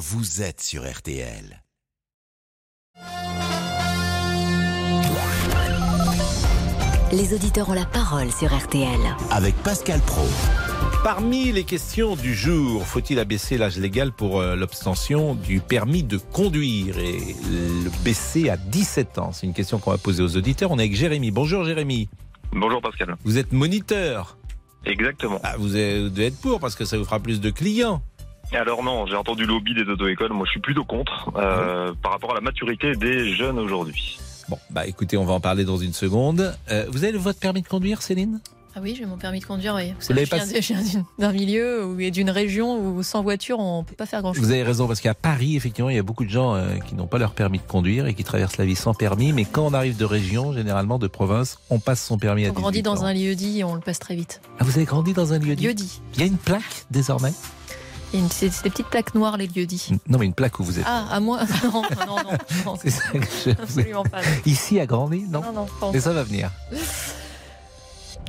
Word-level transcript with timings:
vous 0.00 0.40
êtes 0.40 0.62
sur 0.62 0.90
RTL. 0.90 1.62
Les 7.12 7.34
auditeurs 7.34 7.68
ont 7.68 7.74
la 7.74 7.84
parole 7.84 8.32
sur 8.32 8.48
RTL. 8.48 8.98
Avec 9.30 9.54
Pascal 9.56 10.00
Pro. 10.00 10.26
Parmi 11.04 11.52
les 11.52 11.64
questions 11.64 12.16
du 12.16 12.34
jour, 12.34 12.86
faut-il 12.86 13.18
abaisser 13.18 13.58
l'âge 13.58 13.76
légal 13.76 14.10
pour 14.10 14.40
euh, 14.40 14.56
l'obtention 14.56 15.34
du 15.34 15.60
permis 15.60 16.02
de 16.02 16.16
conduire 16.16 16.98
et 16.98 17.36
le 17.50 17.90
baisser 18.02 18.48
à 18.48 18.56
17 18.56 19.18
ans? 19.18 19.32
C'est 19.32 19.46
une 19.46 19.52
question 19.52 19.78
qu'on 19.78 19.90
va 19.90 19.98
poser 19.98 20.22
aux 20.22 20.34
auditeurs. 20.34 20.70
On 20.70 20.78
est 20.78 20.84
avec 20.84 20.96
Jérémy. 20.96 21.30
Bonjour 21.30 21.64
Jérémy. 21.64 22.08
Bonjour 22.52 22.80
Pascal. 22.80 23.16
Vous 23.24 23.36
êtes 23.36 23.52
moniteur. 23.52 24.38
Exactement. 24.86 25.40
Ah, 25.42 25.56
vous 25.58 25.68
devez 25.68 26.26
être 26.26 26.40
pour 26.40 26.58
parce 26.58 26.74
que 26.74 26.86
ça 26.86 26.96
vous 26.96 27.04
fera 27.04 27.20
plus 27.20 27.40
de 27.42 27.50
clients. 27.50 28.02
Alors 28.52 28.82
non, 28.82 29.06
j'ai 29.06 29.14
entendu 29.16 29.42
le 29.42 29.48
lobby 29.54 29.74
des 29.74 29.82
auto-écoles. 29.90 30.32
Moi, 30.32 30.44
je 30.46 30.50
suis 30.52 30.60
plutôt 30.60 30.84
contre 30.84 31.30
euh, 31.36 31.92
par 32.02 32.12
rapport 32.12 32.32
à 32.32 32.34
la 32.34 32.40
maturité 32.40 32.94
des 32.96 33.32
jeunes 33.34 33.58
aujourd'hui. 33.58 34.18
Bon, 34.48 34.58
bah 34.70 34.86
écoutez, 34.86 35.16
on 35.16 35.24
va 35.24 35.32
en 35.34 35.40
parler 35.40 35.64
dans 35.64 35.76
une 35.78 35.92
seconde. 35.92 36.54
Euh, 36.70 36.84
vous 36.90 37.04
avez 37.04 37.16
votre 37.16 37.38
permis 37.38 37.62
de 37.62 37.68
conduire, 37.68 38.02
Céline? 38.02 38.40
Ah 38.74 38.78
oui, 38.82 38.94
j'ai 38.96 39.04
mon 39.04 39.16
permis 39.16 39.40
de 39.40 39.44
conduire, 39.44 39.74
oui. 39.76 39.92
Vous 40.08 40.12
l'avez 40.14 40.26
savez, 40.26 40.60
je 40.62 40.72
viens, 40.74 40.82
je 40.84 40.88
viens 40.90 41.06
d'un 41.18 41.32
milieu 41.32 41.84
où- 41.86 41.98
et 42.00 42.10
d'une 42.12 42.30
région 42.30 42.78
où 42.78 43.02
sans 43.02 43.20
voiture, 43.22 43.58
on 43.58 43.82
peut 43.82 43.96
pas 43.96 44.06
faire 44.06 44.22
grand-chose. 44.22 44.42
Vous 44.44 44.50
avez 44.52 44.62
raison, 44.62 44.86
parce 44.86 45.00
qu'à 45.00 45.14
Paris, 45.14 45.56
effectivement, 45.56 45.90
il 45.90 45.96
y 45.96 45.98
a 45.98 46.04
beaucoup 46.04 46.24
de 46.24 46.30
gens 46.30 46.54
euh, 46.54 46.76
qui 46.88 46.94
n'ont 46.94 47.08
pas 47.08 47.18
leur 47.18 47.32
permis 47.32 47.58
de 47.58 47.64
conduire 47.64 48.06
et 48.06 48.14
qui 48.14 48.22
traversent 48.22 48.58
la 48.58 48.64
vie 48.64 48.76
sans 48.76 48.94
permis. 48.94 49.32
Mais 49.32 49.44
quand 49.44 49.66
on 49.66 49.74
arrive 49.74 49.96
de 49.96 50.04
région, 50.04 50.52
généralement 50.52 50.98
de 51.00 51.08
province, 51.08 51.58
on 51.68 51.80
passe 51.80 52.04
son 52.04 52.16
permis 52.18 52.44
à 52.46 52.50
On 52.50 52.52
18 52.52 52.60
grandit 52.62 52.82
dans 52.82 53.02
ans. 53.02 53.06
un 53.06 53.12
lieu 53.14 53.34
dit 53.34 53.58
et 53.60 53.64
on 53.64 53.74
le 53.74 53.80
passe 53.80 53.98
très 53.98 54.14
vite. 54.14 54.40
Ah, 54.60 54.64
vous 54.64 54.76
avez 54.76 54.84
grandi 54.86 55.12
dans 55.14 55.32
un 55.32 55.38
lieu 55.40 55.56
dit? 55.56 55.66
Lieu 55.66 55.74
dit. 55.74 56.00
Il 56.14 56.20
y 56.20 56.22
a 56.22 56.26
une 56.26 56.38
plaque 56.38 56.86
désormais? 56.92 57.32
C'est 58.30 58.62
des 58.64 58.70
petites 58.70 58.86
plaques 58.88 59.14
noires, 59.14 59.36
les 59.36 59.46
lieux 59.46 59.66
dits. 59.66 59.92
Non, 60.08 60.18
mais 60.18 60.26
une 60.26 60.34
plaque 60.34 60.58
où 60.58 60.64
vous 60.64 60.78
êtes. 60.78 60.84
Ah, 60.86 61.06
à 61.10 61.20
moi 61.20 61.40
Non, 61.64 61.82
non, 61.82 62.16
non. 62.16 62.38
non, 62.66 62.74
C'est 62.82 62.90
ça 62.90 63.02
que 63.12 63.18
je- 63.44 63.50
absolument 63.50 64.02
pas. 64.04 64.20
Ici 64.46 64.80
à 64.80 64.86
Grandi, 64.86 65.24
non 65.28 65.40
Non, 65.42 65.52
non, 65.52 65.66
pas 65.80 65.90
Mais 65.92 66.00
ça 66.00 66.12
va 66.12 66.22
venir. 66.24 66.50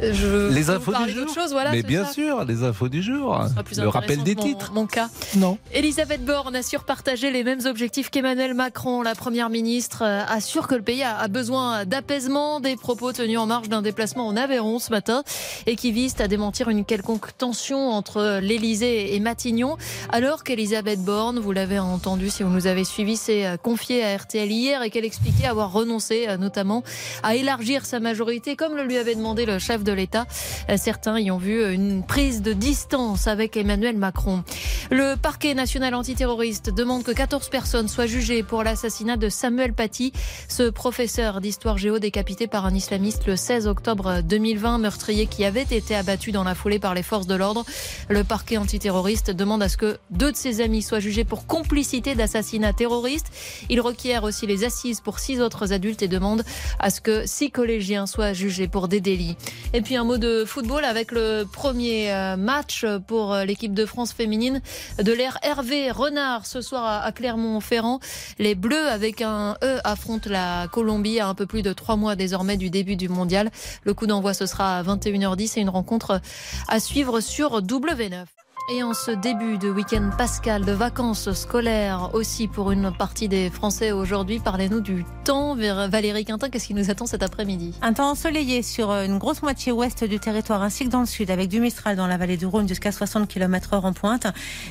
Je 0.01 0.51
Les 0.53 0.69
infos 0.69 0.93
du 1.05 1.11
jour. 1.11 1.33
chose, 1.33 1.51
voilà. 1.51 1.71
mais 1.71 1.83
bien 1.83 2.05
ça. 2.05 2.13
sûr, 2.13 2.43
les 2.45 2.63
infos 2.63 2.87
du 2.89 3.01
jour. 3.01 3.37
Le 3.77 3.87
rappel 3.87 4.23
des 4.23 4.35
mon- 4.35 4.43
titres. 4.43 4.71
Mon 4.73 4.85
cas. 4.87 5.09
Non. 5.35 5.57
Elisabeth 5.73 6.23
Borne 6.25 6.55
assure 6.55 6.83
partager 6.85 7.29
les 7.31 7.43
mêmes 7.43 7.59
objectifs 7.65 8.09
qu'Emmanuel 8.09 8.53
Macron. 8.53 9.01
La 9.01 9.15
première 9.15 9.49
ministre 9.49 10.03
euh, 10.03 10.21
assure 10.27 10.67
que 10.67 10.75
le 10.75 10.81
pays 10.81 11.03
a 11.03 11.27
besoin 11.27 11.85
d'apaisement. 11.85 12.59
Des 12.59 12.75
propos 12.75 13.11
tenus 13.13 13.37
en 13.37 13.45
marge 13.45 13.69
d'un 13.69 13.81
déplacement 13.81 14.27
en 14.27 14.35
Aveyron 14.37 14.79
ce 14.79 14.91
matin 14.91 15.23
et 15.67 15.75
qui 15.75 15.91
visent 15.91 16.19
à 16.19 16.27
démentir 16.27 16.69
une 16.69 16.85
quelconque 16.85 17.37
tension 17.37 17.89
entre 17.91 18.39
l'Élysée 18.41 19.15
et 19.15 19.19
Matignon. 19.19 19.77
Alors 20.09 20.43
qu'Elisabeth 20.43 21.01
Borne, 21.03 21.39
vous 21.39 21.51
l'avez 21.51 21.79
entendu 21.79 22.29
si 22.29 22.43
vous 22.43 22.49
nous 22.49 22.67
avez 22.67 22.83
suivis, 22.85 23.17
s'est 23.17 23.45
euh, 23.45 23.57
confiée 23.57 24.03
à 24.03 24.17
RTL 24.17 24.49
hier 24.51 24.81
et 24.83 24.89
qu'elle 24.89 25.05
expliquait 25.05 25.47
avoir 25.47 25.71
renoncé 25.71 26.25
euh, 26.27 26.37
notamment 26.37 26.83
à 27.23 27.35
élargir 27.35 27.85
sa 27.85 27.99
majorité 27.99 28.55
comme 28.55 28.75
le 28.75 28.83
lui 28.83 28.97
avait 28.97 29.15
demandé 29.15 29.45
le 29.45 29.59
chef 29.59 29.80
de 29.83 29.91
l'État. 29.91 30.25
Euh, 30.69 30.77
Certains 30.77 31.19
y 31.19 31.31
ont 31.31 31.37
vu 31.37 31.73
une 31.73 32.03
prise 32.03 32.41
de 32.41 32.53
distance 32.53 33.27
avec 33.27 33.55
Emmanuel 33.57 33.97
Macron. 33.97 34.43
Le 34.89 35.15
parquet 35.15 35.53
national 35.53 35.95
antiterroriste 35.95 36.73
demande 36.73 37.03
que 37.03 37.11
14 37.11 37.49
personnes 37.49 37.87
soient 37.87 38.07
jugées 38.07 38.43
pour 38.43 38.63
l'assassinat 38.63 39.17
de 39.17 39.29
Samuel 39.29 39.73
Paty, 39.73 40.11
ce 40.47 40.69
professeur 40.69 41.41
d'histoire 41.41 41.77
géo 41.77 41.99
décapité 41.99 42.47
par 42.47 42.65
un 42.65 42.73
islamiste 42.73 43.27
le 43.27 43.35
16 43.35 43.67
octobre 43.67 44.21
2020, 44.21 44.79
meurtrier 44.79 45.27
qui 45.27 45.45
avait 45.45 45.61
été 45.61 45.95
abattu 45.95 46.31
dans 46.31 46.43
la 46.43 46.55
foulée 46.55 46.79
par 46.79 46.93
les 46.93 47.03
forces 47.03 47.27
de 47.27 47.35
l'ordre. 47.35 47.63
Le 48.09 48.23
parquet 48.23 48.57
antiterroriste 48.57 49.31
demande 49.31 49.63
à 49.63 49.69
ce 49.69 49.77
que 49.77 49.97
deux 50.09 50.31
de 50.31 50.37
ses 50.37 50.61
amis 50.61 50.81
soient 50.81 50.99
jugés 50.99 51.23
pour 51.23 51.45
complicité 51.45 52.15
d'assassinat 52.15 52.73
terroriste. 52.73 53.27
Il 53.69 53.81
requiert 53.81 54.23
aussi 54.23 54.47
les 54.47 54.63
assises 54.63 55.01
pour 55.01 55.19
six 55.19 55.41
autres 55.41 55.73
adultes 55.73 56.01
et 56.01 56.07
demande 56.07 56.43
à 56.79 56.89
ce 56.89 57.01
que 57.01 57.25
six 57.25 57.51
collégiens 57.51 58.05
soient 58.05 58.33
jugés 58.33 58.67
pour 58.67 58.87
des 58.87 59.01
délits. 59.01 59.37
Et 59.73 59.81
puis 59.81 59.95
un 59.95 60.03
mot 60.03 60.17
de 60.17 60.43
football 60.43 60.83
avec 60.83 61.13
le 61.13 61.45
premier 61.45 62.11
euh, 62.11 62.35
match 62.35 62.85
pour 63.07 63.33
euh, 63.33 63.45
l'équipe 63.45 63.73
de 63.73 63.85
France 63.85 64.11
féminine 64.11 64.61
de 65.01 65.13
l'ère 65.13 65.37
Hervé 65.43 65.91
Renard 65.91 66.45
ce 66.45 66.59
soir 66.59 66.83
à- 66.83 66.99
à 67.05 67.11
Clermont-Ferrand. 67.13 68.01
Les 68.37 68.53
Bleus 68.53 68.89
avec 68.89 69.21
un 69.21 69.55
E 69.63 69.79
affrontent 69.85 70.29
la 70.29 70.67
Colombie 70.69 71.21
à 71.21 71.27
un 71.29 71.35
peu 71.35 71.45
plus 71.45 71.61
de 71.61 71.71
trois 71.71 71.95
mois 71.95 72.17
désormais 72.17 72.57
du 72.57 72.69
début 72.69 72.97
du 72.97 73.07
mondial. 73.07 73.49
Le 73.83 73.93
coup 73.93 74.07
d'envoi 74.07 74.33
ce 74.33 74.45
sera 74.45 74.77
à 74.77 74.83
21h10 74.83 75.57
et 75.57 75.61
une 75.61 75.69
rencontre 75.69 76.19
à 76.67 76.79
suivre 76.81 77.21
sur 77.21 77.61
W9. 77.61 78.25
Et 78.69 78.83
en 78.83 78.93
ce 78.93 79.11
début 79.11 79.57
de 79.57 79.69
week-end 79.69 80.11
pascal, 80.17 80.63
de 80.63 80.71
vacances 80.71 81.33
scolaires 81.33 82.11
aussi 82.13 82.47
pour 82.47 82.71
une 82.71 82.91
partie 82.91 83.27
des 83.27 83.49
Français 83.49 83.91
aujourd'hui, 83.91 84.39
parlez-nous 84.39 84.81
du 84.81 85.03
temps. 85.23 85.55
Vers 85.55 85.89
Valérie 85.89 86.25
Quintin, 86.25 86.49
qu'est-ce 86.49 86.67
qui 86.67 86.73
nous 86.73 86.89
attend 86.91 87.05
cet 87.05 87.23
après-midi? 87.23 87.73
Un 87.81 87.93
temps 87.93 88.11
ensoleillé 88.11 88.61
sur 88.61 88.91
euh, 88.91 89.05
une 89.05 89.17
grosse 89.17 89.41
moitié 89.41 89.71
ouest 89.71 90.03
du 90.03 90.19
territoire 90.19 90.61
ainsi 90.61 90.85
que 90.85 90.89
dans 90.89 91.01
le 91.01 91.05
sud, 91.05 91.31
avec 91.31 91.49
du 91.49 91.59
Mistral 91.59 91.95
dans 91.95 92.07
la 92.07 92.17
vallée 92.17 92.37
du 92.37 92.45
Rhône 92.45 92.67
jusqu'à 92.67 92.91
60 92.91 93.27
km 93.27 93.73
heure 93.73 93.85
en 93.85 93.93
pointe. 93.93 94.27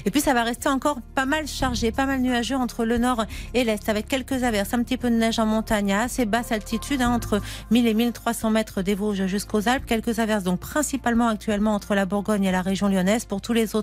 Et 0.07 0.11
puis 0.11 0.21
ça 0.21 0.35
va 0.35 0.45
rester 0.45 0.69
encore 0.69 0.99
pas 1.15 1.27
mal 1.27 1.47
chargé, 1.47 1.91
pas 1.91 2.07
mal 2.07 2.21
nuageux 2.21 2.57
entre 2.57 2.85
le 2.85 2.97
nord 2.97 3.25
et 3.55 3.65
l'est, 3.65 3.89
avec 3.89 4.07
quelques 4.09 4.45
averses, 4.45 4.73
un 4.73 4.83
petit 4.83 4.97
peu 4.97 5.11
de 5.11 5.17
neige 5.17 5.39
en 5.39 5.47
montagne 5.47 5.93
à 5.93 6.03
assez 6.03 6.27
basse 6.27 6.53
altitude, 6.53 7.03
hein, 7.03 7.11
entre 7.11 7.41
1000 7.71 7.87
et 7.87 7.95
1300 7.95 8.51
mètres 8.51 8.83
des 8.83 8.95
Vosges 8.95 9.27
jusqu'aux 9.27 9.69
Alpes. 9.69 9.85
Quelques 9.85 10.21
averses 10.21 10.45
donc 10.45 10.61
principalement 10.61 11.29
actuellement 11.29 11.75
entre 11.75 11.95
la 11.95 12.07
Bourgogne 12.07 12.45
et 12.45 12.53
la 12.53 12.63
région 12.63 12.89
lyonnaise. 12.89 13.25
Pour 13.25 13.41
tous 13.41 13.53
les 13.53 13.75
autres, 13.75 13.80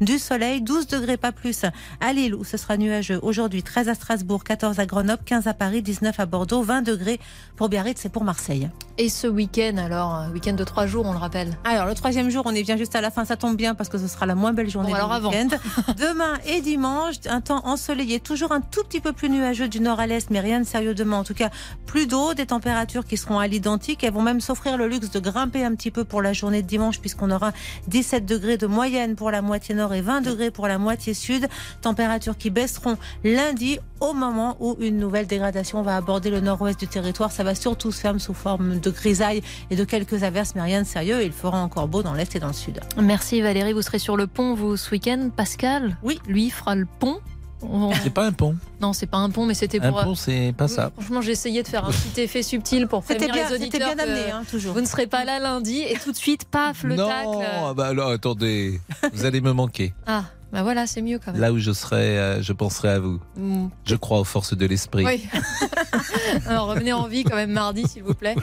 du 0.00 0.18
soleil, 0.18 0.60
12 0.60 0.86
degrés 0.86 1.16
pas 1.16 1.32
plus 1.32 1.64
à 2.00 2.12
Lille 2.12 2.34
où 2.34 2.44
ce 2.44 2.56
sera 2.56 2.76
nuageux. 2.76 3.18
Aujourd'hui 3.22 3.62
13 3.62 3.88
à 3.88 3.94
Strasbourg, 3.94 4.44
14 4.44 4.78
à 4.78 4.86
Grenoble, 4.86 5.22
15 5.24 5.46
à 5.46 5.54
Paris, 5.54 5.82
19 5.82 6.18
à 6.20 6.26
Bordeaux, 6.26 6.62
20 6.62 6.82
degrés 6.82 7.20
pour 7.56 7.68
Biarritz 7.68 8.04
et 8.04 8.08
pour 8.08 8.24
Marseille. 8.24 8.68
Et 8.98 9.08
ce 9.10 9.26
week-end 9.26 9.76
alors, 9.76 10.24
week-end 10.32 10.54
de 10.54 10.64
trois 10.64 10.86
jours, 10.86 11.04
on 11.06 11.12
le 11.12 11.18
rappelle. 11.18 11.56
Alors, 11.64 11.84
le 11.86 11.94
troisième 11.94 12.30
jour, 12.30 12.44
on 12.46 12.54
est 12.54 12.62
bien 12.62 12.76
juste 12.78 12.96
à 12.96 13.00
la 13.02 13.10
fin. 13.10 13.24
Ça 13.26 13.36
tombe 13.36 13.56
bien 13.56 13.74
parce 13.74 13.88
que 13.90 13.98
ce 13.98 14.08
sera 14.08 14.24
la 14.24 14.34
moins 14.34 14.52
belle 14.54 14.70
journée 14.70 14.88
Bon, 14.88 14.94
du 14.94 14.98
alors 15.00 15.12
avant. 15.12 15.30
week-end. 15.30 15.48
Demain 15.98 16.34
et 16.46 16.60
dimanche, 16.62 17.16
un 17.28 17.40
temps 17.42 17.60
ensoleillé, 17.66 18.20
toujours 18.20 18.52
un 18.52 18.60
tout 18.62 18.82
petit 18.84 19.00
peu 19.00 19.12
plus 19.12 19.28
nuageux 19.28 19.68
du 19.68 19.80
nord 19.80 20.00
à 20.00 20.06
l'est, 20.06 20.30
mais 20.30 20.40
rien 20.40 20.60
de 20.60 20.64
sérieux 20.66 20.94
demain. 20.94 21.18
En 21.18 21.24
tout 21.24 21.34
cas, 21.34 21.50
plus 21.84 22.06
d'eau, 22.06 22.32
des 22.34 22.46
températures 22.46 23.04
qui 23.04 23.16
seront 23.18 23.38
à 23.38 23.46
l'identique. 23.46 24.02
Elles 24.02 24.12
vont 24.14 24.22
même 24.22 24.40
s'offrir 24.40 24.78
le 24.78 24.88
luxe 24.88 25.10
de 25.10 25.20
grimper 25.20 25.62
un 25.64 25.74
petit 25.74 25.90
peu 25.90 26.04
pour 26.04 26.22
la 26.22 26.32
journée 26.32 26.62
de 26.62 26.66
dimanche, 26.66 26.98
puisqu'on 27.00 27.30
aura 27.30 27.52
17 27.88 28.24
degrés 28.24 28.56
de 28.56 28.66
moyenne 28.66 29.14
pour 29.14 29.30
la 29.30 29.35
moitié 29.42 29.74
nord 29.74 29.92
et 29.94 30.00
20 30.00 30.20
degrés 30.22 30.50
pour 30.50 30.68
la 30.68 30.78
moitié 30.78 31.14
sud. 31.14 31.46
Températures 31.82 32.36
qui 32.36 32.50
baisseront 32.50 32.96
lundi 33.24 33.78
au 34.00 34.12
moment 34.12 34.56
où 34.60 34.76
une 34.80 34.98
nouvelle 34.98 35.26
dégradation 35.26 35.82
va 35.82 35.96
aborder 35.96 36.30
le 36.30 36.40
nord-ouest 36.40 36.78
du 36.78 36.86
territoire. 36.86 37.32
Ça 37.32 37.44
va 37.44 37.54
surtout 37.54 37.92
se 37.92 38.00
faire 38.00 38.18
sous 38.20 38.34
forme 38.34 38.78
de 38.78 38.90
grisaille 38.90 39.42
et 39.70 39.76
de 39.76 39.84
quelques 39.84 40.22
averses, 40.22 40.54
mais 40.54 40.62
rien 40.62 40.82
de 40.82 40.86
sérieux. 40.86 41.22
Il 41.22 41.32
fera 41.32 41.60
encore 41.62 41.88
beau 41.88 42.02
dans 42.02 42.12
l'est 42.14 42.34
et 42.36 42.38
dans 42.38 42.48
le 42.48 42.52
sud. 42.52 42.80
Merci 43.00 43.40
Valérie, 43.40 43.72
vous 43.72 43.82
serez 43.82 43.98
sur 43.98 44.16
le 44.16 44.26
pont 44.26 44.54
vous 44.54 44.76
ce 44.76 44.90
week-end. 44.90 45.30
Pascal, 45.34 45.96
Oui. 46.02 46.20
lui 46.26 46.50
fera 46.50 46.74
le 46.74 46.86
pont? 46.98 47.18
On- 47.62 47.90
C'est 48.02 48.10
pas 48.10 48.24
un 48.26 48.32
pont. 48.32 48.54
Non, 48.80 48.92
c'est 48.92 49.06
pas 49.06 49.16
un 49.18 49.30
pont, 49.30 49.46
mais 49.46 49.54
c'était 49.54 49.80
Un 49.80 49.90
pour. 49.90 50.02
pont, 50.04 50.14
c'est 50.14 50.54
pas 50.56 50.68
ça. 50.68 50.90
Franchement, 50.96 51.20
j'ai 51.22 51.32
essayé 51.32 51.62
de 51.62 51.68
faire 51.68 51.84
un 51.86 51.90
petit 51.90 52.20
effet 52.20 52.42
subtil 52.42 52.86
pour 52.86 53.02
prévenir 53.02 53.32
bien, 53.32 53.44
les 53.44 53.48
c'était 53.58 53.64
auditeurs 53.76 53.94
bien 53.94 54.04
amené, 54.04 54.30
hein, 54.30 54.42
toujours. 54.50 54.74
vous 54.74 54.80
ne 54.80 54.86
serez 54.86 55.06
pas 55.06 55.24
là 55.24 55.38
lundi 55.38 55.80
et 55.80 55.96
tout 55.98 56.12
de 56.12 56.16
suite, 56.16 56.44
paf, 56.44 56.82
le 56.84 56.96
non, 56.96 57.06
tacle. 57.08 57.48
ah 57.64 57.72
bah 57.74 57.86
alors 57.86 58.10
attendez, 58.10 58.80
vous 59.12 59.24
allez 59.24 59.40
me 59.40 59.52
manquer. 59.52 59.94
Ah, 60.06 60.24
bah 60.52 60.62
voilà, 60.62 60.86
c'est 60.86 61.02
mieux 61.02 61.18
quand 61.18 61.32
même. 61.32 61.40
Là 61.40 61.52
où 61.52 61.58
je 61.58 61.72
serai, 61.72 62.18
euh, 62.18 62.40
je 62.42 62.52
penserai 62.52 62.90
à 62.90 62.98
vous. 63.00 63.18
Mm. 63.36 63.66
Je 63.84 63.96
crois 63.96 64.20
aux 64.20 64.24
forces 64.24 64.56
de 64.56 64.64
l'esprit. 64.64 65.04
Oui. 65.04 65.26
Alors 66.46 66.68
revenez 66.68 66.92
en 66.92 67.08
vie 67.08 67.24
quand 67.24 67.34
même 67.34 67.50
mardi, 67.50 67.86
s'il 67.88 68.04
vous 68.04 68.14
plaît. 68.14 68.36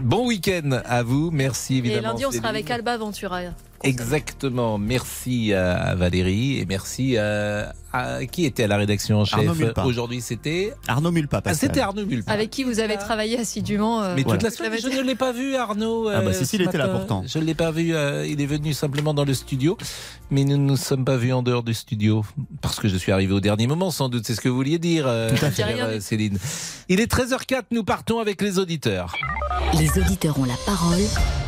Bon 0.00 0.26
week-end 0.26 0.80
à 0.86 1.02
vous. 1.02 1.30
Merci 1.30 1.74
Et 1.74 1.78
évidemment. 1.78 2.08
lundi, 2.10 2.24
on 2.24 2.30
sera 2.32 2.48
avec 2.48 2.70
Alba 2.70 2.96
Ventura. 2.96 3.40
Exactement. 3.82 4.76
Merci 4.78 5.54
à 5.54 5.94
Valérie 5.94 6.58
et 6.58 6.66
merci 6.66 7.16
à, 7.16 7.72
à- 7.92 8.26
qui 8.26 8.44
était 8.44 8.64
à 8.64 8.66
la 8.66 8.76
rédaction 8.76 9.20
en 9.20 9.24
chef? 9.24 9.38
Arnaud 9.38 9.54
Mulpa. 9.54 9.84
aujourd'hui. 9.84 10.20
C'était 10.20 10.74
Arnaud 10.86 11.10
Mulpa, 11.10 11.40
ah, 11.44 11.54
c'était 11.54 11.80
Arnaud 11.80 12.04
Mulpa. 12.04 12.30
Avec 12.30 12.50
qui 12.50 12.62
vous 12.64 12.78
avez 12.80 12.96
travaillé 12.98 13.38
assidûment. 13.38 14.02
euh, 14.02 14.14
Mais 14.16 14.22
Voilà. 14.22 14.38
toute 14.38 14.50
la 14.50 14.54
semaine, 14.54 14.78
je 14.80 14.88
ne 14.98 15.02
l'ai 15.02 15.14
pas 15.14 15.32
vu, 15.32 15.56
Arnaud. 15.56 16.08
Ah 16.08 16.20
bah 16.20 16.28
euh, 16.28 16.32
si, 16.32 16.40
si, 16.44 16.46
ce 16.46 16.56
il 16.56 16.62
était 16.62 16.76
là 16.78 16.88
pourtant. 16.88 17.24
Je 17.26 17.38
ne 17.38 17.44
l'ai 17.44 17.54
pas 17.54 17.70
vu. 17.70 17.94
euh, 17.94 18.26
il 18.26 18.40
est 18.42 18.46
venu 18.46 18.74
simplement 18.74 19.14
dans 19.14 19.24
le 19.24 19.32
studio, 19.34 19.78
mais 20.30 20.44
nous 20.44 20.56
ne 20.58 20.64
nous 20.64 20.76
sommes 20.76 21.04
pas 21.04 21.16
vus 21.16 21.32
en 21.32 21.42
dehors 21.42 21.62
du 21.62 21.72
studio 21.74 22.24
parce 22.60 22.80
que 22.80 22.88
je 22.88 22.96
suis 22.96 23.12
arrivé 23.12 23.32
au 23.32 23.40
dernier 23.40 23.66
moment, 23.66 23.90
sans 23.90 24.08
doute. 24.10 24.26
C'est 24.26 24.34
ce 24.34 24.40
que 24.42 24.48
vous 24.50 24.56
vouliez 24.56 24.78
dire, 24.78 25.06
euh, 25.06 25.30
euh, 25.60 25.94
dit. 25.96 26.02
Céline. 26.02 26.38
Il 26.88 27.00
est 27.00 27.10
13h04. 27.10 27.62
Nous 27.70 27.84
partons 27.84 28.18
avec 28.18 28.42
les 28.42 28.58
auditeurs. 28.58 29.14
Les 29.78 29.88
auditeurs 29.98 30.38
ont 30.38 30.44
la 30.44 30.56
parole 30.66 31.00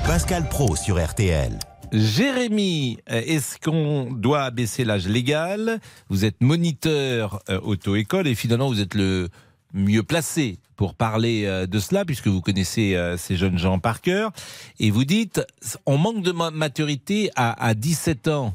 Pascal 0.07 0.49
Pro 0.49 0.77
sur 0.77 1.03
RTL. 1.03 1.59
Jérémy, 1.93 2.99
euh, 3.11 3.21
est-ce 3.27 3.59
qu'on 3.61 4.11
doit 4.13 4.43
abaisser 4.45 4.85
l'âge 4.85 5.07
légal? 5.07 5.79
Vous 6.09 6.25
êtes 6.25 6.41
moniteur 6.41 7.43
euh, 7.51 7.61
auto-école 7.61 8.27
et 8.27 8.35
finalement 8.35 8.69
vous 8.69 8.81
êtes 8.81 8.95
le 8.95 9.29
mieux 9.75 10.03
placé 10.03 10.59
pour 10.77 10.95
parler 10.95 11.45
euh, 11.45 11.67
de 11.67 11.79
cela 11.79 12.05
puisque 12.05 12.29
vous 12.29 12.41
connaissez 12.41 12.99
ces 13.19 13.37
jeunes 13.37 13.59
gens 13.59 13.79
par 13.79 14.01
cœur. 14.01 14.33
Et 14.81 14.91
vous 14.91 15.05
dites, 15.05 15.43
on 15.87 15.99
manque 15.99 16.23
de 16.23 16.33
ma- 16.33 16.51
maturité 16.51 17.31
à, 17.37 17.53
à 17.65 17.75
17 17.75 18.29
ans. 18.29 18.55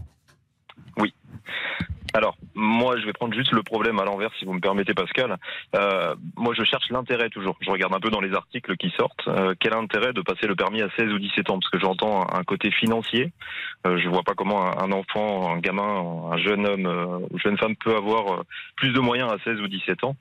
Alors, 2.14 2.38
moi, 2.56 2.98
je 3.00 3.06
vais 3.06 3.14
prendre 3.14 3.34
juste 3.34 3.52
le 3.52 3.64
problème 3.64 4.00
à 4.00 4.06
l'envers, 4.06 4.32
si 4.40 4.46
vous 4.46 4.54
me 4.54 4.60
permettez, 4.60 4.94
Pascal. 4.94 5.38
Euh, 5.76 6.16
moi, 6.36 6.54
je 6.58 6.64
cherche 6.64 6.90
l'intérêt 6.90 7.30
toujours. 7.30 7.58
Je 7.62 7.70
regarde 7.70 7.94
un 7.94 8.00
peu 8.00 8.10
dans 8.10 8.22
les 8.22 8.34
articles 8.34 8.76
qui 8.78 8.90
sortent. 8.98 9.28
Euh, 9.28 9.54
quel 9.60 9.74
intérêt 9.74 10.14
de 10.14 10.22
passer 10.22 10.48
le 10.48 10.56
permis 10.56 10.82
à 10.82 10.90
16 10.98 11.12
ou 11.12 11.20
17 11.20 11.50
ans? 11.50 11.60
Parce 11.60 11.70
que 11.70 11.80
j'entends 11.80 12.26
un, 12.34 12.44
côté 12.44 12.72
financier. 12.72 13.32
Euh, 13.86 14.00
je 14.00 14.10
vois 14.10 14.24
pas 14.24 14.34
comment 14.36 14.66
un, 14.82 14.92
enfant, 14.92 15.54
un 15.54 15.60
gamin, 15.60 16.32
un 16.32 16.38
jeune 16.38 16.66
homme 16.66 16.86
euh, 16.86 17.20
ou 17.30 17.38
jeune 17.40 17.58
femme 17.58 17.76
peut 17.76 17.96
avoir 17.96 18.34
euh, 18.34 18.44
plus 18.76 18.92
de 18.92 19.00
moyens 19.00 19.32
à 19.32 19.38
16 19.44 19.62
ou 19.62 19.68
17 19.68 20.04
ans, 20.04 20.16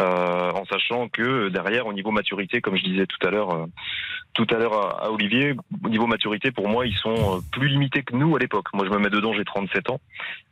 en 0.00 0.64
sachant 0.66 1.08
que 1.08 1.48
derrière, 1.48 1.86
au 1.86 1.92
niveau 1.92 2.10
maturité, 2.10 2.60
comme 2.60 2.76
je 2.76 2.82
disais 2.82 3.06
tout 3.06 3.26
à 3.26 3.30
l'heure, 3.30 3.68
tout 4.34 4.46
à 4.50 4.54
l'heure 4.54 5.02
à, 5.04 5.10
Olivier, 5.12 5.54
au 5.84 5.88
niveau 5.88 6.06
maturité, 6.06 6.50
pour 6.50 6.68
moi, 6.68 6.86
ils 6.86 6.96
sont 6.96 7.40
plus 7.52 7.68
limités 7.68 8.02
que 8.02 8.16
nous 8.16 8.34
à 8.34 8.38
l'époque. 8.38 8.66
Moi, 8.74 8.86
je 8.86 8.90
me 8.90 8.98
mets 8.98 9.10
dedans, 9.10 9.32
j'ai 9.32 9.44
37 9.44 9.90
ans. 9.90 10.00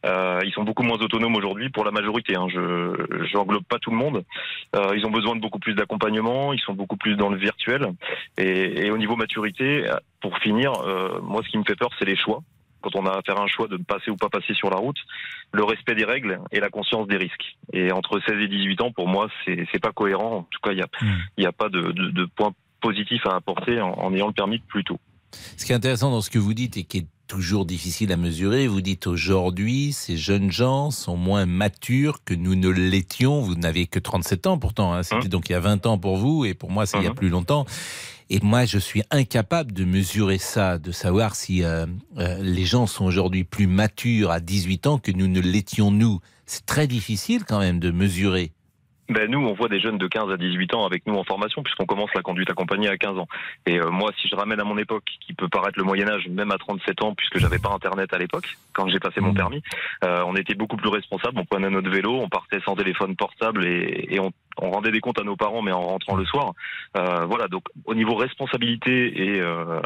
ils 0.05 0.53
sont 0.55 0.65
beaucoup 0.81 0.97
moins 0.97 1.05
autonomes 1.05 1.37
aujourd'hui 1.37 1.69
pour 1.69 1.85
la 1.85 1.91
majorité. 1.91 2.37
Hein. 2.37 2.47
Je 2.49 3.37
n'englobe 3.37 3.65
pas 3.65 3.79
tout 3.79 3.91
le 3.91 3.97
monde. 3.97 4.25
Euh, 4.75 4.97
ils 4.97 5.05
ont 5.05 5.11
besoin 5.11 5.37
de 5.37 5.41
beaucoup 5.41 5.59
plus 5.59 5.75
d'accompagnement. 5.75 6.53
Ils 6.53 6.61
sont 6.61 6.73
beaucoup 6.73 6.97
plus 6.97 7.17
dans 7.17 7.29
le 7.29 7.37
virtuel. 7.37 7.87
Et, 8.39 8.87
et 8.87 8.91
au 8.91 8.97
niveau 8.97 9.17
maturité, 9.17 9.85
pour 10.21 10.39
finir, 10.39 10.73
euh, 10.73 11.21
moi, 11.21 11.43
ce 11.45 11.51
qui 11.51 11.59
me 11.59 11.65
fait 11.65 11.77
peur, 11.77 11.91
c'est 11.99 12.07
les 12.07 12.17
choix. 12.17 12.43
Quand 12.83 12.97
on 12.97 13.05
a 13.05 13.11
à 13.11 13.21
faire 13.21 13.39
un 13.39 13.47
choix 13.47 13.69
de 13.69 13.77
passer 13.77 14.11
ou 14.11 14.17
pas 14.17 14.31
passer 14.31 14.55
sur 14.55 14.71
la 14.71 14.77
route, 14.77 14.97
le 15.53 15.65
respect 15.65 15.95
des 15.95 16.07
règles 16.07 16.41
et 16.51 16.61
la 16.61 16.71
conscience 16.71 17.07
des 17.09 17.19
risques. 17.19 17.57
Et 17.75 17.93
entre 17.93 18.19
16 18.27 18.39
et 18.41 18.49
18 18.49 18.81
ans, 18.81 18.91
pour 18.91 19.07
moi, 19.07 19.29
c'est 19.45 19.83
pas 19.83 19.93
cohérent. 19.93 20.37
En 20.37 20.43
tout 20.45 20.61
cas, 20.63 20.73
il 20.73 20.79
y 20.79 20.83
a, 20.83 20.89
il 21.37 21.45
y 21.45 21.47
a 21.47 21.53
pas 21.53 21.69
de, 21.69 21.93
de, 21.93 22.11
de 22.11 22.25
point 22.25 22.53
positif 22.81 23.27
à 23.27 23.37
apporter 23.37 23.83
en, 23.83 23.93
en 23.93 24.15
ayant 24.15 24.29
le 24.29 24.33
permis 24.33 24.61
plus 24.61 24.85
tôt. 24.85 24.99
Ce 25.59 25.67
qui 25.67 25.73
est 25.73 25.75
intéressant 25.75 26.11
dans 26.11 26.23
ce 26.23 26.31
que 26.31 26.39
vous 26.39 26.55
dites 26.55 26.79
et 26.79 26.85
qui 26.85 26.99
est 26.99 27.07
toujours 27.31 27.65
difficile 27.65 28.11
à 28.11 28.17
mesurer. 28.17 28.67
Vous 28.67 28.81
dites 28.81 29.07
aujourd'hui, 29.07 29.93
ces 29.93 30.17
jeunes 30.17 30.51
gens 30.51 30.91
sont 30.91 31.17
moins 31.17 31.47
matures 31.47 32.25
que 32.25 32.35
nous 32.35 32.57
ne 32.57 32.69
l'étions. 32.69 33.41
Vous 33.41 33.55
n'avez 33.55 33.87
que 33.87 34.01
37 34.01 34.49
ans 34.49 34.59
pourtant. 34.59 34.93
Hein. 34.93 35.05
C'était 35.05 35.27
hein 35.27 35.29
donc 35.29 35.49
il 35.49 35.53
y 35.53 35.55
a 35.55 35.61
20 35.61 35.87
ans 35.87 35.97
pour 35.97 36.17
vous 36.17 36.45
et 36.45 36.55
pour 36.55 36.73
moi, 36.73 36.87
c'est 36.87 36.99
il 36.99 37.05
y 37.05 37.07
a 37.07 37.11
hein 37.11 37.15
plus 37.15 37.29
longtemps. 37.29 37.67
Et 38.31 38.41
moi, 38.43 38.65
je 38.65 38.79
suis 38.79 39.05
incapable 39.13 39.73
de 39.73 39.85
mesurer 39.85 40.39
ça, 40.39 40.79
de 40.79 40.91
savoir 40.91 41.37
si 41.37 41.63
euh, 41.63 41.87
euh, 42.19 42.43
les 42.43 42.65
gens 42.65 42.89
sont 42.89 43.05
aujourd'hui 43.05 43.45
plus 43.45 43.69
matures 43.69 44.33
à 44.33 44.41
18 44.41 44.89
ans 44.89 44.99
que 44.99 45.13
nous 45.13 45.29
ne 45.29 45.41
l'étions 45.41 45.93
nous. 45.93 46.19
C'est 46.47 46.67
très 46.67 46.89
difficile 46.89 47.45
quand 47.45 47.61
même 47.61 47.79
de 47.79 47.93
mesurer 47.93 48.51
ben 49.11 49.31
nous, 49.31 49.41
on 49.41 49.55
voit 49.55 49.69
des 49.69 49.81
jeunes 49.81 49.99
de 49.99 50.07
15 50.07 50.31
à 50.31 50.37
18 50.37 50.75
ans 50.75 50.87
avec 50.87 51.07
nous 51.07 51.15
en 51.15 51.25
formation, 51.25 51.63
puisqu'on 51.63 51.87
commence 51.87 52.11
la 52.15 52.23
conduite 52.23 52.51
accompagnée 52.51 52.89
à 52.89 52.97
15 52.97 53.19
ans. 53.19 53.29
Et 53.67 53.81
euh, 53.81 53.91
moi, 53.91 54.11
si 54.21 54.29
je 54.29 54.37
ramène 54.37 54.61
à 54.61 54.65
mon 54.65 54.79
époque, 54.79 55.05
qui 55.27 55.35
peut 55.35 55.49
paraître 55.49 55.79
le 55.79 55.85
Moyen 55.85 56.09
Âge, 56.09 56.29
même 56.29 56.51
à 56.51 56.59
37 56.59 57.03
ans, 57.03 57.15
puisque 57.15 57.39
j'avais 57.39 57.59
pas 57.59 57.71
Internet 57.71 58.13
à 58.15 58.19
l'époque, 58.19 58.57
quand 58.73 58.89
j'ai 58.89 59.01
passé 59.01 59.21
mon 59.21 59.33
mmh. 59.33 59.37
permis, 59.37 59.63
euh, 60.05 60.23
on 60.27 60.37
était 60.37 60.55
beaucoup 60.55 60.77
plus 60.77 60.91
responsable. 60.91 61.39
On 61.39 61.45
prenait 61.45 61.71
notre 61.71 61.91
vélo, 61.91 62.21
on 62.21 62.29
partait 62.29 62.61
sans 62.65 62.77
téléphone 62.77 63.17
portable 63.17 63.67
et, 63.67 64.07
et 64.11 64.21
on, 64.21 64.33
on, 64.59 64.71
rendait 64.71 64.93
des 64.93 65.01
comptes 65.01 65.21
à 65.21 65.25
nos 65.25 65.37
parents, 65.37 65.63
mais 65.63 65.73
en 65.73 65.83
rentrant 65.83 66.17
le 66.17 66.25
soir. 66.25 66.53
Euh, 66.97 67.25
voilà. 67.27 67.49
Donc, 67.49 67.65
au 67.87 67.95
niveau 67.95 68.15
responsabilité 68.15 69.35
et 69.35 69.41
euh, 69.41 69.81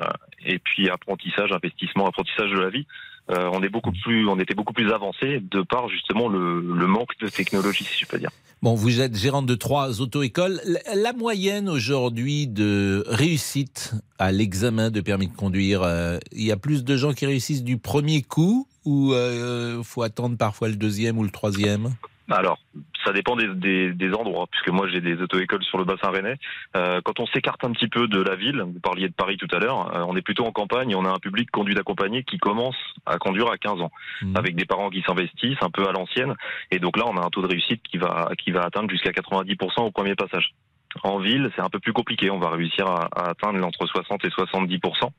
et 0.45 0.59
puis 0.59 0.89
apprentissage, 0.91 1.53
investissement, 1.53 2.07
apprentissage 2.07 2.51
de 2.51 2.59
la 2.59 2.71
vie, 2.71 2.87
euh, 3.31 3.49
on 3.53 3.63
est 3.63 3.69
beaucoup 3.69 3.93
plus, 4.05 4.29
on 4.29 4.39
était 4.39 4.55
beaucoup 4.55 4.73
plus 4.73 4.93
avancé 4.93 5.41
de 5.41 5.63
par 5.63 5.89
justement 5.89 6.29
le, 6.29 6.61
le 6.61 6.87
manque 6.87 7.19
de 7.21 7.29
technologie, 7.29 7.85
si 7.85 8.01
je 8.01 8.07
peux 8.07 8.19
dire. 8.19 8.31
Bon, 8.63 8.75
vous 8.75 9.01
êtes 9.01 9.17
gérante 9.17 9.47
de 9.47 9.55
trois 9.55 10.01
auto-écoles. 10.01 10.61
La 10.95 11.13
moyenne 11.13 11.69
aujourd'hui 11.69 12.47
de 12.47 13.05
réussite 13.07 13.95
à 14.19 14.33
l'examen 14.33 14.91
de 14.91 15.01
permis 15.01 15.29
de 15.29 15.35
conduire, 15.35 15.83
euh, 15.83 16.19
il 16.33 16.45
y 16.45 16.53
a 16.53 16.57
plus 16.57 16.85
de 16.85 16.97
gens 16.97 17.13
qui 17.13 17.27
réussissent 17.27 17.65
du 17.65 17.79
premier 17.79 18.23
coup 18.23 18.67
ou 18.85 19.13
euh, 19.13 19.83
faut 19.83 20.03
attendre 20.03 20.37
parfois 20.37 20.69
le 20.69 20.77
deuxième 20.77 21.19
ou 21.19 21.25
le 21.25 21.31
troisième? 21.31 21.95
Alors, 22.31 22.59
ça 23.05 23.13
dépend 23.13 23.37
des, 23.37 23.93
des, 23.93 24.15
endroits, 24.15 24.47
puisque 24.51 24.71
moi 24.71 24.89
j'ai 24.89 25.01
des 25.01 25.21
auto-écoles 25.21 25.63
sur 25.65 25.79
le 25.79 25.85
bassin 25.85 26.11
rennais. 26.11 26.37
Euh, 26.77 27.01
quand 27.05 27.21
on 27.21 27.27
s'écarte 27.27 27.65
un 27.65 27.73
petit 27.73 27.89
peu 27.89 28.09
de 28.09 28.21
la 28.21 28.37
ville, 28.37 28.61
vous 28.63 28.81
parliez 28.81 29.09
de 29.09 29.15
Paris 29.15 29.37
tout 29.37 29.49
à 29.55 29.59
l'heure, 29.59 29.95
euh, 29.95 30.05
on 30.07 30.17
est 30.17 30.23
plutôt 30.23 30.45
en 30.45 30.53
campagne 30.53 30.91
et 30.91 30.95
on 30.95 31.05
a 31.05 31.11
un 31.11 31.19
public 31.19 31.51
conduit 31.51 31.75
d'accompagné 31.75 32.23
qui 32.25 32.39
commence 32.39 32.77
à 33.07 33.19
conduire 33.19 33.51
à 33.51 33.59
15 33.59 33.81
ans, 33.81 33.91
mmh. 34.23 34.37
avec 34.37 34.57
des 34.57 34.65
parents 34.65 34.91
qui 34.91 35.03
s'investissent 35.03 35.63
un 35.63 35.71
peu 35.71 35.87
à 35.89 35.93
l'ancienne. 35.93 36.35
Et 36.71 36.79
donc 36.79 36.97
là, 36.97 37.05
on 37.07 37.17
a 37.17 37.25
un 37.25 37.31
taux 37.31 37.43
de 37.43 37.49
réussite 37.49 37.83
qui 37.83 37.99
va, 37.99 38.31
qui 38.39 38.51
va 38.51 38.63
atteindre 38.63 38.91
jusqu'à 38.91 39.11
90% 39.11 39.83
au 39.83 39.91
premier 39.91 40.15
passage. 40.15 40.55
En 41.03 41.19
ville, 41.19 41.51
c'est 41.57 41.63
un 41.63 41.69
peu 41.69 41.81
plus 41.81 41.93
compliqué. 41.93 42.31
On 42.31 42.39
va 42.39 42.51
réussir 42.51 42.87
à, 42.87 43.31
atteindre 43.31 43.65
entre 43.67 43.87
60 43.87 44.25
et 44.25 44.29
70% 44.29 45.11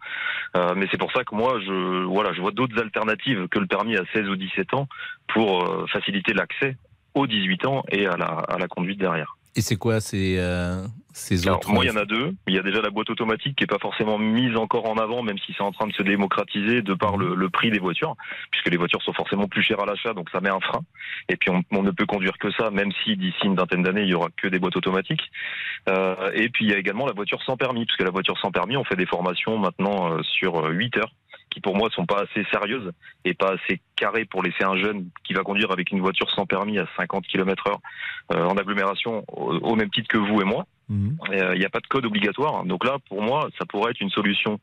euh, 0.55 0.73
Mais 0.75 0.87
c'est 0.89 0.97
pour 0.97 1.11
ça 1.11 1.23
que 1.23 1.35
moi, 1.35 1.59
je 1.59 2.03
voilà, 2.05 2.31
je 2.33 2.41
vois 2.41 2.51
d'autres 2.51 2.79
alternatives 2.79 3.47
que 3.49 3.59
le 3.59 3.67
permis 3.67 3.97
à 3.97 4.03
16 4.13 4.29
ou 4.29 4.35
17 4.35 4.73
ans 4.73 4.87
pour 5.27 5.63
euh, 5.63 5.85
faciliter 5.87 6.33
l'accès 6.33 6.77
aux 7.15 7.27
18 7.27 7.65
ans 7.65 7.83
et 7.89 8.05
à 8.05 8.17
la, 8.17 8.25
à 8.25 8.57
la 8.57 8.67
conduite 8.67 8.99
derrière. 8.99 9.35
Et 9.57 9.61
c'est 9.61 9.77
quoi 9.77 10.01
ces, 10.01 10.35
euh, 10.37 10.85
ces 11.13 11.47
autres 11.47 11.71
Moi, 11.71 11.85
il 11.85 11.87
y 11.87 11.91
en 11.91 11.95
a 11.95 12.03
deux. 12.03 12.33
Il 12.45 12.53
y 12.53 12.59
a 12.59 12.61
déjà 12.61 12.81
la 12.81 12.89
boîte 12.89 13.09
automatique 13.09 13.55
qui 13.55 13.63
est 13.63 13.67
pas 13.67 13.79
forcément 13.79 14.17
mise 14.17 14.57
encore 14.57 14.89
en 14.89 14.97
avant, 14.97 15.23
même 15.23 15.37
si 15.37 15.53
c'est 15.55 15.63
en 15.63 15.71
train 15.71 15.87
de 15.87 15.93
se 15.93 16.03
démocratiser 16.03 16.81
de 16.81 16.93
par 16.93 17.15
le, 17.15 17.35
le, 17.35 17.49
prix 17.49 17.71
des 17.71 17.79
voitures, 17.79 18.15
puisque 18.51 18.69
les 18.69 18.75
voitures 18.75 19.01
sont 19.01 19.13
forcément 19.13 19.47
plus 19.47 19.63
chères 19.63 19.79
à 19.79 19.85
l'achat, 19.85 20.13
donc 20.13 20.29
ça 20.29 20.41
met 20.41 20.49
un 20.49 20.59
frein. 20.59 20.81
Et 21.29 21.37
puis 21.37 21.51
on, 21.51 21.63
on, 21.71 21.83
ne 21.83 21.91
peut 21.91 22.05
conduire 22.05 22.37
que 22.37 22.51
ça, 22.51 22.69
même 22.69 22.91
si 23.05 23.15
d'ici 23.15 23.45
une 23.45 23.55
vingtaine 23.55 23.83
d'années, 23.83 24.03
il 24.03 24.09
y 24.09 24.13
aura 24.13 24.27
que 24.35 24.49
des 24.49 24.59
boîtes 24.59 24.75
automatiques. 24.75 25.23
Euh, 25.87 26.31
et 26.33 26.49
puis 26.49 26.65
il 26.65 26.71
y 26.71 26.73
a 26.73 26.77
également 26.77 27.05
la 27.05 27.13
voiture 27.13 27.41
sans 27.43 27.55
permis, 27.55 27.85
puisque 27.85 28.03
la 28.03 28.11
voiture 28.11 28.37
sans 28.39 28.51
permis, 28.51 28.75
on 28.75 28.83
fait 28.83 28.97
des 28.97 29.05
formations 29.05 29.57
maintenant 29.57 30.11
euh, 30.11 30.21
sur 30.23 30.65
8 30.65 30.97
heures 30.97 31.13
qui 31.55 31.61
pour 31.61 31.75
moi 31.77 31.89
sont 31.91 32.05
pas 32.05 32.23
assez 32.23 32.45
sérieuses 32.51 32.91
et 33.23 33.33
pas 33.33 33.53
assez 33.53 33.79
carrées 33.95 34.25
pour 34.25 34.43
laisser 34.43 34.65
un 34.65 34.75
jeune 34.75 35.07
qui 35.23 35.33
va 35.33 35.41
conduire 35.41 35.71
avec 35.71 35.89
une 35.89 36.01
voiture 36.01 36.29
sans 36.31 36.45
permis 36.45 36.77
à 36.77 36.85
50 36.97 37.25
km 37.27 37.67
heure 37.67 37.79
euh, 38.33 38.43
en 38.43 38.57
agglomération 38.57 39.23
au, 39.29 39.73
même 39.75 39.89
titre 39.89 40.09
que 40.09 40.17
vous 40.17 40.41
et 40.41 40.43
moi. 40.43 40.65
Mhm. 40.89 41.17
Euh, 41.29 41.55
il 41.55 41.59
n'y 41.59 41.65
a 41.65 41.69
pas 41.69 41.79
de 41.79 41.87
code 41.87 42.05
obligatoire. 42.05 42.65
Donc 42.65 42.83
là, 42.83 42.97
pour 43.07 43.21
moi, 43.21 43.47
ça 43.57 43.65
pourrait 43.65 43.91
être 43.91 44.01
une 44.01 44.09
solution 44.09 44.59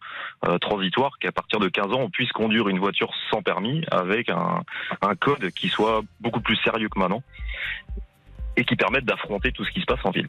euh, 0.46 0.58
transitoire 0.58 1.18
qu'à 1.18 1.32
partir 1.32 1.60
de 1.60 1.68
15 1.68 1.86
ans, 1.86 2.00
on 2.00 2.10
puisse 2.10 2.30
conduire 2.32 2.68
une 2.68 2.78
voiture 2.78 3.10
sans 3.30 3.40
permis 3.40 3.82
avec 3.90 4.28
un, 4.28 4.60
un 5.00 5.14
code 5.14 5.50
qui 5.52 5.68
soit 5.68 6.02
beaucoup 6.20 6.42
plus 6.42 6.56
sérieux 6.56 6.90
que 6.90 6.98
maintenant 6.98 7.22
et 8.58 8.66
qui 8.66 8.76
permette 8.76 9.06
d'affronter 9.06 9.50
tout 9.52 9.64
ce 9.64 9.70
qui 9.70 9.80
se 9.80 9.86
passe 9.86 10.04
en 10.04 10.10
ville. 10.10 10.28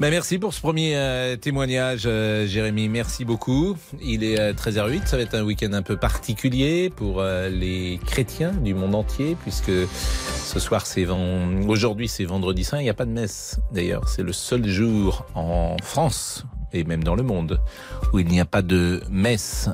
Ben 0.00 0.10
merci 0.10 0.38
pour 0.38 0.52
ce 0.52 0.60
premier 0.60 0.96
euh, 0.96 1.36
témoignage, 1.36 2.02
euh, 2.06 2.46
Jérémy. 2.46 2.88
Merci 2.88 3.24
beaucoup. 3.24 3.76
Il 4.02 4.24
est 4.24 4.52
13h08. 4.52 5.02
Euh, 5.02 5.06
Ça 5.06 5.16
va 5.16 5.22
être 5.22 5.34
un 5.34 5.42
week-end 5.42 5.72
un 5.72 5.82
peu 5.82 5.96
particulier 5.96 6.90
pour 6.90 7.22
les 7.22 7.98
chrétiens 8.04 8.52
du 8.52 8.74
monde 8.74 8.94
entier, 8.94 9.36
puisque 9.42 9.72
ce 10.44 10.58
soir, 10.60 10.86
c'est 10.86 11.06
aujourd'hui, 11.66 12.08
c'est 12.08 12.24
vendredi 12.24 12.64
saint. 12.64 12.78
Il 12.78 12.84
n'y 12.84 12.90
a 12.90 12.94
pas 12.94 13.04
de 13.04 13.10
messe, 13.10 13.60
d'ailleurs. 13.72 14.08
C'est 14.08 14.22
le 14.22 14.32
seul 14.32 14.66
jour 14.66 15.24
en 15.34 15.76
France 15.82 16.44
et 16.72 16.84
même 16.84 17.04
dans 17.04 17.14
le 17.14 17.22
monde 17.22 17.60
où 18.12 18.18
il 18.18 18.26
n'y 18.26 18.40
a 18.40 18.44
pas 18.44 18.62
de 18.62 19.02
messe 19.08 19.70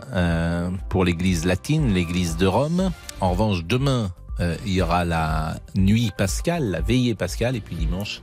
pour 0.88 1.04
l'église 1.04 1.44
latine, 1.46 1.92
l'église 1.92 2.37
de 2.37 2.46
Rome. 2.46 2.90
En 3.20 3.30
revanche, 3.32 3.64
demain, 3.64 4.12
euh, 4.40 4.56
il 4.64 4.72
y 4.72 4.82
aura 4.82 5.04
la 5.04 5.56
nuit 5.74 6.10
pascale, 6.16 6.70
la 6.70 6.80
veillée 6.80 7.14
pascale, 7.14 7.56
et 7.56 7.60
puis 7.60 7.76
dimanche 7.76 8.22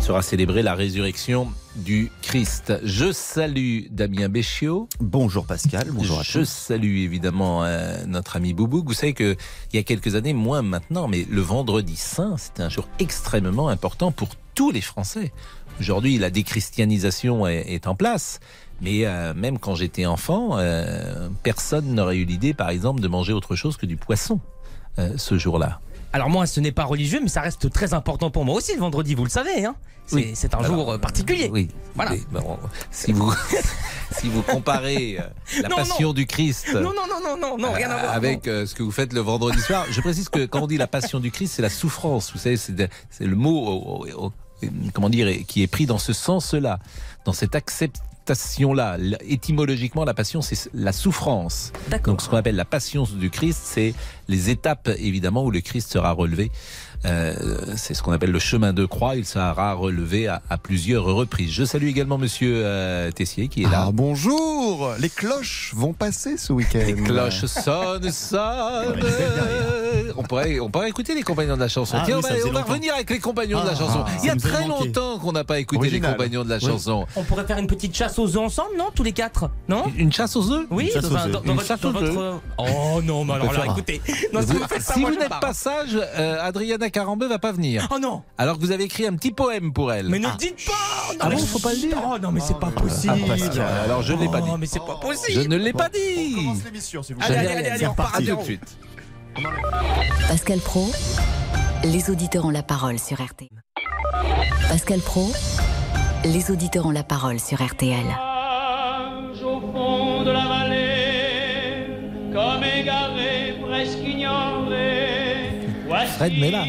sera 0.00 0.22
célébrée 0.22 0.62
la 0.62 0.74
résurrection 0.74 1.50
du 1.76 2.10
Christ. 2.22 2.74
Je 2.82 3.12
salue 3.12 3.86
Damien 3.90 4.28
Béchiot. 4.28 4.88
Bonjour 5.00 5.46
Pascal, 5.46 5.88
bonjour 5.90 6.20
à 6.20 6.22
Je 6.22 6.44
salue 6.44 6.98
évidemment 6.98 7.64
euh, 7.64 8.04
notre 8.06 8.36
ami 8.36 8.52
Boubou. 8.52 8.82
Vous 8.86 8.92
savez 8.92 9.14
qu'il 9.14 9.36
y 9.72 9.78
a 9.78 9.82
quelques 9.82 10.14
années, 10.14 10.34
moins 10.34 10.62
maintenant, 10.62 11.08
mais 11.08 11.26
le 11.28 11.40
vendredi 11.40 11.96
saint, 11.96 12.36
c'était 12.36 12.62
un 12.62 12.68
jour 12.68 12.88
extrêmement 12.98 13.68
important 13.68 14.12
pour 14.12 14.28
tous 14.54 14.70
les 14.70 14.80
Français. 14.80 15.32
Aujourd'hui, 15.80 16.18
la 16.18 16.30
déchristianisation 16.30 17.46
est, 17.46 17.86
en 17.86 17.94
place. 17.94 18.40
Mais 18.80 19.04
euh, 19.04 19.34
même 19.34 19.58
quand 19.58 19.74
j'étais 19.74 20.06
enfant, 20.06 20.58
personne 21.42 21.94
n'aurait 21.94 22.16
eu 22.16 22.24
l'idée, 22.24 22.54
par 22.54 22.70
exemple, 22.70 23.00
de 23.00 23.08
manger 23.08 23.32
autre 23.32 23.56
chose 23.56 23.76
que 23.76 23.86
du 23.86 23.96
poisson. 23.96 24.40
Euh, 24.98 25.12
ce 25.16 25.38
jour-là 25.38 25.80
alors 26.14 26.30
moi, 26.30 26.46
ce 26.46 26.58
n'est 26.58 26.72
pas 26.72 26.86
religieux, 26.86 27.20
mais 27.22 27.28
ça 27.28 27.42
reste 27.42 27.70
très 27.70 27.92
important 27.92 28.30
pour 28.30 28.46
moi 28.46 28.54
aussi 28.54 28.72
le 28.72 28.80
vendredi, 28.80 29.14
vous 29.14 29.24
le 29.24 29.30
savez. 29.30 29.66
Hein 29.66 29.76
c'est 30.06 30.54
un 30.54 30.62
jour 30.62 30.92
euh, 30.92 30.98
particulier. 30.98 31.50
Oui. 31.52 31.68
Voilà. 31.94 32.12
si 32.90 33.12
vous 33.12 33.30
si 34.12 34.30
vous 34.30 34.40
comparez 34.40 35.18
euh, 35.20 35.60
la 35.62 35.68
passion 35.68 36.14
du 36.14 36.26
Christ. 36.26 36.72
Non 36.72 36.94
non 36.94 37.06
non 37.06 37.20
non 37.22 37.36
non 37.36 37.58
non 37.58 37.72
rien 37.72 37.90
à 37.90 37.98
voir. 37.98 38.12
Avec 38.14 38.44
ce 38.46 38.74
que 38.74 38.82
vous 38.82 38.90
faites 38.90 39.12
le 39.12 39.20
vendredi 39.20 39.60
soir, 39.60 39.84
je 39.90 40.00
précise 40.00 40.30
que 40.30 40.46
quand 40.46 40.62
on 40.62 40.66
dit 40.66 40.78
la 40.78 40.86
passion 40.86 41.20
du 41.20 41.30
Christ, 41.30 41.52
c'est 41.56 41.62
la 41.62 41.68
souffrance. 41.68 42.32
Vous 42.32 42.38
savez, 42.38 42.56
c'est 42.56 42.78
le 43.20 43.36
mot 43.36 44.02
comment 44.94 45.10
dire 45.10 45.28
qui 45.46 45.62
est 45.62 45.66
pris 45.66 45.84
dans 45.84 45.98
ce 45.98 46.14
sens-là, 46.14 46.78
dans 47.26 47.34
cette 47.34 47.54
acceptation 47.54 48.07
là 48.74 48.96
Étymologiquement, 49.28 50.04
la 50.04 50.14
passion, 50.14 50.42
c'est 50.42 50.70
la 50.74 50.92
souffrance. 50.92 51.72
Donc, 52.04 52.20
ce 52.20 52.28
qu'on 52.28 52.36
appelle 52.36 52.56
la 52.56 52.64
passion 52.64 53.04
du 53.04 53.30
Christ, 53.30 53.60
c'est 53.64 53.94
les 54.28 54.50
étapes 54.50 54.90
évidemment 54.98 55.44
où 55.44 55.50
le 55.50 55.60
Christ 55.60 55.92
sera 55.92 56.12
relevé. 56.12 56.50
Euh, 57.04 57.32
c'est 57.76 57.94
ce 57.94 58.02
qu'on 58.02 58.10
appelle 58.12 58.32
le 58.32 58.38
chemin 58.40 58.72
de 58.72 58.84
croix. 58.84 59.14
Il 59.14 59.24
sera 59.24 59.72
relevé 59.74 60.26
à, 60.26 60.42
à 60.50 60.58
plusieurs 60.58 61.04
reprises. 61.04 61.52
Je 61.52 61.64
salue 61.64 61.86
également 61.86 62.18
Monsieur 62.18 62.62
euh, 62.64 63.10
Tessier 63.12 63.48
qui 63.48 63.62
est 63.62 63.70
là. 63.70 63.84
Ah, 63.86 63.90
bonjour 63.92 64.92
Les 64.98 65.08
cloches 65.08 65.72
vont 65.76 65.92
passer 65.92 66.36
ce 66.36 66.52
week-end. 66.52 66.80
Les 66.84 66.94
cloches 66.94 67.44
sonnent, 67.46 68.10
sonnent. 68.10 69.00
On 70.16 70.22
pourrait, 70.24 70.58
on 70.58 70.68
pourrait 70.70 70.88
écouter 70.88 71.14
les 71.14 71.22
compagnons 71.22 71.54
de 71.54 71.60
la 71.60 71.68
chanson. 71.68 71.96
Ah 72.00 72.02
Tiens, 72.04 72.18
oui, 72.18 72.24
on 72.24 72.28
va, 72.28 72.48
on 72.48 72.52
va 72.52 72.62
revenir 72.62 72.94
avec 72.94 73.08
les 73.10 73.20
compagnons 73.20 73.60
de 73.60 73.66
la 73.66 73.72
Ah, 73.72 73.78
chanson. 73.78 74.04
ah, 74.06 74.10
Il 74.22 74.26
y 74.26 74.30
a 74.30 74.36
très 74.36 74.66
longtemps 74.66 75.18
qu'on 75.18 75.32
n'a 75.32 75.44
pas 75.44 75.60
écouté 75.60 75.78
Original. 75.78 76.10
les 76.10 76.16
compagnons 76.16 76.44
de 76.44 76.48
la 76.48 76.56
Oui. 76.56 76.62
chanson. 76.66 77.06
On 77.14 77.22
pourrait 77.22 77.46
faire 77.46 77.58
une 77.58 77.68
petite 77.68 77.94
chasse 77.96 78.18
aux 78.18 78.26
œufs 78.28 78.36
ensemble, 78.42 78.76
non 78.76 78.86
Tous 78.94 79.04
les 79.04 79.12
quatre 79.12 79.48
Non? 79.68 79.84
Une 79.96 80.12
chasse 80.12 80.34
aux 80.34 80.50
œufs 80.50 80.66
Oui, 80.70 80.90
dans, 81.00 81.14
un- 81.16 81.28
dans- 81.28 81.40
dans 81.40 81.44
Une 81.44 81.52
votre- 81.54 81.66
chasse 81.66 81.80
dans 81.80 81.90
aux 81.94 82.02
œufs. 82.02 82.14
votre- 82.14 82.40
Oh 82.58 83.00
non, 83.04 83.24
mais 83.24 83.34
alors 83.34 83.52
là, 83.52 83.64
écoutez. 83.66 84.00
Non, 84.32 84.40
si 84.40 84.46
Vous- 84.48 84.64
si 84.80 85.04
vous 85.04 85.10
n'êtes 85.14 85.40
pas 85.40 85.54
sage, 85.54 85.90
euh, 85.94 86.36
Adriana 86.42 86.87
Carambeu 86.90 87.28
va 87.28 87.38
pas 87.38 87.52
venir. 87.52 87.88
Oh 87.94 87.98
non 87.98 88.22
Alors 88.38 88.56
que 88.56 88.60
vous 88.60 88.70
avez 88.72 88.84
écrit 88.84 89.06
un 89.06 89.14
petit 89.14 89.30
poème 89.32 89.72
pour 89.72 89.92
elle. 89.92 90.08
Mais 90.08 90.18
ne 90.18 90.28
dites 90.38 90.64
pas 90.66 90.72
non, 91.14 91.18
Ah 91.20 91.28
mais 91.30 91.36
bon, 91.36 91.42
faut 91.46 91.58
pas 91.58 91.72
le 91.72 91.78
dire 91.78 91.96
Oh 92.04 92.18
non, 92.18 92.30
mais 92.32 92.40
c'est 92.40 92.58
pas 92.58 92.70
Ah, 92.76 92.80
possible 92.80 93.14
Pascal, 93.26 93.60
alors 93.84 94.02
je 94.02 94.12
ne 94.12 94.20
l'ai 94.20 94.28
pas 94.28 94.40
dit. 94.40 94.48
Oh, 94.52 94.56
mais 94.58 94.66
c'est 94.66 94.80
pas 94.80 94.98
Je 95.02 95.06
possible 95.08 95.48
ne 95.48 95.56
l'ai 95.56 95.72
pas 95.72 95.88
On 95.88 95.98
dit. 95.98 96.34
commence 96.34 96.64
l'émission, 96.64 97.02
s'il 97.02 97.16
vous 97.16 97.22
Je 97.22 97.26
Allez, 97.26 97.46
allez, 97.46 97.66
allez, 97.68 97.78
dit. 97.78 97.86
on 97.86 97.94
part 97.94 98.12
tout 98.18 98.22
de 98.36 98.42
suite. 98.42 98.76
Pascal 100.28 100.58
Pro, 100.58 100.90
les 101.84 102.10
auditeurs 102.10 102.44
ont 102.44 102.50
la 102.50 102.62
parole 102.62 102.98
sur 102.98 103.22
RTL. 103.22 103.48
Pascal 104.68 105.00
Pro, 105.00 105.30
les 106.24 106.50
auditeurs 106.50 106.86
ont 106.86 106.90
la 106.90 107.04
parole 107.04 107.38
sur 107.40 107.62
RTL. 107.64 108.04
au 109.44 109.60
fond 109.72 110.24
de 110.24 110.30
la 110.30 110.46
vallée, 110.46 111.86
comme 112.32 112.62
Fred 116.18 116.32
Mella. 116.38 116.64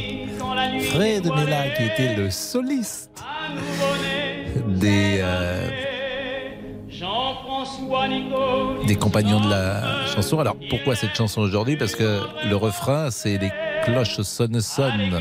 Fred 0.92 1.26
Mella 1.26 1.70
qui 1.76 1.84
était 1.84 2.16
le 2.16 2.30
soliste 2.30 3.10
des, 4.68 5.20
euh, 5.22 5.68
des 8.88 8.96
compagnons 8.96 9.40
de 9.40 9.50
la 9.50 10.06
chanson. 10.06 10.40
Alors 10.40 10.56
pourquoi 10.70 10.96
cette 10.96 11.16
chanson 11.16 11.42
aujourd'hui? 11.42 11.76
Parce 11.78 11.96
que 11.96 12.20
le 12.48 12.56
refrain 12.56 13.10
c'est 13.12 13.38
les 13.38 13.52
cloches 13.86 14.22
sonnent 14.22 14.62
sonnent. 14.62 15.20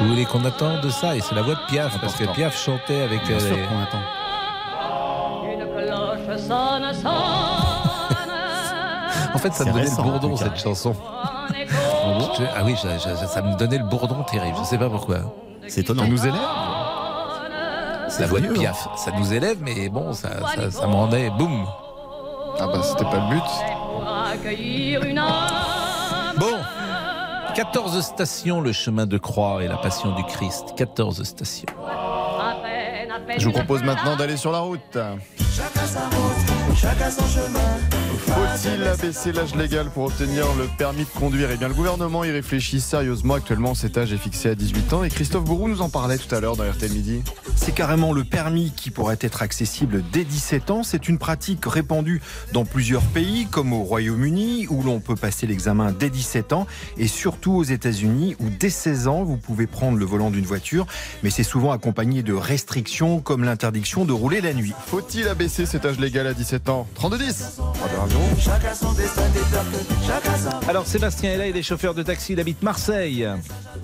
Vous 0.00 0.08
voulez 0.08 0.24
qu'on 0.24 0.44
attende 0.46 0.88
ça? 0.90 1.14
Et 1.14 1.20
c'est 1.20 1.34
la 1.34 1.42
voix 1.42 1.54
de 1.54 1.66
Piaf 1.70 2.00
parce 2.00 2.16
que. 2.16 2.24
Piaf 2.34 2.56
chantait 2.58 3.02
avec 3.02 3.22
Bien 3.26 3.36
euh, 3.36 3.40
sûr 3.40 3.56
les- 3.56 3.62
qu'on 3.64 3.80
attend. 3.80 4.02
une 5.44 5.66
cloche 5.86 6.38
sonne, 6.38 6.94
sonne. 6.94 7.59
En 9.34 9.38
fait, 9.38 9.52
ça 9.54 9.64
me 9.64 9.70
donnait 9.72 9.82
récent, 9.84 10.04
le 10.04 10.10
bourdon 10.10 10.36
cette 10.36 10.56
chanson. 10.60 10.94
Je- 12.38 12.44
ah 12.56 12.62
oui, 12.64 12.74
je- 12.82 12.88
je- 12.88 13.26
ça 13.26 13.42
me 13.42 13.56
donnait 13.56 13.78
le 13.78 13.84
bourdon 13.84 14.22
terrible. 14.24 14.56
Je 14.60 14.64
sais 14.64 14.78
pas 14.78 14.88
pourquoi. 14.88 15.18
C'est 15.68 15.82
étonnant. 15.82 16.04
On 16.04 16.08
nous 16.08 16.22
élève 16.26 16.40
C'est 18.08 18.22
la 18.22 18.26
voix 18.28 18.40
de 18.40 18.48
Piaf. 18.48 18.88
Ça 18.96 19.12
nous 19.16 19.32
élève, 19.32 19.58
mais 19.60 19.88
bon, 19.88 20.12
ça, 20.12 20.30
ça, 20.56 20.70
ça 20.70 20.86
me 20.86 20.94
rendait 20.94 21.30
boum. 21.30 21.64
Ah 22.58 22.66
bah 22.66 22.82
c'était 22.82 23.04
pas 23.04 23.16
le 23.28 23.34
but. 23.34 23.42
Bon, 26.38 26.56
14 27.54 28.00
stations, 28.02 28.60
le 28.60 28.72
chemin 28.72 29.06
de 29.06 29.16
croix 29.18 29.62
et 29.62 29.68
la 29.68 29.76
passion 29.76 30.14
du 30.14 30.24
Christ. 30.24 30.74
14 30.76 31.22
stations. 31.22 31.66
Je 33.38 33.44
vous 33.46 33.52
propose 33.52 33.82
maintenant 33.84 34.16
d'aller 34.16 34.36
sur 34.36 34.50
la 34.52 34.58
route. 34.60 34.98
Faut-il 38.30 38.82
abaisser 38.84 39.32
l'âge 39.32 39.54
légal 39.56 39.90
pour 39.90 40.04
obtenir 40.04 40.44
le 40.56 40.66
permis 40.78 41.04
de 41.04 41.10
conduire? 41.18 41.50
Eh 41.52 41.56
bien, 41.56 41.68
le 41.68 41.74
gouvernement 41.74 42.22
y 42.24 42.30
réfléchit 42.30 42.80
sérieusement. 42.80 43.34
Actuellement, 43.34 43.74
cet 43.74 43.98
âge 43.98 44.12
est 44.12 44.18
fixé 44.18 44.50
à 44.50 44.54
18 44.54 44.92
ans. 44.92 45.04
Et 45.04 45.08
Christophe 45.08 45.44
Bourou 45.44 45.68
nous 45.68 45.82
en 45.82 45.88
parlait 45.88 46.18
tout 46.18 46.32
à 46.34 46.40
l'heure 46.40 46.56
dans 46.56 46.64
RTL 46.64 46.92
Midi. 46.92 47.22
C'est 47.56 47.72
carrément 47.72 48.12
le 48.12 48.24
permis 48.24 48.72
qui 48.74 48.90
pourrait 48.90 49.18
être 49.20 49.42
accessible 49.42 50.02
dès 50.12 50.24
17 50.24 50.70
ans. 50.70 50.82
C'est 50.82 51.08
une 51.08 51.18
pratique 51.18 51.64
répandue 51.66 52.22
dans 52.52 52.64
plusieurs 52.64 53.02
pays, 53.02 53.46
comme 53.50 53.72
au 53.72 53.82
Royaume-Uni, 53.82 54.66
où 54.70 54.82
l'on 54.82 55.00
peut 55.00 55.16
passer 55.16 55.46
l'examen 55.46 55.92
dès 55.92 56.10
17 56.10 56.52
ans, 56.52 56.66
et 56.96 57.08
surtout 57.08 57.52
aux 57.52 57.64
États-Unis, 57.64 58.36
où 58.38 58.48
dès 58.48 58.70
16 58.70 59.08
ans, 59.08 59.24
vous 59.24 59.36
pouvez 59.36 59.66
prendre 59.66 59.98
le 59.98 60.04
volant 60.04 60.30
d'une 60.30 60.46
voiture, 60.46 60.86
mais 61.22 61.30
c'est 61.30 61.42
souvent 61.42 61.72
accompagné 61.72 62.22
de 62.22 62.32
restrictions, 62.32 63.20
comme 63.20 63.44
l'interdiction 63.44 64.04
de 64.04 64.12
rouler 64.12 64.40
la 64.40 64.54
nuit. 64.54 64.72
Faut-il 64.86 65.28
abaisser 65.28 65.66
cet 65.66 65.84
âge 65.84 65.98
légal 65.98 66.26
à 66.26 66.34
17 66.34 66.68
ans? 66.68 66.86
32-10 66.98 67.60
Alors, 70.68 70.86
Sébastien 70.86 71.32
est 71.32 71.36
là, 71.36 71.46
il 71.48 71.56
est 71.56 71.62
chauffeur 71.62 71.94
de 71.94 72.02
taxi, 72.02 72.32
il 72.34 72.40
habite 72.40 72.62
Marseille. 72.62 73.26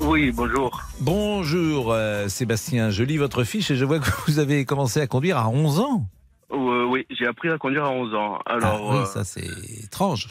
Oui, 0.01 0.31
bonjour. 0.31 0.83
Bonjour, 1.01 1.93
euh, 1.93 2.29
Sébastien. 2.29 2.91
Je 2.91 3.03
lis 3.03 3.17
votre 3.17 3.45
fiche 3.45 3.71
et 3.71 3.77
je 3.77 3.85
vois 3.85 3.99
que 3.99 4.07
vous 4.27 4.39
avez 4.39 4.65
commencé 4.65 5.01
à 5.01 5.07
conduire 5.07 5.39
à 5.39 5.49
11 5.49 5.81
ans. 5.81 6.07
Euh, 6.53 6.85
oui, 6.85 7.07
j'ai 7.11 7.27
appris 7.27 7.49
à 7.51 7.59
conduire 7.59 7.85
à 7.85 7.91
11 7.91 8.15
ans. 8.15 8.39
Alors, 8.47 8.81
ah, 8.91 8.95
oui, 8.95 8.99
euh, 9.03 9.05
ça 9.07 9.25
c'est 9.25 9.49
étrange. 9.85 10.29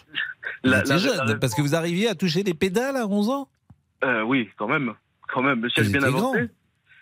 La- 0.64 0.84
jeune, 0.86 1.18
la- 1.28 1.36
parce 1.36 1.54
que 1.54 1.62
vous 1.62 1.76
arriviez 1.76 2.08
à 2.08 2.16
toucher 2.16 2.44
les 2.44 2.54
pédales 2.54 2.96
à 2.98 3.08
11 3.08 3.30
ans 3.30 3.50
oui, 4.28 4.48
quand 4.58 4.68
même. 4.68 4.94
Quand 5.34 5.42
même. 5.42 5.68
Je 5.76 5.82
Vous 5.82 5.90
suis 5.90 5.98
bien 5.98 6.04
avancé. 6.08 6.22
grand. 6.22 6.48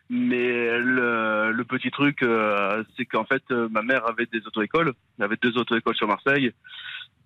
Mais 0.09 0.77
le, 0.79 1.51
le 1.51 1.63
petit 1.65 1.91
truc, 1.91 2.23
euh, 2.23 2.81
c'est 2.95 3.05
qu'en 3.05 3.25
fait, 3.25 3.43
euh, 3.51 3.67
ma 3.69 3.81
mère 3.81 4.07
avait 4.07 4.25
des 4.31 4.39
auto-écoles. 4.47 4.93
Elle 5.19 5.25
avait 5.25 5.37
deux 5.41 5.57
auto-écoles 5.57 5.95
sur 5.95 6.07
Marseille. 6.07 6.53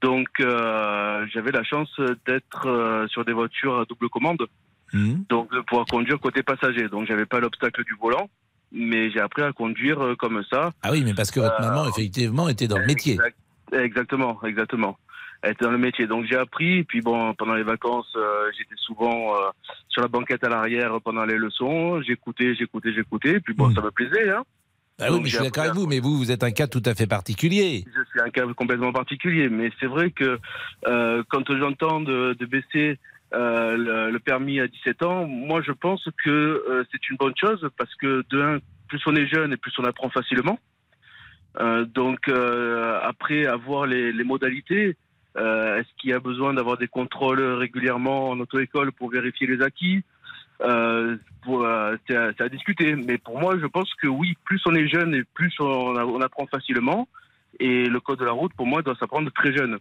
Donc, 0.02 0.28
euh, 0.40 1.26
j'avais 1.34 1.52
la 1.52 1.64
chance 1.64 1.90
d'être 2.26 2.68
euh, 2.68 3.08
sur 3.08 3.26
des 3.26 3.34
voitures 3.34 3.80
à 3.80 3.86
double 3.86 4.10
commande. 4.10 4.46
Hmm. 4.94 5.24
Donc, 5.30 5.52
de 5.52 5.60
pouvoir 5.62 5.86
conduire 5.86 6.20
côté 6.20 6.44
passager. 6.44 6.88
Donc, 6.90 7.08
j'avais 7.08 7.26
pas 7.26 7.40
l'obstacle 7.40 7.84
du 7.84 7.94
volant. 8.00 8.30
Mais 8.74 9.10
j'ai 9.12 9.22
appris 9.22 9.44
à 9.44 9.54
conduire 9.54 10.02
euh, 10.04 10.16
comme 10.16 10.44
ça. 10.52 10.72
Ah 10.84 10.90
oui, 10.92 11.02
mais 11.06 11.14
parce 11.14 11.32
que 11.32 11.40
votre 11.40 11.62
maman, 11.62 11.88
effectivement, 11.88 12.50
était 12.50 12.68
dans 12.68 12.78
le 12.78 12.86
métier. 12.86 13.14
Exact- 13.14 13.38
exactement, 13.74 14.40
exactement. 14.44 14.98
Elle 15.42 15.52
était 15.52 15.64
dans 15.66 15.72
le 15.72 15.78
métier. 15.78 16.06
Donc 16.06 16.26
j'ai 16.26 16.36
appris. 16.36 16.84
Puis 16.84 17.00
bon, 17.02 17.34
pendant 17.36 17.54
les 17.54 17.64
vacances, 17.64 18.12
euh, 18.18 18.52
j'étais 18.58 18.76
souvent 18.76 19.36
euh, 19.36 19.50
sur 19.88 20.02
la 20.02 20.10
banquette 20.10 20.44
à 20.44 20.50
l'arrière 20.50 21.00
pendant 21.02 21.24
les 21.24 21.38
leçons. 21.38 22.02
J'écoutais, 22.02 22.56
j'écoutais, 22.56 22.92
j'écoutais. 22.92 23.40
Puis 23.40 23.54
bon, 23.54 23.70
Mm. 23.70 23.76
ça 23.76 23.82
me 23.82 23.92
plaisait. 23.92 24.30
Hein. 24.32 24.44
Ah 25.00 25.12
oui, 25.12 25.20
mais 25.22 25.30
je 25.30 25.36
suis 25.36 25.44
d'accord 25.44 25.66
avec 25.66 25.76
vous, 25.76 25.86
mais 25.86 26.00
vous, 26.00 26.18
vous 26.18 26.32
êtes 26.32 26.44
un 26.44 26.52
cas 26.52 26.66
tout 26.66 26.82
à 26.86 26.96
fait 26.96 27.06
particulier. 27.06 27.86
Je 27.86 28.04
suis 28.10 28.20
un 28.20 28.32
cas 28.32 28.52
complètement 28.54 28.92
particulier. 28.92 29.48
Mais 29.48 29.70
c'est 29.80 29.86
vrai 29.86 30.10
que 30.10 30.40
euh, 30.88 31.24
quand 31.30 31.44
j'entends 31.56 32.02
de, 32.02 32.34
de 32.34 32.46
baisser 32.48 32.98
euh, 33.34 33.78
le, 33.78 34.12
le 34.12 34.20
permis 34.20 34.60
à 34.60 34.68
17 34.68 35.04
ans, 35.04 35.28
moi 35.28 35.62
je 35.62 35.72
pense 35.72 36.04
que 36.24 36.30
euh, 36.30 36.84
c'est 36.92 37.10
une 37.10 37.18
bonne 37.18 37.36
chose 37.40 37.70
parce 37.78 37.94
que 37.96 38.24
de 38.32 38.42
un, 38.42 38.58
plus 38.88 39.02
on 39.06 39.16
est 39.16 39.28
jeune 39.28 39.54
et 39.54 39.58
plus 39.58 39.74
on 39.78 39.84
apprend 39.84 40.10
facilement. 40.10 40.60
Donc 41.96 42.30
après 42.30 43.48
avoir 43.48 43.88
les, 43.88 44.12
les 44.12 44.24
modalités, 44.24 44.96
est-ce 45.36 45.88
qu'il 46.00 46.12
y 46.12 46.14
a 46.14 46.20
besoin 46.20 46.54
d'avoir 46.54 46.78
des 46.78 46.88
contrôles 46.88 47.42
régulièrement 47.42 48.30
en 48.30 48.40
auto-école 48.40 48.92
pour 48.92 49.10
vérifier 49.10 49.48
les 49.48 49.64
acquis 49.64 50.04
euh, 50.62 51.18
euh, 51.48 51.98
c'est 52.08 52.16
à, 52.16 52.32
à 52.40 52.50
discuter. 52.50 52.96
Mais 52.96 53.18
pour 53.18 53.40
moi, 53.40 53.58
je 53.60 53.66
pense 53.66 53.94
que 53.96 54.08
oui, 54.08 54.36
plus 54.46 54.62
on 54.66 54.76
est 54.76 54.88
jeune 54.88 55.14
et 55.16 55.24
plus 55.24 55.54
on, 55.60 55.66
on 55.66 56.22
apprend 56.22 56.46
facilement. 56.48 57.08
Et 57.60 57.86
le 57.86 58.00
code 58.00 58.20
de 58.20 58.26
la 58.26 58.32
route, 58.32 58.54
pour 58.54 58.68
moi, 58.68 58.82
doit 58.82 58.96
s'apprendre 58.96 59.32
très 59.32 59.56
jeune. 59.56 59.78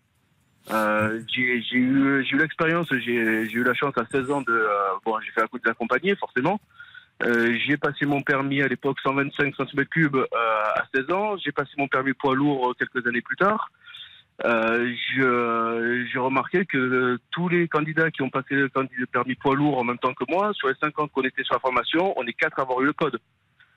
Euh, 0.70 1.20
j'ai 1.32 1.42
eu, 1.76 2.24
eu 2.24 2.36
l'expérience, 2.38 2.88
j'ai 2.90 3.12
eu 3.12 3.62
la 3.62 3.74
chance 3.74 3.94
à 3.96 4.04
16 4.10 4.30
ans 4.30 4.40
de... 4.40 4.52
euh, 4.52 4.68
bon, 5.04 5.18
j'ai 5.20 5.30
fait 5.30 5.42
un 5.42 5.46
coup 5.46 5.58
de 5.58 5.66
l'accompagner, 5.66 6.16
forcément. 6.16 6.60
Euh, 7.22 7.56
j'ai 7.66 7.76
passé 7.76 8.04
mon 8.04 8.20
permis 8.20 8.60
à 8.62 8.68
l'époque 8.68 8.98
125 9.02 9.54
cm3 9.54 10.16
euh, 10.16 10.26
à 10.32 10.84
16 10.94 11.10
ans. 11.12 11.36
J'ai 11.38 11.52
passé 11.52 11.70
mon 11.78 11.88
permis 11.88 12.12
poids 12.12 12.34
lourd 12.34 12.74
quelques 12.78 13.06
années 13.06 13.22
plus 13.22 13.36
tard. 13.36 13.70
Euh, 14.44 14.92
je- 15.14 16.06
j'ai 16.12 16.18
remarqué 16.18 16.66
que 16.66 16.76
euh, 16.76 17.18
tous 17.30 17.48
les 17.48 17.68
candidats 17.68 18.10
qui 18.10 18.20
ont 18.22 18.28
passé 18.28 18.54
le 18.54 18.68
permis 19.06 19.34
poids 19.34 19.54
lourd 19.54 19.78
en 19.78 19.84
même 19.84 19.98
temps 19.98 20.12
que 20.12 20.24
moi, 20.28 20.52
sur 20.52 20.68
les 20.68 20.74
5 20.80 20.98
ans 20.98 21.08
qu'on 21.08 21.22
était 21.22 21.42
sur 21.42 21.54
la 21.54 21.60
formation, 21.60 22.12
on 22.18 22.24
est 22.26 22.34
quatre 22.34 22.58
à 22.58 22.62
avoir 22.62 22.82
eu 22.82 22.86
le 22.86 22.92
code. 22.92 23.18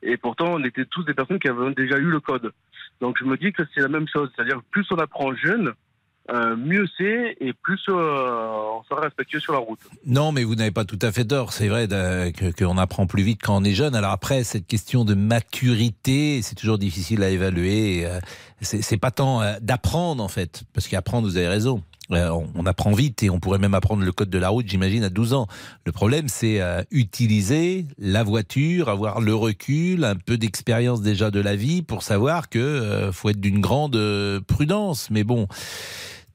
Et 0.01 0.17
pourtant, 0.17 0.53
on 0.53 0.63
était 0.63 0.85
tous 0.85 1.03
des 1.03 1.13
personnes 1.13 1.39
qui 1.39 1.47
avaient 1.47 1.73
déjà 1.73 1.97
eu 1.97 2.09
le 2.09 2.19
code. 2.19 2.51
Donc 3.01 3.17
je 3.19 3.23
me 3.25 3.37
dis 3.37 3.53
que 3.53 3.63
c'est 3.73 3.81
la 3.81 3.87
même 3.87 4.07
chose. 4.07 4.29
C'est-à-dire 4.35 4.61
plus 4.71 4.85
on 4.91 4.97
apprend 4.97 5.33
jeune, 5.35 5.73
euh, 6.31 6.55
mieux 6.55 6.85
c'est 6.97 7.37
et 7.39 7.53
plus 7.53 7.79
euh, 7.89 8.49
on 8.79 8.83
sera 8.83 9.01
respectueux 9.01 9.39
sur 9.39 9.53
la 9.53 9.59
route. 9.59 9.79
Non, 10.05 10.31
mais 10.31 10.43
vous 10.43 10.55
n'avez 10.55 10.71
pas 10.71 10.85
tout 10.85 10.99
à 11.01 11.11
fait 11.11 11.25
tort. 11.25 11.53
C'est 11.53 11.67
vrai 11.67 11.87
que- 11.87 12.51
qu'on 12.51 12.77
apprend 12.77 13.07
plus 13.07 13.23
vite 13.23 13.39
quand 13.43 13.57
on 13.61 13.63
est 13.63 13.73
jeune. 13.73 13.95
Alors 13.95 14.11
après, 14.11 14.43
cette 14.43 14.67
question 14.67 15.05
de 15.05 15.13
maturité, 15.15 16.41
c'est 16.41 16.55
toujours 16.55 16.77
difficile 16.77 17.23
à 17.23 17.29
évaluer. 17.29 18.05
Euh, 18.05 18.19
C'est 18.61 18.97
pas 18.97 19.11
tant 19.11 19.41
euh, 19.41 19.55
d'apprendre 19.61 20.21
en 20.23 20.27
fait, 20.27 20.63
parce 20.73 20.87
qu'apprendre, 20.87 21.27
vous 21.27 21.37
avez 21.37 21.47
raison. 21.47 21.81
euh, 22.11 22.29
on, 22.55 22.65
apprend 22.65 22.91
vite 22.91 23.21
et 23.23 23.29
on 23.29 23.39
pourrait 23.39 23.59
même 23.59 23.75
apprendre 23.75 24.03
le 24.03 24.11
code 24.11 24.29
de 24.31 24.39
la 24.39 24.49
route, 24.49 24.67
j'imagine, 24.67 25.03
à 25.03 25.09
12 25.09 25.33
ans. 25.33 25.47
Le 25.85 25.91
problème, 25.91 26.27
c'est 26.27 26.59
euh, 26.59 26.81
utiliser 26.91 27.85
la 27.99 28.23
voiture, 28.23 28.89
avoir 28.89 29.21
le 29.21 29.33
recul, 29.35 30.03
un 30.03 30.15
peu 30.15 30.37
d'expérience 30.37 31.01
déjà 31.01 31.29
de 31.31 31.39
la 31.39 31.55
vie 31.55 31.83
pour 31.83 32.01
savoir 32.03 32.49
que 32.49 32.57
euh, 32.59 33.11
faut 33.11 33.29
être 33.29 33.39
d'une 33.39 33.61
grande 33.61 33.95
euh, 33.95 34.41
prudence. 34.41 35.09
Mais 35.11 35.23
bon. 35.23 35.47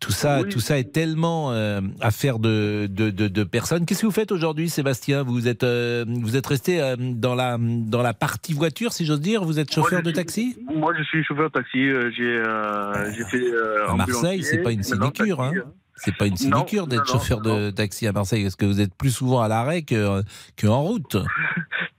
Tout 0.01 0.13
ça, 0.13 0.43
Oui. 0.43 0.49
tout 0.51 0.61
ça 0.61 0.79
est 0.79 0.93
tellement 0.93 1.53
euh, 1.53 1.81
affaire 2.01 2.39
de, 2.39 2.87
de, 2.91 3.09
de, 3.11 3.27
de 3.29 3.45
personnes. 3.45 3.87
Qu'est-ce 3.87 4.03
que 4.03 4.07
vous 4.07 4.13
faites 4.13 4.33
aujourd'hui, 4.33 4.69
Sébastien? 4.69 5.23
Vous 5.23 5.49
êtes, 5.49 5.63
euh, 5.65 6.05
vous 6.07 6.37
êtes 6.37 6.47
resté 6.47 6.81
euh, 6.83 6.97
dans 6.99 7.35
la 7.35 7.57
dans 7.59 8.03
la 8.03 8.13
partie 8.13 8.53
voiture, 8.53 8.93
si 8.93 9.07
j'ose 9.07 9.21
dire? 9.21 9.45
Vous 9.45 9.59
êtes 9.59 9.73
chauffeur 9.73 9.93
Moi, 9.93 10.03
de 10.03 10.09
suis- 10.09 10.15
taxi? 10.17 10.57
Moi, 10.75 10.93
je 10.99 11.03
suis 11.05 11.25
chauffeur 11.25 11.47
de 11.49 11.53
taxi. 11.55 11.79
euh, 11.79 12.11
J'ai 12.17 12.25
euh, 12.25 13.13
j'ai 13.17 13.25
fait. 13.25 13.45
À 13.89 13.95
Marseille, 13.95 14.43
c'est 14.43 14.59
pas 14.59 14.73
une 14.73 14.83
sinécure, 14.83 15.41
hein. 15.41 15.53
taxi, 15.55 15.69
C'est 15.97 16.17
pas 16.17 16.27
une 16.27 16.33
Non, 16.33 16.37
sinécure 16.37 16.87
d'être 16.87 17.07
non, 17.07 17.13
chauffeur 17.13 17.41
de 17.41 17.71
taxi 17.71 18.07
à 18.07 18.13
Marseille, 18.13 18.43
parce 18.43 18.57
que 18.57 18.67
vous 18.67 18.81
êtes 18.81 18.95
plus 18.95 19.11
souvent 19.11 19.41
à 19.41 19.49
l'arrêt 19.49 19.83
que, 19.83 20.23
que 20.57 20.67
en 20.67 20.83
route? 20.83 21.17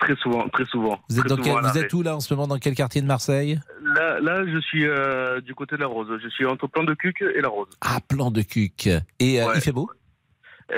Très 0.06 0.16
souvent, 0.18 0.48
très 0.50 0.66
souvent. 0.66 1.00
Vous 1.10 1.20
êtes, 1.20 1.26
dans 1.28 1.36
quel- 1.36 1.54
vous 1.92 2.00
où 2.00 2.02
là 2.04 2.16
en 2.16 2.20
ce 2.20 2.34
moment 2.34 2.48
Dans 2.48 2.60
quel 2.60 2.76
quartier 2.76 3.02
de 3.02 3.08
Marseille 3.08 3.60
Là, 3.84 4.20
là, 4.20 4.46
je 4.46 4.60
suis 4.60 4.86
euh, 4.86 5.42
du 5.42 5.56
côté 5.56 5.76
de 5.76 5.82
la 5.82 5.88
Rose. 5.88 6.08
Je 6.24 6.30
suis 6.30 6.46
entre 6.46 6.68
Plan 6.68 6.84
de 6.84 6.94
Cuc 6.94 7.22
et 7.22 7.42
la 7.42 7.50
Rose. 7.50 7.68
Ah, 7.82 8.00
plan 8.08 8.30
de 8.32 8.42
cuc. 8.44 8.88
Et 9.20 9.42
euh, 9.42 9.48
Ouais. 9.48 9.54
il 9.56 9.62
fait 9.62 9.72
beau 9.72 9.90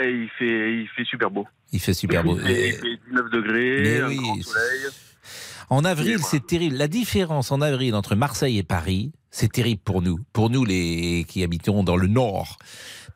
Et 0.02 0.10
il 0.10 0.30
fait, 0.40 0.74
il 0.82 0.88
fait 0.96 1.04
super 1.06 1.30
beau. 1.30 1.46
Il 1.74 1.80
fait 1.82 1.94
super 1.94 2.24
beau. 2.24 2.38
Il 2.38 2.46
fait, 2.46 2.70
il 2.70 2.74
fait 2.76 3.00
19 3.10 3.30
degrés, 3.32 4.00
un 4.02 4.08
oui, 4.08 4.16
grand 4.18 4.42
soleil. 4.42 4.80
En 5.70 5.84
avril, 5.84 6.20
c'est 6.20 6.46
terrible. 6.48 6.78
La 6.78 6.88
différence 6.88 7.52
en 7.52 7.60
avril 7.60 7.94
entre 7.96 8.16
Marseille 8.16 8.58
et 8.58 8.64
Paris, 8.64 9.12
c'est 9.32 9.52
terrible 9.52 9.82
pour 9.84 10.02
nous, 10.02 10.20
pour 10.32 10.50
nous 10.50 10.64
les 10.64 11.26
qui 11.28 11.44
habitons 11.44 11.84
dans 11.84 11.98
le 11.98 12.08
nord. 12.08 12.58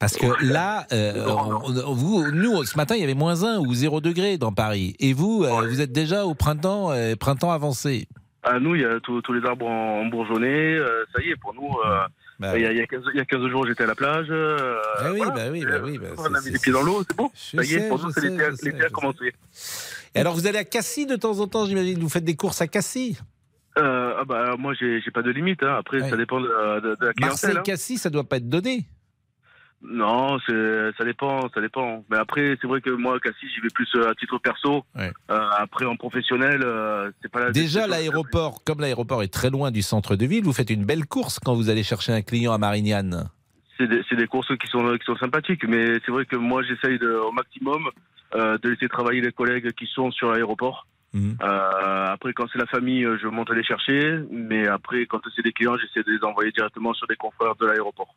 Parce 0.01 0.17
que 0.17 0.25
là, 0.43 0.85
euh, 0.91 1.13
on- 1.27 1.63
on- 1.63 1.93
vous, 1.93 2.29
nous, 2.31 2.65
ce 2.65 2.75
matin, 2.75 2.95
il 2.95 3.01
y 3.01 3.03
avait 3.03 3.13
moins 3.13 3.43
1 3.45 3.59
ou 3.59 3.73
0 3.73 4.01
degré 4.01 4.37
dans 4.37 4.51
Paris. 4.51 4.95
Et 4.99 5.13
vous, 5.13 5.43
euh, 5.45 5.61
vous 5.67 5.79
êtes 5.79 5.93
déjà 5.93 6.25
au 6.25 6.33
printemps, 6.33 6.91
euh, 6.91 7.15
printemps 7.15 7.51
avancé. 7.51 8.07
À 8.43 8.59
nous, 8.59 8.75
il 8.75 8.81
y 8.81 8.85
a 8.85 8.99
tous 8.99 9.21
les 9.31 9.47
arbres 9.47 9.67
en, 9.67 10.01
en 10.01 10.05
bourgeonné. 10.07 10.77
ça 11.15 11.21
y 11.23 11.29
est, 11.29 11.35
pour 11.35 11.53
nous, 11.53 11.69
Bah 12.39 12.57
il, 12.57 12.63
y 12.63 12.65
a, 12.65 12.71
il 12.71 12.77
y 12.79 12.81
a 12.81 12.87
15, 12.87 13.03
il 13.13 13.17
y 13.17 13.21
a 13.21 13.25
15 13.25 13.47
jours, 13.49 13.67
j'étais 13.67 13.83
à 13.83 13.87
la 13.87 13.93
plage. 13.93 14.25
Ah 14.31 15.11
oui, 15.11 15.17
voilà. 15.17 15.31
bah 15.31 15.41
oui, 15.51 15.63
bah 15.63 15.75
oui. 15.83 15.99
bah 15.99 16.07
On 16.17 16.33
a 16.33 16.41
mis 16.41 16.49
les 16.49 16.57
pieds 16.57 16.71
dans 16.73 16.81
l'eau, 16.81 17.03
c'est 17.07 17.15
bon. 17.15 17.29
Je 17.35 17.57
Ça 17.57 17.63
y 17.63 17.75
est, 17.75 17.87
pour 17.87 18.03
nous, 18.03 18.11
c'est 18.11 18.21
l'été 18.65 18.83
a- 18.83 18.89
commencé. 18.89 19.31
Et 20.15 20.19
alors, 20.19 20.33
vous 20.33 20.47
allez 20.47 20.57
à 20.57 20.63
Cassis 20.63 21.05
de 21.05 21.15
temps 21.15 21.39
en 21.39 21.47
temps, 21.47 21.67
j'imagine. 21.67 21.99
Vous 21.99 22.09
faites 22.09 22.25
des 22.25 22.35
courses 22.35 22.59
à 22.61 22.67
Cassis? 22.67 23.21
Euh, 23.77 24.13
ah 24.19 24.23
bah, 24.25 24.55
moi, 24.57 24.73
j'ai 24.73 24.99
pas 25.13 25.21
de 25.21 25.29
limite. 25.29 25.61
Hein. 25.61 25.75
Après, 25.79 26.01
Ouais. 26.01 26.09
ça 26.09 26.17
dépend 26.17 26.41
de, 26.41 26.47
de- 26.47 26.95
de 26.99 27.05
la 27.05 27.13
clientèle. 27.13 27.21
hein. 27.21 27.27
Marseille-Cassis, 27.53 27.99
ça 28.01 28.09
doit 28.09 28.23
pas 28.23 28.37
être 28.37 28.49
donné. 28.49 28.85
Non, 29.83 30.37
ça 30.39 31.03
dépend, 31.03 31.49
ça 31.53 31.61
dépend. 31.61 32.03
Mais 32.09 32.17
après, 32.17 32.57
c'est 32.61 32.67
vrai 32.67 32.81
que 32.81 32.91
moi, 32.91 33.19
Cassis, 33.19 33.49
j'y 33.53 33.61
vais 33.61 33.69
plus 33.73 33.89
euh, 33.95 34.09
à 34.09 34.15
titre 34.15 34.37
perso. 34.37 34.83
Ouais. 34.95 35.11
Euh, 35.31 35.49
après, 35.57 35.85
en 35.85 35.95
professionnel, 35.95 36.61
euh, 36.63 37.09
c'est 37.21 37.31
pas 37.31 37.39
la 37.39 37.51
Déjà, 37.51 37.87
l'aéroport, 37.87 38.63
comme 38.63 38.79
l'aéroport 38.79 39.23
est 39.23 39.33
très 39.33 39.49
loin 39.49 39.71
du 39.71 39.81
centre 39.81 40.15
de 40.15 40.25
ville, 40.25 40.43
vous 40.43 40.53
faites 40.53 40.69
une 40.69 40.85
belle 40.85 41.05
course 41.05 41.39
quand 41.39 41.55
vous 41.55 41.69
allez 41.69 41.83
chercher 41.83 42.13
un 42.13 42.21
client 42.21 42.53
à 42.53 42.57
Marignane. 42.57 43.29
C'est 43.77 44.15
des, 44.15 44.27
courses 44.27 44.55
qui 44.57 44.67
sont, 44.67 44.95
qui 44.95 45.05
sont 45.05 45.17
sympathiques, 45.17 45.67
mais 45.67 45.97
c'est 46.05 46.11
vrai 46.11 46.27
que 46.27 46.35
moi, 46.35 46.61
j'essaye 46.61 47.03
au 47.03 47.31
maximum 47.31 47.89
euh, 48.33 48.57
de 48.59 48.69
laisser 48.69 48.87
travailler 48.87 49.19
les 49.19 49.33
collègues 49.33 49.73
qui 49.73 49.85
sont 49.87 50.09
sur 50.11 50.31
l'aéroport. 50.31 50.87
Mhm. 51.13 51.37
Euh, 51.43 52.05
après, 52.07 52.31
quand 52.33 52.45
c'est 52.53 52.59
la 52.59 52.65
famille, 52.67 53.03
euh, 53.03 53.17
je 53.21 53.27
monte 53.27 53.49
les 53.49 53.63
chercher, 53.63 54.19
mais 54.31 54.65
après, 54.67 55.05
quand 55.07 55.19
c'est 55.35 55.41
des 55.41 55.51
clients, 55.51 55.75
j'essaie 55.77 56.05
de 56.05 56.11
les 56.11 56.23
envoyer 56.25 56.51
directement 56.51 56.93
sur 56.93 57.05
des 57.07 57.17
confrères 57.17 57.55
de 57.59 57.65
l'aéroport. 57.65 58.15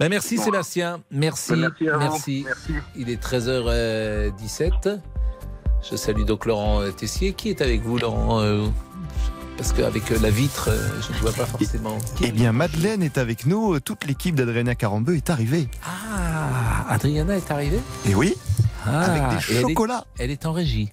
Ben, 0.00 0.08
merci 0.08 0.34
Voilà. 0.36 0.44
Sébastien, 0.64 1.00
merci. 1.12 1.52
Ben, 1.52 1.58
merci 1.60 1.88
à 1.88 1.96
merci. 1.98 2.42
Merci. 2.44 2.72
Il 2.96 3.08
est 3.10 3.22
13h17. 3.22 5.00
Je 5.90 5.96
salue 5.96 6.24
donc 6.24 6.46
Laurent 6.46 6.80
euh, 6.80 6.90
Tessier. 6.90 7.34
Qui 7.34 7.50
est 7.50 7.60
avec 7.60 7.82
vous, 7.82 7.98
Laurent 7.98 8.42
Parce 9.56 9.72
qu'avec 9.72 10.10
la 10.10 10.30
vitre, 10.30 10.70
je 11.06 11.12
ne 11.12 11.18
vois 11.18 11.32
pas 11.32 11.46
forcément. 11.46 11.98
Eh 12.22 12.32
bien, 12.32 12.52
Madeleine 12.52 13.02
est 13.02 13.18
avec 13.18 13.46
nous. 13.46 13.78
Toute 13.80 14.04
l'équipe 14.06 14.34
d'Adrena 14.34 14.74
Carambeu 14.74 15.14
est 15.14 15.30
arrivée. 15.30 15.68
Ah, 15.86 16.86
Adriana 16.88 17.36
est 17.36 17.50
arrivée? 17.50 17.80
Et 18.08 18.14
oui, 18.14 18.34
Ah, 18.86 19.02
avec 19.02 19.22
des 19.38 19.44
elle 19.50 19.56
est- 19.56 19.60
chocolats. 19.68 20.04
Elle 20.18 20.30
est 20.30 20.46
en 20.46 20.52
régie. 20.52 20.90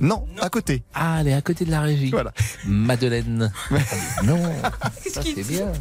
Non, 0.00 0.26
à 0.40 0.48
côté. 0.50 0.82
Ah, 0.94 1.18
elle 1.20 1.28
est 1.28 1.34
à 1.34 1.40
côté 1.42 1.64
de 1.64 1.70
la 1.70 1.80
régie. 1.80 2.10
Voilà. 2.10 2.32
Madeleine. 2.66 3.52
non, 4.24 4.40
ça 5.10 5.20
c'est 5.22 5.46
bien. 5.46 5.72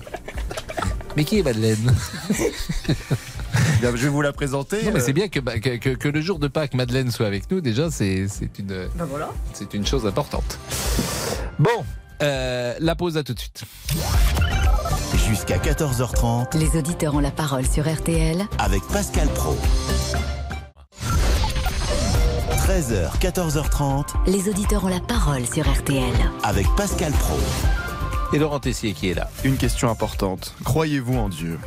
Mais 1.16 1.24
qui 1.26 1.40
est 1.40 1.44
Madeleine 1.44 1.94
Bien, 3.82 3.92
je 3.96 4.04
vais 4.04 4.08
vous 4.10 4.22
la 4.22 4.34
présenter. 4.34 4.84
Non, 4.84 4.92
mais 4.94 5.00
Euh, 5.00 5.04
c'est 5.06 5.14
bien 5.14 5.28
que, 5.28 5.40
bah, 5.40 5.60
que, 5.60 5.78
que- 5.78 5.96
que 5.96 6.08
le 6.08 6.22
jour 6.22 6.40
de 6.40 6.48
Pâques, 6.48 6.74
Madeleine 6.74 7.12
soit 7.12 7.28
avec 7.28 7.50
nous. 7.52 7.62
Déjà, 7.62 7.92
c'est 7.92 8.28
c'est 8.28 8.58
une, 8.60 8.68
Ben 8.96 9.06
voilà. 9.06 9.30
c'est 9.54 9.74
une 9.74 9.86
chose 9.86 10.06
importante. 10.08 10.58
Bon, 11.60 11.70
euh, 12.24 12.74
la 12.80 12.96
pause 12.96 13.18
à 13.18 13.24
tout 13.24 13.34
de 13.34 13.40
suite. 13.40 13.64
Jusqu'à 15.28 15.58
14h30 15.58 16.58
Les 16.58 16.78
auditeurs 16.78 17.14
ont 17.16 17.20
la 17.20 17.32
parole 17.32 17.66
sur 17.68 17.92
RTL 17.92 18.44
avec 18.58 18.82
Pascal 18.92 19.28
Pro. 19.30 19.56
13h, 22.68 23.20
14h30 23.20 24.06
Les 24.28 24.48
auditeurs 24.50 24.86
ont 24.86 24.90
la 24.90 25.00
parole 25.00 25.46
sur 25.46 25.70
RTL. 25.70 26.14
avec 26.44 26.66
Pascal 26.78 27.12
Pro. 27.12 27.38
Et 28.34 28.40
Laurent 28.40 28.60
Tessier 28.60 28.94
qui 28.94 29.10
est 29.10 29.14
là. 29.14 29.30
Une 29.44 29.58
question 29.58 29.90
importante. 29.90 30.56
Croyez-vous 30.64 31.16
en 31.18 31.30
Dieu? 31.30 31.60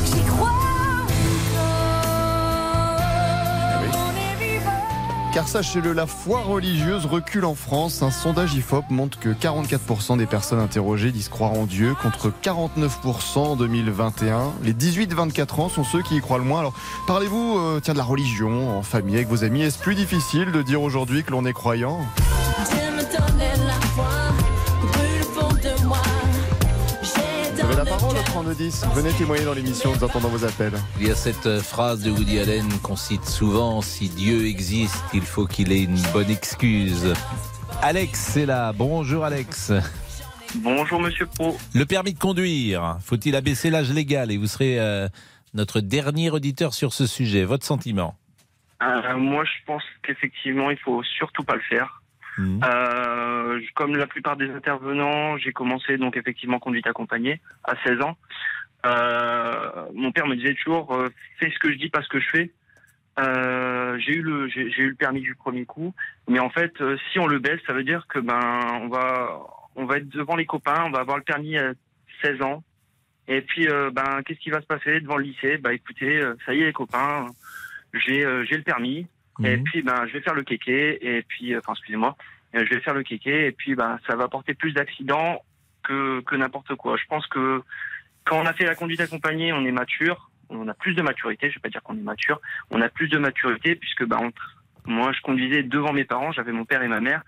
Car 5.37 5.47
sachez-le, 5.47 5.93
la 5.93 6.07
foi 6.07 6.41
religieuse 6.41 7.05
recule 7.05 7.45
en 7.45 7.55
France. 7.55 8.03
Un 8.03 8.11
sondage 8.11 8.55
IFOP 8.55 8.89
montre 8.89 9.21
que 9.21 9.29
44% 9.29 10.17
des 10.17 10.25
personnes 10.25 10.61
interrogées 10.61 11.13
disent 11.13 11.29
croire 11.29 11.53
en 11.53 11.67
Dieu 11.67 11.95
contre 12.01 12.33
49% 12.43 13.39
en 13.41 13.55
2021. 13.55 14.55
Les 14.63 14.73
18-24 14.73 15.61
ans 15.61 15.69
sont 15.69 15.85
ceux 15.85 16.01
qui 16.01 16.17
y 16.17 16.21
croient 16.23 16.39
le 16.39 16.45
moins. 16.45 16.61
Alors, 16.61 16.73
parlez-vous 17.07 17.59
euh, 17.59 17.81
tiens, 17.81 17.93
de 17.93 17.99
la 17.99 18.05
religion 18.05 18.79
en 18.79 18.83
famille 18.83 19.17
avec 19.17 19.29
vos 19.29 19.45
amis 19.45 19.61
Est-ce 19.61 19.79
plus 19.79 19.95
difficile 19.95 20.53
de 20.53 20.63
dire 20.63 20.81
aujourd'hui 20.81 21.23
que 21.23 21.33
l'on 21.33 21.45
est 21.45 21.53
croyant? 21.53 22.01
3210. 28.37 28.85
Venez 28.95 29.13
témoigner 29.15 29.45
dans 29.47 29.55
l'émission, 29.55 29.95
nous 29.95 30.05
attendons 30.05 30.29
vos 30.29 30.45
appels. 30.45 30.75
Il 31.01 31.09
y 31.09 31.11
a 31.11 31.15
cette 31.15 31.47
euh, 31.47 31.59
phrase 31.59 32.03
de 32.03 32.11
Woody 32.11 32.39
Allen 32.39 32.69
qu'on 32.83 32.95
cite 32.95 33.25
souvent 33.25 33.81
si 33.81 34.11
Dieu 34.11 34.45
existe, 34.47 35.03
il 35.15 35.23
faut 35.23 35.47
qu'il 35.47 35.73
ait 35.73 35.85
une 35.85 36.03
bonne 36.13 36.29
excuse. 36.29 37.15
Alex 37.81 38.37
est 38.37 38.45
là. 38.45 38.75
Bonjour 38.75 39.25
Alex. 39.25 39.73
Bonjour, 40.57 41.01
monsieur 41.01 41.25
Pro. 41.25 41.57
Le 41.75 41.87
permis 41.87 42.13
de 42.13 42.19
conduire, 42.19 42.99
faut-il 43.01 43.35
abaisser 43.37 43.71
l'âge 43.71 43.91
légal 43.91 44.31
Et 44.31 44.37
vous 44.37 44.47
serez 44.47 44.79
euh, 44.79 45.09
notre 45.55 45.81
dernier 45.81 46.31
auditeur 46.31 46.75
sur 46.75 46.93
ce 46.93 47.07
sujet? 47.07 47.45
Votre 47.45 47.65
sentiment? 47.65 48.17
Euh, 48.83 49.17
moi, 49.17 49.45
je 49.45 49.65
pense 49.65 49.83
qu'effectivement, 50.03 50.71
il 50.71 50.79
faut 50.79 51.03
surtout 51.03 51.43
pas 51.43 51.55
le 51.55 51.63
faire. 51.63 52.03
Mhm. 52.39 52.61
Euh, 52.65 53.61
comme 53.75 53.97
la 53.97 54.07
plupart 54.07 54.37
des 54.37 54.51
intervenants, 54.51 55.37
j'ai 55.39 55.53
commencé 55.53 55.97
donc 55.97 56.17
effectivement 56.17 56.59
conduite 56.59 56.87
accompagnée 56.87 57.41
à 57.65 57.75
16 57.85 58.03
ans. 58.03 58.17
Euh, 58.85 59.87
mon 59.95 60.13
père 60.13 60.27
me 60.27 60.37
disait 60.37 60.55
toujours 60.55 60.95
euh, 60.95 61.09
fais 61.39 61.51
ce 61.51 61.59
que 61.59 61.73
je 61.73 61.79
dis, 61.79 61.89
pas 61.89 62.03
ce 62.03 62.09
que 62.09 62.21
je 62.21 62.29
fais. 62.29 62.53
Euh, 63.19 63.99
j'ai 63.99 64.17
eu 64.17 64.23
le 64.23 64.49
j'ai 64.49 64.83
eu 64.83 64.91
le 64.91 64.95
permis 64.95 65.23
du 65.23 65.35
premier 65.35 65.65
coup, 65.65 65.95
mais 66.29 66.39
en 66.39 66.51
fait, 66.51 66.79
euh, 66.83 66.99
si 67.11 67.19
on 67.19 67.27
le 67.27 67.39
baisse, 67.39 67.61
ça 67.67 67.73
veut 67.73 67.85
dire 67.85 68.07
que 68.09 68.19
ben 68.19 68.61
on 68.83 68.89
va 68.89 69.41
on 69.75 69.87
va 69.87 69.97
être 69.97 70.09
devant 70.11 70.37
les 70.37 70.45
copains, 70.45 70.85
on 70.85 70.91
va 70.91 71.01
avoir 71.01 71.17
le 71.17 71.23
permis 71.23 71.57
à 71.57 71.73
16 72.23 72.43
ans. 72.43 72.63
Et 73.27 73.41
puis 73.41 73.69
euh, 73.69 73.91
ben 73.91 74.23
qu'est-ce 74.25 74.41
qui 74.41 74.51
va 74.51 74.61
se 74.61 74.67
passer 74.67 75.01
devant 75.01 75.17
le 75.17 75.25
lycée? 75.25 75.57
Bah 75.57 75.73
écoutez, 75.73 76.19
euh, 76.19 76.35
ça 76.45 76.55
y 76.55 76.61
est 76.61 76.67
les 76.67 76.73
copains, 76.75 77.27
j'ai 77.95 78.21
j'ai 78.45 78.57
le 78.57 78.63
permis. 78.63 79.07
Et 79.45 79.57
Mhm. 79.57 79.65
puis, 79.65 79.83
ben, 79.83 80.07
je 80.07 80.13
vais 80.13 80.21
faire 80.21 80.35
le 80.35 80.43
kéké. 80.43 81.17
Et 81.17 81.23
puis, 81.23 81.55
euh, 81.55 81.59
enfin, 81.59 81.73
excusez-moi, 81.75 82.17
euh, 82.55 82.65
je 82.65 82.75
vais 82.75 82.81
faire 82.81 82.95
le 82.95 83.03
kéké. 83.03 83.47
Et 83.47 83.53
puis, 83.53 83.75
ben, 83.75 83.99
ça 84.09 84.17
va 84.17 84.25
apporter 84.25 84.55
plus 84.55 84.73
d'accidents 84.73 85.43
que, 85.83 86.21
que 86.23 86.35
n'importe 86.37 86.75
quoi. 86.75 86.97
Je 86.97 87.05
pense 87.07 87.27
que 87.27 87.63
quand 88.25 88.39
on 88.41 88.47
a 88.47 88.53
fait 88.53 88.65
la 88.65 88.75
conduite 88.75 89.01
accompagnée, 89.01 89.53
on 89.53 89.65
est 89.65 89.73
mature. 89.73 90.31
On 90.49 90.67
a 90.69 90.75
plus 90.75 90.95
de 90.95 91.03
maturité. 91.03 91.51
Je 91.51 91.57
vais 91.57 91.61
pas 91.61 91.69
dire 91.69 91.83
qu'on 91.83 91.97
est 91.97 92.01
mature. 92.03 92.41
On 92.71 92.81
a 92.81 92.89
plus 92.89 93.09
de 93.09 93.19
maturité 93.19 93.75
puisque, 93.77 94.05
ben, 94.05 94.19
on- 94.23 94.91
moi, 94.91 95.13
je 95.13 95.21
conduisais 95.21 95.63
devant 95.65 95.93
mes 95.93 96.05
parents. 96.05 96.33
J'avais 96.33 96.53
mon 96.53 96.65
père 96.65 96.83
et 96.83 96.89
ma 96.89 97.01
mère. 97.01 97.23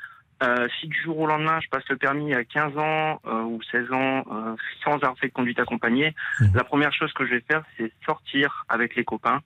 Euh, 0.44 0.68
si 0.78 0.86
du 0.86 0.96
jour 1.02 1.18
au 1.18 1.26
lendemain, 1.26 1.58
je 1.60 1.68
passe 1.68 1.82
le 1.90 1.96
permis 1.96 2.32
à 2.32 2.44
15 2.44 2.78
ans 2.78 3.20
euh, 3.26 3.42
ou 3.42 3.60
16 3.72 3.90
ans 3.90 4.24
euh, 4.30 4.54
sans 4.84 4.94
avoir 4.94 5.18
fait 5.18 5.26
de 5.26 5.32
conduite 5.32 5.58
accompagnée, 5.58 6.14
Mhm. 6.40 6.52
la 6.54 6.62
première 6.62 6.92
chose 6.92 7.12
que 7.12 7.26
je 7.26 7.32
vais 7.34 7.40
faire, 7.40 7.64
c'est 7.76 7.92
sortir 8.06 8.64
avec 8.68 8.94
les 8.94 9.04
copains. 9.04 9.40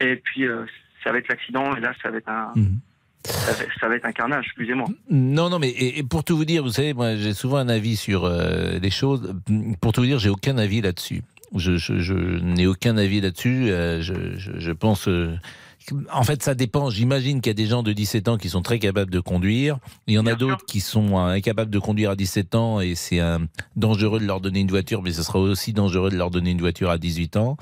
Et 0.00 0.16
puis, 0.16 0.44
euh, 0.48 0.66
ça 1.04 1.12
va 1.12 1.18
être 1.18 1.28
l'accident. 1.28 1.76
Et 1.76 1.80
là, 1.80 1.92
ça 2.02 2.10
va 2.10 2.16
être 2.16 2.28
un, 2.28 2.52
Mhm. 2.56 2.78
ça 3.24 3.52
va, 3.52 3.58
ça 3.80 3.88
va 3.88 3.96
être 3.96 4.06
un 4.06 4.12
carnage, 4.12 4.46
excusez-moi. 4.46 4.88
Non, 5.10 5.48
non, 5.50 5.58
mais 5.58 5.68
et, 5.68 5.98
et 5.98 6.02
pour 6.02 6.24
tout 6.24 6.36
vous 6.36 6.44
dire, 6.44 6.62
vous 6.64 6.70
savez, 6.70 6.94
moi 6.94 7.14
j'ai 7.16 7.34
souvent 7.34 7.58
un 7.58 7.68
avis 7.68 7.96
sur 7.96 8.24
euh, 8.24 8.78
les 8.80 8.90
choses. 8.90 9.34
Pour 9.80 9.92
tout 9.92 10.00
vous 10.00 10.06
dire, 10.06 10.18
j'ai 10.18 10.30
aucun 10.30 10.58
avis 10.58 10.80
là-dessus. 10.80 11.22
Je, 11.54 11.76
je- 11.76 12.00
je 12.00 12.14
n'ai 12.14 12.66
aucun 12.66 12.96
avis 12.96 13.20
là-dessus. 13.20 13.70
Euh, 13.70 14.00
je 14.02 14.72
pense. 14.72 15.06
euh, 15.06 15.36
en 16.12 16.22
fait, 16.22 16.42
ça 16.42 16.54
dépend. 16.54 16.90
J'imagine 16.90 17.40
qu'il 17.40 17.50
y 17.50 17.52
a 17.52 17.54
des 17.54 17.66
gens 17.66 17.82
de 17.82 17.92
17 17.92 18.28
ans 18.28 18.36
qui 18.38 18.48
sont 18.48 18.62
très 18.62 18.78
capables 18.78 19.10
de 19.10 19.20
conduire. 19.20 19.78
Il 20.06 20.14
y 20.14 20.18
en 20.18 20.26
a 20.26 20.34
d'autres 20.34 20.64
qui 20.66 20.80
sont 20.80 21.18
euh, 21.18 21.32
incapables 21.32 21.70
de 21.70 21.78
conduire 21.78 22.10
à 22.10 22.16
17 22.16 22.54
ans 22.54 22.80
et 22.80 22.94
c'est 22.94 23.20
euh, 23.20 23.38
dangereux 23.76 24.20
de 24.20 24.24
leur 24.24 24.40
donner 24.40 24.60
une 24.60 24.70
voiture, 24.70 25.02
mais 25.02 25.12
ce 25.12 25.22
sera 25.22 25.38
aussi 25.38 25.72
dangereux 25.72 26.10
de 26.10 26.16
leur 26.16 26.30
donner 26.30 26.50
une 26.50 26.60
voiture 26.60 26.90
à 26.90 26.98
18 26.98 27.36
ans. 27.36 27.56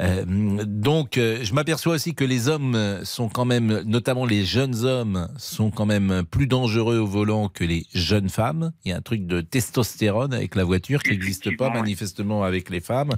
Euh, 0.00 0.24
donc, 0.66 1.16
euh, 1.16 1.38
je 1.42 1.54
m'aperçois 1.54 1.94
aussi 1.94 2.14
que 2.14 2.24
les 2.24 2.48
hommes 2.48 3.00
sont 3.04 3.28
quand 3.28 3.44
même, 3.44 3.82
notamment 3.86 4.26
les 4.26 4.44
jeunes 4.44 4.84
hommes, 4.84 5.28
sont 5.38 5.70
quand 5.70 5.86
même 5.86 6.24
plus 6.30 6.46
dangereux 6.46 6.98
au 6.98 7.06
volant 7.06 7.48
que 7.48 7.64
les 7.64 7.86
jeunes 7.94 8.28
femmes. 8.28 8.72
Il 8.84 8.90
y 8.90 8.92
a 8.92 8.96
un 8.96 9.02
truc 9.02 9.26
de 9.26 9.40
testostérone 9.40 10.34
avec 10.34 10.54
la 10.54 10.64
voiture 10.64 11.02
qui 11.02 11.10
n'existe 11.10 11.56
pas 11.56 11.70
manifestement 11.70 12.42
avec 12.42 12.70
les 12.70 12.80
femmes. 12.80 13.12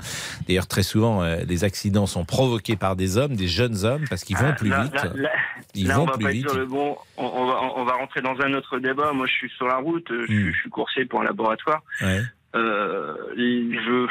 D'ailleurs, 0.46 0.66
très 0.66 0.82
souvent, 0.82 1.22
les 1.22 1.64
accidents 1.64 2.06
sont 2.06 2.24
provoqués 2.24 2.76
par 2.76 2.96
des 2.96 3.16
hommes, 3.16 3.36
des 3.36 3.48
jeunes 3.48 3.84
hommes, 3.84 4.04
parce 4.08 4.24
qu'ils 4.24 4.36
vont 4.48 4.54
plus 4.54 4.68
Là- 4.68 4.83
vite. 4.85 4.94
là- 4.94 5.11
là- 5.14 5.30
Ils 5.74 5.88
là, 5.88 5.94
vont 5.96 6.02
on 6.02 6.07
va 6.07 6.12
plus 6.14 6.24
pas 6.24 6.30
vite. 6.30 6.44
être 6.44 6.50
sur 6.50 6.59
le 6.61 6.66
bon. 6.66 6.96
On, 7.16 7.24
on 7.26 7.46
va, 7.46 7.61
on 7.76 7.85
va 7.85 7.92
rentrer 7.94 8.20
dans 8.22 8.38
un 8.40 8.52
autre 8.54 8.78
débat. 8.78 9.12
Moi, 9.12 9.26
je 9.26 9.33
suis 9.33 9.50
sur 9.50 9.66
la 9.66 9.76
route. 9.76 10.07
Je, 10.11 10.33
Hmm. 10.33 10.52
je 10.52 10.57
suis 10.59 10.70
coursé 10.70 11.04
pour 11.04 11.20
un 11.20 11.24
laboratoire. 11.24 11.83
Ouais. 12.00 12.20
Euh, 12.54 13.14
je, 13.37 14.07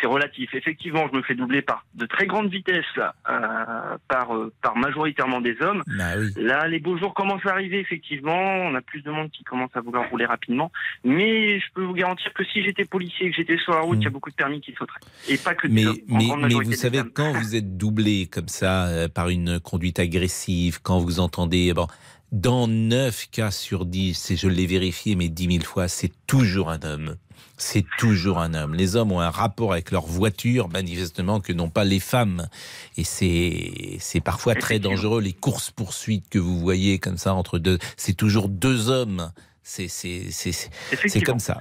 c'est 0.00 0.06
relatif. 0.06 0.54
Effectivement, 0.54 1.08
je 1.10 1.16
me 1.16 1.22
fais 1.22 1.34
doubler 1.34 1.62
par 1.62 1.84
de 1.94 2.06
très 2.06 2.26
grandes 2.26 2.50
vitesses, 2.50 2.84
là, 2.96 3.14
euh, 3.28 3.96
par, 4.08 4.34
euh, 4.34 4.52
par 4.62 4.76
majoritairement 4.76 5.40
des 5.40 5.56
hommes. 5.60 5.82
Bah 5.86 6.12
oui. 6.18 6.32
Là, 6.36 6.68
les 6.68 6.78
beaux 6.78 6.98
jours 6.98 7.14
commencent 7.14 7.46
à 7.46 7.50
arriver, 7.52 7.80
effectivement. 7.80 8.36
On 8.36 8.74
a 8.74 8.80
plus 8.82 9.02
de 9.02 9.10
monde 9.10 9.30
qui 9.30 9.44
commence 9.44 9.70
à 9.74 9.80
vouloir 9.80 10.08
rouler 10.10 10.26
rapidement. 10.26 10.70
Mais 11.04 11.58
je 11.60 11.66
peux 11.74 11.82
vous 11.84 11.94
garantir 11.94 12.32
que 12.34 12.44
si 12.44 12.62
j'étais 12.62 12.84
policier 12.84 13.26
et 13.26 13.30
que 13.30 13.36
j'étais 13.36 13.58
sur 13.58 13.72
la 13.72 13.80
route, 13.80 13.98
il 14.00 14.04
y 14.04 14.06
a 14.06 14.10
beaucoup 14.10 14.30
de 14.30 14.36
permis 14.36 14.60
qui 14.60 14.72
sauteraient. 14.74 15.00
Et 15.28 15.38
pas 15.38 15.54
que 15.54 15.66
des 15.66 15.78
Hmm. 15.78 15.94
Mais, 16.08 16.30
hommes, 16.30 16.40
mais, 16.42 16.48
mais 16.48 16.64
vous 16.64 16.72
savez, 16.72 16.98
femmes. 16.98 17.10
quand 17.14 17.32
vous 17.32 17.56
êtes 17.56 17.76
doublé 17.76 18.26
comme 18.26 18.48
ça 18.48 18.86
euh, 18.88 19.08
par 19.08 19.28
une 19.28 19.60
conduite 19.60 19.98
agressive, 19.98 20.80
quand 20.82 20.98
vous 20.98 21.20
entendez, 21.20 21.72
bon, 21.72 21.86
dans 22.32 22.66
9 22.68 23.30
cas 23.30 23.50
sur 23.50 23.86
10, 23.86 24.30
et 24.30 24.36
je 24.36 24.48
l'ai 24.48 24.66
vérifié 24.66 25.16
mais 25.16 25.28
10 25.28 25.52
000 25.52 25.64
fois, 25.64 25.88
c'est 25.88 26.12
toujours 26.26 26.70
un 26.70 26.80
homme. 26.82 27.16
C'est 27.60 27.84
toujours 27.98 28.38
un 28.38 28.54
homme. 28.54 28.74
Les 28.74 28.94
hommes 28.94 29.10
ont 29.10 29.20
un 29.20 29.30
rapport 29.30 29.72
avec 29.72 29.90
leur 29.90 30.06
voiture, 30.06 30.68
manifestement, 30.68 31.40
que 31.40 31.52
n'ont 31.52 31.70
pas 31.70 31.84
les 31.84 31.98
femmes. 32.00 32.48
Et 32.96 33.02
c'est, 33.04 33.96
c'est 33.98 34.20
parfois 34.20 34.54
très 34.54 34.78
dangereux. 34.78 35.20
Les 35.20 35.32
courses-poursuites 35.32 36.28
que 36.28 36.38
vous 36.38 36.58
voyez 36.60 36.98
comme 37.00 37.18
ça 37.18 37.34
entre 37.34 37.58
deux, 37.58 37.78
c'est 37.96 38.14
toujours 38.14 38.48
deux 38.48 38.88
hommes. 38.90 39.32
C'est, 39.64 39.88
c'est, 39.88 40.30
c'est, 40.30 40.52
c'est 40.52 40.70
c'est 40.70 40.94
Effectivement, 40.94 41.32
comme 41.32 41.38
ça. 41.40 41.58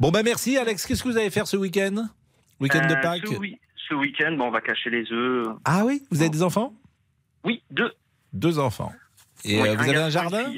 Bon, 0.00 0.10
bah 0.10 0.22
merci 0.22 0.56
Alex. 0.56 0.86
Qu'est-ce 0.86 1.02
que 1.02 1.08
vous 1.08 1.18
allez 1.18 1.30
faire 1.30 1.46
ce 1.48 1.56
week-end? 1.56 2.06
Week-end 2.60 2.86
de 2.86 2.94
Euh, 2.94 3.02
Pâques? 3.02 3.26
Ce, 3.26 3.34
oui- 3.34 3.58
ce 3.88 3.94
week-end, 3.94 4.32
bon, 4.38 4.46
on 4.46 4.50
va 4.50 4.60
cacher 4.60 4.88
les 4.88 5.10
œufs. 5.12 5.48
Ah 5.64 5.84
oui? 5.84 6.02
Vous 6.10 6.20
avez 6.20 6.30
des 6.30 6.42
enfants? 6.42 6.72
Oui, 7.44 7.62
deux. 7.70 7.92
Deux 8.32 8.58
enfants. 8.58 8.92
Et 9.44 9.60
Oui, 9.60 9.68
euh, 9.68 9.74
vous 9.76 9.88
avez 9.88 9.96
un 9.96 10.08
jardin? 10.10 10.50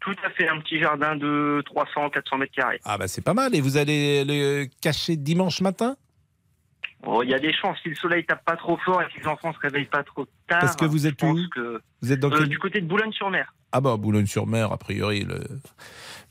Tout 0.00 0.14
à 0.24 0.30
fait, 0.30 0.48
un 0.48 0.58
petit 0.60 0.78
jardin 0.78 1.14
de 1.16 1.62
300-400 1.66 2.38
mètres 2.38 2.52
carrés. 2.54 2.80
Ah 2.84 2.96
bah 2.98 3.06
c'est 3.08 3.20
pas 3.22 3.34
mal. 3.34 3.54
Et 3.54 3.60
vous 3.60 3.76
allez 3.76 4.24
le 4.24 4.66
cacher 4.80 5.16
dimanche 5.16 5.60
matin? 5.60 5.96
Bon, 7.02 7.22
Il 7.22 7.30
y 7.30 7.34
a 7.34 7.38
des 7.38 7.52
chances 7.52 7.78
si 7.82 7.88
le 7.90 7.94
soleil 7.94 8.24
tape 8.24 8.44
pas 8.44 8.56
trop 8.56 8.76
fort 8.78 9.00
et 9.02 9.06
que 9.12 9.18
les 9.20 9.26
enfants 9.26 9.52
se 9.52 9.58
réveillent 9.58 9.84
pas 9.86 10.02
trop 10.02 10.26
tard. 10.48 10.60
Parce 10.60 10.76
que 10.76 10.84
vous 10.84 11.06
êtes 11.06 11.22
où? 11.22 11.34
que- 11.54 11.80
Vous 12.02 12.12
êtes 12.12 12.20
dans 12.20 12.30
Euh, 12.30 12.38
quel... 12.38 12.48
Du 12.48 12.58
côté 12.58 12.80
de 12.80 12.86
Boulogne-sur-Mer. 12.86 13.54
Ah 13.72 13.80
bah 13.80 13.96
Boulogne-sur-Mer, 13.96 14.72
a 14.72 14.76
priori, 14.78 15.24
le... 15.24 15.38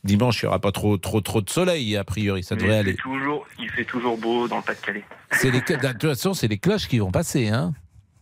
dimanche, 0.04 0.42
il 0.42 0.46
n'y 0.46 0.50
aura 0.50 0.60
pas 0.60 0.72
trop, 0.72 0.98
trop, 0.98 1.22
trop 1.22 1.42
de 1.42 1.50
soleil, 1.50 1.96
a 1.96 2.04
priori, 2.04 2.44
ça 2.44 2.56
Mais 2.56 2.62
devrait 2.62 2.78
aller. 2.80 2.96
Toujours, 2.96 3.48
il 3.60 3.70
fait 3.72 3.86
toujours 3.86 4.18
beau 4.18 4.48
dans 4.48 4.58
le 4.58 4.64
Pas-de-Calais. 4.64 5.06
Les... 5.44 5.52
De 5.52 5.92
toute 5.94 6.02
façon, 6.10 6.34
c'est 6.34 6.48
les 6.48 6.58
cloches 6.58 6.88
qui 6.88 7.00
vont 7.00 7.12
passer. 7.12 7.50
Hein 7.50 7.74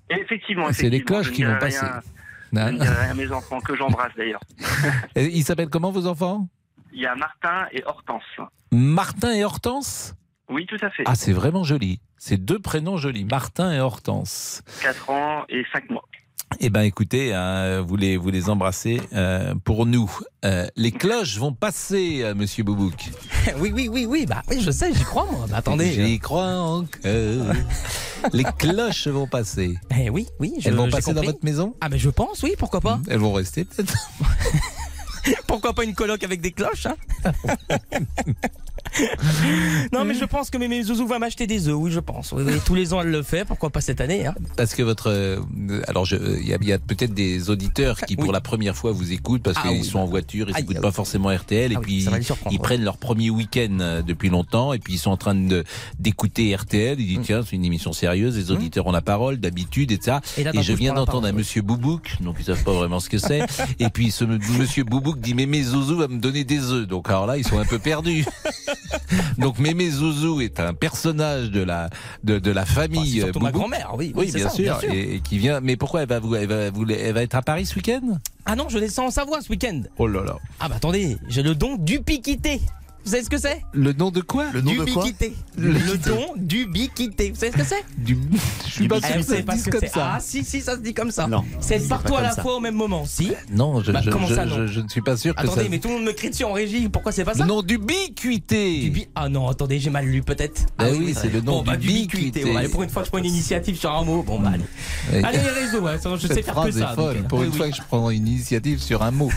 effectivement, 0.10 0.72
c'est 0.72 0.90
les 0.90 1.02
cloches 1.04 1.32
qui 1.32 1.44
vont 1.44 1.58
passer. 1.58 1.86
Je 2.54 2.60
ne 2.60 2.72
dirai 2.72 2.96
rien 2.96 3.12
à 3.12 3.14
mes 3.14 3.32
enfants, 3.32 3.60
que 3.60 3.76
j'embrasse 3.76 4.12
d'ailleurs. 4.18 4.42
Et 5.16 5.26
Ils 5.26 5.44
s'appellent 5.44 5.70
comment 5.70 5.92
vos 5.92 6.08
enfants? 6.08 6.48
Il 6.94 7.02
y 7.02 7.06
a 7.06 7.16
Martin 7.16 7.68
et 7.72 7.84
Hortense. 7.86 8.24
Martin 8.72 9.34
et 9.34 9.44
Hortense? 9.44 10.16
Oui, 10.50 10.66
tout 10.66 10.78
à 10.82 10.90
fait. 10.90 11.04
Ah, 11.06 11.16
c'est 11.16 11.34
vraiment 11.34 11.64
joli. 11.64 12.00
C'est 12.18 12.38
deux 12.38 12.60
prénoms 12.60 12.98
jolis, 12.98 13.26
Martin 13.26 13.72
et 13.74 13.80
Hortense. 13.80 14.64
4 14.82 15.10
ans 15.10 15.46
et 15.50 15.64
5 15.74 15.90
mois. 15.90 16.06
Eh 16.60 16.70
ben, 16.72 16.82
écoutez, 16.82 17.34
hein, 17.36 17.82
vous 17.82 17.96
les 17.98 18.18
vous 18.18 18.30
les 18.32 18.50
embrassez 18.50 19.00
euh, 19.14 19.54
pour 19.64 19.86
nous. 19.86 20.12
Euh, 20.44 20.68
les 20.76 20.92
cloches 20.92 21.38
vont 21.38 21.54
passer, 21.54 22.22
euh, 22.24 22.34
Monsieur 22.34 22.64
Boubouk. 22.64 23.12
oui, 23.60 23.72
oui, 23.74 23.88
oui, 23.92 24.06
oui, 24.08 24.26
bah 24.26 24.42
oui, 24.50 24.60
je 24.62 24.72
sais, 24.72 24.92
j'y 24.94 25.04
crois 25.04 25.28
moi. 25.32 25.46
Bah, 25.50 25.58
attendez. 25.58 25.92
J'y 25.94 26.18
crois 26.20 26.48
encore. 26.48 26.90
les 28.34 28.44
cloches 28.58 29.08
vont 29.08 29.28
passer. 29.28 29.76
Eh 29.96 30.10
oui, 30.10 30.28
oui. 30.40 30.54
je- 30.60 30.70
Elles 30.70 30.76
vont 30.76 30.90
passer 30.90 31.14
dans 31.14 31.22
votre 31.22 31.44
maison? 31.46 31.76
Ah 31.80 31.90
ben 31.90 32.00
je 32.00 32.10
pense, 32.10 32.42
oui, 32.42 32.54
pourquoi 32.58 32.82
pas. 32.82 33.00
Elles 33.08 33.20
vont 33.20 33.34
rester 33.34 33.64
peut-être. 33.66 33.96
Pourquoi 35.46 35.74
pas 35.74 35.84
une 35.84 35.94
coloc 35.94 36.24
avec 36.24 36.40
des 36.40 36.52
cloches 36.54 36.86
hein? 36.86 36.96
Non 39.92 40.06
mais 40.06 40.14
je 40.14 40.26
pense 40.26 40.50
que 40.50 40.58
mes 40.58 40.84
zouzous 40.84 41.08
va 41.08 41.20
m'acheter 41.20 41.48
des 41.48 41.68
œufs, 41.68 41.76
oui 41.78 41.92
je 41.92 42.00
pense. 42.00 42.32
Oui, 42.32 42.44
oui, 42.46 42.54
tous 42.66 42.76
les 42.76 42.94
ans 42.94 43.02
elle 43.02 43.10
le 43.12 43.24
fait, 43.24 43.46
pourquoi 43.46 43.70
pas 43.70 43.82
cette 43.82 44.02
année 44.02 44.26
hein? 44.26 44.36
Parce 44.56 44.74
que 44.74 44.84
votre, 44.84 45.10
euh, 45.10 45.40
alors 45.88 46.06
je- 46.06 46.16
il 46.40 46.48
y 46.48 46.54
a, 46.74 46.80
peut-être 46.80 47.14
des 47.14 47.50
auditeurs 47.50 48.00
qui 48.02 48.16
pour 48.16 48.32
la 48.32 48.42
première 48.42 48.76
fois 48.76 48.92
vous 48.92 49.12
écoutent 49.12 49.44
parce 49.44 49.58
Ah 49.64 49.70
qu'ils 49.70 49.86
sont 49.86 50.00
en 50.00 50.06
voiture, 50.06 50.50
ils 50.50 50.56
n'écoutent 50.56 50.82
pas 50.82 50.92
forcément 50.92 51.30
RTL 51.30 51.72
et 51.72 51.76
Ah 51.76 51.80
puis 51.82 52.08
ils 52.52 52.60
prennent 52.60 52.84
leur 52.84 52.98
premier 52.98 53.30
week-end 53.30 53.78
euh, 53.80 54.02
depuis 54.02 54.30
longtemps 54.30 54.74
et 54.74 54.80
puis 54.80 54.94
ils 54.94 55.00
sont 55.00 55.12
en 55.12 55.18
train 55.18 55.36
d'écouter 56.00 56.56
RTL. 56.56 56.98
Mm. 56.98 57.02
Ils 57.02 57.08
disent 57.08 57.20
tiens 57.24 57.42
c'est 57.48 57.56
une 57.56 57.66
émission 57.66 57.94
sérieuse, 57.94 58.36
les 58.38 58.52
auditeurs 58.52 58.88
ont 58.88 58.92
la 58.92 59.02
parole 59.02 59.38
d'habitude 59.38 59.92
et 59.92 60.00
ça. 60.02 60.22
Et 60.38 60.44
là, 60.44 60.52
Et 60.54 60.58
d'un 60.58 60.62
je 60.62 60.74
viens 60.74 60.94
d'entendre 60.94 61.28
un. 61.28 61.32
Monsieur 61.38 61.62
Boubouk, 61.62 62.16
donc 62.22 62.38
ils 62.40 62.46
savent 62.46 62.64
pas 62.64 62.74
vraiment 62.74 63.00
ce 63.00 63.10
que 63.10 63.18
c'est. 63.20 63.46
et 63.80 63.90
puis 63.90 64.12
ce 64.12 64.24
Monsieur 64.26 64.84
Boubouk 64.84 65.20
dit 65.20 65.34
Mémé 65.34 65.62
Zouzou 65.62 65.98
va 65.98 66.08
me 66.08 66.20
donner 66.20 66.44
des 66.44 66.72
œufs. 66.72 66.88
Donc 66.88 67.10
alors 67.10 67.28
là 67.28 67.38
ils 67.38 67.46
sont 67.46 67.60
un 67.60 67.66
peu 67.66 67.80
perdus. 67.80 68.26
donc 69.38 69.60
Mémé 69.60 69.90
Zouzou 69.90 70.42
est 70.42 70.60
un 70.60 70.74
personnage 70.74 71.52
de 71.52 71.62
la 71.62 71.90
de, 72.24 72.40
de 72.40 72.52
la 72.52 72.66
famille. 72.66 73.12
c'est 73.14 73.20
surtout 73.26 73.40
ma 73.40 73.52
grand-mère, 73.52 73.94
oui, 73.98 74.12
oui, 74.16 74.32
bien, 74.32 74.48
ça, 74.48 74.50
sûr, 74.56 74.64
bien 74.64 74.80
sûr. 74.80 74.92
Et, 74.94 75.16
et 75.16 75.20
qui 75.22 75.38
vient. 75.38 75.60
Mais 75.62 75.76
pourquoi 75.76 76.02
elle 76.04 76.10
va 76.10 76.20
vous, 76.20 76.36
elle 76.36 76.48
va, 76.48 76.70
vous- 76.72 76.90
elle 76.90 77.14
va 77.14 77.24
être 77.24 77.36
à 77.36 77.42
Paris 77.42 77.66
ce 77.66 77.76
week-end? 77.76 78.18
Ah 78.46 78.56
non, 78.56 78.70
je 78.70 78.80
descends 78.80 79.08
en 79.08 79.12
Savoie 79.12 79.42
ce 79.42 79.50
week-end. 79.50 79.82
Oh 79.98 80.08
là 80.08 80.24
là. 80.24 80.38
Ah 80.60 80.70
bah 80.70 80.76
attendez, 80.78 81.18
j'ai 81.28 81.44
le 81.44 81.54
don 81.56 81.76
d'ubiquité. 81.78 82.62
Vous 83.08 83.12
savez 83.12 83.24
ce 83.24 83.30
que 83.30 83.38
c'est 83.38 83.62
Le 83.72 83.94
nom 83.94 84.12
de 84.12 84.20
quoi 84.20 84.48
Le 84.52 84.60
nom 84.60 84.74
de 84.74 84.84
quoi 84.92 85.06
D'ubiquité. 85.06 85.34
Le, 85.58 85.98
don 85.98 86.34
d'ubiquité. 86.36 87.30
Vous 87.32 87.40
savez 87.40 87.54
ce 87.54 87.58
que 87.58 87.64
c'est 87.64 87.86
Du. 87.98 88.18
Je 88.66 88.70
suis 88.70 88.88
pas 88.90 88.98
sûr 89.00 89.08
Eh, 89.14 89.20
que 89.20 89.24
ça 89.24 89.34
c'est 89.48 89.58
se 89.60 89.70
que 89.70 89.78
comme 89.80 89.88
ça. 89.88 90.12
Ah 90.16 90.20
si, 90.20 90.44
si, 90.44 90.60
ça 90.60 90.74
se 90.76 90.82
dit 90.82 90.94
comme 90.94 91.12
ça. 91.12 91.26
Non. 91.26 91.46
C'est 91.62 91.88
partout 91.88 92.16
à 92.18 92.22
la 92.22 92.32
fois 92.32 92.58
au 92.58 92.60
même 92.60 92.76
moment. 92.76 93.06
Si. 93.06 93.32
Non, 93.50 93.82
je, 93.82 93.94
Bah, 93.94 94.02
je, 94.04 94.10
comment 94.10 94.28
je- 94.28 94.36
ça, 94.36 94.44
non 94.46 94.58
je- 94.58 94.68
je 94.74 94.80
ne 94.82 94.90
suis 94.90 95.00
pas 95.02 95.16
sûr 95.16 95.34
que 95.36 95.40
Attendez, 95.40 95.64
ça. 95.64 95.68
mais 95.72 95.80
tout 95.80 95.88
le 95.88 95.94
monde 95.94 96.04
me 96.04 96.12
crie 96.12 96.32
dessus 96.32 96.44
en 96.44 96.52
régie. 96.52 96.90
Pourquoi 96.90 97.14
c'est 97.14 97.24
pas 97.24 97.34
ça 97.34 97.44
Le 97.44 97.48
nom 97.48 97.62
d'ubiquité. 97.62 98.82
Dubi- 98.90 99.08
Ah 99.16 99.30
non, 99.30 99.48
attendez, 99.48 99.80
j'ai 99.80 99.90
mal 99.90 100.06
lu 100.06 100.22
peut-être. 100.22 100.64
Ah 100.78 100.84
Ah 100.88 100.90
oui, 100.92 101.16
c'est 101.18 101.32
le 101.32 101.40
nom 101.40 101.60
Bon, 101.60 101.64
bah, 101.64 101.78
d'ubiquité. 101.78 102.44
pour 102.74 102.84
une 102.84 102.90
fois, 102.90 103.06
je 103.06 103.10
prends 103.10 103.20
une 103.20 103.26
initiative 103.26 103.78
sur 103.80 103.90
un 103.94 104.04
mot. 104.04 104.22
Bon, 104.22 104.38
bah, 104.38 104.52
allez. 104.56 105.24
Allez, 105.24 105.38
les 105.38 105.50
réseaux, 105.66 105.88
je 106.18 106.28
sais 106.28 106.44
faire 106.44 106.62
que 106.62 106.72
ça. 106.72 106.94
euh, 107.00 107.14
Pour 107.30 107.42
une 107.42 107.54
fois 107.54 107.70
que 107.70 107.76
je 107.78 107.82
prends 107.88 108.10
une 108.10 108.28
initiative 108.28 108.82
sur 108.82 109.02
un 109.02 109.12
mot. 109.12 109.32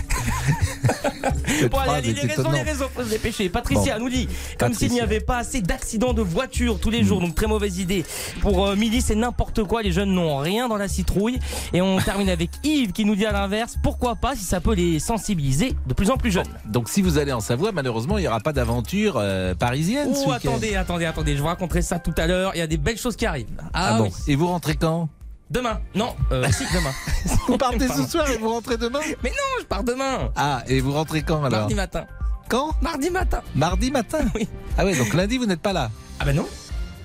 Bon, 1.71 1.79
allez, 1.79 1.89
phrase 1.89 1.89
allez, 1.99 2.13
les 2.15 2.21
réseaux, 2.23 2.51
les 2.53 2.63
réseaux, 2.63 2.87
faut 2.95 3.05
se 3.05 3.11
dépêcher. 3.11 3.49
Patricia 3.61 3.99
Bon. 3.99 4.05
nous 4.05 4.11
dit, 4.11 4.29
comme 4.59 4.73
s'il 4.75 4.93
n'y 4.93 5.01
avait 5.01 5.21
pas 5.21 5.39
assez 5.39 5.61
d'accidents 5.61 6.13
de 6.13 6.23
voiture 6.23 6.79
tous 6.81 6.91
les 6.91 7.05
jours, 7.05 7.21
donc 7.21 7.35
très 7.35 7.47
mauvaise 7.47 7.79
idée. 7.79 8.05
Pour 8.41 8.67
euh, 8.67 8.77
Milly, 8.77 9.03
c'est 9.03 9.15
n'importe 9.15 9.65
quoi, 9.65 9.83
les 9.83 9.93
jeunes 9.93 10.13
n'ont 10.13 10.39
rien 10.39 10.69
dans 10.69 10.77
la 10.77 10.89
citrouille. 10.89 11.39
Et 11.73 11.81
on 11.83 11.99
termine 12.01 12.29
avec 12.31 12.51
Yves 12.65 12.93
qui 12.93 13.05
nous 13.05 13.15
dit 13.17 13.27
à 13.27 13.33
l'inverse, 13.33 13.77
pourquoi 13.83 14.17
pas 14.17 14.35
si 14.35 14.45
ça 14.45 14.61
peut 14.61 14.75
les 14.75 14.99
sensibiliser 14.99 15.75
de 15.87 15.95
plus 15.95 16.11
en 16.11 16.17
plus 16.17 16.31
jeunes. 16.31 16.47
Donc 16.67 16.89
si 16.89 17.03
vous 17.03 17.19
allez 17.19 17.33
en 17.33 17.41
Savoie, 17.41 17.73
malheureusement, 17.73 18.19
il 18.19 18.23
n'y 18.23 18.29
aura 18.29 18.41
pas 18.41 18.53
d'aventure 18.53 19.15
euh, 19.17 19.55
parisienne. 19.55 20.11
Oh, 20.27 20.33
attendez, 20.33 20.77
attendez, 20.77 21.05
attendez, 21.05 21.37
je 21.37 21.41
vous 21.43 21.47
raconterai 21.49 21.83
ça 21.83 21.99
tout 21.99 22.15
à 22.17 22.27
l'heure. 22.27 22.53
Il 22.55 22.59
y 22.59 22.63
a 22.63 22.67
des 22.67 22.77
belles 22.79 22.99
choses 22.99 23.17
qui 23.17 23.27
arrivent. 23.27 23.47
Ah, 23.75 23.95
Ah, 23.95 23.99
bon. 23.99 24.05
oui. 24.05 24.11
Et 24.29 24.37
vous 24.37 24.47
rentrez 24.47 24.75
quand? 24.77 25.09
Demain. 25.51 25.81
Non, 25.97 26.15
euh, 26.31 26.47
si, 26.53 26.63
demain. 26.73 26.93
Vous 27.49 27.59
partez 27.59 27.89
ce 27.89 28.05
soir 28.07 28.31
et 28.31 28.39
vous 28.39 28.51
rentrez 28.51 28.77
demain? 28.77 29.01
Mais 29.25 29.31
non, 29.31 29.61
je 29.61 29.65
pars 29.67 29.83
demain. 29.83 30.31
Ah, 30.37 30.63
et 30.69 30.81
vous 30.81 30.93
rentrez 30.93 31.23
quand 31.23 31.39
alors? 31.45 31.51
Mardi 31.61 31.75
matin. 31.75 32.05
Quand 32.51 32.73
Mardi 32.83 33.11
matin. 33.11 33.41
Mardi 33.55 33.91
matin 33.93 34.19
Oui. 34.35 34.49
Ah 34.77 34.85
ouais, 34.85 34.97
donc 34.97 35.15
lundi 35.15 35.39
vous 35.39 35.47
n'êtes 35.47 35.61
pas 35.61 35.73
là. 35.73 35.89
Ah 36.19 36.25
bah 36.25 36.33
non. 36.33 36.47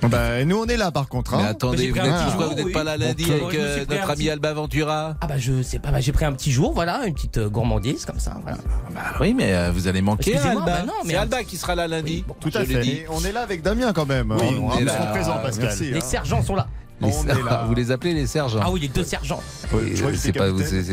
Bah, 0.01 0.43
nous, 0.43 0.57
on 0.57 0.65
est 0.65 0.75
là, 0.77 0.91
par 0.91 1.07
contre. 1.07 1.35
Mais 1.37 1.43
hein. 1.43 1.47
attendez, 1.51 1.77
j'ai 1.77 1.91
vous 1.91 2.53
n'êtes 2.53 2.65
oui. 2.65 2.71
pas 2.71 2.83
là 2.83 2.97
lundi 2.97 3.25
Bon, 3.25 3.47
avec 3.47 3.57
euh, 3.59 3.85
notre 3.89 4.09
ami 4.09 4.17
petit- 4.19 4.29
Alba 4.29 4.53
Ventura 4.53 5.15
Ah 5.21 5.27
bah 5.27 5.37
je 5.37 5.61
sais 5.63 5.79
pas, 5.79 5.89
bah, 5.91 5.99
j'ai 5.99 6.11
pris 6.11 6.25
un 6.25 6.33
petit 6.33 6.51
jour, 6.51 6.73
voilà, 6.73 7.05
une 7.07 7.13
petite 7.13 7.37
euh, 7.37 7.49
gourmandise 7.49 8.05
comme 8.05 8.19
ça. 8.19 8.37
Voilà. 8.41 8.57
Bah 8.93 9.01
oui, 9.21 9.33
mais 9.33 9.53
euh, 9.53 9.71
vous 9.71 9.87
allez 9.87 10.01
manquer 10.01 10.31
Excusez-moi, 10.33 10.63
Alba. 10.63 10.77
bah 10.79 10.83
non, 10.85 10.93
mais- 11.05 11.11
C'est 11.13 11.17
Alba 11.17 11.43
qui 11.43 11.57
sera 11.57 11.75
là 11.75 11.87
lundi. 11.87 12.23
Tout 12.39 12.51
à 12.53 12.65
fait. 12.65 13.05
on 13.09 13.23
est 13.23 13.31
là 13.31 13.41
avec 13.41 13.61
Damien 13.61 13.93
quand 13.93 14.05
même. 14.05 14.31
Oui, 14.31 14.57
on 14.59 14.67
on 14.69 14.77
est 14.77 14.83
là. 14.83 14.93
présent, 15.11 15.37
Pascal. 15.41 15.65
Merci, 15.67 15.91
Les 15.91 16.01
sergents 16.01 16.43
sont 16.43 16.55
là. 16.55 16.67
Les 17.01 17.07
On 17.07 17.11
ser- 17.11 17.29
est 17.29 17.43
là. 17.43 17.63
Vous 17.67 17.75
les 17.75 17.91
appelez 17.91 18.13
les 18.13 18.25
sergents 18.27 18.59
Ah 18.63 18.71
oui, 18.71 18.79
les 18.79 18.87
deux 18.87 19.03
sergents. 19.03 19.41
C'est 20.15 20.31
pas- 20.31 20.45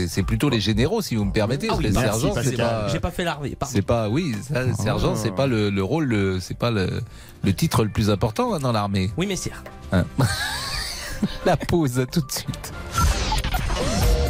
c'est- 0.08 0.22
plutôt 0.24 0.48
les 0.48 0.60
généraux, 0.60 1.00
si 1.00 1.14
vous 1.14 1.24
me 1.24 1.32
permettez. 1.32 1.68
Ah 1.70 1.74
oui, 1.76 1.84
les 1.84 1.90
merci, 1.92 2.20
sergents, 2.20 2.40
c'est 2.42 2.56
pas. 2.56 2.88
J'ai 2.88 3.00
pas 3.00 3.10
fait 3.10 3.24
l'armée. 3.24 3.54
pardon. 3.58 3.72
C'est 3.74 3.82
pas, 3.82 4.08
oui, 4.08 4.34
ça, 4.52 4.72
sergent, 4.74 5.12
Ah. 5.14 5.20
c'est 5.22 5.30
pas 5.34 5.46
le, 5.46 5.70
le 5.70 5.82
rôle, 5.84 6.04
le- 6.06 6.40
c'est 6.40 6.56
pas 6.58 6.70
le, 6.70 7.00
le 7.44 7.52
titre 7.54 7.84
le 7.84 7.90
plus 7.90 8.10
important 8.10 8.52
hein, 8.54 8.58
dans 8.58 8.72
l'armée. 8.72 9.10
Oui, 9.16 9.26
messieurs. 9.26 9.52
La 11.46 11.56
pause, 11.56 12.00
à 12.00 12.06
tout 12.06 12.20
de 12.20 12.32
suite. 12.32 12.72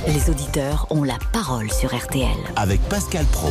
Les 0.07 0.29
auditeurs 0.29 0.87
ont 0.91 1.05
la 1.05 1.17
parole 1.33 1.71
sur 1.73 1.95
RTL. 1.97 2.29
Avec 2.57 2.81
Pascal 2.89 3.25
Pro. 3.27 3.51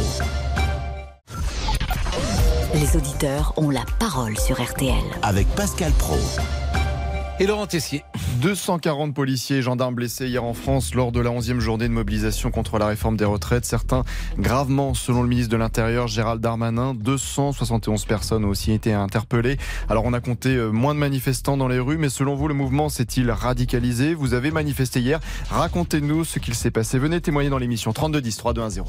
Les 2.75 2.95
auditeurs 2.95 3.53
ont 3.57 3.69
la 3.69 3.83
parole 3.99 4.37
sur 4.37 4.61
RTL. 4.61 4.93
Avec 5.23 5.47
Pascal 5.55 5.91
Pro. 5.93 6.17
Et 7.41 7.47
Laurent 7.47 7.65
Tessier. 7.65 8.03
240 8.43 9.15
policiers 9.15 9.57
et 9.57 9.61
gendarmes 9.63 9.95
blessés 9.95 10.27
hier 10.27 10.43
en 10.43 10.53
France 10.53 10.93
lors 10.93 11.11
de 11.11 11.19
la 11.19 11.31
11e 11.31 11.57
journée 11.57 11.87
de 11.87 11.91
mobilisation 11.91 12.51
contre 12.51 12.77
la 12.77 12.85
réforme 12.85 13.17
des 13.17 13.25
retraites. 13.25 13.65
Certains 13.65 14.03
gravement, 14.37 14.93
selon 14.93 15.23
le 15.23 15.27
ministre 15.27 15.51
de 15.51 15.57
l'Intérieur 15.57 16.07
Gérald 16.07 16.39
Darmanin. 16.39 16.93
271 16.93 18.05
personnes 18.05 18.45
ont 18.45 18.49
aussi 18.49 18.71
été 18.71 18.93
interpellées. 18.93 19.57
Alors 19.89 20.05
on 20.05 20.13
a 20.13 20.19
compté 20.19 20.49
euh, 20.49 20.69
moins 20.69 20.93
de 20.93 20.99
manifestants 20.99 21.57
dans 21.57 21.67
les 21.67 21.79
rues, 21.79 21.97
mais 21.97 22.09
selon 22.09 22.35
vous, 22.35 22.47
le 22.47 22.53
mouvement 22.53 22.89
s'est-il 22.89 23.31
radicalisé? 23.31 24.13
Vous 24.13 24.35
avez 24.35 24.51
manifesté 24.51 24.99
hier. 24.99 25.19
Racontez-nous 25.49 26.25
ce 26.25 26.37
qu'il 26.37 26.53
s'est 26.53 26.69
passé. 26.69 26.99
Venez 26.99 27.21
témoigner 27.21 27.49
dans 27.49 27.57
l'émission 27.57 27.91
32 27.91 28.21
10 28.21 28.37
3210. 28.37 28.83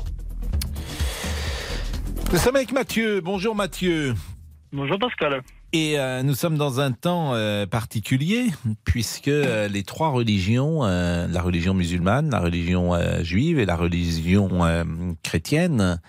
Nous 2.30 2.38
sommes 2.38 2.56
avec 2.56 2.72
Mathieu. 2.72 3.22
Bonjour 3.22 3.54
Mathieu. 3.54 4.12
Bonjour 4.74 4.98
Pascal. 4.98 5.42
Et 5.74 5.98
euh, 5.98 6.22
nous 6.22 6.34
sommes 6.34 6.58
dans 6.58 6.80
un 6.80 6.92
temps 6.92 7.32
euh, 7.32 7.64
particulier, 7.66 8.48
puisque 8.84 9.28
euh, 9.28 9.68
les 9.68 9.84
trois 9.84 10.10
religions, 10.10 10.84
euh, 10.84 11.26
la 11.26 11.40
religion 11.40 11.72
musulmane, 11.72 12.30
la 12.30 12.40
religion 12.40 12.94
euh, 12.94 13.22
juive 13.22 13.58
et 13.58 13.64
la 13.64 13.76
religion 13.76 14.64
euh, 14.64 14.84
chrétienne, 15.22 16.00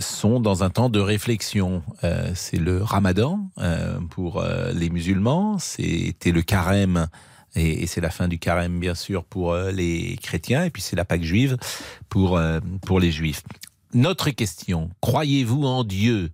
sont 0.00 0.40
dans 0.40 0.62
un 0.62 0.68
temps 0.68 0.90
de 0.90 1.00
réflexion. 1.00 1.82
C'est 2.34 2.58
le 2.58 2.82
ramadan 2.82 3.48
pour 4.10 4.44
les 4.74 4.90
musulmans, 4.90 5.58
c'était 5.58 6.32
le 6.32 6.42
carême, 6.42 7.06
et, 7.54 7.86
c'est 7.86 8.02
la 8.02 8.10
fin 8.10 8.28
du 8.28 8.38
carême 8.38 8.78
bien 8.78 8.94
sûr 8.94 9.24
pour 9.24 9.54
les 9.54 10.18
chrétiens, 10.20 10.64
et 10.64 10.70
puis 10.70 10.82
c'est 10.82 10.96
la 10.96 11.06
Pâque 11.06 11.22
juive 11.22 11.56
pour, 12.10 12.38
pour 12.84 13.00
les 13.00 13.10
juifs. 13.10 13.42
Notre 13.94 14.28
question, 14.30 14.90
croyez-vous 15.00 15.64
en 15.64 15.82
Dieu? 15.82 16.30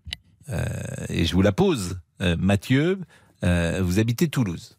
Euh, 0.49 0.65
Et 1.09 1.25
je 1.25 1.35
vous 1.35 1.43
la 1.43 1.53
pose. 1.53 2.01
Euh, 2.21 2.37
Mathieu, 2.39 2.99
euh, 3.43 3.81
vous 3.83 3.99
habitez 3.99 4.29
Toulouse. 4.29 4.77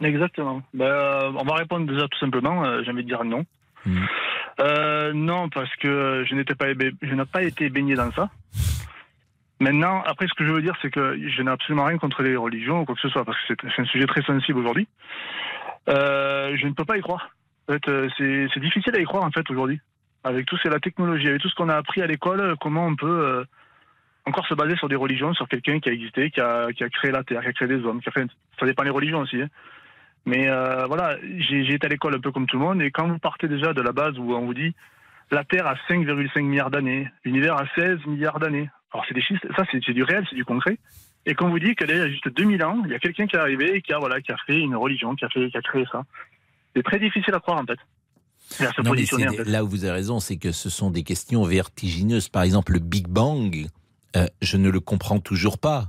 Exactement. 0.00 0.62
Ben, 0.74 0.84
euh, 0.84 1.32
on 1.36 1.44
va 1.44 1.54
répondre 1.54 1.86
déjà 1.86 2.06
tout 2.08 2.18
simplement. 2.18 2.64
J'ai 2.82 2.90
envie 2.90 3.02
de 3.02 3.08
dire 3.08 3.24
non. 3.24 3.44
Mhm. 3.86 4.06
Euh, 4.60 5.12
non, 5.14 5.48
parce 5.48 5.74
que 5.76 6.24
je 6.28 6.34
n'étais 6.34 6.54
pas, 6.54 6.68
ébé- 6.70 6.94
je 7.02 7.14
n'ai 7.14 7.24
pas 7.24 7.42
été 7.42 7.68
baigné 7.68 7.94
dans 7.94 8.10
ça. 8.12 8.30
Maintenant, 9.58 10.02
après, 10.06 10.26
ce 10.28 10.34
que 10.34 10.44
je 10.44 10.52
veux 10.52 10.60
dire, 10.60 10.74
c'est 10.82 10.90
que 10.90 11.18
je 11.28 11.42
n'ai 11.42 11.50
absolument 11.50 11.84
rien 11.84 11.96
contre 11.98 12.22
les 12.22 12.36
religions 12.36 12.80
ou 12.80 12.84
quoi 12.84 12.94
que 12.94 13.00
ce 13.00 13.08
soit, 13.08 13.24
parce 13.24 13.38
que 13.38 13.54
c'est 13.62 13.70
c'est 13.74 13.82
un 13.82 13.86
sujet 13.86 14.06
très 14.06 14.22
sensible 14.22 14.58
aujourd'hui. 14.58 14.86
Euh, 15.88 16.56
je 16.56 16.66
ne 16.66 16.72
peux 16.72 16.84
pas 16.84 16.98
y 16.98 17.00
croire. 17.00 17.30
En 17.68 17.72
fait, 17.72 17.82
c'est 18.18 18.48
c'est 18.52 18.60
difficile 18.60 18.94
à 18.94 19.00
y 19.00 19.04
croire 19.04 19.24
en 19.24 19.30
fait 19.30 19.48
aujourd'hui, 19.50 19.80
avec 20.24 20.44
tout 20.46 20.56
ce 20.58 20.68
la 20.68 20.78
technologie, 20.78 21.28
avec 21.28 21.40
tout 21.40 21.48
ce 21.48 21.54
qu'on 21.54 21.68
a 21.70 21.76
appris 21.76 22.02
à 22.02 22.06
l'école, 22.06 22.54
comment 22.60 22.86
on 22.86 22.96
peut 22.96 23.44
encore 24.26 24.46
se 24.46 24.54
baser 24.54 24.76
sur 24.76 24.88
des 24.88 24.96
religions, 24.96 25.32
sur 25.34 25.48
quelqu'un 25.48 25.78
qui 25.80 25.88
a 25.88 25.92
existé, 25.92 26.30
qui 26.30 26.40
a, 26.40 26.72
qui 26.72 26.82
a 26.84 26.88
créé 26.88 27.10
la 27.12 27.22
terre, 27.24 27.42
qui 27.42 27.48
a 27.48 27.52
créé 27.52 27.68
des 27.68 27.82
hommes, 27.84 28.00
qui 28.00 28.08
a 28.08 28.12
fait. 28.12 28.26
Ça 28.58 28.66
dépend 28.66 28.82
des 28.84 28.90
religions 28.90 29.20
aussi. 29.20 29.40
hein. 29.40 29.48
Mais 30.24 30.48
euh, 30.48 30.86
voilà, 30.86 31.16
j'ai 31.38 31.72
été 31.74 31.86
à 31.86 31.88
l'école 31.88 32.16
un 32.16 32.20
peu 32.20 32.32
comme 32.32 32.46
tout 32.46 32.58
le 32.58 32.64
monde, 32.64 32.82
et 32.82 32.90
quand 32.90 33.06
vous 33.06 33.18
partez 33.18 33.46
déjà 33.46 33.72
de 33.72 33.80
la 33.80 33.92
base 33.92 34.18
où 34.18 34.34
on 34.34 34.44
vous 34.44 34.54
dit 34.54 34.74
la 35.30 35.44
Terre 35.44 35.66
a 35.66 35.74
5,5 35.88 36.40
milliards 36.42 36.70
d'années, 36.70 37.08
l'univers 37.24 37.56
a 37.56 37.64
16 37.76 38.04
milliards 38.06 38.38
d'années. 38.40 38.68
Alors 38.92 39.04
c'est 39.08 39.14
des 39.14 39.22
ça 39.56 39.64
c'est 39.70 39.80
c'est 39.84 39.92
du 39.92 40.02
réel, 40.02 40.24
c'est 40.28 40.36
du 40.36 40.44
concret. 40.44 40.78
Et 41.26 41.34
qu'on 41.34 41.48
vous 41.48 41.58
dit 41.58 41.74
qu'il 41.74 41.88
y 41.88 41.92
a 41.92 42.08
juste 42.08 42.28
2000 42.28 42.62
ans, 42.64 42.82
il 42.84 42.92
y 42.92 42.94
a 42.94 42.98
quelqu'un 43.00 43.26
qui 43.26 43.34
est 43.36 43.38
arrivé 43.38 43.76
et 43.76 43.82
qui 43.82 43.92
a 43.92 43.98
voilà, 43.98 44.20
qui 44.20 44.30
a 44.32 44.36
fait 44.46 44.58
une 44.60 44.76
religion, 44.76 45.14
qui 45.16 45.24
a 45.24 45.28
fait, 45.28 45.48
qui 45.50 45.56
a 45.56 45.62
créé 45.62 45.84
ça. 45.90 46.04
C'est 46.74 46.82
très 46.84 46.98
difficile 47.00 47.34
à 47.34 47.40
croire 47.40 47.58
en 47.60 47.64
fait. 47.64 47.78
Et 48.60 48.66
à 48.66 48.72
se 48.72 48.80
Non, 48.80 48.84
mais 48.84 48.90
positionner 48.90 49.26
en 49.26 49.30
c'est- 49.32 49.36
fait. 49.38 49.50
là 49.50 49.64
où 49.64 49.68
vous 49.68 49.84
avez 49.84 49.94
raison, 49.94 50.20
c'est 50.20 50.36
que 50.36 50.52
ce 50.52 50.70
sont 50.70 50.90
des 50.90 51.02
questions 51.02 51.42
vertigineuses. 51.44 52.28
Par 52.28 52.42
exemple, 52.44 52.72
le 52.74 52.78
Big 52.78 53.08
Bang, 53.08 53.66
euh, 54.16 54.26
je 54.40 54.56
ne 54.56 54.70
le 54.70 54.80
comprends 54.80 55.20
toujours 55.20 55.58
pas. 55.58 55.88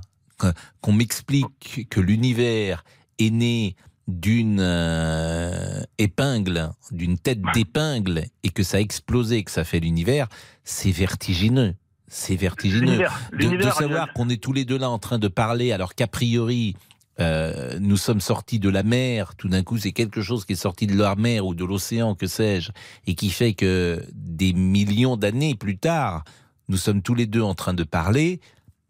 Qu'on- 0.80 0.92
m'explique 0.92 1.88
que 1.90 2.00
l'univers 2.00 2.84
est 3.18 3.30
né 3.30 3.74
d'une 4.06 4.60
euh, 4.60 5.82
épingle, 5.98 6.70
d'une 6.92 7.18
tête 7.18 7.40
d'épingle, 7.54 8.24
et 8.44 8.50
que 8.50 8.62
ça 8.62 8.76
a 8.76 8.80
explosé, 8.80 9.42
que 9.42 9.50
ça 9.50 9.64
fait 9.64 9.80
l'univers, 9.80 10.28
c'est 10.62 10.92
vertigineux. 10.92 11.74
C'est 12.06 12.36
vertigineux. 12.36 13.04
De, 13.32 13.70
savoir 13.70 14.12
qu'on 14.14 14.28
est 14.28 14.42
tous 14.42 14.52
les 14.52 14.64
deux 14.64 14.78
là 14.78 14.88
en 14.88 14.98
train 14.98 15.18
de 15.18 15.28
parler, 15.28 15.72
alors 15.72 15.94
qu'a 15.94 16.06
priori, 16.06 16.74
euh, 17.20 17.78
nous 17.80 17.96
sommes 17.96 18.20
sortis 18.20 18.60
de 18.60 18.70
la 18.70 18.82
mer, 18.82 19.34
tout 19.36 19.48
d'un 19.48 19.62
coup 19.62 19.76
c'est 19.76 19.92
quelque 19.92 20.22
chose 20.22 20.44
qui 20.44 20.52
est 20.52 20.56
sorti 20.56 20.86
de 20.86 20.96
la 20.96 21.16
mer 21.16 21.44
ou 21.44 21.54
de 21.54 21.64
l'océan, 21.64 22.14
que 22.14 22.26
sais-je, 22.26 22.70
et 23.06 23.14
qui 23.14 23.28
fait 23.30 23.52
que 23.52 24.02
des 24.14 24.52
millions 24.52 25.16
d'années 25.16 25.54
plus 25.54 25.76
tard, 25.76 26.24
nous 26.68 26.76
sommes 26.76 27.02
tous 27.02 27.14
les 27.14 27.26
deux 27.26 27.42
en 27.42 27.54
train 27.54 27.74
de 27.74 27.84
parler, 27.84 28.40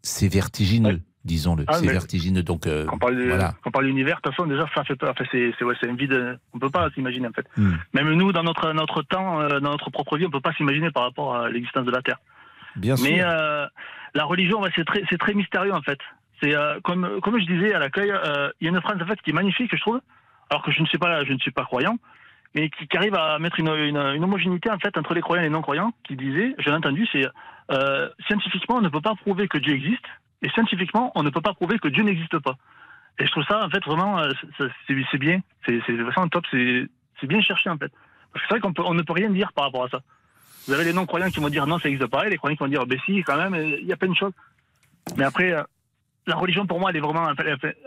c'est 0.01 0.27
vertigineux, 0.31 1.01
disons-le, 1.25 1.65
Ah, 1.67 1.73
c'est 1.75 1.87
vertigineux. 1.87 2.43
Donc 2.43 2.67
euh, 2.67 2.85
Quand 2.85 2.95
on 2.95 2.99
parle, 2.99 3.17
de- 3.17 3.23
voilà. 3.27 3.53
quand 3.63 3.69
on 3.69 3.71
parle 3.71 3.85
d'univers, 3.85 4.17
de 4.17 4.21
toute 4.21 4.33
façon, 4.35 4.47
déjà, 4.47 4.65
ça 4.75 4.83
fait 4.83 4.95
peur. 4.95 5.11
Enfin, 5.11 5.25
c'est, 5.31 5.53
c'est, 5.57 5.65
ouais, 5.65 5.75
c'est 5.81 5.89
un 5.89 5.95
vide. 5.95 6.39
On 6.53 6.59
peut 6.59 6.69
pas 6.69 6.89
s'imaginer, 6.91 7.27
en 7.27 7.31
fait. 7.33 7.45
Hmm. 7.57 7.73
Même 7.93 8.13
nous, 8.13 8.31
dans 8.31 8.43
notre, 8.43 8.71
notre 8.73 9.01
temps, 9.03 9.41
euh, 9.41 9.59
dans 9.59 9.71
notre 9.71 9.89
propre 9.89 10.17
vie, 10.17 10.25
on 10.25 10.31
peut 10.31 10.41
pas 10.41 10.53
s'imaginer 10.53 10.91
par 10.91 11.03
rapport 11.03 11.35
à 11.35 11.49
l'existence 11.49 11.85
de 11.85 11.91
la 11.91 12.01
Terre. 12.01 12.19
Bien 12.75 12.95
sûr. 12.95 13.05
Mais 13.09 13.21
euh, 13.21 13.65
la 14.13 14.23
religion, 14.25 14.61
ouais, 14.61 14.69
c'est 14.75 14.85
très, 14.85 15.03
c'est 15.09 15.17
très 15.17 15.33
mystérieux, 15.33 15.73
en 15.73 15.81
fait. 15.81 15.99
C'est 16.41 16.55
euh, 16.55 16.79
comme, 16.83 17.19
comme 17.21 17.39
je 17.39 17.45
disais 17.45 17.73
à 17.73 17.79
l'accueil, 17.79 18.11
euh, 18.11 18.49
il 18.61 18.65
y 18.65 18.67
a 18.67 18.71
une 18.73 18.81
phrase, 18.81 19.01
en 19.01 19.05
fait, 19.05 19.19
qui 19.21 19.31
est 19.31 19.33
magnifique, 19.33 19.71
je 19.73 19.81
trouve. 19.81 19.99
Alors 20.49 20.63
que 20.63 20.71
je 20.71 20.81
ne 20.81 20.85
suis 20.87 20.97
pas, 20.97 21.23
je 21.25 21.33
ne 21.33 21.37
suis 21.37 21.51
pas 21.51 21.63
croyant, 21.65 21.97
mais 22.55 22.69
qui, 22.69 22.87
qui 22.87 22.97
arrive 22.97 23.15
à 23.15 23.37
mettre 23.39 23.59
une, 23.59 23.67
une, 23.69 23.97
une 23.97 24.23
homogénéité, 24.23 24.69
en 24.71 24.79
fait, 24.79 24.97
entre 24.97 25.13
les 25.13 25.21
croyants 25.21 25.41
et 25.43 25.45
les 25.45 25.51
non-croyants, 25.51 25.93
qui 26.03 26.15
disait, 26.15 26.55
je 26.57 26.69
l'ai 26.69 26.75
entendu, 26.75 27.07
c'est 27.11 27.25
euh, 27.71 28.09
scientifiquement, 28.27 28.77
on 28.77 28.81
ne 28.81 28.89
peut 28.89 29.01
pas 29.01 29.15
prouver 29.15 29.47
que 29.47 29.57
Dieu 29.59 29.73
existe, 29.75 30.05
et 30.41 30.49
scientifiquement, 30.49 31.11
on 31.15 31.23
ne 31.23 31.29
peut 31.29 31.41
pas 31.41 31.53
prouver 31.53 31.77
que 31.79 31.87
Dieu 31.89 32.03
n'existe 32.03 32.39
pas. 32.39 32.55
Et 33.19 33.25
je 33.25 33.31
trouve 33.31 33.43
ça, 33.43 33.65
en 33.65 33.69
fait, 33.69 33.83
vraiment, 33.85 34.17
euh, 34.19 34.31
c'est- 34.87 35.17
bien. 35.17 35.41
C'est 35.65 35.77
vraiment 35.91 36.29
top. 36.29 36.45
C'est 36.51 37.27
bien 37.27 37.41
cherché, 37.41 37.69
en 37.69 37.77
fait. 37.77 37.91
Parce 38.31 38.45
que 38.45 38.47
c'est 38.55 38.59
vrai 38.59 38.61
qu'on 38.61 38.73
on 38.85 38.93
ne 38.93 39.01
peut 39.01 39.13
rien 39.13 39.29
dire 39.29 39.51
par 39.53 39.65
rapport 39.65 39.83
à 39.83 39.89
ça. 39.89 39.99
Vous 40.67 40.73
avez 40.73 40.85
les 40.85 40.93
non-croyants 40.93 41.29
qui 41.29 41.39
vont 41.41 41.49
dire 41.49 41.67
non, 41.67 41.77
ça 41.79 41.89
n'existe 41.89 42.09
pas, 42.09 42.25
et 42.25 42.29
les 42.29 42.37
croyants 42.37 42.55
qui 42.55 42.63
vont 42.63 42.69
dire, 42.69 42.85
ben 42.85 42.97
si, 43.05 43.21
quand 43.23 43.35
même, 43.37 43.55
il 43.55 43.85
y 43.85 43.91
a 43.91 43.97
plein 43.97 44.09
de 44.09 44.15
choses. 44.15 44.31
Mais 45.17 45.25
après, 45.25 45.51
euh, 45.51 45.63
la 46.27 46.35
religion, 46.35 46.65
pour 46.65 46.79
moi, 46.79 46.91
elle 46.91 46.97
est 46.97 47.01
vraiment. 47.01 47.25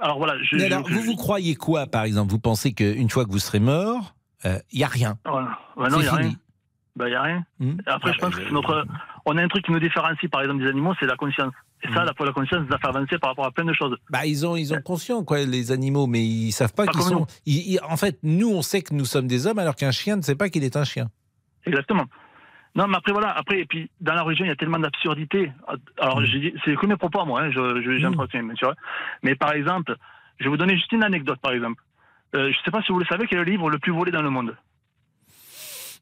Alors 0.01 0.19
voilà, 0.19 0.35
je- 0.43 0.57
alors, 0.63 0.87
je- 0.87 0.95
vous, 0.95 1.01
vous 1.03 1.17
croyez 1.17 1.55
quoi, 1.55 1.87
par 1.87 2.05
exemple? 2.05 2.31
Vous 2.31 2.39
pensez 2.41 2.75
qu'une 2.75 3.09
fois 3.09 3.25
que 3.25 3.31
vous 3.31 3.39
serez 3.39 3.61
mort, 3.61 4.15
il 4.45 4.79
n'y 4.79 4.85
a 4.85 4.89
rien 4.89 5.19
Voilà. 5.25 5.59
Ouais, 5.77 5.89
non, 5.89 5.99
il 5.99 6.03
n'y 6.03 6.09
a 6.09 6.13
rien. 6.15 6.33
Ben, 6.95 7.13
a 7.15 7.23
rien. 7.23 7.45
Hmm 7.59 7.77
Après, 7.87 8.13
je 8.13 8.19
pense 8.19 8.35
que 8.35 8.45
c'est 8.45 8.51
notre. 8.53 8.85
On 9.25 9.37
a 9.39 9.43
un 9.43 9.49
truc 9.49 9.65
qui 9.65 9.73
nous 9.73 9.79
différencie, 9.81 10.31
par 10.31 10.43
exemple, 10.43 10.63
des 10.63 10.69
animaux, 10.69 10.93
c'est 11.01 11.07
la 11.07 11.17
conscience. 11.17 11.53
Et 11.85 11.89
ça, 11.93 12.05
la, 12.05 12.13
la 12.19 12.33
conscience 12.33 12.67
nous 12.69 12.75
a 12.75 12.79
fait 12.79 12.87
avancer 12.89 13.19
par 13.19 13.31
rapport 13.31 13.47
à 13.47 13.51
plein 13.51 13.65
de 13.65 13.73
choses. 13.73 13.97
Bah, 14.11 14.27
ils 14.27 14.47
ont, 14.47 14.57
ils 14.57 14.73
ont 14.75 14.81
conscience, 14.83 15.25
quoi, 15.25 15.39
les 15.39 15.73
animaux, 15.73 16.07
mais 16.07 16.23
ils 16.23 16.53
savent 16.53 16.75
pas 16.75 16.85
Pas 16.87 16.93
qu'ils 16.93 17.03
sont. 17.03 17.21
nous. 17.21 17.27
ils- 17.47 17.73
ils- 17.75 17.81
en 17.89 17.97
fait, 17.97 18.19
nous, 18.23 18.51
on 18.51 18.63
sait 18.63 18.83
que 18.83 18.95
nous 18.95 19.05
sommes 19.05 19.27
des 19.27 19.47
hommes, 19.47 19.59
alors 19.59 19.75
qu'un 19.75 19.91
chien 19.91 20.17
ne 20.17 20.23
sait 20.23 20.35
pas 20.37 20.49
qu'il 20.49 20.65
est 20.65 20.77
un 20.77 20.85
chien. 20.85 21.09
Exactement. 21.65 22.05
Non, 22.75 22.87
mais 22.89 22.97
après, 22.97 23.13
voilà, 23.13 23.31
après, 23.31 23.61
et 23.61 23.65
puis, 23.65 23.91
dans 24.01 24.15
la 24.15 24.23
religion, 24.23 24.45
il 24.45 24.49
y 24.49 24.53
a 24.53 24.57
tellement 24.57 24.79
d'absurdités. 24.79 25.51
Alors, 25.99 26.21
Mm. 26.21 26.25
j'ai 26.27 26.39
dit- 26.41 26.55
c'est 26.65 26.75
que 26.77 26.87
mes 26.87 26.97
propos 26.97 27.25
moi, 27.25 27.43
hein, 27.43 27.51
je, 27.51 27.83
je, 27.83 27.99
j'entretiens, 27.99 28.43
bien 28.45 28.55
sûr. 28.57 28.75
Mais 29.23 29.35
par 29.35 29.53
exemple, 29.53 29.97
je 30.39 30.45
vais 30.45 30.51
vous 30.51 30.57
donner 30.57 30.77
juste 30.77 30.93
une 30.93 31.05
anecdote, 31.05 31.39
par 31.41 31.53
exemple. 31.53 31.83
Euh, 32.35 32.45
je 32.53 32.59
ne 32.59 32.65
sais 32.65 32.71
pas 32.71 32.83
si 32.83 32.93
vous 32.93 32.99
le 32.99 33.05
savez, 33.07 33.27
quel 33.29 33.39
est 33.41 33.45
le 33.45 33.51
livre 33.51 33.69
le 33.71 33.79
plus 33.79 33.93
volé 33.93 34.11
dans 34.11 34.23
le 34.23 34.31
monde 34.31 34.57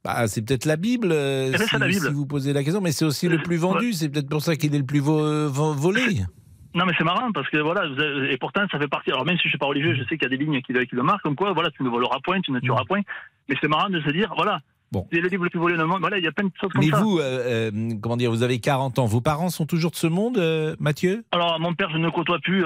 Bah, 0.05 0.27
c'est 0.29 0.43
peut-être 0.43 0.65
la 0.65 0.77
Bible, 0.77 1.09
euh, 1.13 1.49
Eh 1.49 1.51
ben, 1.53 1.59
si, 1.59 1.69
c'est 1.69 1.79
la 1.79 1.89
Bible. 1.89 2.07
si 2.07 2.13
vous 2.13 2.27
posez 2.27 2.53
la 2.53 2.63
question, 2.65 2.81
mais 2.81 2.93
c'est 2.93 3.05
aussi 3.05 3.29
le 3.29 3.39
plus 3.39 3.57
vendu. 3.57 3.93
C'est 3.93 4.09
peut-être 4.09 4.29
pour 4.29 4.41
ça 4.43 4.57
qu'il 4.57 4.75
est 4.75 4.79
le 4.79 4.87
plus 4.87 5.01
vo- 5.01 5.49
vo- 5.49 5.75
volé. 5.75 6.03
Non, 6.73 6.87
mais 6.87 6.93
c'est 6.97 7.03
marrant 7.03 7.33
parce 7.33 7.49
que 7.51 7.57
voilà, 7.57 7.85
vous 7.89 8.01
avez- 8.01 8.33
et 8.33 8.37
pourtant 8.37 8.65
ça 8.71 8.79
fait 8.79 8.87
partie. 8.87 9.11
Alors 9.11 9.27
même 9.27 9.37
si 9.39 9.43
je 9.43 9.49
suis 9.49 9.59
pas 9.59 9.67
religieux, 9.67 9.93
je 9.97 10.03
sais 10.05 10.17
qu'il 10.17 10.23
y 10.23 10.27
a 10.27 10.29
des 10.29 10.37
lignes 10.37 10.63
qui, 10.63 10.73
le- 10.73 10.85
qui 10.85 10.95
le 10.95 11.03
marquent, 11.03 11.23
comme 11.23 11.35
quoi, 11.35 11.53
voilà, 11.53 11.69
tu 11.73 11.83
ne 11.83 11.89
voleras 11.89 12.19
point, 12.23 12.41
tu 12.43 12.53
ne 12.53 12.61
tueras 12.61 12.85
point. 12.85 13.01
Mais 13.49 13.57
c'est 13.61 13.67
marrant 13.67 13.91
de 13.91 14.01
se 14.01 14.11
dire, 14.11 14.33
voilà, 14.37 14.59
Mm. 14.59 14.61
Bon. 14.93 15.07
c'est 15.13 15.21
le 15.21 15.29
livre 15.29 15.45
le 15.45 15.51
plus 15.51 15.61
volé 15.61 15.77
monde. 15.77 16.01
Voilà, 16.01 16.19
il 16.19 16.25
y 16.25 16.27
a 16.27 16.33
plein 16.33 16.47
de 16.47 16.53
choses 16.61 16.73
comme 16.73 16.83
Mais 16.85 16.91
ça. 16.91 17.01
vous, 17.01 17.19
euh, 17.21 17.71
euh, 17.73 17.91
comment 18.03 18.17
dire, 18.17 18.31
vous 18.31 18.43
avez 18.43 18.59
40 18.59 18.99
ans. 18.99 19.07
Vos 19.07 19.21
parents 19.21 19.49
sont 19.49 19.65
toujours 19.67 19.93
de 19.93 19.97
ce 19.97 20.09
monde, 20.09 20.37
euh, 20.39 20.75
Mathieu? 20.81 21.25
Alors 21.31 21.61
mon 21.61 21.75
père, 21.75 21.91
je 21.91 21.97
ne 21.99 22.05
le 22.07 22.11
côtoie 22.11 22.39
plus, 22.41 22.65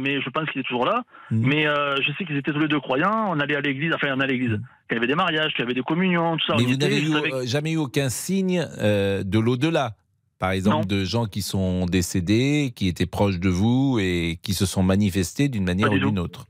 mais 0.00 0.20
je 0.20 0.30
pense 0.30 0.50
qu'il 0.50 0.60
est 0.60 0.64
toujours 0.64 0.84
là. 0.86 1.04
Mhm. 1.30 1.46
Mais 1.46 1.64
je 1.64 2.12
sais 2.18 2.24
qu'ils 2.24 2.36
étaient 2.36 2.52
tous 2.52 2.58
les 2.58 2.68
deux 2.68 2.80
croyants. 2.80 3.30
On 3.30 3.38
allait 3.38 3.56
à 3.56 3.60
l'église, 3.60 3.92
enfin 3.94 4.08
on 4.10 4.20
allait 4.20 4.34
à 4.34 4.36
l'église. 4.36 4.60
Il 4.90 4.94
y 4.94 4.96
avait 4.96 5.06
des 5.06 5.14
mariages, 5.14 5.52
il 5.56 5.60
y 5.60 5.64
avait 5.64 5.74
des 5.74 5.82
communions, 5.82 6.36
tout 6.36 6.46
ça. 6.46 6.54
Mais 6.58 6.64
vous 6.64 6.76
n'avez 6.76 7.46
jamais 7.46 7.72
eu 7.72 7.76
aucun 7.76 8.08
signe 8.08 8.66
de 8.80 9.38
l'au-delà 9.38 9.92
Par 10.40 10.50
exemple, 10.50 10.86
Non. 10.90 10.98
de 10.98 11.04
gens 11.04 11.26
qui 11.26 11.40
sont 11.42 11.86
décédés, 11.86 12.72
qui 12.74 12.88
étaient 12.88 13.06
proches 13.06 13.38
de 13.38 13.48
vous 13.48 13.98
et 14.00 14.38
qui 14.42 14.52
se 14.54 14.66
sont 14.66 14.82
manifestés 14.82 15.48
d'une 15.48 15.64
manière 15.64 15.90
ou 15.92 15.98
d'une 15.98 16.18
autre. 16.18 16.46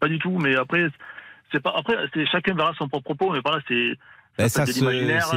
Pas 0.00 0.08
du 0.08 0.18
tout, 0.18 0.38
mais 0.38 0.56
après, 0.56 0.86
C'est 1.52 1.60
pas 1.62 1.72
après, 1.76 1.94
chacun 2.30 2.54
verra 2.54 2.72
son 2.78 2.88
propre 2.88 3.14
propos, 3.14 3.32
mais 3.32 3.40
voilà, 3.44 3.62
c'est 3.68 3.92
Ben, 4.38 4.48
ça 4.48 4.64
c'est 4.66 4.80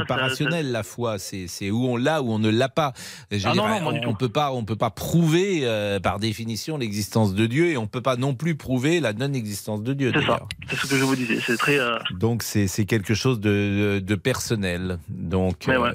pas 0.06 0.16
ça- 0.16 0.22
rationnel 0.22 0.70
la 0.70 0.82
foi. 0.82 1.18
C'est 1.18 1.48
c'est 1.48 1.70
où 1.70 1.84
on 1.86 1.96
l'a 1.96 2.22
ou 2.22 2.30
on 2.32 2.38
ne 2.38 2.50
l'a 2.50 2.68
pas. 2.68 2.92
Ah 3.32 3.52
non, 3.54 3.66
non, 3.68 3.88
on, 4.04 4.08
on 4.10 4.14
peut 4.14 4.28
pas, 4.28 4.52
on 4.52 4.64
peut 4.64 4.76
pas 4.76 4.90
prouver 4.90 5.62
euh, 5.64 5.98
par 6.00 6.18
définition 6.20 6.78
l'existence 6.78 7.34
de 7.34 7.46
Dieu 7.46 7.66
et 7.70 7.76
on 7.76 7.86
peut 7.88 8.00
pas 8.00 8.16
non 8.16 8.34
plus 8.34 8.54
prouver 8.54 9.00
la 9.00 9.12
non-existence 9.12 9.82
de 9.82 9.92
Dieu. 9.92 10.12
C'est 10.14 10.24
ça. 10.24 10.42
C'est 10.68 10.76
ce 10.76 10.86
que 10.86 10.96
je 10.96 11.02
vous 11.04 11.16
disais. 11.16 11.40
C'est 11.40 11.56
très. 11.56 11.78
euh, 11.78 11.98
Donc 12.12 12.42
c'est 12.44 12.68
c'est 12.68 12.84
quelque 12.84 13.14
chose 13.14 13.40
de, 13.40 13.98
de 13.98 14.14
personnel. 14.14 14.98
Donc 15.08 15.64
Mais 15.66 15.76
ouais. 15.76 15.90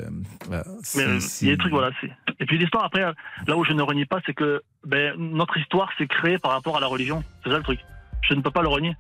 euh, 0.51 0.63
Mais 0.95 1.03
il 1.41 1.47
y 1.47 1.51
a 1.51 1.53
des 1.53 1.57
trucs, 1.57 1.71
voilà. 1.71 1.91
Et 2.39 2.45
puis 2.45 2.57
l'histoire, 2.57 2.83
après, 2.83 3.01
là 3.01 3.57
où 3.57 3.63
je 3.63 3.71
ne 3.73 3.81
renie 3.81 4.05
pas, 4.05 4.19
c'est 4.25 4.33
que 4.33 4.61
ben, 4.85 5.13
notre 5.17 5.57
histoire 5.57 5.89
s'est 5.97 6.07
créée 6.07 6.37
par 6.37 6.51
rapport 6.51 6.77
à 6.77 6.79
la 6.81 6.87
religion. 6.87 7.23
C'est 7.43 7.49
ça 7.51 7.57
le 7.57 7.63
truc. 7.63 7.79
Je 8.21 8.33
ne 8.33 8.41
peux 8.41 8.51
pas 8.51 8.61
le 8.61 8.67
renier. 8.67 8.95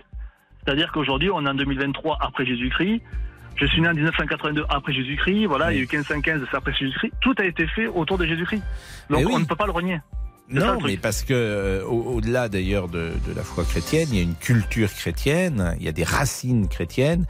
C'est-à-dire 0.63 0.91
qu'aujourd'hui, 0.91 1.29
on 1.29 1.45
est 1.45 1.49
en 1.49 1.53
2023 1.53 2.17
après 2.21 2.45
Jésus-Christ. 2.45 3.01
Je 3.57 3.65
suis 3.65 3.81
né 3.81 3.87
en 3.89 3.93
1982 3.93 4.65
après 4.69 4.93
Jésus-Christ. 4.93 5.45
Voilà, 5.47 5.71
il 5.73 5.77
y 5.77 5.79
a 5.79 5.83
eu 5.83 5.87
1515, 5.91 6.41
c'est 6.49 6.57
après 6.57 6.73
Jésus-Christ. 6.73 7.11
Tout 7.21 7.35
a 7.39 7.45
été 7.45 7.67
fait 7.67 7.87
autour 7.87 8.17
de 8.17 8.25
Jésus-Christ. 8.25 8.61
Donc 9.09 9.19
Eh 9.21 9.25
oui. 9.25 9.31
on 9.35 9.39
ne 9.39 9.45
peut 9.45 9.55
pas 9.55 9.65
le 9.65 9.71
renier. 9.71 9.99
Non, 10.49 10.79
mais 10.81 10.95
parce 10.95 11.23
que 11.23 11.33
euh, 11.33 11.83
au- 11.83 12.15
au-delà 12.15 12.47
d'ailleurs 12.47 12.87
de, 12.87 13.11
de 13.27 13.33
la 13.35 13.43
foi 13.43 13.65
chrétienne, 13.65 14.07
il 14.11 14.15
y 14.17 14.19
a 14.19 14.23
une 14.23 14.35
culture 14.35 14.89
chrétienne, 14.93 15.75
il 15.79 15.85
y 15.85 15.89
a 15.89 15.91
des 15.91 16.05
racines 16.05 16.69
chrétiennes 16.69 17.25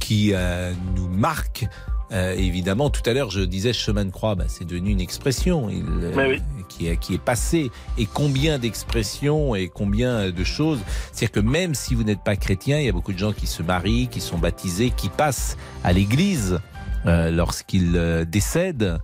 qui 0.00 0.30
euh, 0.32 0.72
nous 0.96 1.06
marquent. 1.08 1.66
Euh, 2.12 2.34
évidemment, 2.34 2.90
tout 2.90 3.00
à 3.06 3.14
l'heure, 3.14 3.30
je 3.30 3.40
disais 3.40 3.72
chemin 3.72 4.04
de 4.04 4.10
croix, 4.10 4.34
bah, 4.34 4.44
c'est 4.48 4.66
devenu 4.66 4.90
une 4.90 5.00
expression 5.00 5.70
il, 5.70 5.82
euh, 6.02 6.28
oui. 6.28 6.42
qui, 6.68 6.86
est, 6.88 6.96
qui 6.98 7.14
est 7.14 7.18
passée. 7.22 7.70
Et 7.96 8.04
combien 8.06 8.58
d'expressions 8.58 9.54
et 9.54 9.68
combien 9.68 10.30
de 10.30 10.44
choses. 10.44 10.80
C'est-à-dire 11.12 11.32
que 11.32 11.40
même 11.40 11.74
si 11.74 11.94
vous 11.94 12.02
n'êtes 12.04 12.22
pas 12.22 12.36
chrétien, 12.36 12.78
il 12.78 12.84
y 12.84 12.88
a 12.88 12.92
beaucoup 12.92 13.14
de 13.14 13.18
gens 13.18 13.32
qui 13.32 13.46
se 13.46 13.62
marient, 13.62 14.08
qui 14.08 14.20
sont 14.20 14.36
baptisés, 14.38 14.92
qui 14.94 15.08
passent 15.08 15.56
à 15.84 15.92
l'église 15.94 16.58
euh, 17.06 17.30
lorsqu'ils 17.30 17.96
euh, 17.96 18.24
décèdent, 18.26 18.98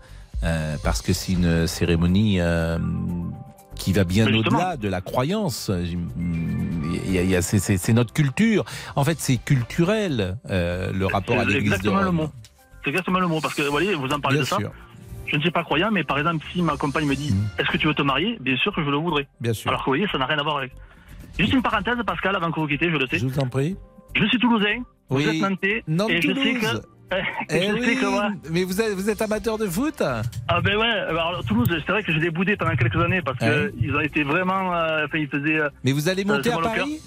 euh, 0.45 0.77
parce 0.85 1.01
que 1.01 1.13
c'est 1.15 1.33
une 1.33 1.67
cérémonie 1.67 2.41
euh, 2.41 2.79
qui 3.75 3.93
va 3.95 4.05
bien 4.05 4.27
au-delà 4.27 4.77
de 4.77 4.89
la 4.89 5.01
croyance. 5.01 5.71
Il 5.75 7.13
y 7.13 7.19
a- 7.19 7.23
il 7.23 7.31
y 7.31 7.37
a- 7.37 7.43
c'est- 7.43 7.93
notre 7.93 8.13
culture. 8.13 8.65
En 8.97 9.05
fait, 9.05 9.17
c'est 9.19 9.37
culturel 9.39 10.37
euh, 10.51 10.93
le 10.93 11.07
rapport 11.07 11.39
à 11.39 11.45
l'église 11.45 11.81
de 11.81 11.89
Rome. 11.89 12.29
C'est 12.89 12.93
exactement 12.93 13.21
le 13.21 13.27
mot. 13.27 13.39
Parce 13.41 13.55
que, 13.55 13.61
vous 13.63 13.71
voyez, 13.71 13.95
vous 13.95 14.09
en 14.13 14.19
parlez 14.21 14.39
Bien 14.39 14.45
de 14.45 14.49
ça. 14.49 14.57
Je 15.27 15.37
ne 15.37 15.41
suis 15.43 15.51
pas 15.51 15.63
croyant, 15.63 15.91
mais 15.93 16.05
par 16.05 16.19
exemple, 16.19 16.43
si 16.53 16.63
ma 16.63 16.75
compagne 16.79 17.05
me 17.07 17.15
dit 17.15 17.35
Est-ce 17.59 17.69
que 17.69 17.77
tu 17.77 17.87
veux 17.87 17.93
te 17.95 18.01
marier? 18.01 18.39
Bien 18.41 18.57
sûr 18.57 18.75
que 18.75 18.83
je 18.83 18.89
le 18.89 18.97
voudrais. 18.97 19.27
bien 19.41 19.53
sûr. 19.53 19.69
Alors 19.71 19.81
que 19.81 19.85
vous 19.87 19.91
voyez, 19.91 20.07
ça 20.11 20.17
n'a 20.17 20.25
rien 20.25 20.39
à 20.39 20.43
voir 20.43 20.57
avec. 20.59 20.73
Juste 21.39 21.53
une 21.53 21.61
parenthèse, 21.63 21.97
Pascal, 22.07 22.35
avant 22.35 22.51
que 22.51 22.59
vous 22.61 22.67
quittez, 22.67 22.91
je 22.91 22.97
le 22.97 23.07
sais. 23.07 23.19
Je 23.19 23.27
vous 23.27 23.39
en 23.39 23.47
prie. 23.47 23.77
Je 24.17 24.25
suis 24.25 24.39
toulousain, 24.39 24.79
Oui. 25.11 25.25
vous 25.25 25.29
êtes 25.29 25.41
nantais, 25.43 25.85
Nantes, 25.87 26.11
et 26.11 26.23
je 26.23 26.33
sais 26.33 26.55
que. 26.55 26.61
Toulouse. 26.71 26.83
je 27.11 27.57
Eh 27.57 27.61
sais 27.61 27.73
oui, 27.73 27.97
que 28.01 28.07
moi. 28.07 28.31
mais 28.51 28.65
vous 28.65 28.81
êtes, 28.81 28.95
vous 28.95 29.09
êtes 29.11 29.21
amateur 29.23 29.59
de 29.59 29.67
foot? 29.67 30.01
Ah 30.03 30.61
ben 30.63 30.77
ouais, 30.77 30.87
alors 30.89 31.45
Toulouse, 31.47 31.69
c'est 31.71 31.93
vrai 31.93 32.03
que 32.03 32.13
j'ai 32.13 32.21
déboudé 32.21 32.57
pendant 32.57 32.75
quelques 32.77 32.97
années 32.97 33.21
parce 33.23 33.39
Ouais. 33.41 33.71
qu'ils 33.79 33.95
ont 33.95 34.01
été 34.01 34.23
vraiment. 34.25 34.75
euh, 34.75 35.05
Enfin, 35.05 35.19
ils 35.19 35.29
faisaient. 35.29 35.61
euh, 35.61 35.69
Mais 35.85 35.93
vous 35.93 36.09
allez 36.09 36.23
Ça, 36.25 36.33
monter 36.37 36.51
c'est 36.51 36.57
à. 36.59 36.61
Paris? 36.63 37.01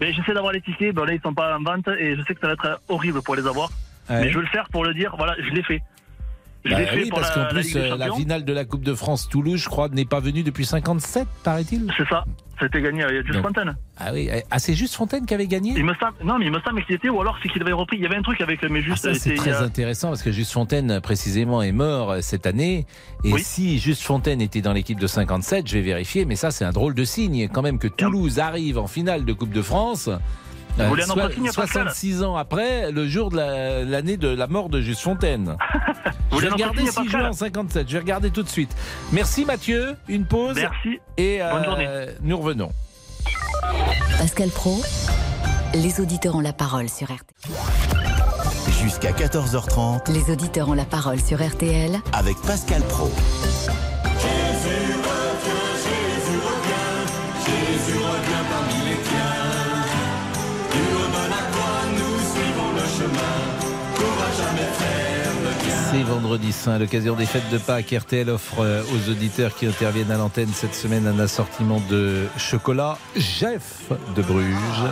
mais 0.00 0.12
j'essaie 0.12 0.34
d'avoir 0.34 0.52
les 0.52 0.60
tickets, 0.60 0.94
ben 0.94 1.04
là 1.06 1.14
ils 1.14 1.20
sont 1.22 1.32
pas 1.34 1.56
en 1.56 1.62
vente 1.62 1.88
et 1.98 2.14
je 2.16 2.22
sais 2.24 2.34
que 2.34 2.40
ça 2.40 2.48
va 2.48 2.52
être 2.54 2.80
horrible 2.88 3.22
pour 3.22 3.36
les 3.36 3.46
avoir. 3.46 3.70
Ouais. 4.10 4.20
Mais 4.22 4.30
je 4.30 4.36
veux 4.36 4.42
le 4.42 4.48
faire 4.48 4.68
pour 4.70 4.84
le 4.84 4.94
dire, 4.94 5.14
voilà, 5.16 5.34
je 5.38 5.50
l'ai 5.54 5.62
fait. 5.62 5.82
Je 6.64 6.70
Bah 6.70 6.78
l'ai 6.80 6.86
fait 6.86 7.02
oui, 7.02 7.08
pour 7.10 7.20
parce 7.20 7.34
qu'en 7.34 7.44
plus, 7.46 7.76
euh, 7.76 7.94
la 7.96 8.10
finale 8.12 8.42
de 8.44 8.52
la 8.54 8.64
Coupe 8.64 8.84
de 8.84 8.94
France 8.94 9.28
Toulouse, 9.28 9.60
je 9.62 9.68
crois, 9.68 9.88
n'est 9.90 10.06
pas 10.06 10.20
venue 10.20 10.42
depuis 10.42 10.64
57, 10.64 11.26
paraît-il. 11.42 11.92
C'est 11.98 12.08
ça, 12.08 12.24
ça 12.58 12.64
a 12.64 12.66
été 12.66 12.80
gagné 12.80 13.02
avec 13.02 13.26
Juste 13.26 13.42
Fontaine. 13.42 13.76
Ah 13.98 14.10
oui, 14.14 14.30
ah, 14.50 14.58
c'est 14.58 14.72
juste 14.72 14.94
Fontaine 14.94 15.26
qui 15.26 15.34
avait 15.34 15.46
gagné? 15.46 15.74
Il 15.76 15.84
me 15.84 15.92
semble, 15.96 16.14
non 16.24 16.38
mais 16.38 16.46
il 16.46 16.52
me 16.52 16.60
semble 16.60 16.82
qu'il 16.86 16.94
était 16.94 17.10
ou 17.10 17.20
alors 17.20 17.36
c'est 17.42 17.50
qu'il 17.50 17.60
avait 17.60 17.72
repris. 17.74 17.98
Il 17.98 18.02
y 18.02 18.06
avait 18.06 18.16
un 18.16 18.22
truc 18.22 18.40
avec 18.40 18.62
mais 18.62 18.78
Ah, 18.82 18.82
juste. 18.82 19.04
ça, 19.04 19.12
c'est 19.12 19.20
c'était, 19.20 19.36
très 19.36 19.56
intéressant 19.62 20.08
parce 20.08 20.22
que 20.22 20.32
Juste 20.32 20.52
Fontaine, 20.52 21.00
précisément, 21.02 21.60
est 21.60 21.72
mort 21.72 22.12
euh, 22.12 22.20
cette 22.22 22.46
année. 22.46 22.86
Et 23.24 23.32
Oui. 23.34 23.42
si 23.42 23.78
Juste 23.78 24.02
Fontaine 24.02 24.40
était 24.40 24.62
dans 24.62 24.72
l'équipe 24.72 24.98
de 24.98 25.06
57, 25.06 25.68
je 25.68 25.74
vais 25.74 25.82
vérifier, 25.82 26.24
mais 26.24 26.36
ça, 26.36 26.50
c'est 26.50 26.64
un 26.64 26.72
drôle 26.72 26.94
de 26.94 27.04
signe 27.04 27.46
quand 27.48 27.60
même 27.60 27.78
que 27.78 27.88
Toulouse 27.88 28.38
arrive 28.38 28.78
en 28.78 28.86
finale 28.86 29.26
de 29.26 29.32
Coupe 29.34 29.52
de 29.52 29.60
France. 29.62 30.08
Vous 30.76 30.84
voulez 30.88 31.02
un 31.04 31.06
soi- 31.06 31.24
autre 31.24 31.34
signe, 31.34 31.44
Pascal 31.46 31.68
66 31.68 32.22
ans 32.24 32.36
après, 32.36 32.90
le 32.90 33.06
jour 33.08 33.30
de 33.30 33.36
la- 33.36 33.84
l'année 33.84 34.16
de 34.16 34.28
la 34.28 34.46
mort 34.46 34.68
de 34.68 34.80
Juste 34.80 35.00
Fontaine. 35.02 35.56
Vous 36.04 36.10
je 36.30 36.34
voulez 36.34 36.46
vais 36.48 36.52
regarder 36.52 36.78
signe, 36.80 36.88
6 36.90 36.94
Pascal 36.96 37.20
juin 37.20 37.28
en 37.30 37.32
57. 37.32 37.86
Je 37.88 37.92
vais 37.94 37.98
regarder 38.00 38.30
tout 38.30 38.42
de 38.42 38.48
suite. 38.48 38.74
Merci 39.12 39.44
Mathieu. 39.44 39.96
Une 40.08 40.26
pause. 40.26 40.56
Merci. 40.56 40.98
Et 41.16 41.40
euh, 41.42 41.50
Bonne 41.52 41.64
journée. 41.64 42.06
nous 42.22 42.38
revenons. 42.38 42.72
Pascal 44.18 44.48
Pro, 44.50 44.82
les 45.74 46.00
auditeurs 46.00 46.34
ont 46.36 46.40
la 46.40 46.52
parole 46.52 46.88
sur 46.88 47.06
RTL. 47.06 47.52
Jusqu'à 48.82 49.12
14h30 49.12 50.12
Les 50.12 50.30
auditeurs 50.32 50.68
ont 50.68 50.74
la 50.74 50.84
parole 50.84 51.20
sur 51.20 51.40
RTL 51.42 51.98
avec 52.12 52.36
Pascal 52.42 52.82
Pro. 52.82 53.10
C'est 65.94 66.02
vendredi 66.02 66.50
saint, 66.50 66.72
à 66.72 66.78
l'occasion 66.80 67.14
des 67.14 67.24
fêtes 67.24 67.48
de 67.52 67.58
Pâques. 67.58 67.94
RTL 67.96 68.28
offre 68.28 68.64
euh, 68.64 68.82
aux 68.82 69.10
auditeurs 69.10 69.54
qui 69.54 69.64
interviennent 69.64 70.10
à 70.10 70.16
l'antenne 70.16 70.48
cette 70.52 70.74
semaine 70.74 71.06
un 71.06 71.20
assortiment 71.20 71.80
de 71.88 72.24
chocolat 72.36 72.98
Jeff 73.14 73.92
de 74.16 74.22
Bruges. 74.22 74.90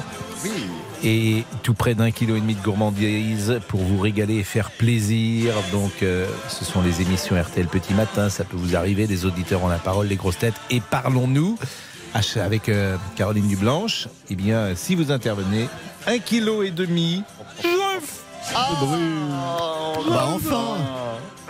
Et 1.02 1.42
tout 1.64 1.74
près 1.74 1.96
d'un 1.96 2.12
kilo 2.12 2.36
et 2.36 2.40
demi 2.40 2.54
de 2.54 2.62
gourmandise 2.62 3.58
pour 3.66 3.80
vous 3.80 3.98
régaler 3.98 4.36
et 4.36 4.44
faire 4.44 4.70
plaisir. 4.70 5.54
Donc, 5.72 6.04
euh, 6.04 6.28
ce 6.48 6.64
sont 6.64 6.82
les 6.82 7.02
émissions 7.02 7.34
RTL 7.34 7.66
Petit 7.66 7.94
Matin. 7.94 8.28
Ça 8.28 8.44
peut 8.44 8.56
vous 8.56 8.76
arriver. 8.76 9.08
Les 9.08 9.26
auditeurs 9.26 9.64
ont 9.64 9.68
la 9.68 9.78
parole, 9.78 10.06
les 10.06 10.14
grosses 10.14 10.38
têtes. 10.38 10.60
Et 10.70 10.80
parlons-nous 10.80 11.58
avec 12.36 12.68
euh, 12.68 12.96
Caroline 13.16 13.48
Dublanche. 13.48 14.06
Eh 14.30 14.36
bien, 14.36 14.76
si 14.76 14.94
vous 14.94 15.10
intervenez, 15.10 15.68
un 16.06 16.20
kilo 16.20 16.62
et 16.62 16.70
demi. 16.70 17.24
Jeff 17.60 18.21
Bruges. 18.80 20.08
Bah 20.08 20.28
enfin 20.34 20.76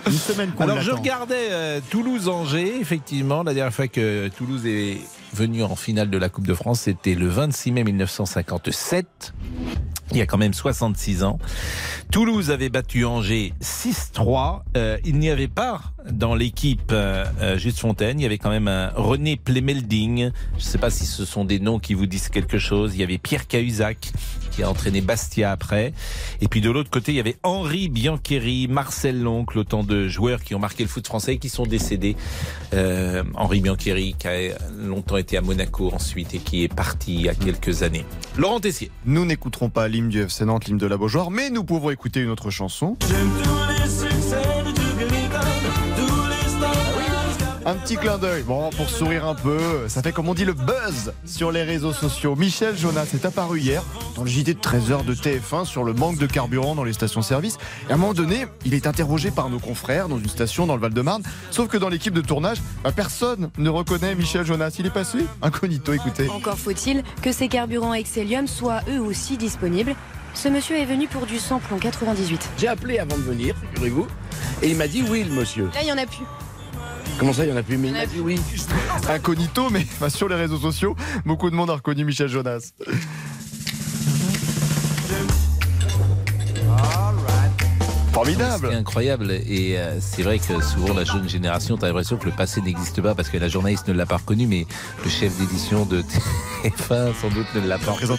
Une 0.06 0.12
semaine 0.12 0.52
Alors 0.60 0.80
je 0.80 0.90
regardais 0.90 1.48
euh, 1.50 1.80
Toulouse-Angers, 1.90 2.80
effectivement, 2.80 3.42
la 3.42 3.54
dernière 3.54 3.72
fois 3.72 3.88
que 3.88 4.28
Toulouse 4.28 4.66
est 4.66 4.98
venu 5.32 5.62
en 5.62 5.76
finale 5.76 6.10
de 6.10 6.18
la 6.18 6.28
Coupe 6.28 6.46
de 6.46 6.54
France, 6.54 6.80
c'était 6.80 7.14
le 7.14 7.28
26 7.28 7.72
mai 7.72 7.84
1957. 7.84 9.32
Il 10.10 10.18
y 10.18 10.20
a 10.20 10.26
quand 10.26 10.36
même 10.36 10.52
66 10.52 11.24
ans. 11.24 11.38
Toulouse 12.10 12.50
avait 12.50 12.68
battu 12.68 13.06
Angers 13.06 13.54
6-3. 13.62 14.60
Euh, 14.76 14.98
il 15.06 15.18
n'y 15.18 15.30
avait 15.30 15.48
pas 15.48 15.80
dans 16.10 16.34
l'équipe 16.34 16.90
euh, 16.92 17.24
euh, 17.40 17.56
Juste 17.56 17.78
Fontaine, 17.78 18.20
il 18.20 18.22
y 18.22 18.26
avait 18.26 18.36
quand 18.36 18.50
même 18.50 18.68
un 18.68 18.90
René 18.94 19.36
Plemelding. 19.36 20.30
Je 20.52 20.56
ne 20.56 20.60
sais 20.60 20.76
pas 20.76 20.90
si 20.90 21.06
ce 21.06 21.24
sont 21.24 21.46
des 21.46 21.60
noms 21.60 21.78
qui 21.78 21.94
vous 21.94 22.06
disent 22.06 22.28
quelque 22.28 22.58
chose. 22.58 22.94
Il 22.94 23.00
y 23.00 23.02
avait 23.02 23.16
Pierre 23.16 23.46
Cahuzac 23.46 24.12
qui 24.52 24.62
a 24.62 24.70
entraîné 24.70 25.00
Bastia 25.00 25.50
après. 25.50 25.92
Et 26.40 26.48
puis 26.48 26.60
de 26.60 26.70
l'autre 26.70 26.90
côté, 26.90 27.12
il 27.12 27.16
y 27.16 27.20
avait 27.20 27.36
Henri 27.42 27.88
Biancheri, 27.88 28.68
Marcel 28.68 29.20
Loncle, 29.22 29.58
autant 29.58 29.82
de 29.82 30.08
joueurs 30.08 30.42
qui 30.42 30.54
ont 30.54 30.58
marqué 30.58 30.82
le 30.84 30.88
foot 30.88 31.06
français 31.06 31.34
et 31.34 31.38
qui 31.38 31.48
sont 31.48 31.66
décédés. 31.66 32.16
Euh, 32.74 33.22
Henri 33.34 33.60
Biancheri 33.60 34.14
qui 34.18 34.28
a 34.28 34.58
longtemps 34.78 35.16
été 35.16 35.36
à 35.36 35.40
Monaco 35.40 35.90
ensuite 35.92 36.34
et 36.34 36.38
qui 36.38 36.64
est 36.64 36.72
parti 36.72 37.14
il 37.14 37.22
y 37.22 37.28
a 37.28 37.34
quelques 37.34 37.82
années. 37.82 38.04
Laurent 38.36 38.60
Tessier. 38.60 38.90
Nous 39.04 39.24
n'écouterons 39.24 39.70
pas 39.70 39.88
l'hymne 39.88 40.08
du 40.08 40.22
FC 40.22 40.44
Nantes, 40.44 40.66
l'hymne 40.66 40.78
de 40.78 40.86
la 40.86 40.96
Beaujoire, 40.96 41.30
mais 41.30 41.50
nous 41.50 41.64
pouvons 41.64 41.90
écouter 41.90 42.20
une 42.20 42.30
autre 42.30 42.50
chanson. 42.50 42.96
Un 47.64 47.76
petit 47.76 47.96
clin 47.96 48.18
d'œil, 48.18 48.42
bon, 48.42 48.70
pour 48.70 48.90
sourire 48.90 49.24
un 49.24 49.36
peu, 49.36 49.86
ça 49.86 50.02
fait 50.02 50.10
comme 50.10 50.28
on 50.28 50.34
dit 50.34 50.44
le 50.44 50.52
buzz 50.52 51.12
sur 51.24 51.52
les 51.52 51.62
réseaux 51.62 51.92
sociaux. 51.92 52.34
Michel 52.34 52.76
Jonas 52.76 53.10
est 53.14 53.24
apparu 53.24 53.60
hier 53.60 53.84
dans 54.16 54.24
le 54.24 54.28
JT 54.28 54.54
de 54.54 54.58
13h 54.58 55.04
de 55.04 55.14
TF1 55.14 55.64
sur 55.64 55.84
le 55.84 55.92
manque 55.92 56.18
de 56.18 56.26
carburant 56.26 56.74
dans 56.74 56.82
les 56.82 56.92
stations-service. 56.92 57.58
Et 57.88 57.92
à 57.92 57.94
un 57.94 57.98
moment 57.98 58.14
donné, 58.14 58.46
il 58.64 58.74
est 58.74 58.88
interrogé 58.88 59.30
par 59.30 59.48
nos 59.48 59.60
confrères 59.60 60.08
dans 60.08 60.18
une 60.18 60.28
station 60.28 60.66
dans 60.66 60.74
le 60.74 60.80
Val-de-Marne. 60.80 61.22
Sauf 61.52 61.68
que 61.68 61.76
dans 61.76 61.88
l'équipe 61.88 62.12
de 62.12 62.20
tournage, 62.20 62.58
bah, 62.82 62.90
personne 62.90 63.50
ne 63.58 63.70
reconnaît 63.70 64.16
Michel 64.16 64.44
Jonas. 64.44 64.74
Il 64.80 64.86
est 64.86 64.90
passé 64.90 65.18
incognito, 65.40 65.92
écoutez. 65.92 66.28
Encore 66.30 66.58
faut-il 66.58 67.04
que 67.22 67.30
ces 67.30 67.46
carburants 67.46 67.94
Excellium 67.94 68.48
soient 68.48 68.80
eux 68.90 69.00
aussi 69.00 69.36
disponibles. 69.36 69.94
Ce 70.34 70.48
monsieur 70.48 70.78
est 70.78 70.86
venu 70.86 71.06
pour 71.06 71.26
du 71.26 71.38
samplon 71.38 71.78
98. 71.78 72.50
J'ai 72.58 72.66
appelé 72.66 72.98
avant 72.98 73.16
de 73.16 73.22
venir, 73.22 73.54
figurez-vous, 73.70 74.08
et 74.62 74.70
il 74.70 74.76
m'a 74.76 74.88
dit 74.88 75.04
oui, 75.08 75.22
le 75.22 75.32
monsieur. 75.32 75.66
Là, 75.74 75.82
il 75.82 75.84
n'y 75.84 75.92
en 75.92 75.98
a 75.98 76.06
plus. 76.06 76.24
Comment 77.18 77.32
ça, 77.32 77.44
il 77.44 77.50
y 77.50 77.52
en 77.52 77.56
a 77.56 77.62
plus 77.62 77.76
Mais 77.78 77.88
il 77.88 77.94
m'a 77.94 78.06
dit 78.06 78.20
oui. 78.20 78.40
Incognito, 79.08 79.70
mais 79.70 79.86
bah, 80.00 80.10
sur 80.10 80.28
les 80.28 80.34
réseaux 80.34 80.58
sociaux, 80.58 80.96
beaucoup 81.24 81.50
de 81.50 81.54
monde 81.54 81.70
a 81.70 81.74
reconnu 81.74 82.04
Michel 82.04 82.28
Jonas. 82.28 82.72
Formidable. 88.12 88.68
C'est 88.70 88.76
incroyable. 88.76 89.30
Et 89.46 89.78
euh, 89.78 89.98
c'est 90.00 90.22
vrai 90.22 90.38
que 90.38 90.60
souvent, 90.60 90.92
la 90.92 91.04
jeune 91.04 91.28
génération, 91.28 91.78
tu 91.78 91.84
as 91.84 91.88
l'impression 91.88 92.18
que 92.18 92.26
le 92.26 92.32
passé 92.32 92.60
n'existe 92.60 93.00
pas 93.00 93.14
parce 93.14 93.30
que 93.30 93.38
la 93.38 93.48
journaliste 93.48 93.88
ne 93.88 93.94
l'a 93.94 94.04
pas 94.04 94.18
reconnu, 94.18 94.46
mais 94.46 94.66
le 95.02 95.10
chef 95.10 95.36
d'édition 95.38 95.86
de 95.86 96.02
TF1, 96.02 97.14
sans 97.14 97.30
doute, 97.30 97.46
ne 97.54 97.66
l'a 97.66 97.78
pas 97.78 97.92
reconnu. 97.92 98.18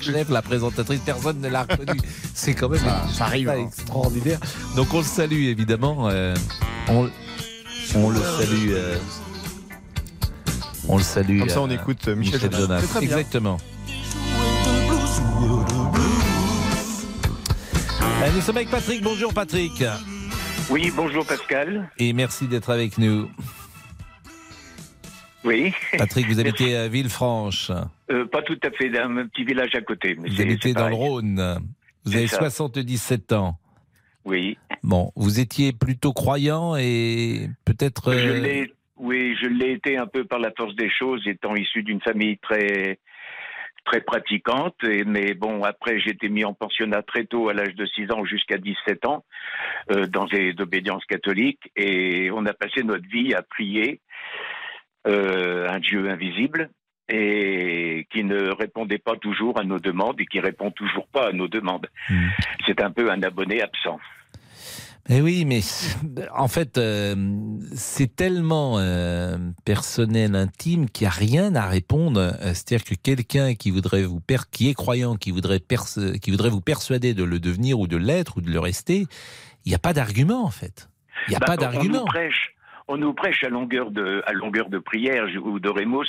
chef, 0.00 0.30
la 0.30 0.42
présentatrice, 0.42 1.00
personne 1.04 1.40
ne 1.40 1.48
l'a 1.48 1.62
reconnu. 1.64 2.00
C'est 2.34 2.54
quand 2.54 2.70
même 2.70 2.80
ça 3.12 3.24
arrive, 3.26 3.46
pas 3.46 3.56
hein. 3.56 3.66
extraordinaire. 3.66 4.38
Donc, 4.76 4.94
on 4.94 4.98
le 4.98 5.04
salue, 5.04 5.44
évidemment. 5.44 6.08
euh, 6.08 6.34
on, 6.88 7.10
on 7.94 8.10
le 8.10 8.20
salue. 8.20 8.70
euh, 8.70 8.98
on 10.88 10.96
le 10.96 11.02
salue. 11.02 11.38
Comme 11.40 11.48
ça, 11.48 11.60
on 11.62 11.70
euh, 11.70 11.74
écoute 11.74 12.08
euh, 12.08 12.16
Michel, 12.16 12.52
Jonas. 12.52 12.82
Exactement. 13.00 13.58
Nous 18.34 18.40
sommes 18.40 18.56
avec 18.56 18.70
Patrick. 18.70 19.00
Bonjour 19.02 19.32
Patrick. 19.32 19.84
Oui, 20.68 20.92
bonjour 20.94 21.24
Pascal. 21.24 21.88
Et 21.98 22.12
merci 22.12 22.48
d'être 22.48 22.70
avec 22.70 22.98
nous. 22.98 23.28
Oui. 25.44 25.72
Patrick, 25.96 26.26
vous 26.26 26.40
habitez 26.40 26.76
à 26.76 26.88
Villefranche. 26.88 27.70
Euh, 28.10 28.26
pas 28.26 28.42
tout 28.42 28.58
à 28.64 28.70
fait, 28.70 28.90
d'un 28.90 29.26
petit 29.28 29.44
village 29.44 29.74
à 29.74 29.82
côté. 29.82 30.16
Mais 30.20 30.28
Vous 30.30 30.40
habitez 30.40 30.72
dans 30.72 30.88
le. 30.88 30.94
Rhône. 30.94 31.58
Vous 32.04 32.16
avez 32.16 32.26
ça. 32.26 32.38
77 32.38 33.32
ans. 33.32 33.58
Oui. 34.24 34.58
Bon, 34.82 35.10
vous 35.16 35.40
étiez 35.40 35.72
plutôt 35.72 36.12
croyant 36.12 36.76
et 36.76 37.48
peut-être. 37.64 38.12
Je 38.12 38.28
euh, 38.28 38.40
l'ai, 38.40 38.74
oui, 38.96 39.36
je 39.40 39.46
l'ai 39.46 39.72
été 39.72 39.96
un 39.96 40.06
peu 40.06 40.24
par 40.24 40.38
la 40.38 40.50
force 40.56 40.74
des 40.76 40.90
choses, 40.90 41.22
étant 41.26 41.54
issu 41.54 41.82
d'une 41.82 42.00
famille 42.00 42.38
très 42.38 42.98
très 43.84 44.00
pratiquante. 44.00 44.76
Et, 44.84 45.04
mais 45.04 45.34
bon, 45.34 45.62
après, 45.62 46.00
j'ai 46.00 46.10
été 46.10 46.28
mis 46.28 46.44
en 46.44 46.54
pensionnat 46.54 47.02
très 47.02 47.24
tôt, 47.24 47.48
à 47.48 47.54
l'âge 47.54 47.74
de 47.74 47.84
6 47.84 48.10
ans 48.12 48.24
jusqu'à 48.24 48.56
17 48.56 49.04
ans, 49.06 49.24
euh, 49.90 50.06
dans 50.06 50.24
des 50.24 50.54
obédiences 50.58 51.04
catholiques. 51.04 51.70
Et 51.76 52.30
on 52.32 52.46
a 52.46 52.54
passé 52.54 52.82
notre 52.82 53.06
vie 53.08 53.34
à 53.34 53.42
prier 53.42 54.00
euh, 55.06 55.68
un 55.68 55.80
Dieu 55.80 56.08
invisible 56.08 56.70
et 57.08 58.06
qui 58.10 58.24
ne 58.24 58.50
répondait 58.54 58.98
pas 58.98 59.16
toujours 59.16 59.58
à 59.60 59.64
nos 59.64 59.78
demandes 59.78 60.20
et 60.20 60.26
qui 60.26 60.40
répond 60.40 60.70
toujours 60.70 61.06
pas 61.08 61.28
à 61.28 61.32
nos 61.32 61.48
demandes. 61.48 61.86
Hmm. 62.08 62.28
C'est 62.66 62.80
un 62.82 62.90
peu 62.90 63.10
un 63.10 63.22
abonné 63.22 63.60
absent. 63.62 63.98
Eh 65.10 65.20
oui, 65.20 65.44
mais 65.44 65.60
en 66.34 66.48
fait, 66.48 66.78
euh, 66.78 67.14
c'est 67.74 68.16
tellement 68.16 68.78
euh, 68.78 69.36
personnel, 69.66 70.34
intime, 70.34 70.88
qu'il 70.88 71.04
n'y 71.04 71.08
a 71.08 71.10
rien 71.14 71.54
à 71.56 71.66
répondre. 71.68 72.18
Euh, 72.20 72.54
C'est-à-dire 72.54 72.84
que 72.84 72.94
quelqu'un 72.94 73.54
qui 73.54 73.70
voudrait 73.70 74.04
vous 74.04 74.20
per 74.20 74.38
qui 74.50 74.70
est 74.70 74.74
croyant, 74.74 75.16
qui 75.16 75.30
voudrait 75.30 75.60
qui 76.22 76.30
voudrait 76.30 76.48
vous 76.48 76.62
persuader 76.62 77.12
de 77.12 77.22
le 77.22 77.38
devenir 77.38 77.78
ou 77.80 77.86
de 77.86 77.98
l'être 77.98 78.38
ou 78.38 78.40
de 78.40 78.50
le 78.50 78.58
rester, 78.58 79.04
il 79.66 79.68
n'y 79.68 79.74
a 79.74 79.78
pas 79.78 79.92
d'argument 79.92 80.42
en 80.42 80.50
fait. 80.50 80.88
Il 81.28 81.32
n'y 81.32 81.36
a 81.36 81.38
Bah, 81.38 81.48
pas 81.48 81.52
on- 81.52 81.56
On 81.56 81.70
d'argument. 81.72 81.98
nous 82.00 82.04
prêche. 82.06 82.54
On 82.86 82.98
nous 82.98 83.14
prêche 83.14 83.42
à 83.44 83.48
longueur 83.48 83.90
de 83.90 84.22
à 84.26 84.32
longueur 84.32 84.68
de 84.68 84.78
prière 84.78 85.26
je- 85.28 85.38
ou 85.38 85.58
de 85.58 85.68
rémos 85.70 86.08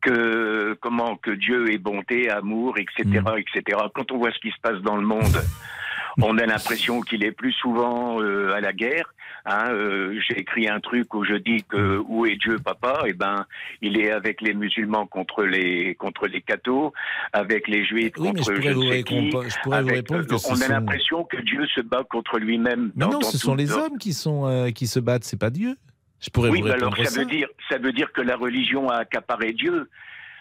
que 0.00 0.76
comment 0.80 1.16
que 1.16 1.30
Dieu 1.30 1.70
est 1.72 1.78
bonté, 1.78 2.28
amour, 2.30 2.76
etc., 2.78 3.04
Mm. 3.24 3.38
etc. 3.38 3.78
Quand 3.94 4.12
on 4.12 4.18
voit 4.18 4.30
ce 4.32 4.38
qui 4.38 4.50
se 4.50 4.60
passe 4.60 4.80
dans 4.82 4.96
le 4.96 5.06
monde, 5.06 5.22
on 6.22 6.36
a 6.38 6.44
l'impression 6.46 7.00
qu'il 7.00 7.24
est 7.24 7.32
plus 7.32 7.52
souvent 7.52 8.20
euh, 8.20 8.52
à 8.54 8.60
la 8.60 8.72
guerre. 8.72 9.14
Hein, 9.44 9.70
euh, 9.70 10.20
J'ai 10.28 10.38
écrit 10.38 10.68
un 10.68 10.78
truc 10.78 11.14
où 11.14 11.24
je 11.24 11.34
dis 11.34 11.64
que 11.68 11.98
où 12.06 12.26
est 12.26 12.36
Dieu, 12.36 12.58
papa 12.58 13.02
Eh 13.06 13.12
ben, 13.12 13.44
il 13.80 13.98
est 13.98 14.12
avec 14.12 14.40
les 14.40 14.54
musulmans 14.54 15.06
contre 15.06 15.42
les 15.44 15.94
contre 15.96 16.28
les 16.28 16.42
cathos, 16.42 16.92
avec 17.32 17.66
les 17.66 17.84
juifs 17.84 18.12
Oui, 18.18 18.28
je 18.28 18.32
contre 18.44 18.60
je 18.62 18.70
vous 18.72 18.84
ne 18.84 18.92
sais 18.92 19.02
qui. 19.02 19.14
répondre- 19.14 19.44
je 19.48 19.56
pourrais 19.62 19.82
vous 19.82 19.88
répondre 19.88 20.26
que 20.26 20.34
euh, 20.34 20.38
on 20.48 20.52
a 20.52 20.56
sont- 20.56 20.68
l'impression 20.72 21.24
que 21.24 21.38
Dieu 21.38 21.66
se 21.74 21.80
bat 21.80 22.04
contre 22.08 22.38
lui-même. 22.38 22.92
Mais 22.94 23.06
non, 23.06 23.20
ce 23.22 23.32
tout- 23.32 23.38
sont 23.38 23.54
les 23.56 23.66
dans- 23.66 23.78
hommes 23.78 23.98
qui 23.98 24.12
sont 24.12 24.46
euh, 24.46 24.70
qui 24.70 24.86
se 24.86 25.00
battent, 25.00 25.24
c'est 25.24 25.40
pas 25.40 25.50
Dieu. 25.50 25.74
Je 26.22 26.30
pourrais 26.30 26.50
oui, 26.50 26.60
vous 26.62 26.68
alors 26.68 26.96
ça, 26.96 27.04
ça. 27.04 27.20
veut 27.20 27.26
dire 27.26 27.48
ça 27.68 27.78
veut 27.78 27.92
dire 27.92 28.10
que 28.12 28.22
la 28.22 28.36
religion 28.36 28.88
a 28.88 28.96
accaparé 28.98 29.52
Dieu 29.52 29.90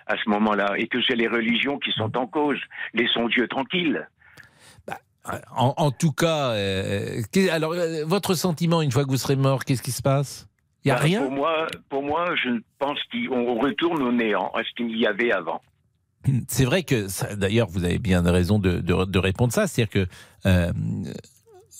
à 0.07 0.15
ce 0.23 0.29
moment-là 0.29 0.75
et 0.77 0.87
que 0.87 0.99
c'est 1.07 1.15
les 1.15 1.27
religions 1.27 1.77
qui 1.79 1.91
sont 1.91 2.15
en 2.17 2.27
cause. 2.27 2.59
Laissons 2.93 3.27
Dieu 3.27 3.47
tranquille. 3.47 4.07
En, 5.55 5.73
en 5.77 5.91
tout 5.91 6.11
cas, 6.11 6.51
euh, 6.53 7.21
alors 7.51 7.73
euh, 7.73 8.03
votre 8.05 8.33
sentiment 8.33 8.81
une 8.81 8.91
fois 8.91 9.03
que 9.05 9.09
vous 9.09 9.17
serez 9.17 9.35
mort, 9.35 9.65
qu'est-ce 9.65 9.83
qui 9.83 9.91
se 9.91 10.01
passe? 10.01 10.47
Il 10.83 10.87
y 10.87 10.91
a 10.91 10.95
Bah, 10.95 11.01
rien? 11.01 11.21
Pour 11.21 11.31
moi, 11.31 11.67
pour 11.89 12.01
moi, 12.03 12.35
je 12.35 12.49
pense 12.79 12.97
qu'on 13.11 13.59
retourne 13.59 14.01
au 14.01 14.11
néant, 14.11 14.49
à 14.55 14.63
ce 14.63 14.69
qu'il 14.75 14.97
y 14.97 15.05
avait 15.05 15.31
avant. 15.31 15.61
C'est 16.47 16.65
vrai 16.65 16.81
que, 16.81 17.05
d'ailleurs, 17.35 17.67
vous 17.67 17.83
avez 17.83 17.99
bien 17.99 18.21
raison 18.23 18.57
de, 18.57 18.79
de- 18.79 19.05
de 19.05 19.19
répondre 19.19 19.53
ça. 19.53 19.67
C'est-à-dire 19.67 19.91
que 19.91 20.11
euh, 20.47 20.71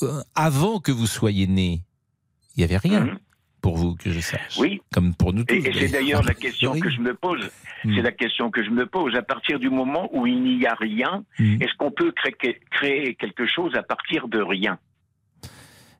euh, 0.04 0.22
avant 0.36 0.80
que 0.80 0.92
vous 0.92 1.08
soyez 1.08 1.48
né, 1.48 1.82
il 2.56 2.60
n'y 2.60 2.64
avait 2.64 2.78
rien 2.78 3.18
pour 3.62 3.78
vous 3.78 3.96
que 3.96 4.12
je 4.12 4.20
sache. 4.20 4.58
Mhm. 4.58 4.62
Oui. 4.64 4.82
Comme 4.94 5.14
pour 5.16 5.34
nous 5.34 5.44
tous. 5.44 5.54
Et, 5.56 5.60
et 5.70 5.74
c'est 5.74 5.90
d'ailleurs 5.90 6.24
la 6.24 6.34
question 6.46 6.80
que 6.80 6.90
je 6.90 7.00
me 7.00 7.14
pose. 7.14 7.50
Hmm. 7.84 7.96
C'est 7.96 8.02
la 8.02 8.12
question 8.12 8.52
que 8.52 8.64
je 8.64 8.70
me 8.70 8.86
pose. 8.86 9.16
À 9.16 9.22
partir 9.24 9.60
du 9.60 9.70
moment 9.70 10.10
où 10.14 10.28
il 10.28 10.42
n'y 10.44 10.66
a 10.66 10.76
rien, 10.76 11.24
Hmm. 11.40 11.62
est-ce 11.62 11.74
qu'on 11.78 11.92
peut 11.92 12.12
créer, 12.12 12.60
créer 12.72 13.16
quelque 13.16 13.46
chose 13.48 13.76
à 13.76 13.84
partir 13.84 14.28
de 14.28 14.40
rien? 14.42 14.78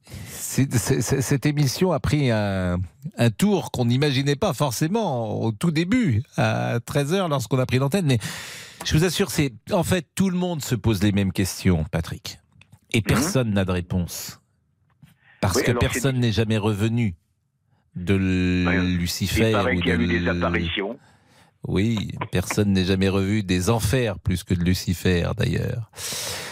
Cette 0.04 1.46
émission 1.46 1.92
a 1.94 2.00
pris 2.00 2.32
un, 2.32 2.78
un 3.18 3.30
tour 3.30 3.72
qu'on 3.72 3.86
n'imaginait 3.86 4.36
pas 4.36 4.54
forcément 4.54 5.42
au 5.42 5.52
tout 5.52 5.72
début, 5.72 6.24
à 6.36 6.80
13h 6.80 7.30
lorsqu'on 7.30 7.60
a 7.60 7.66
pris 7.66 7.78
l'antenne. 7.78 8.06
Mais 8.08 8.18
je 8.86 8.98
vous 8.98 9.06
assure, 9.06 9.32
c'est 9.32 9.54
en 9.72 9.84
fait 9.84 10.06
tout 10.16 10.30
le 10.30 10.38
monde 10.38 10.62
se 10.62 10.76
pose 10.76 11.02
les 11.04 11.12
mêmes 11.14 11.32
questions, 11.32 11.86
Patrick. 11.92 12.40
Et 12.92 13.02
personne 13.02 13.52
n'a 13.54 13.64
de 13.64 13.72
réponse. 13.72 14.42
Parce 15.40 15.56
Mhm. 15.56 15.64
Oui, 15.68 15.74
que 15.74 15.78
personne 15.80 16.20
n'est 16.20 16.32
jamais 16.34 16.58
revenu 16.58 17.16
de 17.96 18.16
Lucifer. 18.16 19.52
Il 19.52 19.78
ou 19.78 19.80
qu'il 19.82 19.88
y 19.88 19.92
a 19.92 19.98
de 19.98 20.02
eu 20.04 20.08
des 20.20 20.28
apparitions. 20.28 20.98
Oui, 21.68 22.14
personne 22.32 22.74
n'est 22.74 22.86
jamais 22.86 23.08
revu 23.08 23.44
des 23.44 23.70
enfers 23.70 24.18
plus 24.18 24.44
que 24.44 24.56
de 24.56 24.64
Lucifer 24.64 25.28
d'ailleurs. 25.38 25.92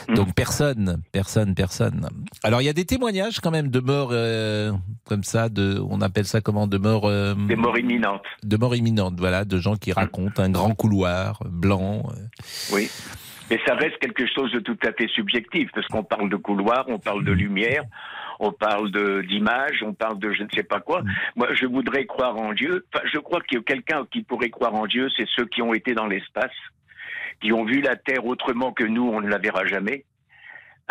Hmm. 0.08 0.14
Donc 0.14 0.36
personne, 0.36 1.02
personne, 1.12 1.56
personne. 1.56 2.08
Alors 2.44 2.62
il 2.62 2.66
y 2.66 2.70
a 2.70 2.74
des 2.74 2.86
témoignages 2.86 3.40
quand 3.40 3.50
même 3.50 3.70
de 3.70 3.80
morts 3.80 4.10
euh, 4.12 4.72
comme 5.06 5.24
ça, 5.24 5.50
de, 5.50 5.82
on 5.90 6.02
appelle 6.02 6.26
ça 6.28 6.42
comment, 6.42 6.68
de 6.68 6.78
morts. 6.78 7.06
euh, 7.08 7.34
Des 7.48 7.56
morts 7.56 7.80
imminentes. 7.80 8.22
De 8.44 8.56
morts 8.56 8.76
imminentes, 8.76 9.16
voilà, 9.18 9.46
de 9.46 9.58
gens 9.58 9.78
qui 9.78 9.92
racontent 9.94 10.44
un 10.44 10.50
grand 10.52 10.76
couloir 10.76 11.42
blanc. 11.50 12.04
euh. 12.12 12.76
Oui. 12.76 12.88
Mais 13.50 13.60
ça 13.66 13.74
reste 13.76 13.98
quelque 13.98 14.26
chose 14.28 14.52
de 14.52 14.60
tout 14.60 14.78
à 14.84 14.92
fait 14.94 15.08
subjectif, 15.08 15.70
parce 15.74 15.88
qu'on 15.88 16.04
parle 16.04 16.30
de 16.30 16.36
couloir, 16.36 16.86
on 16.88 17.00
parle 17.00 17.24
de 17.24 17.32
lumière, 17.32 17.84
on 18.40 18.52
parle 18.52 18.92
d'image, 19.26 19.84
on 19.84 19.94
parle 19.94 20.20
de 20.20 20.32
je 20.32 20.44
ne 20.44 20.50
sais 20.54 20.64
pas 20.64 20.80
quoi. 20.80 21.04
Moi, 21.36 21.54
je 21.54 21.66
voudrais 21.66 22.06
croire 22.06 22.38
en 22.38 22.54
Dieu. 22.54 22.86
Enfin, 22.94 23.04
je 23.12 23.18
crois 23.20 23.42
qu'il 23.42 23.58
y 23.58 23.62
a 23.62 23.64
quelqu'un 23.64 24.06
qui 24.12 24.22
pourrait 24.22 24.50
croire 24.50 24.76
en 24.76 24.86
Dieu, 24.86 25.10
c'est 25.18 25.28
ceux 25.36 25.46
qui 25.46 25.62
ont 25.62 25.74
été 25.74 25.94
dans 25.94 26.08
l'espace, 26.08 26.56
qui 27.42 27.52
ont 27.52 27.66
vu 27.66 27.82
la 27.82 27.96
Terre 27.96 28.26
autrement 28.26 28.72
que 28.72 28.84
nous, 28.84 29.10
on 29.10 29.22
ne 29.22 29.28
la 29.28 29.40
verra 29.40 29.66
jamais. 29.66 30.06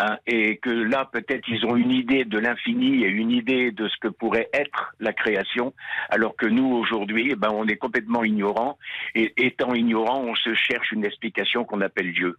Hein, 0.01 0.17
et 0.27 0.57
que 0.57 0.69
là, 0.69 1.09
peut-être, 1.11 1.49
ils 1.49 1.65
ont 1.65 1.75
une 1.75 1.91
idée 1.91 2.23
de 2.23 2.39
l'infini 2.39 3.03
et 3.03 3.09
une 3.09 3.31
idée 3.31 3.71
de 3.71 3.89
ce 3.89 3.97
que 3.97 4.07
pourrait 4.07 4.47
être 4.53 4.93
la 5.01 5.11
création, 5.11 5.73
alors 6.09 6.37
que 6.37 6.45
nous, 6.45 6.71
aujourd'hui, 6.71 7.29
eh 7.31 7.35
ben, 7.35 7.49
on 7.51 7.67
est 7.67 7.75
complètement 7.75 8.23
ignorants. 8.23 8.77
Et 9.13 9.33
étant 9.35 9.73
ignorants, 9.73 10.21
on 10.21 10.35
se 10.35 10.53
cherche 10.53 10.93
une 10.93 11.03
explication 11.03 11.65
qu'on 11.65 11.81
appelle 11.81 12.13
Dieu. 12.13 12.37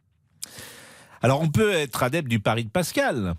Alors 1.22 1.40
on 1.42 1.48
peut 1.48 1.72
être 1.72 2.02
adepte 2.02 2.28
du 2.28 2.40
pari 2.40 2.64
de 2.64 2.70
Pascal. 2.70 3.34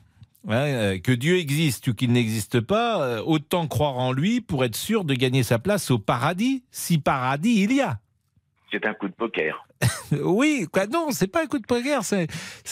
hein, 0.47 0.53
euh, 0.53 0.99
que 0.99 1.11
Dieu 1.11 1.37
existe 1.37 1.87
ou 1.87 1.93
qu'il 1.93 2.11
n'existe 2.11 2.59
pas, 2.59 3.01
euh, 3.01 3.23
autant 3.25 3.67
croire 3.67 3.97
en 3.97 4.11
lui 4.11 4.41
pour 4.41 4.63
être 4.65 4.75
sûr 4.75 5.03
de 5.03 5.13
gagner 5.13 5.43
sa 5.43 5.59
place 5.59 5.91
au 5.91 5.99
paradis, 5.99 6.63
si 6.71 6.97
paradis 6.99 7.63
il 7.63 7.73
y 7.73 7.81
a. 7.81 7.99
C'est 8.71 8.85
un 8.85 8.93
coup 8.93 9.07
de 9.07 9.13
poker. 9.13 9.65
Oui, 10.23 10.67
quoi, 10.71 10.87
non, 10.87 11.07
c'est 11.11 11.27
pas 11.27 11.43
un 11.43 11.47
coup 11.47 11.57
de 11.59 11.65
poker. 11.65 12.01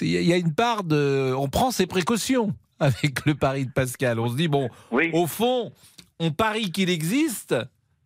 Il 0.01 0.07
y 0.09 0.33
a 0.33 0.37
une 0.37 0.53
part 0.53 0.83
de. 0.83 1.33
On 1.37 1.47
prend 1.47 1.71
ses 1.71 1.87
précautions 1.87 2.53
avec 2.79 3.25
le 3.25 3.33
pari 3.33 3.65
de 3.65 3.71
Pascal. 3.71 4.19
On 4.19 4.29
se 4.29 4.35
dit, 4.35 4.47
bon, 4.49 4.69
au 4.91 5.25
fond, 5.25 5.71
on 6.19 6.31
parie 6.31 6.71
qu'il 6.71 6.89
existe. 6.89 7.55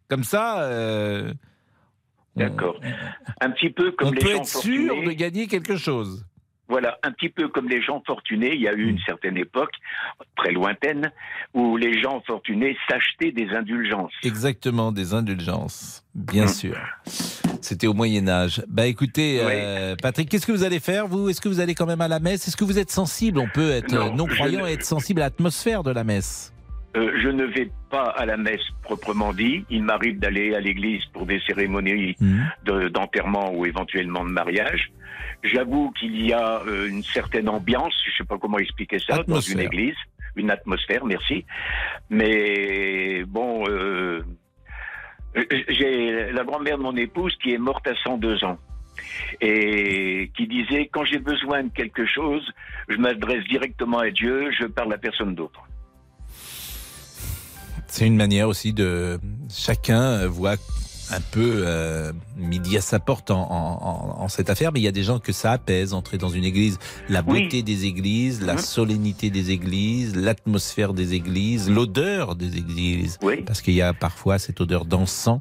Comme 0.07 0.23
ça, 0.23 0.61
euh, 0.63 1.33
D'accord. 2.35 2.79
Un 3.41 3.51
petit 3.51 3.69
peu 3.69 3.91
comme 3.91 4.09
on 4.09 4.11
les 4.11 4.19
peut 4.19 4.31
gens 4.31 4.41
être 4.41 4.47
sûr 4.47 5.03
de 5.03 5.11
gagner 5.11 5.47
quelque 5.47 5.77
chose. 5.77 6.25
Voilà, 6.73 6.97
un 7.03 7.11
petit 7.11 7.29
peu 7.29 7.49
comme 7.49 7.69
les 7.69 7.83
gens 7.83 8.01
fortunés. 8.03 8.55
Il 8.55 8.61
y 8.61 8.67
a 8.67 8.73
eu 8.73 8.87
une 8.89 8.97
certaine 9.05 9.37
époque, 9.37 9.73
très 10.35 10.51
lointaine, 10.51 11.11
où 11.53 11.77
les 11.77 12.01
gens 12.01 12.19
fortunés 12.25 12.75
s'achetaient 12.89 13.31
des 13.31 13.47
indulgences. 13.51 14.11
Exactement, 14.23 14.91
des 14.91 15.13
indulgences, 15.13 16.03
bien 16.15 16.47
sûr. 16.47 16.75
C'était 17.61 17.85
au 17.85 17.93
Moyen 17.93 18.27
Âge. 18.27 18.63
Bah 18.67 18.87
écoutez, 18.87 19.39
euh, 19.39 19.95
Patrick, 20.01 20.29
qu'est-ce 20.29 20.47
que 20.47 20.51
vous 20.51 20.63
allez 20.63 20.79
faire 20.79 21.07
vous? 21.07 21.29
Est-ce 21.29 21.41
que 21.41 21.47
vous 21.47 21.59
allez 21.59 21.75
quand 21.75 21.85
même 21.85 22.01
à 22.01 22.07
la 22.07 22.19
messe? 22.19 22.47
Est-ce 22.47 22.57
que 22.57 22.63
vous 22.65 22.79
êtes 22.79 22.89
sensible? 22.91 23.37
On 23.37 23.47
peut 23.53 23.69
être 23.69 23.93
Non, 23.93 24.07
euh, 24.07 24.15
non 24.15 24.25
croyant 24.25 24.63
ne- 24.63 24.69
et 24.69 24.73
être 24.73 24.83
sensible 24.83 25.21
à 25.21 25.25
l'atmosphère 25.25 25.83
de 25.83 25.91
la 25.91 26.03
messe. 26.03 26.52
Euh, 26.95 27.11
je 27.21 27.27
ne 27.29 27.45
vais 27.45 27.69
pas 27.89 28.03
à 28.05 28.25
la 28.25 28.37
messe 28.37 28.61
proprement 28.83 29.33
dit. 29.33 29.65
Il 29.69 29.83
m'arrive 29.83 30.19
d'aller 30.19 30.53
à 30.53 30.59
l'église 30.59 31.03
pour 31.13 31.25
des 31.25 31.39
cérémonies 31.47 32.15
de- 32.65 32.87
d'enterrement 32.89 33.51
ou 33.53 33.65
éventuellement 33.65 34.23
de 34.23 34.29
mariage. 34.29 34.91
J'avoue 35.43 35.91
qu'il 35.91 36.23
y 36.25 36.31
a 36.33 36.61
euh, 36.67 36.87
une 36.87 37.03
certaine 37.03 37.49
ambiance, 37.49 37.93
je 38.05 38.11
ne 38.11 38.15
sais 38.17 38.23
pas 38.25 38.37
comment 38.37 38.59
expliquer 38.59 38.99
ça, 38.99 39.17
dans 39.27 39.39
une 39.53 39.59
église. 39.65 39.95
une 40.35 40.49
atmosphère, 40.51 41.03
merci. 41.05 41.45
Mais 42.09 43.23
bon, 43.25 43.65
euh, 43.67 44.21
j'ai 45.69 46.31
la 46.31 46.43
grand-mère 46.43 46.77
de 46.77 46.83
mon 46.83 46.95
épouse 46.95 47.35
qui 47.41 47.53
est 47.53 47.57
morte 47.57 47.87
à 47.87 47.95
102 48.03 48.43
ans 48.43 48.57
et 49.41 50.31
qui 50.37 50.47
disait 50.47 50.87
quand 50.91 51.05
j'ai 51.05 51.17
besoin 51.19 51.63
de 51.63 51.69
quelque 51.69 52.05
chose, 52.05 52.47
je 52.87 52.97
m'adresse 52.97 53.43
directement 53.45 53.99
à 53.99 54.09
Dieu, 54.11 54.51
je 54.59 54.65
parle 54.65 54.93
à 54.93 54.97
personne 54.97 55.33
d'autre. 55.35 55.61
C'est 57.95 58.07
une 58.07 58.15
manière 58.15 58.47
aussi 58.49 58.73
de 58.73 59.19
chacun 59.55 60.25
voit 60.25 60.55
un 61.11 61.21
peu 61.31 61.61
euh, 61.63 62.11
midi 62.37 62.75
à 62.75 62.81
sa 62.81 62.97
porte 62.99 63.29
en, 63.29 63.39
en- 63.39 63.45
en- 64.17 64.23
en 64.23 64.27
cette 64.29 64.49
affaire, 64.49 64.71
mais 64.71 64.79
il 64.79 64.83
y 64.83 64.87
a 64.87 64.91
des 64.91 65.03
gens 65.03 65.19
que 65.19 65.31
ça 65.31 65.51
apaise, 65.51 65.93
entrer 65.93 66.17
dans 66.17 66.29
une 66.29 66.43
église, 66.43 66.79
la 67.07 67.21
Oui. 67.27 67.43
beauté 67.43 67.61
des 67.61 67.85
églises, 67.85 68.41
la 68.41 68.53
Mhm. 68.53 68.59
solennité 68.59 69.29
des 69.29 69.51
églises, 69.51 70.15
l'atmosphère 70.15 70.93
des 70.95 71.13
églises, 71.13 71.69
l'odeur 71.69 72.35
des 72.35 72.57
églises, 72.57 73.19
parce 73.45 73.61
qu'il 73.61 73.75
y 73.75 73.81
a 73.83 73.93
parfois 73.93 74.39
cette 74.39 74.59
odeur 74.59 74.85
d'encens 74.85 75.39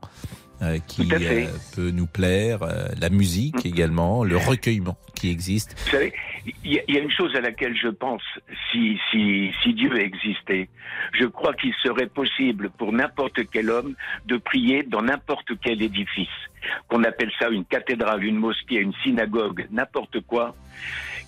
euh, 0.62 0.78
qui 0.86 1.02
euh, 1.12 1.46
peut 1.74 1.90
nous 1.90 2.06
plaire, 2.06 2.62
euh, 2.62 2.86
la 3.00 3.10
musique 3.10 3.66
également, 3.66 4.24
le 4.24 4.36
recueillement 4.36 4.96
qui 5.14 5.30
existe. 5.30 5.76
Vous 5.84 5.90
savez, 5.90 6.12
il 6.64 6.72
y, 6.72 6.78
a- 6.78 6.82
il 6.88 6.94
y 6.94 6.98
a 6.98 7.00
une 7.02 7.10
chose 7.10 7.34
à 7.36 7.40
laquelle 7.40 7.76
je 7.76 7.88
pense, 7.88 8.22
si, 8.70 8.98
si, 9.10 9.52
si 9.62 9.74
Dieu 9.74 9.96
existait, 10.00 10.68
je 11.18 11.24
crois 11.26 11.54
qu'il 11.54 11.72
serait 11.82 12.06
possible 12.06 12.70
pour 12.70 12.92
n'importe 12.92 13.40
quel 13.52 13.70
homme 13.70 13.94
de 14.26 14.36
prier 14.36 14.82
dans 14.84 15.02
n'importe 15.02 15.50
quel 15.62 15.82
édifice. 15.82 16.28
Qu'on 16.88 17.02
appelle 17.04 17.30
ça 17.38 17.48
une 17.48 17.64
cathédrale, 17.64 18.22
une 18.24 18.36
mosquée, 18.36 18.76
une 18.76 18.94
synagogue, 19.02 19.66
n'importe 19.70 20.20
quoi. 20.20 20.54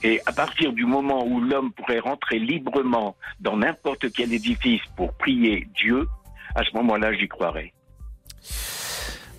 Et 0.03 0.20
à 0.26 0.32
partir 0.32 0.72
du 0.72 0.85
moment 0.85 1.26
où 1.26 1.41
l'homme 1.41 1.72
pourrait 1.72 1.99
rentrer 1.99 2.39
librement 2.39 3.16
dans 3.41 3.57
n'importe 3.57 4.12
quel 4.12 4.32
édifice 4.32 4.82
pour 4.97 5.12
prier 5.14 5.66
Dieu, 5.74 6.07
à 6.55 6.62
ce 6.62 6.76
moment-là, 6.76 7.12
j'y 7.14 7.26
croirais. 7.26 7.72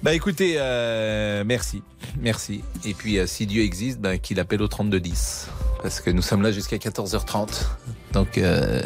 Bah 0.06 0.14
écoutez, 0.14 0.58
euh, 0.60 1.44
merci, 1.48 1.82
merci. 2.22 2.64
Et 2.84 2.94
puis 2.94 3.18
euh, 3.18 3.26
si 3.26 3.48
Dieu 3.48 3.64
existe, 3.64 4.00
ben, 4.00 4.20
qu'il 4.20 4.40
appelle 4.40 4.62
au 4.62 4.68
3210, 4.68 5.48
parce 5.82 6.00
que 6.00 6.12
nous 6.12 6.22
sommes 6.22 6.44
là 6.44 6.52
jusqu'à 6.52 6.78
14h30. 6.78 7.64
Donc 8.14 8.38
euh, 8.38 8.84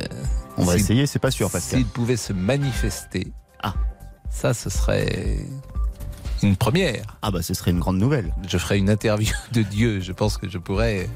On 0.55 0.63
va 0.63 0.78
essayer, 0.78 1.07
c'est 1.07 1.20
pas 1.20 1.30
sûr, 1.30 1.51
Pascal. 1.51 1.80
S'il 1.80 1.88
pouvait 1.89 2.15
se 2.15 2.32
manifester, 2.32 3.34
ah, 3.61 3.74
ça 4.32 4.53
ce 4.53 4.70
serait 4.70 5.39
une 6.41 6.55
première. 6.55 7.17
Ah 7.22 7.32
bah 7.32 7.41
ce 7.41 7.53
serait 7.53 7.72
une 7.72 7.80
grande 7.80 7.97
nouvelle. 7.97 8.34
Je 8.47 8.57
ferai 8.57 8.78
une 8.78 8.89
interview 8.89 9.36
de 9.51 9.61
Dieu. 9.61 9.99
Je 9.99 10.13
pense 10.13 10.38
que 10.38 10.47
je 10.47 10.57
pourrais 10.57 11.09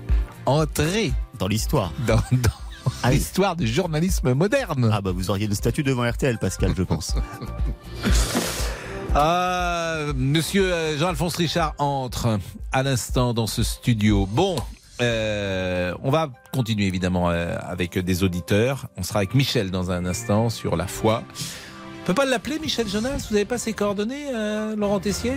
entrer 0.45 1.13
Dans 1.39 1.47
l'histoire. 1.47 1.93
dans, 2.05 2.19
dans 2.33 3.09
l'histoire 3.09 3.55
du 3.55 3.67
journalisme 3.67 4.33
moderne. 4.33 4.89
Ah 4.91 4.99
bah 4.99 5.13
vous 5.13 5.29
auriez 5.29 5.47
le 5.47 5.55
statut 5.55 5.83
devant 5.83 6.05
RTL, 6.05 6.39
Pascal, 6.39 6.73
je 6.75 6.83
pense. 6.83 7.15
Ah, 9.15 9.97
monsieur 10.15 10.73
euh, 10.73 10.97
Jean-Alphonse 10.97 11.35
Richard 11.35 11.75
entre 11.77 12.39
à 12.71 12.81
l'instant 12.81 13.35
dans 13.35 13.45
ce 13.45 13.61
studio. 13.61 14.25
Bon, 14.25 14.55
euh, 15.01 15.93
on 16.01 16.09
va 16.09 16.31
continuer 16.51 16.87
évidemment 16.87 17.29
euh, 17.29 17.55
avec 17.61 17.99
des 17.99 18.23
auditeurs. 18.23 18.87
On 18.97 19.03
sera 19.03 19.19
avec 19.19 19.35
Michel 19.35 19.69
dans 19.69 19.91
un 19.91 20.05
instant 20.05 20.49
sur 20.49 20.75
la 20.75 20.87
foi. 20.87 21.21
On 22.01 22.05
peut 22.07 22.15
pas 22.15 22.25
l'appeler 22.25 22.57
Michel 22.57 22.87
Jonas? 22.87 23.27
Vous 23.29 23.35
n'avez 23.35 23.45
pas 23.45 23.59
ses 23.59 23.73
coordonnées, 23.73 24.33
euh, 24.33 24.75
Laurent 24.75 24.99
Tessier? 24.99 25.33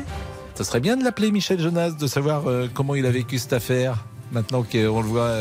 Ça 0.55 0.65
serait 0.65 0.81
bien 0.81 0.97
de 0.97 1.05
l'appeler 1.05 1.31
Michel 1.31 1.61
Jonas, 1.61 1.91
de 1.91 2.07
savoir 2.07 2.45
comment 2.73 2.95
il 2.95 3.05
a 3.05 3.11
vécu 3.11 3.39
cette 3.39 3.53
affaire. 3.53 4.07
Maintenant 4.33 4.63
qu'on 4.63 5.03
le 5.03 5.07
voit 5.07 5.35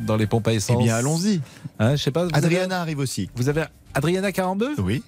dans 0.00 0.16
les 0.16 0.26
pompes 0.26 0.48
à 0.48 0.54
essence. 0.54 0.76
Eh 0.80 0.82
bien, 0.82 0.96
allons-y. 0.96 1.40
Hein, 1.78 1.94
je 1.94 2.02
sais 2.02 2.10
pas. 2.10 2.26
Adriana 2.32 2.80
arrive 2.80 2.98
aussi. 2.98 3.30
Vous 3.36 3.48
avez 3.48 3.64
Adriana 3.94 4.32
Carambeu? 4.32 4.74
Oui. 4.78 5.04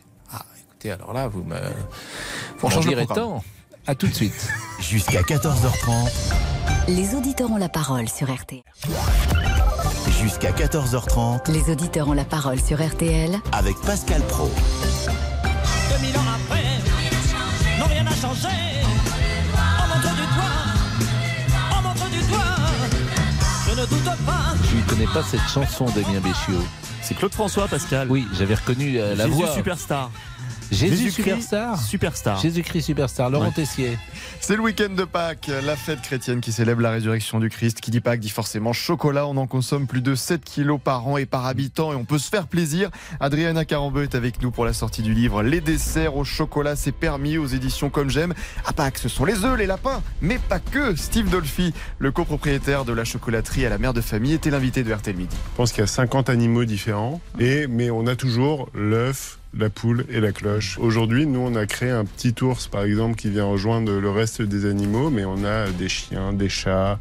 Écoutez, 0.87 0.91
alors 0.91 1.13
là, 1.13 1.29
vous 1.29 1.43
me. 1.43 1.57
On 2.63 2.71
change 2.71 2.87
le 2.87 3.07
tant. 3.07 3.43
À 3.87 3.95
tout 3.95 4.07
de 4.09 4.15
suite. 4.15 4.49
Jusqu'à 4.81 5.23
14h30. 5.23 6.11
Les 6.89 7.15
auditeurs 7.15 7.51
ont 7.51 7.57
la 7.57 7.69
parole 7.69 8.09
sur 8.09 8.33
RTL. 8.33 8.63
Jusqu'à 10.21 10.51
14h30 10.51 11.51
Les 11.51 11.71
auditeurs 11.71 12.09
ont 12.09 12.13
la 12.13 12.25
parole 12.25 12.61
sur 12.61 12.85
RTL 12.85 13.39
avec 13.53 13.77
Pascal 13.83 14.23
Pro. 14.23 14.51
2000 16.01 16.17
ans 16.17 16.21
après, 16.35 16.65
non 17.79 17.87
rien 17.87 18.03
n'a 18.03 18.11
changé. 18.11 18.49
On 19.55 19.89
montre 19.89 20.15
du 20.15 20.27
doigt, 20.35 21.79
on 21.79 21.83
montre 21.83 22.11
du 22.11 22.19
doigt. 22.29 22.57
Je 23.69 23.81
ne 23.81 23.87
doute 23.87 24.25
pas. 24.25 24.55
Je 24.71 24.77
ne 24.77 24.83
connais 24.83 25.13
pas 25.13 25.23
cette 25.23 25.49
chanson 25.49 25.85
d'Emien 25.87 26.21
Béchiot. 26.21 26.65
C'est 27.03 27.15
Claude 27.15 27.35
François, 27.35 27.69
Pascal. 27.69 28.11
Oui, 28.11 28.27
j'avais 28.33 28.55
reconnu 28.55 28.99
euh, 28.99 29.15
la 29.15 29.27
Jésus 29.27 29.37
voix. 29.37 29.55
Superstar. 29.55 30.11
Jésus 30.71 30.97
Jésus-Christ 30.97 31.13
Superstar. 31.23 31.81
Superstar. 31.81 32.41
Jésus-Christ 32.41 32.83
Superstar. 32.83 33.31
Laurent 33.31 33.47
Ouais. 33.47 33.53
Tessier. 33.53 33.97
C'est 34.41 34.57
le 34.57 34.63
week-end 34.63 34.93
de 34.95 35.05
Pâques, 35.05 35.51
la 35.65 35.77
fête 35.77 36.03
chrétienne 36.03 36.41
qui 36.41 36.53
célèbre 36.53 36.83
la 36.83 36.91
résurrection 36.91 37.39
du 37.41 37.49
Christ. 37.49 37.81
Qui 37.81 37.91
dit 37.91 38.01
Pâques 38.01 38.21
dit 38.21 38.29
forcément 38.31 38.73
chocolat. 38.73 39.27
On 39.27 39.37
en 39.37 39.47
consomme 39.47 39.87
plus 39.87 40.01
de 40.03 40.15
7 40.15 40.45
kilos 40.45 40.81
par 40.83 41.07
an 41.07 41.17
et 41.17 41.27
par 41.27 41.47
habitant 41.47 41.93
et 41.93 41.97
on 41.97 42.05
peut 42.05 42.19
se 42.19 42.29
faire 42.29 42.47
plaisir. 42.47 42.91
Adriana 43.21 43.65
Carambeu 43.65 44.03
est 44.03 44.15
avec 44.15 44.43
nous 44.43 44.51
pour 44.51 44.65
la 44.65 44.73
sortie 44.73 45.03
du 45.03 45.15
livre 45.15 45.43
Les 45.43 45.61
desserts 45.61 46.17
au 46.17 46.25
chocolat, 46.25 46.77
c'est 46.77 46.93
permis 46.93 47.39
aux 47.39 47.47
éditions 47.47 47.91
Comme 47.91 48.11
J'aime. 48.11 48.35
À 48.65 48.73
Pâques, 48.73 48.99
ce 48.99 49.09
sont 49.09 49.25
les 49.25 49.45
œufs, 49.45 49.57
les 49.59 49.67
lapins, 49.67 50.03
mais 50.21 50.39
pas 50.39 50.59
que. 50.59 50.95
Steve 50.97 51.31
Dolphy, 51.31 51.73
le 51.99 52.11
copropriétaire 52.13 52.85
de 52.85 52.93
la 52.93 53.05
chocolaterie 53.05 53.65
à 53.67 53.69
la 53.69 53.79
mère 53.79 53.95
de 53.95 54.01
famille, 54.01 54.33
était 54.33 54.51
l'invité 54.51 54.83
de 54.83 54.93
RTL 54.93 55.17
Midi. 55.17 55.37
Je 55.53 55.57
pense 55.57 55.71
qu'il 55.73 55.81
y 55.81 55.85
a 55.85 55.87
50 55.87 56.29
animaux 56.31 56.65
différents, 56.65 57.21
et, 57.39 57.67
mais 57.67 57.91
on 57.91 58.07
a 58.07 58.17
toujours 58.17 58.69
l'œuf, 58.75 59.39
la 59.59 59.71
poule 59.71 60.05
et 60.11 60.21
la 60.21 60.33
cloche. 60.33 60.79
Aujourd'hui, 60.79 61.27
nous, 61.27 61.41
on 61.41 61.55
a 61.55 61.67
créé 61.67 61.91
un 61.91 62.05
petit 62.05 62.35
ours, 62.43 62.67
par 62.69 62.85
exemple, 62.85 63.17
qui 63.17 63.31
vient 63.31 63.45
rejoindre 63.45 63.93
le 63.93 64.11
reste 64.11 64.43
des 64.43 64.67
animaux, 64.69 65.11
mais 65.11 65.25
on 65.25 65.45
a 65.45 65.69
des 65.71 65.89
chiens, 65.89 66.33
des 66.33 66.49
chats, 66.49 66.99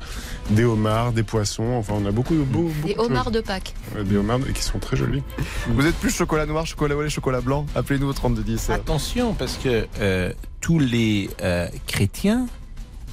des 0.52 0.64
homards, 0.64 1.12
des 1.12 1.24
poissons, 1.24 1.74
enfin, 1.74 1.96
on 1.98 2.06
a 2.06 2.12
beaucoup, 2.12 2.36
beaucoup, 2.36 2.70
beaucoup 2.70 2.88
Des 2.88 2.96
de 2.96 3.00
homards 3.00 3.32
de 3.32 3.42
Pâques. 3.42 3.74
Des 4.04 4.18
homards 4.18 4.40
qui 4.54 4.64
sont 4.64 4.80
très 4.80 4.98
jolis. 4.98 5.24
Vous 5.68 5.86
êtes 5.86 5.96
plus 5.96 6.12
chocolat 6.12 6.46
noir, 6.46 6.66
chocolat 6.66 6.96
au 6.96 7.02
lait, 7.02 7.10
chocolat 7.10 7.42
blanc? 7.42 7.66
Appelez-nous 7.76 8.08
au 8.08 8.14
3210. 8.14 8.70
Attention, 8.70 9.34
parce 9.34 9.58
que 9.58 9.88
euh, 10.00 10.32
tous 10.62 10.80
les 10.80 11.30
euh, 11.42 11.68
chrétiens 11.88 12.48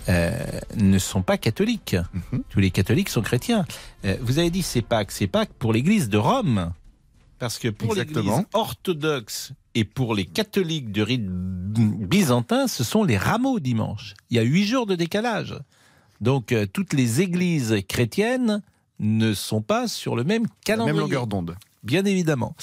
euh, 0.09 0.33
ne 0.77 0.99
sont 0.99 1.23
pas 1.23 1.39
catholiques. 1.39 1.97
Mhm. 2.33 2.43
Tous 2.49 2.61
les 2.61 2.71
catholiques 2.71 3.09
sont 3.09 3.23
chrétiens. 3.23 3.65
Euh, 4.05 4.17
vous 4.21 4.39
avez 4.39 4.51
dit 4.51 4.63
c'est 4.63 4.83
Pâques, 4.83 5.13
c'est 5.13 5.29
Pâques 5.29 5.53
pour 5.59 5.73
l'Église 5.73 6.09
de 6.09 6.19
Rome. 6.19 6.73
Parce 7.43 7.59
que 7.59 7.67
pour 7.67 7.97
l'Église 7.97 8.31
orthodoxe 8.53 9.51
et 9.75 9.83
pour 9.85 10.15
les 10.15 10.27
catholiques 10.27 10.93
de 10.93 11.03
rite 11.03 11.27
byzantin, 11.27 12.69
ce 12.69 12.85
sont 12.85 13.03
les 13.03 13.17
rameaux 13.17 13.59
dimanche. 13.59 14.15
Il 14.31 14.37
y 14.37 14.39
a 14.39 14.45
huit 14.45 14.65
jours 14.65 14.87
de 14.87 14.95
décalage. 14.95 15.57
Donc 16.21 16.53
euh, 16.53 16.67
toutes 16.73 16.93
les 16.93 17.21
églises 17.21 17.75
chrétiennes 17.89 18.63
ne 19.01 19.35
sont 19.35 19.61
pas 19.61 19.89
sur 19.89 20.15
le 20.15 20.23
même 20.23 20.45
La 20.45 20.49
calendrier. 20.65 20.93
même 20.93 21.01
longueur 21.01 21.27
d'onde. 21.27 21.57
Bien 21.83 22.05
évidemment. 22.05 22.55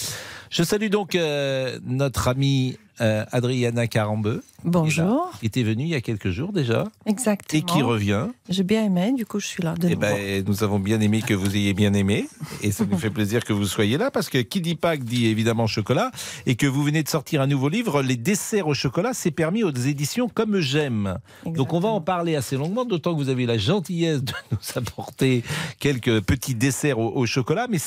Je 0.50 0.64
salue 0.64 0.88
donc 0.88 1.14
euh, 1.14 1.78
notre 1.84 2.30
amie 2.30 2.78
euh, 3.02 3.26
Adriana 3.32 3.88
Carambeu. 3.88 4.44
Bonjour. 4.66 5.32
Qui 5.40 5.46
était 5.46 5.64
venue 5.64 5.84
il 5.84 5.90
y 5.90 5.96
a 5.96 6.02
quelques 6.02 6.32
jours 6.32 6.52
déjà. 6.52 6.84
Exactement. 7.06 7.60
Et 7.60 7.64
qui 7.64 7.82
revient. 7.82 8.28
J'ai 8.50 8.64
bien 8.64 8.84
aimé, 8.84 9.14
du 9.16 9.26
coup 9.26 9.40
je 9.40 9.48
suis 9.48 9.64
là 9.64 9.74
de 9.74 9.86
Eh 9.88 9.92
nouveau. 9.96 10.02
ben, 10.02 10.44
nous 10.46 10.64
avons 10.64 10.80
bien 10.80 11.00
aimé 11.00 11.22
que 11.26 11.34
vous 11.34 11.56
ayez 11.56 11.74
bien 11.74 11.94
aimé. 11.94 12.28
Et 12.62 12.72
ça 12.72 12.84
nous 12.86 12.98
fait 12.98 13.10
plaisir 13.10 13.44
que 13.46 13.54
vous 13.54 13.66
soyez 13.66 13.98
là 13.98 14.12
parce 14.12 14.30
que 14.30 14.38
qui 14.40 14.60
dit 14.60 14.76
Pâques 14.76 15.04
dit 15.04 15.28
évidemment 15.28 15.66
chocolat. 15.68 16.12
Et 16.46 16.56
que 16.56 16.68
vous 16.68 16.84
venez 16.84 17.04
de 17.04 17.08
sortir 17.10 17.42
un 17.42 17.48
nouveau 17.48 17.70
livre, 17.70 18.02
Les 18.02 18.18
desserts 18.18 18.68
au 18.68 18.74
chocolat, 18.74 19.12
c'est 19.14 19.32
permis 19.32 19.64
aux 19.64 19.72
éditions 19.72 20.28
Comme 20.28 20.60
J'aime. 20.60 21.18
Donc 21.46 21.72
on 21.74 21.80
va 21.80 21.90
en 21.90 22.02
parler 22.02 22.36
assez 22.36 22.58
longuement, 22.58 22.84
d'autant 22.86 23.14
que 23.14 23.20
vous 23.22 23.30
avez 23.30 23.46
la 23.46 23.58
gentillesse 23.58 24.24
de 24.24 24.34
nous 24.52 24.58
apporter 24.76 25.44
quelques 25.80 26.20
petits 26.22 26.56
desserts 26.56 27.00
au, 27.00 27.16
au 27.16 27.26
chocolat. 27.26 27.68
Mais 27.70 27.78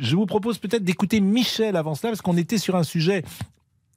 je 0.00 0.16
vous 0.16 0.26
propose 0.26 0.56
peut-être 0.58 0.84
d'écouter 0.84 1.20
Michel 1.20 1.76
avant 1.76 1.94
cela 1.94 2.10
parce 2.12 2.22
qu'on 2.22 2.36
était 2.38 2.58
sur 2.58 2.74
un 2.76 2.84
sujet 2.84 3.22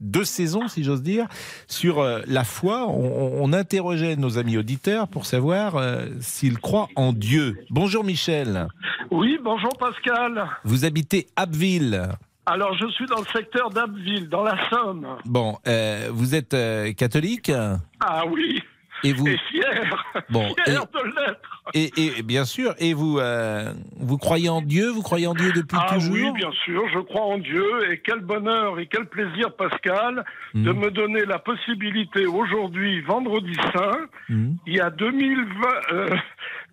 de 0.02 0.24
saison, 0.24 0.68
si 0.68 0.84
j'ose 0.84 1.02
dire, 1.02 1.28
sur 1.68 2.00
euh, 2.00 2.22
la 2.28 2.44
foi. 2.44 2.88
On, 2.88 3.44
on 3.44 3.54
interrogeait 3.54 4.16
nos 4.16 4.38
amis 4.38 4.58
auditeurs 4.58 5.08
pour 5.08 5.26
savoir 5.26 5.76
euh, 5.76 6.06
s'ils 6.20 6.60
croient 6.60 6.90
en 6.96 7.14
Dieu. 7.14 7.66
Bonjour 7.70 8.04
Michel. 8.04 8.68
Oui, 9.12 9.40
bonjour 9.44 9.76
Pascal. 9.78 10.48
Vous 10.64 10.86
habitez 10.86 11.28
Abbeville. 11.36 12.10
Alors, 12.48 12.78
je 12.78 12.88
suis 12.92 13.08
dans 13.08 13.20
le 13.20 13.26
secteur 13.34 13.72
d'Abbeville, 13.72 14.30
dans 14.30 14.44
la 14.44 14.56
Somme. 14.70 15.18
Bon, 15.26 15.58
euh, 15.68 16.10
vous 16.12 16.36
êtes 16.36 16.54
euh, 16.54 16.94
catholique? 16.94 17.52
Ah 18.00 18.24
oui. 18.30 18.62
Et 19.04 19.14
vous? 19.14 19.28
Et 19.28 19.40
fier. 19.52 20.06
Bon, 20.30 20.54
fier 20.64 20.86
de 20.86 21.04
l'être. 21.16 21.64
Et, 21.76 21.92
et 22.20 22.24
bien 22.24 22.46
sûr, 22.46 22.74
et 22.80 22.94
vous, 22.94 23.20
euh, 23.20 23.74
vous 23.98 24.18
croyez 24.18 24.50
en 24.50 24.62
Dieu 24.62 24.90
Vous 24.90 25.02
croyez 25.02 25.28
en 25.28 25.34
Dieu 25.34 25.52
depuis 25.54 25.78
Ah 25.80 25.94
toujours 25.96 26.14
oui, 26.14 26.32
bien 26.34 26.52
sûr, 26.64 26.82
je 26.94 27.00
crois 27.00 27.24
en 27.26 27.38
Dieu. 27.38 27.92
Et 27.92 28.00
quel 28.00 28.20
bonheur 28.22 28.80
et 28.80 28.88
quel 28.88 29.06
plaisir, 29.08 29.56
Pascal, 29.56 30.24
de 30.54 30.72
Hmm. 30.72 30.80
me 30.80 30.90
donner 30.92 31.26
la 31.26 31.40
possibilité 31.40 32.26
aujourd'hui, 32.26 33.02
vendredi 33.02 33.54
saint, 33.76 34.08
Hmm. 34.30 34.54
il 34.66 34.76
y 34.76 34.80
a 34.80 34.90
2020, 34.90 35.68
euh, 35.92 36.16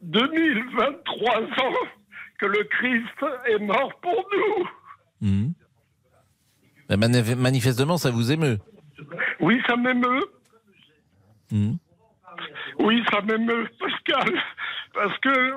2023 0.03 1.41
ans, 1.41 1.75
que 2.39 2.47
le 2.47 2.65
Christ 2.65 3.25
est 3.49 3.59
mort 3.59 3.93
pour 4.01 4.25
nous. 4.33 5.29
Hmm. 5.29 5.53
Ben, 6.89 6.99
manif- 7.01 7.37
manifestement, 7.37 7.97
ça 7.97 8.11
vous 8.11 8.31
émeut. 8.33 8.59
Oui, 9.41 9.61
ça 9.67 9.77
m'émeut. 9.77 10.21
Oui, 12.79 13.03
ça 13.11 13.21
m'émeut, 13.21 13.69
Pascal. 13.79 14.43
Parce 14.95 15.19
que 15.19 15.55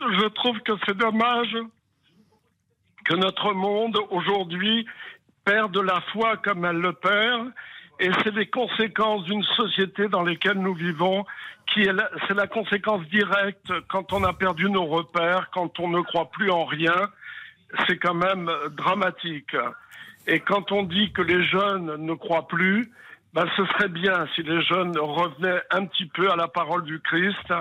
je 0.00 0.28
trouve 0.28 0.58
que 0.60 0.72
c'est 0.86 0.96
dommage 0.96 1.56
que 3.04 3.14
notre 3.14 3.52
monde 3.52 3.98
aujourd'hui 4.10 4.86
perde 5.44 5.78
la 5.78 6.00
foi 6.12 6.36
comme 6.36 6.64
elle 6.64 6.80
le 6.80 6.92
perd. 6.92 7.52
Et 8.00 8.10
c'est 8.22 8.34
les 8.34 8.46
conséquences 8.46 9.24
d'une 9.24 9.42
société 9.42 10.08
dans 10.08 10.22
laquelle 10.22 10.58
nous 10.58 10.74
vivons 10.74 11.24
qui 11.72 11.82
est 11.82 11.92
la, 11.92 12.08
c'est 12.26 12.34
la 12.34 12.46
conséquence 12.46 13.04
directe 13.08 13.72
quand 13.88 14.12
on 14.12 14.22
a 14.24 14.32
perdu 14.32 14.70
nos 14.70 14.86
repères, 14.86 15.50
quand 15.52 15.80
on 15.80 15.88
ne 15.88 16.00
croit 16.00 16.30
plus 16.30 16.50
en 16.50 16.64
rien. 16.64 17.10
C'est 17.86 17.98
quand 17.98 18.14
même 18.14 18.50
dramatique. 18.70 19.54
Et 20.26 20.40
quand 20.40 20.72
on 20.72 20.84
dit 20.84 21.12
que 21.12 21.22
les 21.22 21.44
jeunes 21.44 21.96
ne 21.96 22.14
croient 22.14 22.46
plus, 22.46 22.90
ben, 23.34 23.46
ce 23.56 23.64
serait 23.66 23.88
bien 23.88 24.26
si 24.34 24.42
les 24.42 24.62
jeunes 24.62 24.96
revenaient 24.98 25.60
un 25.70 25.84
petit 25.86 26.06
peu 26.06 26.30
à 26.30 26.36
la 26.36 26.48
parole 26.48 26.84
du 26.84 27.00
Christ 27.00 27.52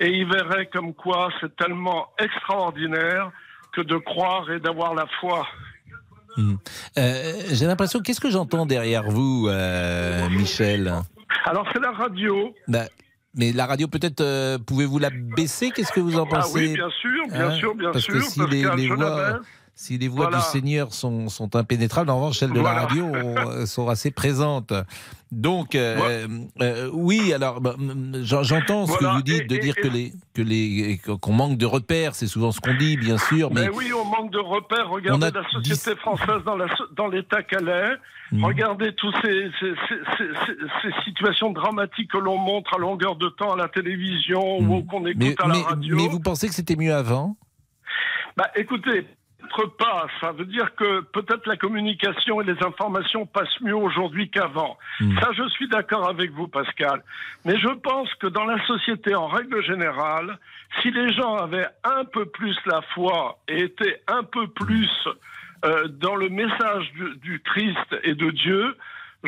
et 0.00 0.08
ils 0.10 0.26
verraient 0.30 0.66
comme 0.72 0.92
quoi 0.94 1.30
c'est 1.40 1.54
tellement 1.56 2.08
extraordinaire 2.18 3.30
que 3.72 3.80
de 3.80 3.96
croire 3.96 4.50
et 4.50 4.60
d'avoir 4.60 4.94
la 4.94 5.06
foi. 5.20 5.46
Euh, 6.38 7.32
J'ai 7.50 7.66
l'impression, 7.66 8.00
qu'est-ce 8.00 8.20
que 8.20 8.30
j'entends 8.30 8.66
derrière 8.66 9.04
vous, 9.04 9.48
euh, 9.48 10.28
Michel? 10.28 10.92
Alors 11.44 11.66
c'est 11.72 11.80
la 11.80 11.92
radio. 11.92 12.54
Bah, 12.68 12.84
mais 13.34 13.52
la 13.52 13.66
radio, 13.66 13.86
peut-être, 13.88 14.20
euh, 14.20 14.58
pouvez-vous 14.58 14.98
la 14.98 15.10
baisser? 15.10 15.70
Qu'est-ce 15.70 15.92
que 15.92 16.00
vous 16.00 16.18
en 16.18 16.24
Ah 16.24 16.36
pensez? 16.40 16.68
oui, 16.68 16.74
bien 16.74 16.90
sûr, 16.90 17.26
bien 17.30 17.48
Hein? 17.48 17.50
sûr, 17.58 17.74
bien 17.74 17.90
Parce 17.92 18.06
que 18.06 18.20
sûr. 18.20 18.30
si 18.30 18.38
Pascal, 18.40 18.76
les, 18.78 18.88
voix. 18.88 19.40
Si 19.78 19.98
les 19.98 20.08
voix 20.08 20.28
Voilà. 20.28 20.38
du 20.38 20.42
Seigneur 20.44 20.94
sont, 20.94 21.28
sont 21.28 21.54
impénétrables, 21.54 22.08
en 22.08 22.16
revanche, 22.16 22.38
celles 22.38 22.52
de 22.52 22.58
Voilà. 22.60 22.76
la 22.80 22.86
radio 22.86 23.04
ont- 23.04 23.66
sont 23.66 23.88
assez 23.88 24.10
présentes. 24.10 24.72
Donc, 25.30 25.74
euh, 25.74 26.26
euh, 26.62 26.88
oui, 26.94 27.32
alors, 27.34 27.60
bah, 27.60 27.74
j'en- 28.22 28.42
j'entends 28.42 28.86
ce 28.86 28.92
Voilà, 28.92 29.08
que 29.10 29.14
vous 29.16 29.22
dites, 29.22 29.42
et- 29.42 29.46
de 29.46 29.54
et- 29.56 29.58
dire 29.58 29.74
et- 29.76 29.80
que 29.82 29.88
les 29.88 30.12
que 30.34 30.40
les 30.42 30.98
qu'on 31.20 31.32
manque 31.34 31.58
de 31.58 31.66
repères, 31.66 32.14
c'est 32.14 32.26
souvent 32.26 32.52
ce 32.52 32.60
qu'on 32.60 32.72
dit, 32.74 32.96
bien 32.96 33.18
sûr, 33.18 33.52
mais 33.52 33.62
Mais 33.62 33.68
oui, 33.68 33.92
on 33.92 34.04
manque 34.06 34.30
de 34.32 34.38
repères. 34.38 34.88
Regardez 34.88 35.30
la 35.30 35.46
société 35.50 35.94
française 35.96 36.42
dans 36.46 36.56
la 36.56 36.74
so- 36.74 36.86
dans 36.96 37.08
l'état 37.08 37.42
qu'elle 37.42 37.68
est. 37.68 37.96
Mhm. 38.34 38.44
Regardez 38.46 38.94
toutes 38.94 39.14
ces, 39.22 39.50
ces, 39.60 39.74
ces, 39.88 39.98
ces- 40.16 40.32
ces- 40.46 40.90
ces 40.90 41.02
situations 41.04 41.50
dramatiques 41.52 42.10
que 42.12 42.18
l'on 42.18 42.38
montre 42.38 42.74
à 42.74 42.78
longueur 42.78 43.16
de 43.16 43.28
temps 43.28 43.52
à 43.52 43.56
la 43.56 43.68
télévision 43.68 44.58
ou 44.58 44.82
qu'on 44.84 45.04
écoute 45.06 45.22
mais, 45.22 45.34
à 45.38 45.48
la 45.48 45.54
mais- 45.54 45.62
radio. 45.62 45.96
mais 45.96 46.08
vous 46.08 46.20
pensez 46.20 46.48
que 46.48 46.54
c'était 46.54 46.76
mieux 46.76 46.94
avant? 46.94 47.36
Bah, 48.38 48.50
écoutez, 48.56 49.06
peut-être 49.46 49.76
pas. 49.76 50.06
Ça 50.20 50.32
veut 50.32 50.44
dire 50.44 50.74
que 50.74 51.00
peut-être 51.00 51.46
la 51.46 51.56
communication 51.56 52.40
et 52.40 52.44
les 52.44 52.62
informations 52.62 53.26
passent 53.26 53.60
mieux 53.60 53.76
aujourd'hui 53.76 54.30
qu'avant. 54.30 54.78
Hmm. 55.00 55.18
Ça, 55.20 55.30
je 55.36 55.48
suis 55.50 55.68
d'accord 55.68 56.08
avec 56.08 56.32
vous, 56.32 56.48
Pascal. 56.48 57.02
Mais 57.44 57.58
je 57.58 57.68
pense 57.68 58.12
que 58.14 58.26
dans 58.26 58.44
la 58.44 58.64
société, 58.66 59.14
en 59.14 59.28
règle 59.28 59.62
générale, 59.64 60.38
si 60.82 60.90
les 60.90 61.12
gens 61.12 61.36
avaient 61.36 61.68
un 61.84 62.04
peu 62.04 62.26
plus 62.26 62.56
la 62.66 62.82
foi 62.94 63.38
et 63.48 63.64
étaient 63.64 64.02
un 64.08 64.22
peu 64.22 64.46
plus 64.48 64.90
euh, 65.64 65.88
dans 65.88 66.16
le 66.16 66.28
message 66.28 66.92
du, 66.92 67.16
du 67.16 67.40
Christ 67.40 67.96
et 68.02 68.14
de 68.14 68.30
Dieu, 68.30 68.76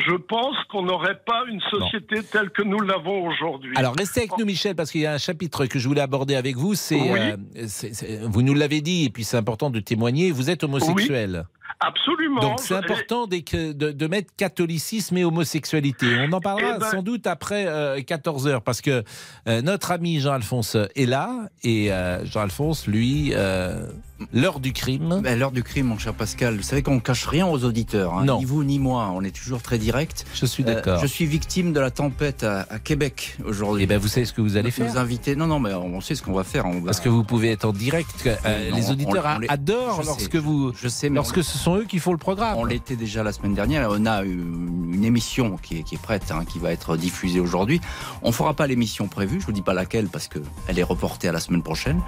je 0.05 0.15
pense 0.15 0.55
qu'on 0.71 0.83
n'aurait 0.83 1.19
pas 1.25 1.43
une 1.49 1.61
société 1.69 2.23
telle 2.23 2.49
que 2.49 2.61
nous 2.63 2.79
l'avons 2.79 3.25
aujourd'hui. 3.27 3.73
Alors 3.75 3.95
restez 3.95 4.21
avec 4.21 4.37
nous 4.37 4.45
Michel 4.45 4.75
parce 4.75 4.91
qu'il 4.91 5.01
y 5.01 5.05
a 5.05 5.13
un 5.13 5.17
chapitre 5.17 5.65
que 5.65 5.79
je 5.79 5.87
voulais 5.87 6.01
aborder 6.01 6.35
avec 6.35 6.55
vous. 6.55 6.75
C'est 6.75 6.99
Oui. 6.99 7.19
euh, 7.19 8.19
vous 8.23 8.41
nous 8.41 8.53
l'avez 8.53 8.81
dit 8.81 9.05
et 9.05 9.09
puis 9.09 9.23
c'est 9.23 9.37
important 9.37 9.69
de 9.69 9.79
témoigner. 9.79 10.31
Vous 10.31 10.49
êtes 10.49 10.63
homosexuel. 10.63 11.45
Absolument. 11.81 12.41
Donc 12.41 12.59
c'est 12.59 12.75
important 12.75 13.25
de, 13.25 13.71
de 13.91 14.07
mettre 14.07 14.33
catholicisme 14.35 15.15
et 15.17 15.23
homosexualité. 15.23 16.07
On 16.27 16.33
en 16.33 16.41
parlera 16.41 16.73
Eh 16.75 16.79
ben- 16.79 16.89
sans 16.91 17.03
doute 17.03 17.25
après 17.25 17.67
14 18.05 18.47
heures 18.47 18.61
parce 18.61 18.81
que 18.81 19.03
euh, 19.47 19.61
notre 19.61 19.91
ami 19.91 20.19
Jean-Alphonse 20.19 20.75
est 20.95 21.05
là 21.05 21.47
et 21.63 21.91
euh, 21.91 22.25
Jean-Alphonse, 22.25 22.85
lui, 22.87 23.31
euh, 23.33 23.85
l'heure 24.33 24.59
du 24.59 24.73
crime. 24.73 25.21
Ben, 25.23 25.37
L'heure 25.39 25.51
du 25.51 25.63
crime, 25.63 25.87
mon 25.87 25.97
cher 25.97 26.13
Pascal. 26.13 26.57
Vous 26.57 26.63
savez 26.63 26.81
qu'on 26.83 26.95
ne 26.95 26.99
cache 26.99 27.25
rien 27.27 27.47
aux 27.47 27.63
auditeurs. 27.63 28.13
hein. 28.13 28.25
Non. 28.25 28.39
Ni 28.39 28.45
vous 28.45 28.63
ni 28.63 28.79
moi. 28.79 29.11
On 29.13 29.23
est 29.23 29.35
toujours 29.35 29.61
très 29.61 29.77
direct. 29.77 30.25
Je 30.33 30.45
suis 30.45 30.63
d'accord. 30.63 30.99
je 30.99 31.07
suis 31.07 31.25
victime 31.25 31.73
de 31.73 31.79
la 31.79 31.91
tempête 31.91 32.43
à, 32.43 32.65
à 32.69 32.79
Québec 32.79 33.37
aujourd'hui. 33.45 33.83
Et 33.83 33.87
ben 33.87 33.97
vous 33.97 34.07
savez 34.07 34.25
ce 34.25 34.33
que 34.33 34.41
vous 34.41 34.57
allez 34.57 34.71
faire 34.71 34.97
invités. 34.97 35.35
Non, 35.35 35.47
non, 35.47 35.59
mais 35.59 35.73
on 35.73 36.01
sait 36.01 36.15
ce 36.15 36.23
qu'on 36.23 36.33
va 36.33 36.43
faire. 36.43 36.65
On 36.65 36.79
va- 36.79 36.85
Parce 36.87 36.99
que 36.99 37.09
vous 37.09 37.23
pouvez 37.23 37.51
être 37.51 37.65
en 37.65 37.71
direct. 37.73 38.27
euh, 38.45 38.69
Non, 38.71 38.75
les 38.77 38.87
on- 38.87 38.91
auditeurs 38.91 39.25
on 39.35 39.39
les- 39.39 39.47
adorent 39.49 40.01
je 40.01 40.07
lorsque 40.07 40.31
sais. 40.33 40.37
vous, 40.37 40.71
Je 40.75 40.87
sais, 40.87 41.09
mais 41.09 41.15
lorsque 41.15 41.37
on- 41.37 41.43
ce 41.43 41.57
sont 41.57 41.75
eux 41.77 41.85
qui 41.85 41.99
font 41.99 42.11
le 42.11 42.17
programme. 42.17 42.55
On 42.57 42.65
l'était 42.65 42.95
déjà 42.95 43.23
la 43.23 43.31
semaine 43.31 43.53
dernière. 43.53 43.89
On 43.91 44.05
a 44.05 44.23
une, 44.23 44.91
une 44.93 45.03
émission 45.05 45.57
qui 45.61 45.77
est, 45.79 45.83
qui 45.83 45.95
est 45.95 46.01
prête, 46.01 46.31
hein, 46.31 46.43
qui 46.45 46.59
va 46.59 46.71
être 46.71 46.97
diffusée 46.97 47.39
aujourd'hui. 47.39 47.79
On 48.21 48.31
fera 48.31 48.53
pas 48.53 48.67
l'émission 48.67 49.07
prévue. 49.07 49.39
Je 49.39 49.45
vous 49.45 49.51
dis 49.51 49.61
pas 49.61 49.73
laquelle 49.73 50.07
parce 50.07 50.27
que 50.27 50.39
elle 50.67 50.77
est 50.79 50.83
reportée 50.83 51.27
à 51.27 51.31
la 51.31 51.39
semaine 51.39 51.63
prochaine. 51.63 52.01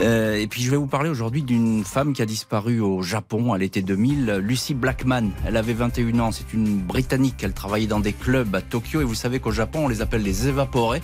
Euh, 0.00 0.36
et 0.36 0.46
puis 0.46 0.62
je 0.62 0.70
vais 0.70 0.76
vous 0.76 0.86
parler 0.86 1.08
aujourd'hui 1.10 1.42
d'une 1.46 1.84
femme 1.84 2.12
qui 2.12 2.20
a 2.20 2.26
disparu 2.26 2.80
au 2.80 3.00
Japon 3.00 3.52
à 3.52 3.58
l'été 3.58 3.80
2000, 3.80 4.40
Lucy 4.42 4.74
Blackman. 4.74 5.30
Elle 5.46 5.56
avait 5.56 5.72
21 5.72 6.18
ans. 6.18 6.32
C'est 6.32 6.52
une 6.52 6.78
Britannique. 6.78 7.36
Elle 7.42 7.54
travaillait 7.54 7.86
dans 7.86 8.00
des 8.00 8.12
clubs 8.12 8.54
à 8.54 8.60
Tokyo. 8.60 9.00
Et 9.00 9.04
vous 9.04 9.14
savez 9.14 9.38
qu'au 9.38 9.52
Japon, 9.52 9.84
on 9.84 9.88
les 9.88 10.02
appelle 10.02 10.22
les 10.22 10.48
évaporés. 10.48 11.00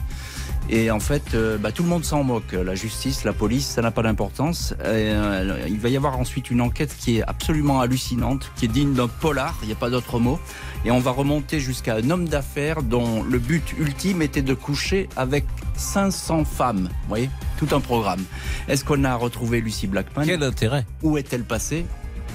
Et 0.70 0.90
en 0.90 1.00
fait, 1.00 1.34
euh, 1.34 1.58
bah, 1.58 1.72
tout 1.72 1.82
le 1.82 1.88
monde 1.88 2.04
s'en 2.04 2.22
moque. 2.22 2.52
La 2.52 2.74
justice, 2.74 3.24
la 3.24 3.32
police, 3.32 3.66
ça 3.66 3.82
n'a 3.82 3.90
pas 3.90 4.02
d'importance. 4.02 4.74
Euh, 4.84 5.66
il 5.68 5.78
va 5.78 5.88
y 5.88 5.96
avoir 5.96 6.18
ensuite 6.18 6.50
une 6.50 6.60
enquête 6.60 6.94
qui 6.98 7.18
est 7.18 7.22
absolument 7.22 7.80
hallucinante, 7.80 8.50
qui 8.56 8.66
est 8.66 8.68
digne 8.68 8.94
d'un 8.94 9.08
polar, 9.08 9.56
il 9.62 9.66
n'y 9.66 9.72
a 9.72 9.76
pas 9.76 9.90
d'autre 9.90 10.18
mot. 10.18 10.38
Et 10.84 10.90
on 10.90 10.98
va 10.98 11.10
remonter 11.10 11.60
jusqu'à 11.60 11.96
un 11.96 12.10
homme 12.10 12.28
d'affaires 12.28 12.82
dont 12.82 13.22
le 13.22 13.38
but 13.38 13.74
ultime 13.78 14.22
était 14.22 14.42
de 14.42 14.54
coucher 14.54 15.08
avec 15.16 15.44
500 15.76 16.44
femmes. 16.44 16.88
Vous 17.02 17.08
voyez 17.08 17.30
Tout 17.58 17.68
un 17.72 17.80
programme. 17.80 18.22
Est-ce 18.68 18.84
qu'on 18.84 19.04
a 19.04 19.14
retrouvé 19.14 19.60
Lucy 19.60 19.86
Blackman? 19.86 20.24
Quel 20.24 20.42
intérêt? 20.42 20.86
Où 21.02 21.18
est-elle 21.18 21.44
passée? 21.44 21.86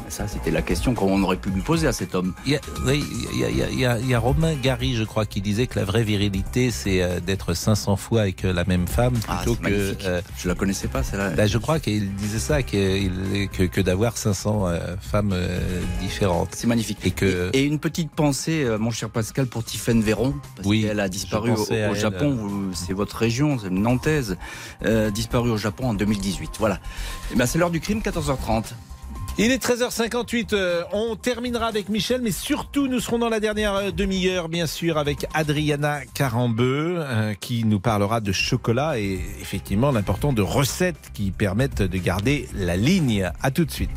Ça, 0.10 0.28
c'était 0.28 0.52
la 0.52 0.62
question 0.62 0.94
qu'on 0.94 1.22
aurait 1.24 1.38
pu 1.38 1.50
lui 1.50 1.62
poser 1.62 1.88
à 1.88 1.92
cet 1.94 2.16
homme. 2.16 2.34
Il 2.46 2.54
y 2.54 2.56
a, 2.56 2.60
oui, 2.86 3.04
il 3.34 3.40
y 3.40 3.44
a- 3.46 3.50
il 3.50 3.58
y 3.58 3.62
a- 3.64 3.70
il 3.70 3.80
y 3.80 3.86
a- 3.86 4.00
il 4.00 4.08
y 4.10 4.14
a 4.14 4.20
Romain 4.20 4.54
Gary, 4.56 4.96
je 4.96 5.04
crois, 5.04 5.26
qui 5.26 5.42
disait 5.42 5.68
que 5.68 5.78
la 5.80 5.86
vraie 5.86 6.04
virilité, 6.04 6.72
c'est 6.72 7.02
euh, 7.02 7.20
d'être 7.20 7.54
500 7.54 7.96
fois 7.98 8.22
avec 8.22 8.46
euh, 8.46 8.54
la 8.54 8.64
même 8.66 8.88
femme 8.88 9.14
Ah, 9.28 9.38
plutôt 9.38 9.56
que. 9.56 9.64
magnifique. 9.64 10.06
Je 10.38 10.48
la 10.48 10.56
connaissais 10.56 10.88
pas, 10.88 11.04
celle-là. 11.04 11.32
Bah, 11.32 11.48
je 11.48 11.58
crois 11.58 11.80
qu'il 11.80 12.14
disait 12.16 12.40
ça, 12.40 12.64
que, 12.64 13.66
que 13.66 13.82
d'avoir 13.82 14.18
500 14.18 14.68
euh, 14.68 14.96
femmes 15.00 15.32
euh, 15.34 15.60
différentes. 16.00 16.50
C'est 16.56 16.68
magnifique. 16.68 17.00
Et 17.04 17.12
que. 17.12 17.50
Et 17.54 17.64
une 17.64 17.80
petite 17.80 18.12
pensée, 18.12 18.64
euh, 18.64 18.78
mon 18.78 18.92
cher 18.92 19.10
Pascal, 19.10 19.48
pour 19.48 19.64
Tiffaine 19.64 20.02
Véron, 20.02 20.34
parce 20.56 20.68
Oui, 20.68 20.84
qu'elle 20.84 21.00
a 21.00 21.10
disparu 21.10 21.52
au, 21.52 21.62
au. 21.92 21.96
Japon. 21.96 22.38
C'est 22.74 22.94
votre 22.94 23.16
région, 23.18 23.58
c'est 23.60 23.68
une 23.68 23.82
nantaise, 23.82 24.38
euh, 24.86 25.10
disparue 25.12 25.52
au 25.52 25.58
Japon 25.58 25.90
en 25.90 25.94
2018. 25.94 26.52
Voilà. 26.60 26.80
Et 27.32 27.36
ben, 27.36 27.46
c'est 27.46 27.58
l'heure 27.58 27.72
du 27.72 27.80
crime, 27.80 28.02
14h30. 28.02 28.74
Il 29.40 29.52
est 29.52 29.64
13h58, 29.64 30.48
euh, 30.54 30.84
on 30.94 31.16
terminera 31.16 31.68
avec 31.68 31.90
Michel, 31.90 32.22
mais 32.24 32.32
surtout 32.32 32.88
nous 32.88 33.00
serons 33.00 33.20
dans 33.20 33.30
la 33.30 33.40
dernière 33.40 33.76
euh, 33.76 33.92
demi-heure, 33.92 34.50
bien 34.50 34.66
sûr, 34.66 34.98
avec 34.98 35.28
Adriana 35.36 36.00
Carambeu, 36.16 36.96
euh, 36.98 37.36
qui 37.36 37.64
nous 37.64 37.80
parlera 37.80 38.20
de 38.20 38.32
chocolat 38.32 38.98
et 38.98 39.20
effectivement 39.40 39.92
l'important 39.92 40.34
de 40.34 40.42
recettes 40.42 41.12
qui 41.14 41.30
permettent 41.30 41.84
de 41.84 41.98
garder 42.00 42.50
la 42.56 42.78
ligne. 42.78 43.32
À 43.44 43.52
tout 43.52 43.64
de 43.64 43.70
suite. 43.70 43.92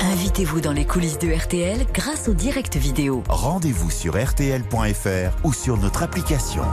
Invitez-vous 0.00 0.60
dans 0.60 0.72
les 0.72 0.84
coulisses 0.84 1.20
de 1.20 1.32
RTL 1.32 1.86
grâce 1.94 2.28
au 2.28 2.34
direct 2.34 2.74
vidéo. 2.74 3.22
Rendez-vous 3.28 3.92
sur 3.92 4.20
RTL.fr 4.20 5.46
ou 5.46 5.52
sur 5.52 5.76
notre 5.76 6.02
application. 6.02 6.64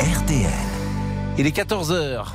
RTL. 0.00 0.50
Il 1.38 1.46
est 1.46 1.56
14h. 1.56 2.26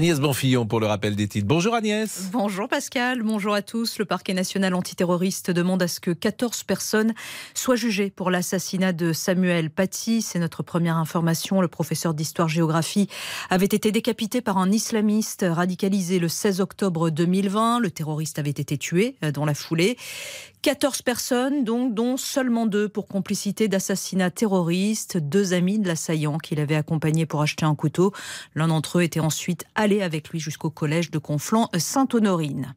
Agnès 0.00 0.18
Bonfillon 0.18 0.64
pour 0.64 0.80
le 0.80 0.86
rappel 0.86 1.14
des 1.14 1.28
titres. 1.28 1.46
Bonjour 1.46 1.74
Agnès. 1.74 2.30
Bonjour 2.32 2.68
Pascal, 2.68 3.22
bonjour 3.22 3.52
à 3.52 3.60
tous. 3.60 3.98
Le 3.98 4.06
parquet 4.06 4.32
national 4.32 4.72
antiterroriste 4.72 5.50
demande 5.50 5.82
à 5.82 5.88
ce 5.88 6.00
que 6.00 6.10
14 6.10 6.62
personnes 6.62 7.12
soient 7.52 7.76
jugées 7.76 8.08
pour 8.08 8.30
l'assassinat 8.30 8.94
de 8.94 9.12
Samuel 9.12 9.68
Paty. 9.68 10.22
C'est 10.22 10.38
notre 10.38 10.62
première 10.62 10.96
information. 10.96 11.60
Le 11.60 11.68
professeur 11.68 12.14
d'histoire-géographie 12.14 13.08
avait 13.50 13.66
été 13.66 13.92
décapité 13.92 14.40
par 14.40 14.56
un 14.56 14.72
islamiste 14.72 15.44
radicalisé 15.46 16.18
le 16.18 16.28
16 16.28 16.62
octobre 16.62 17.10
2020. 17.10 17.80
Le 17.80 17.90
terroriste 17.90 18.38
avait 18.38 18.48
été 18.48 18.78
tué 18.78 19.16
euh, 19.22 19.32
dans 19.32 19.44
la 19.44 19.52
foulée. 19.52 19.98
14 20.62 21.00
personnes, 21.00 21.64
donc, 21.64 21.94
dont 21.94 22.18
seulement 22.18 22.66
deux 22.66 22.86
pour 22.86 23.06
complicité 23.06 23.66
d'assassinat 23.66 24.30
terroriste, 24.30 25.16
deux 25.16 25.54
amis 25.54 25.78
de 25.78 25.88
l'assaillant 25.88 26.36
qui 26.36 26.54
l'avait 26.54 26.74
accompagné 26.74 27.24
pour 27.24 27.40
acheter 27.40 27.64
un 27.64 27.74
couteau. 27.74 28.12
L'un 28.54 28.68
d'entre 28.68 28.98
eux 28.98 29.02
était 29.02 29.20
ensuite 29.20 29.64
avec 29.98 30.28
lui 30.30 30.38
jusqu'au 30.38 30.70
collège 30.70 31.10
de 31.10 31.18
Conflans-Sainte-Honorine. 31.18 32.74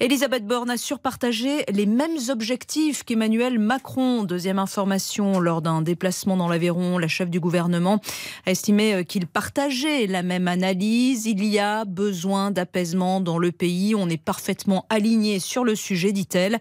Elisabeth 0.00 0.44
Borne 0.46 0.70
a 0.70 0.76
surpartagé 0.76 1.64
les 1.72 1.86
mêmes 1.86 2.18
objectifs 2.28 3.04
qu'Emmanuel 3.04 3.58
Macron. 3.58 4.24
Deuxième 4.24 4.58
information, 4.58 5.38
lors 5.40 5.62
d'un 5.62 5.82
déplacement 5.82 6.36
dans 6.36 6.48
l'Aveyron, 6.48 6.98
la 6.98 7.08
chef 7.08 7.30
du 7.30 7.40
gouvernement 7.40 8.00
a 8.46 8.50
estimé 8.50 8.94
euh, 8.94 9.02
qu'il 9.04 9.26
partageait 9.26 10.06
la 10.06 10.22
même 10.22 10.48
analyse. 10.48 11.26
Il 11.26 11.44
y 11.44 11.58
a 11.58 11.84
besoin 11.84 12.50
d'apaisement 12.50 13.20
dans 13.20 13.38
le 13.38 13.52
pays. 13.52 13.94
On 13.94 14.08
est 14.08 14.22
parfaitement 14.22 14.86
aligné 14.90 15.38
sur 15.38 15.64
le 15.64 15.74
sujet, 15.74 16.12
dit-elle. 16.12 16.58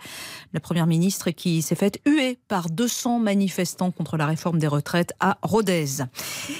La 0.54 0.60
première 0.60 0.88
ministre 0.88 1.32
qui 1.32 1.62
s'est 1.62 1.76
faite 1.76 2.00
huer 2.06 2.38
par 2.48 2.70
200 2.70 3.20
manifestants 3.20 3.92
contre 3.92 4.18
la 4.18 4.26
réforme 4.26 4.60
des 4.60 4.68
retraites 4.68 5.14
à 5.20 5.38
Rodez. 5.42 6.04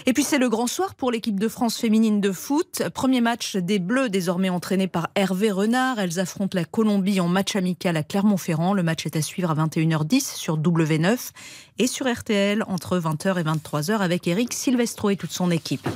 Et 0.06 0.14
puis 0.14 0.24
c'est 0.24 0.38
le 0.38 0.50
grand 0.50 0.68
soir 0.68 0.96
pour 0.96 1.12
l'équipe 1.12 1.40
de 1.40 1.48
France 1.48 1.78
féminine 1.78 2.22
de 2.22 2.32
foot. 2.32 2.82
Match 3.22 3.56
des 3.56 3.80
Bleus 3.80 4.10
désormais 4.10 4.50
entraînés 4.50 4.88
par 4.88 5.10
Hervé 5.16 5.52
Renard. 5.52 6.00
Elles 6.00 6.20
affrontent 6.20 6.58
la 6.58 6.66
Colombie 6.66 7.20
en 7.20 7.28
match 7.28 7.56
amical 7.56 7.98
à 7.98 8.04
Clermont-Ferrand. 8.04 8.74
Le 8.74 8.84
match 8.84 9.06
est 9.06 9.16
à 9.16 9.22
suivre 9.22 9.52
à 9.52 9.56
21h10 9.56 10.36
sur 10.36 10.58
W9 10.58 11.32
et 11.80 11.88
sur 11.88 12.12
RTL 12.12 12.64
entre 12.68 12.98
20h 13.00 13.40
et 13.40 13.44
23h 13.44 13.98
avec 13.98 14.28
Eric 14.28 14.54
Silvestro 14.54 15.10
et 15.10 15.16
toute 15.16 15.32
son 15.32 15.52
équipe. 15.52 15.88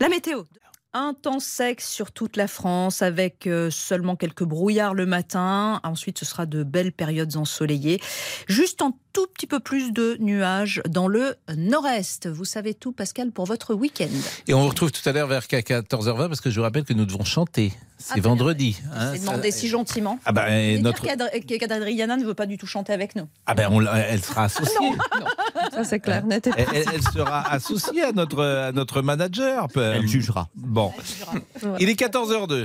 La 0.00 0.08
météo. 0.08 0.42
Un 0.92 1.14
temps 1.14 1.38
sec 1.38 1.80
sur 1.80 2.10
toute 2.10 2.36
la 2.36 2.48
France 2.48 3.00
avec 3.00 3.46
euh, 3.46 3.70
seulement 3.70 4.16
quelques 4.16 4.42
brouillards 4.42 4.94
le 4.94 5.06
matin. 5.06 5.80
Ensuite, 5.84 6.18
ce 6.18 6.24
sera 6.24 6.46
de 6.46 6.64
belles 6.64 6.90
périodes 6.90 7.36
ensoleillées. 7.36 8.00
Juste 8.48 8.82
un 8.82 8.92
tout 9.12 9.26
petit 9.34 9.46
peu 9.46 9.60
plus 9.60 9.92
de 9.92 10.16
nuages 10.20 10.80
dans 10.88 11.08
le 11.08 11.34
nord-est. 11.56 12.28
Vous 12.28 12.44
savez 12.44 12.74
tout, 12.74 12.92
Pascal, 12.92 13.30
pour 13.32 13.44
votre 13.46 13.74
week-end. 13.74 14.08
Et 14.48 14.54
on 14.54 14.62
vous 14.62 14.68
retrouve 14.68 14.92
tout 14.92 15.06
à 15.08 15.12
l'heure 15.12 15.26
vers 15.28 15.42
14h20 15.42 16.28
parce 16.28 16.40
que 16.40 16.50
je 16.50 16.56
vous 16.56 16.62
rappelle 16.62 16.84
que 16.84 16.92
nous 16.92 17.04
devons 17.06 17.24
chanter. 17.24 17.72
C'est 17.98 18.14
Ah, 18.16 18.20
vendredi. 18.20 18.80
hein, 18.94 19.10
C'est 19.12 19.18
ça- 19.18 19.26
demandé 19.32 19.50
si 19.50 19.68
gentiment. 19.68 20.18
Ah 20.24 20.32
bah, 20.32 20.46
et 20.50 20.74
Et 20.74 20.78
notre- 20.78 21.02
qu'Adriana 21.02 22.16
ne 22.16 22.24
veut 22.24 22.32
pas 22.34 22.46
du 22.46 22.56
tout 22.56 22.66
chanter 22.66 22.92
avec 22.94 23.14
nous. 23.14 23.28
Ah 23.46 23.54
ben, 23.54 23.68
on 23.70 23.78
l'a- 23.78 23.98
elle 23.98 24.22
sera 24.22 24.44
associée. 24.44 24.92
Ça, 25.72 25.84
c'est 25.84 26.00
clair. 26.00 26.24
net 26.24 26.46
et 26.46 26.50
Elle, 26.56 26.66
elle- 26.74 26.84
elle 26.94 27.02
sera 27.02 27.50
associée 27.52 28.02
à 28.02 28.12
notre, 28.12 28.42
à 28.42 28.72
notre 28.72 29.02
manager. 29.02 29.66
Elle 29.76 30.06
jugera. 30.08 30.48
Bon. 30.54 30.92
Il 31.78 31.88
est 31.90 31.94
14h02. 31.94 32.64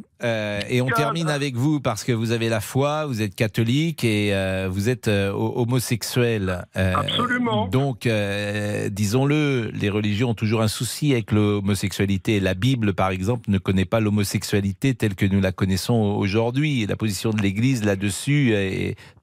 euh, 0.23 0.61
et 0.69 0.81
on 0.81 0.87
termine 0.87 1.29
avec 1.29 1.55
vous 1.55 1.79
parce 1.79 2.03
que 2.03 2.11
vous 2.11 2.31
avez 2.31 2.49
la 2.49 2.61
foi, 2.61 3.05
vous 3.05 3.21
êtes 3.21 3.35
catholique 3.35 4.03
et 4.03 4.33
euh, 4.33 4.67
vous 4.71 4.89
êtes 4.89 5.07
euh, 5.07 5.31
ho- 5.31 5.53
homosexuel. 5.55 6.65
Absolument. 6.75 7.67
Donc, 7.67 8.07
disons-le, 8.91 9.71
les 9.73 9.89
religions 9.89 10.29
ont 10.29 10.35
toujours 10.35 10.61
un 10.61 10.67
souci 10.67 11.11
avec 11.11 11.31
l'homosexualité. 11.31 12.39
La 12.39 12.53
Bible, 12.53 12.93
par 12.93 13.09
exemple, 13.09 13.49
ne 13.49 13.57
connaît 13.57 13.85
pas 13.85 13.99
l'homosexualité 13.99 14.93
telle 14.93 15.15
que 15.15 15.25
nous 15.25 15.41
la 15.41 15.51
connaissons 15.51 15.93
aujourd'hui. 15.93 16.85
La 16.85 16.95
position 16.95 17.31
de 17.31 17.41
l'Église 17.41 17.83
là-dessus 17.83 18.53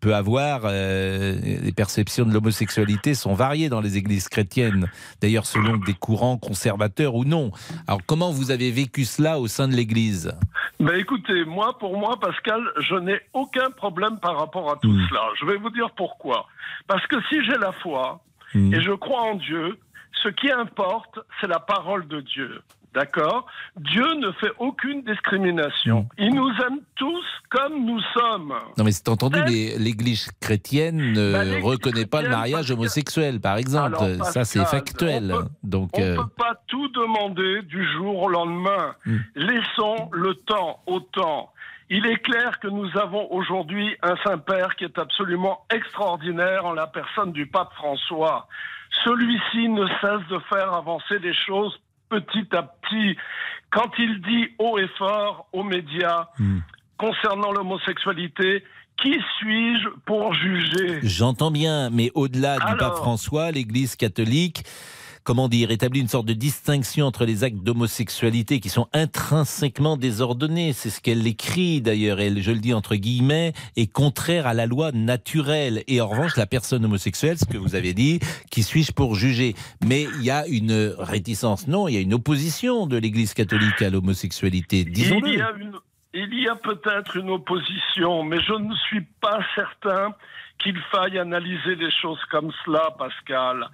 peut 0.00 0.14
avoir... 0.14 0.70
les 0.70 1.72
perceptions 1.74 2.24
de 2.26 2.32
l'homosexualité 2.32 3.14
sont 3.14 3.34
variées 3.34 3.68
dans 3.68 3.80
les 3.80 3.96
églises 3.96 4.28
chrétiennes, 4.28 4.86
d'ailleurs 5.20 5.46
selon 5.46 5.76
des 5.76 5.94
courants 5.94 6.36
conservateurs 6.36 7.14
ou 7.14 7.24
non. 7.24 7.50
Alors, 7.86 8.00
comment 8.06 8.30
vous 8.30 8.50
avez 8.50 8.70
vécu 8.70 9.04
cela 9.04 9.38
au 9.38 9.46
sein 9.48 9.68
de 9.68 9.74
l'Église? 9.74 10.32
Ben 10.88 10.98
écoutez, 11.00 11.44
moi, 11.44 11.76
pour 11.78 11.98
moi, 11.98 12.18
Pascal, 12.18 12.62
je 12.78 12.94
n'ai 12.94 13.20
aucun 13.34 13.70
problème 13.70 14.18
par 14.20 14.38
rapport 14.38 14.70
à 14.70 14.76
tout 14.76 14.88
Hmm. 14.90 15.06
cela. 15.10 15.20
Je 15.38 15.44
vais 15.44 15.58
vous 15.58 15.68
dire 15.68 15.90
pourquoi. 15.90 16.46
Parce 16.86 17.06
que 17.08 17.16
si 17.28 17.44
j'ai 17.44 17.58
la 17.58 17.72
foi 17.72 18.20
Hmm. 18.54 18.72
et 18.72 18.80
je 18.80 18.92
crois 18.92 19.20
en 19.20 19.34
Dieu, 19.34 19.78
ce 20.22 20.30
qui 20.30 20.50
importe, 20.50 21.18
c'est 21.38 21.46
la 21.46 21.60
parole 21.60 22.08
de 22.08 22.22
Dieu. 22.22 22.62
D'accord 22.94 23.46
Dieu 23.76 24.14
ne 24.14 24.32
fait 24.32 24.50
aucune 24.58 25.02
discrimination. 25.02 26.02
Hmm. 26.18 26.22
Il 26.22 26.34
nous 26.34 26.50
aime 26.66 26.80
tous 26.96 27.24
comme 27.50 27.84
nous 27.84 28.00
sommes. 28.14 28.54
Non, 28.76 28.84
mais 28.84 28.92
c'est 28.92 29.08
entendu, 29.08 29.38
l'Église 29.78 30.30
chrétienne 30.40 31.12
ne 31.12 31.32
Bah, 31.32 31.66
reconnaît 31.66 32.06
pas 32.06 32.22
le 32.22 32.30
mariage 32.30 32.70
homosexuel, 32.70 33.40
par 33.40 33.56
exemple. 33.56 33.96
Alors, 34.02 34.24
Ça, 34.26 34.44
c'est 34.44 34.64
factuel. 34.64 35.32
on 35.32 35.38
peut- 35.42 35.48
Donc, 35.62 35.90
On 35.94 36.00
ne 36.00 36.06
euh, 36.06 36.16
peut 36.16 36.28
pas 36.36 36.54
tout 36.66 36.88
demander 36.88 37.62
du 37.62 37.86
jour 37.92 38.22
au 38.22 38.28
lendemain. 38.28 38.94
Hmm. 39.06 39.18
Laissons 39.36 40.08
le 40.12 40.34
temps 40.34 40.80
au 40.86 41.00
temps. 41.00 41.52
Il 41.90 42.04
est 42.06 42.18
clair 42.18 42.58
que 42.60 42.68
nous 42.68 42.88
avons 42.98 43.32
aujourd'hui 43.32 43.96
un 44.02 44.14
Saint-Père 44.24 44.76
qui 44.76 44.84
est 44.84 44.98
absolument 44.98 45.64
extraordinaire 45.74 46.66
en 46.66 46.72
la 46.72 46.86
personne 46.86 47.32
du 47.32 47.46
pape 47.46 47.72
François. 47.74 48.46
Celui-ci 49.04 49.68
ne 49.68 49.86
cesse 50.00 50.26
de 50.30 50.38
faire 50.50 50.72
avancer 50.74 51.18
les 51.18 51.34
choses 51.34 51.78
petit 52.08 52.46
à 52.52 52.62
petit. 52.62 53.16
Quand 53.70 53.90
il 53.98 54.20
dit 54.22 54.48
haut 54.58 54.78
et 54.78 54.88
fort 54.98 55.46
aux 55.52 55.62
médias 55.64 56.28
Hmm. 56.38 56.60
concernant 56.96 57.52
l'homosexualité, 57.52 58.64
qui 59.00 59.12
suis-je 59.38 59.88
pour 60.06 60.34
juger? 60.34 60.98
J'entends 61.02 61.50
bien, 61.52 61.90
mais 61.90 62.10
au-delà 62.14 62.58
du 62.58 62.76
pape 62.76 62.96
François, 62.96 63.50
l'Église 63.52 63.94
catholique, 63.94 64.64
comment 65.28 65.48
dire, 65.50 65.70
établit 65.70 66.00
une 66.00 66.08
sorte 66.08 66.24
de 66.24 66.32
distinction 66.32 67.04
entre 67.04 67.26
les 67.26 67.44
actes 67.44 67.58
d'homosexualité 67.58 68.60
qui 68.60 68.70
sont 68.70 68.88
intrinsèquement 68.94 69.98
désordonnés. 69.98 70.72
C'est 70.72 70.88
ce 70.88 71.02
qu'elle 71.02 71.26
écrit 71.26 71.82
d'ailleurs, 71.82 72.18
elle, 72.18 72.40
je 72.40 72.50
le 72.50 72.60
dis 72.60 72.72
entre 72.72 72.96
guillemets, 72.96 73.52
est 73.76 73.92
contraire 73.92 74.46
à 74.46 74.54
la 74.54 74.64
loi 74.64 74.90
naturelle. 74.92 75.84
Et 75.86 76.00
en 76.00 76.08
revanche, 76.08 76.38
la 76.38 76.46
personne 76.46 76.82
homosexuelle, 76.86 77.36
ce 77.36 77.44
que 77.44 77.58
vous 77.58 77.74
avez 77.74 77.92
dit, 77.92 78.20
qui 78.50 78.62
suis-je 78.62 78.92
pour 78.92 79.16
juger? 79.16 79.54
Mais 79.84 80.04
il 80.04 80.24
y 80.24 80.30
a 80.30 80.46
une 80.46 80.94
réticence, 80.98 81.68
non, 81.68 81.88
il 81.88 81.94
y 81.94 81.98
a 81.98 82.00
une 82.00 82.14
opposition 82.14 82.86
de 82.86 82.96
l'Église 82.96 83.34
catholique 83.34 83.82
à 83.82 83.90
l'homosexualité, 83.90 84.84
disons-le. 84.84 85.28
il 86.14 86.42
y 86.42 86.48
a 86.48 86.56
peut-être 86.56 87.18
une 87.18 87.28
opposition, 87.28 88.22
mais 88.22 88.40
je 88.40 88.54
ne 88.54 88.74
suis 88.74 89.04
pas 89.20 89.40
certain 89.54 90.14
qu'il 90.58 90.78
faille 90.90 91.18
analyser 91.18 91.74
les 91.74 91.90
choses 91.90 92.24
comme 92.30 92.50
cela, 92.64 92.94
Pascal. 92.98 93.68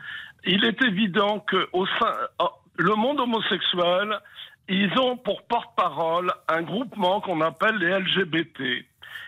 Il 0.46 0.64
est 0.64 0.82
évident 0.82 1.40
que 1.40 1.68
au 1.72 1.86
sein, 1.86 2.12
oh, 2.38 2.50
le 2.76 2.94
monde 2.94 3.20
homosexuel, 3.20 4.18
ils 4.68 4.92
ont 4.98 5.16
pour 5.16 5.42
porte-parole 5.42 6.32
un 6.48 6.62
groupement 6.62 7.20
qu'on 7.20 7.40
appelle 7.40 7.76
les 7.76 7.98
LGBT. 7.98 8.84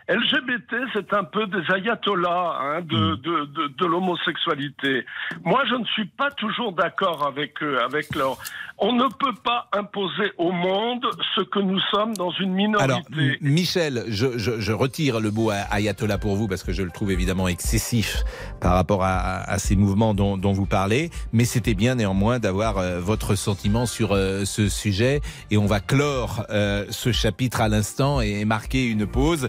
LGBT, 0.08 0.74
c'est 0.94 1.12
un 1.14 1.24
peu 1.24 1.46
des 1.48 1.62
ayatollahs 1.74 2.58
hein, 2.60 2.80
de, 2.82 3.16
de, 3.16 3.44
de, 3.46 3.68
de 3.76 3.86
l'homosexualité. 3.86 5.04
Moi, 5.44 5.62
je 5.68 5.74
ne 5.74 5.84
suis 5.86 6.04
pas 6.06 6.30
toujours 6.30 6.72
d'accord 6.72 7.26
avec 7.26 7.62
eux, 7.62 7.80
avec 7.82 8.14
leur. 8.14 8.38
On 8.78 8.92
ne 8.92 9.04
peut 9.08 9.34
pas 9.42 9.68
imposer 9.72 10.32
au 10.38 10.52
monde 10.52 11.06
ce 11.34 11.40
que 11.40 11.58
nous 11.58 11.80
sommes 11.90 12.14
dans 12.14 12.30
une 12.32 12.52
minorité. 12.52 12.84
Alors, 12.84 13.00
Michel, 13.40 14.04
je, 14.08 14.38
je- 14.38 14.60
je 14.60 14.72
retire 14.72 15.18
le 15.18 15.30
mot 15.30 15.50
ayatollah 15.70 16.18
pour 16.18 16.36
vous 16.36 16.46
parce 16.46 16.62
que 16.62 16.72
je 16.72 16.82
le 16.82 16.90
trouve 16.90 17.10
évidemment 17.10 17.48
excessif 17.48 18.22
par 18.60 18.74
rapport 18.74 19.02
à, 19.02 19.38
à 19.50 19.58
ces 19.58 19.76
mouvements 19.76 20.12
dont, 20.14 20.36
dont 20.36 20.52
vous 20.52 20.66
parlez, 20.66 21.10
mais 21.32 21.44
c'était 21.44 21.74
bien 21.74 21.94
néanmoins 21.94 22.38
d'avoir 22.38 22.78
euh, 22.78 23.00
votre 23.00 23.34
sentiment 23.34 23.86
sur 23.86 24.12
euh, 24.12 24.44
ce 24.44 24.68
sujet 24.68 25.20
et 25.50 25.56
on 25.56 25.66
va 25.66 25.80
clore 25.80 26.44
euh, 26.50 26.84
ce 26.90 27.12
chapitre 27.12 27.60
à 27.62 27.68
l'instant 27.68 28.20
et 28.20 28.44
marquer 28.44 28.86
une 28.86 29.06
pause. 29.06 29.48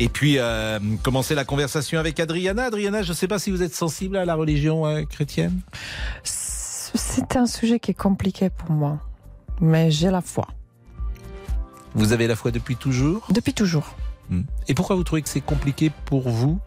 Et 0.00 0.08
puis 0.08 0.38
euh, 0.38 0.78
commencer 1.02 1.34
la 1.34 1.44
conversation 1.44 2.00
avec 2.00 2.18
Adriana. 2.20 2.64
Adriana, 2.64 3.02
je 3.02 3.10
ne 3.10 3.14
sais 3.14 3.28
pas 3.28 3.38
si 3.38 3.50
vous 3.50 3.62
êtes 3.62 3.74
sensible 3.74 4.16
à 4.16 4.24
la 4.24 4.34
religion 4.34 4.86
euh, 4.86 5.02
chrétienne. 5.02 5.60
C'est 6.24 7.36
un 7.36 7.44
sujet 7.44 7.78
qui 7.78 7.90
est 7.90 8.00
compliqué 8.00 8.48
pour 8.48 8.70
moi, 8.70 8.98
mais 9.60 9.90
j'ai 9.90 10.10
la 10.10 10.22
foi. 10.22 10.48
Vous 11.94 12.14
avez 12.14 12.26
la 12.26 12.34
foi 12.34 12.50
depuis 12.50 12.76
toujours? 12.76 13.26
Depuis 13.28 13.52
toujours. 13.52 13.94
Hmm. 14.30 14.40
Et 14.68 14.74
pourquoi 14.74 14.96
vous 14.96 15.04
trouvez 15.04 15.20
que 15.20 15.28
c'est 15.28 15.42
compliqué 15.42 15.92
pour 16.06 16.30
vous? 16.30 16.58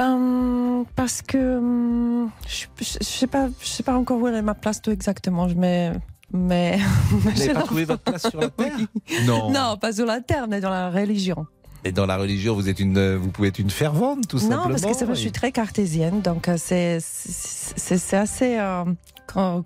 Hum, 0.00 0.84
parce 0.96 1.22
que 1.22 1.58
hum, 1.58 2.28
je 2.48 2.66
ne 2.80 3.04
sais 3.04 3.28
pas, 3.28 3.50
je 3.60 3.66
sais 3.68 3.84
pas 3.84 3.96
encore 3.96 4.18
où 4.18 4.26
est 4.26 4.42
ma 4.42 4.54
place 4.54 4.82
tout 4.82 4.90
exactement. 4.90 5.48
Je 5.48 5.54
mets, 5.54 5.92
mais 6.32 6.80
Vous 7.08 7.30
n'avez 7.30 7.52
pas 7.52 7.62
trouvé 7.62 7.84
votre 7.84 8.02
place 8.02 8.28
sur 8.28 8.40
la 8.40 8.50
terre? 8.50 8.78
Non. 9.26 9.52
Non, 9.52 9.76
pas 9.76 9.92
sur 9.92 10.06
la 10.06 10.20
terre, 10.20 10.48
mais 10.48 10.60
dans 10.60 10.70
la 10.70 10.90
religion. 10.90 11.46
Et 11.84 11.90
dans 11.92 12.06
la 12.06 12.16
religion, 12.16 12.54
vous 12.54 12.68
êtes 12.68 12.78
une, 12.78 13.16
vous 13.16 13.30
pouvez 13.30 13.48
être 13.48 13.58
une 13.58 13.70
fervente, 13.70 14.28
tout 14.28 14.38
simplement. 14.38 14.64
Non, 14.64 14.70
parce 14.70 14.82
que 14.82 14.94
c'est 14.94 15.04
vrai, 15.04 15.14
je 15.16 15.20
suis 15.20 15.32
très 15.32 15.50
cartésienne, 15.50 16.20
donc 16.20 16.48
euh, 16.48 16.56
c'est 16.56 16.98
c'est 17.00 18.16
assez 18.16 18.56
euh, 18.58 18.84
con- 19.26 19.64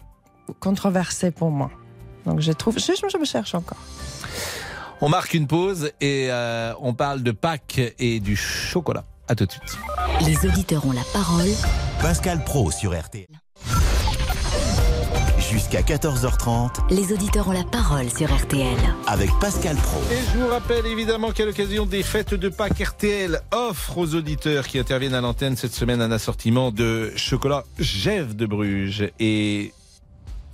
controversé 0.61 1.31
pour 1.31 1.51
moi. 1.51 1.71
Donc 2.25 2.41
je 2.41 2.53
trouve, 2.53 2.79
je, 2.79 2.93
je 3.11 3.19
me 3.19 3.25
cherche 3.25 3.55
encore. 3.55 3.79
On 5.03 5.11
marque 5.11 5.35
une 5.35 5.47
pause 5.47 5.91
et 6.01 6.29
euh, 6.31 6.73
on 6.81 6.95
parle 6.95 7.23
de 7.23 7.33
Pâques 7.33 7.81
et 7.99 8.19
du 8.21 8.35
chocolat. 8.35 9.05
À 9.29 9.35
tout 9.35 9.45
de 9.45 9.53
suite. 9.53 9.77
Les 10.25 10.49
auditeurs 10.49 10.87
ont 10.87 10.93
la 10.93 11.03
parole 11.13 11.49
Pascal 12.01 12.43
Pro 12.45 12.71
sur 12.71 12.99
RTL. 12.99 13.27
Jusqu'à 15.51 15.81
14h30 15.83 16.89
Les 16.91 17.13
auditeurs 17.13 17.49
ont 17.49 17.53
la 17.53 17.63
parole 17.65 18.11
sur 18.11 18.35
RTL. 18.35 18.77
avec 19.07 19.31
Pascal 19.41 19.77
Pro. 19.77 20.01
Et 20.11 20.17
je 20.33 20.39
vous 20.39 20.49
rappelle 20.49 20.87
évidemment 20.87 21.31
qu'à 21.31 21.45
l'occasion 21.45 21.87
des 21.87 22.03
fêtes 22.03 22.35
de 22.35 22.49
Pâques, 22.49 22.81
RTL 22.81 23.41
offre 23.53 23.99
aux 23.99 24.15
auditeurs 24.15 24.67
qui 24.67 24.79
interviennent 24.79 25.15
à 25.15 25.21
l'antenne 25.21 25.57
cette 25.57 25.75
semaine 25.75 26.01
un 26.01 26.11
assortiment 26.11 26.71
de 26.73 27.13
chocolat 27.17 27.65
Gève 27.79 28.35
de 28.35 28.47
Bruges 28.47 29.11
et 29.21 29.73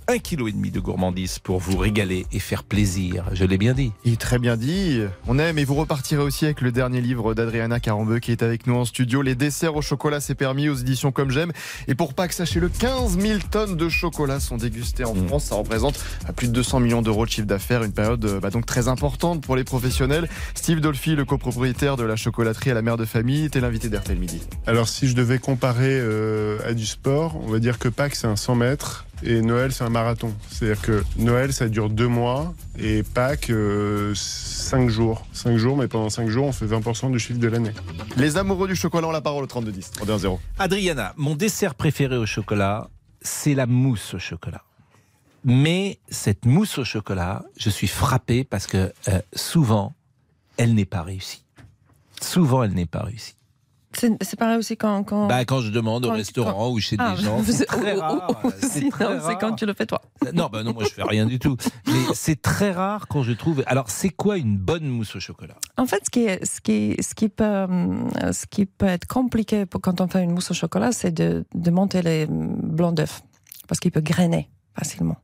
un 0.07 0.17
kilo 0.17 0.47
et 0.47 0.51
demi 0.51 0.71
de 0.71 0.79
gourmandise 0.79 1.39
pour 1.39 1.59
vous 1.59 1.77
régaler 1.77 2.25
et 2.31 2.39
faire 2.39 2.63
plaisir. 2.63 3.25
Je 3.33 3.45
l'ai 3.45 3.57
bien 3.57 3.73
dit. 3.73 3.91
Il 4.03 4.13
est 4.13 4.21
très 4.21 4.39
bien 4.39 4.57
dit. 4.57 5.01
On 5.27 5.39
aime 5.39 5.57
et 5.57 5.63
vous 5.63 5.75
repartirez 5.75 6.21
aussi 6.21 6.45
avec 6.45 6.61
le 6.61 6.71
dernier 6.71 7.01
livre 7.01 7.33
d'Adriana 7.33 7.79
Carambeu 7.79 8.19
qui 8.19 8.31
est 8.31 8.43
avec 8.43 8.67
nous 8.67 8.75
en 8.75 8.85
studio. 8.85 9.21
Les 9.21 9.35
desserts 9.35 9.75
au 9.75 9.81
chocolat, 9.81 10.19
c'est 10.19 10.35
permis 10.35 10.69
aux 10.69 10.75
éditions 10.75 11.11
Comme 11.11 11.31
J'aime. 11.31 11.51
Et 11.87 11.95
pour 11.95 12.13
Pâques, 12.13 12.33
sachez-le, 12.33 12.69
15 12.69 13.17
000 13.19 13.39
tonnes 13.49 13.77
de 13.77 13.89
chocolat 13.89 14.39
sont 14.39 14.57
dégustées 14.57 15.05
en 15.05 15.15
France. 15.15 15.45
Ça 15.45 15.55
représente 15.55 15.99
à 16.27 16.33
plus 16.33 16.47
de 16.47 16.53
200 16.53 16.79
millions 16.81 17.01
d'euros 17.01 17.25
de 17.25 17.31
chiffre 17.31 17.47
d'affaires. 17.47 17.83
Une 17.83 17.93
période 17.93 18.23
euh, 18.25 18.39
bah, 18.39 18.49
donc 18.49 18.65
très 18.65 18.87
importante 18.87 19.41
pour 19.41 19.55
les 19.55 19.63
professionnels. 19.63 20.27
Steve 20.55 20.79
Dolphy, 20.79 21.15
le 21.15 21.25
copropriétaire 21.25 21.97
de 21.97 22.03
la 22.03 22.15
chocolaterie 22.15 22.71
à 22.71 22.73
la 22.73 22.81
mère 22.81 22.97
de 22.97 23.05
famille, 23.05 23.45
était 23.45 23.61
l'invité 23.61 23.89
d'RTL 23.89 24.17
Midi. 24.17 24.41
Alors 24.67 24.89
si 24.89 25.07
je 25.07 25.15
devais 25.15 25.39
comparer 25.39 25.99
euh, 25.99 26.57
à 26.67 26.73
du 26.73 26.85
sport, 26.85 27.39
on 27.43 27.51
va 27.51 27.59
dire 27.59 27.79
que 27.79 27.87
Pâques 27.87 28.15
c'est 28.15 28.27
un 28.27 28.35
100 28.35 28.55
mètres 28.55 29.05
et 29.23 29.41
Noël 29.41 29.71
c'est 29.71 29.83
un 29.83 29.89
marathon. 29.89 30.33
C'est-à-dire 30.49 30.81
que 30.81 31.03
Noël 31.17 31.53
ça 31.53 31.67
dure 31.69 31.89
deux 31.89 32.07
mois 32.07 32.53
et 32.77 33.03
Pâques 33.03 33.51
5 34.13 34.89
jours. 34.89 35.25
5 35.33 35.57
jours, 35.57 35.77
mais 35.77 35.87
pendant 35.87 36.09
5 36.09 36.29
jours 36.29 36.45
on 36.45 36.51
fait 36.51 36.65
20% 36.65 37.11
du 37.11 37.19
chiffre 37.19 37.39
de 37.39 37.47
l'année. 37.47 37.71
Les 38.17 38.37
amoureux 38.37 38.67
du 38.67 38.75
chocolat 38.75 39.07
ont 39.07 39.11
la 39.11 39.21
parole 39.21 39.43
au 39.43 39.47
3210. 39.47 39.91
32-0. 40.05 40.39
Adriana, 40.59 41.13
mon 41.17 41.35
dessert 41.35 41.75
préféré 41.75 42.17
au 42.17 42.25
chocolat, 42.25 42.89
c'est 43.21 43.53
la 43.53 43.65
mousse 43.65 44.13
au 44.13 44.19
chocolat. 44.19 44.63
Mais 45.45 45.99
cette 46.09 46.45
mousse 46.45 46.77
au 46.77 46.85
chocolat, 46.85 47.43
je 47.57 47.69
suis 47.69 47.87
frappé 47.87 48.43
parce 48.43 48.65
que 48.65 48.93
euh, 49.09 49.21
souvent, 49.33 49.93
elle 50.57 50.73
n'est 50.73 50.85
pas 50.85 51.01
réussie. 51.01 51.43
Souvent, 52.21 52.63
elle 52.63 52.73
n'est 52.73 52.85
pas 52.85 53.03
réussie. 53.03 53.35
C'est 53.97 54.11
c'est 54.23 54.37
pareil 54.37 54.57
aussi 54.57 54.75
quand. 54.77 55.03
quand... 55.03 55.27
Bah, 55.27 55.45
quand 55.45 55.61
je 55.61 55.69
demande 55.71 56.05
au 56.05 56.11
restaurant 56.11 56.51
quand- 56.53 56.71
ou 56.71 56.79
chez 56.79 56.95
Ah, 56.99 57.15
des 57.15 57.23
gens, 57.23 57.41
c'est 57.43 57.65
très 57.65 57.93
rare. 57.93 58.41
C'est 58.59 58.89
quand 59.39 59.53
tu 59.55 59.65
le 59.65 59.73
fais 59.73 59.85
toi. 59.85 60.01
Non, 60.33 60.49
bah 60.51 60.63
non, 60.63 60.73
moi 60.73 60.83
je 60.83 60.89
fais 60.93 61.03
rien 61.03 61.25
du 61.25 61.39
tout. 61.39 61.57
Mais 61.87 62.13
c'est 62.13 62.41
très 62.41 62.71
rare 62.71 63.07
quand 63.07 63.23
je 63.23 63.33
trouve. 63.33 63.63
Alors, 63.67 63.89
c'est 63.89 64.09
quoi 64.09 64.37
une 64.37 64.57
bonne 64.57 64.85
mousse 64.87 65.15
au 65.15 65.19
chocolat? 65.19 65.55
En 65.77 65.85
fait, 65.85 66.01
ce 66.05 66.09
qui, 66.09 66.25
est, 66.25 66.43
ce, 66.45 66.61
qui, 66.61 66.95
ce, 67.01 67.13
qui 67.15 67.29
peut, 67.29 67.63
hum, 67.63 68.09
ce 68.31 68.45
qui 68.45 68.65
peut 68.65 68.85
être 68.85 69.05
compliqué 69.07 69.65
pour, 69.65 69.81
quand 69.81 70.01
on 70.01 70.07
fait 70.07 70.23
une 70.23 70.31
mousse 70.31 70.51
au 70.51 70.53
chocolat, 70.53 70.91
c'est 70.91 71.11
de, 71.11 71.45
de 71.53 71.71
monter 71.71 72.01
les 72.01 72.25
hum, 72.25 72.55
blancs 72.61 72.95
d'œufs. 72.95 73.21
Parce 73.67 73.79
qu'il 73.79 73.91
peut 73.91 74.01
grainer 74.01 74.49
facilement. 74.77 75.17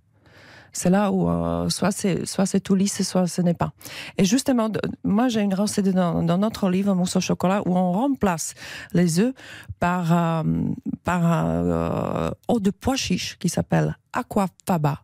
C'est 0.74 0.90
là 0.90 1.12
où 1.12 1.30
euh, 1.30 1.70
soit 1.70 1.92
c'est 1.92 2.26
soit 2.26 2.46
c'est 2.46 2.60
tout 2.60 2.76
lisse, 2.76 3.02
soit 3.04 3.28
ce 3.28 3.42
n'est 3.42 3.54
pas. 3.54 3.74
Et 4.18 4.26
justement, 4.26 4.70
moi 5.04 5.28
j'ai 5.28 5.42
une 5.42 5.54
recette 5.54 5.90
dans, 5.90 6.24
dans 6.24 6.38
notre 6.38 6.70
livre 6.70 6.94
mousse 6.94 7.16
au 7.16 7.22
chocolat 7.22 7.62
où 7.66 7.76
on 7.76 7.92
remplace 7.92 8.54
les 8.94 9.20
œufs 9.20 9.34
par 9.80 10.12
euh, 10.12 10.44
par 11.04 11.22
euh, 11.26 12.30
eau 12.48 12.60
de 12.60 12.72
pois 12.72 12.96
chiche 12.96 13.38
qui 13.40 13.50
s'appelle 13.50 13.98
aquafaba. 14.14 15.04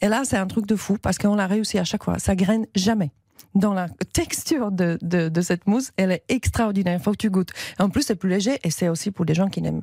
Et 0.00 0.08
là, 0.08 0.22
c'est 0.24 0.36
un 0.36 0.46
truc 0.46 0.66
de 0.66 0.76
fou 0.76 0.98
parce 1.00 1.18
qu'on 1.18 1.34
l'a 1.34 1.46
réussi 1.46 1.78
à 1.78 1.84
chaque 1.84 2.04
fois. 2.04 2.18
Ça 2.18 2.34
graine 2.34 2.66
jamais. 2.74 3.10
Dans 3.54 3.72
la 3.72 3.88
texture 4.12 4.70
de, 4.70 4.98
de, 5.02 5.40
cette 5.40 5.66
mousse, 5.66 5.92
elle 5.96 6.12
est 6.12 6.24
extraordinaire. 6.28 6.98
Il 6.98 7.02
faut 7.02 7.12
que 7.12 7.16
tu 7.16 7.30
goûtes. 7.30 7.52
En 7.78 7.88
plus, 7.88 8.02
c'est 8.02 8.16
plus 8.16 8.28
léger 8.28 8.58
et 8.64 8.70
c'est 8.70 8.88
aussi 8.88 9.10
pour 9.10 9.24
des 9.24 9.34
gens 9.34 9.48
qui 9.48 9.62
n'aiment, 9.62 9.82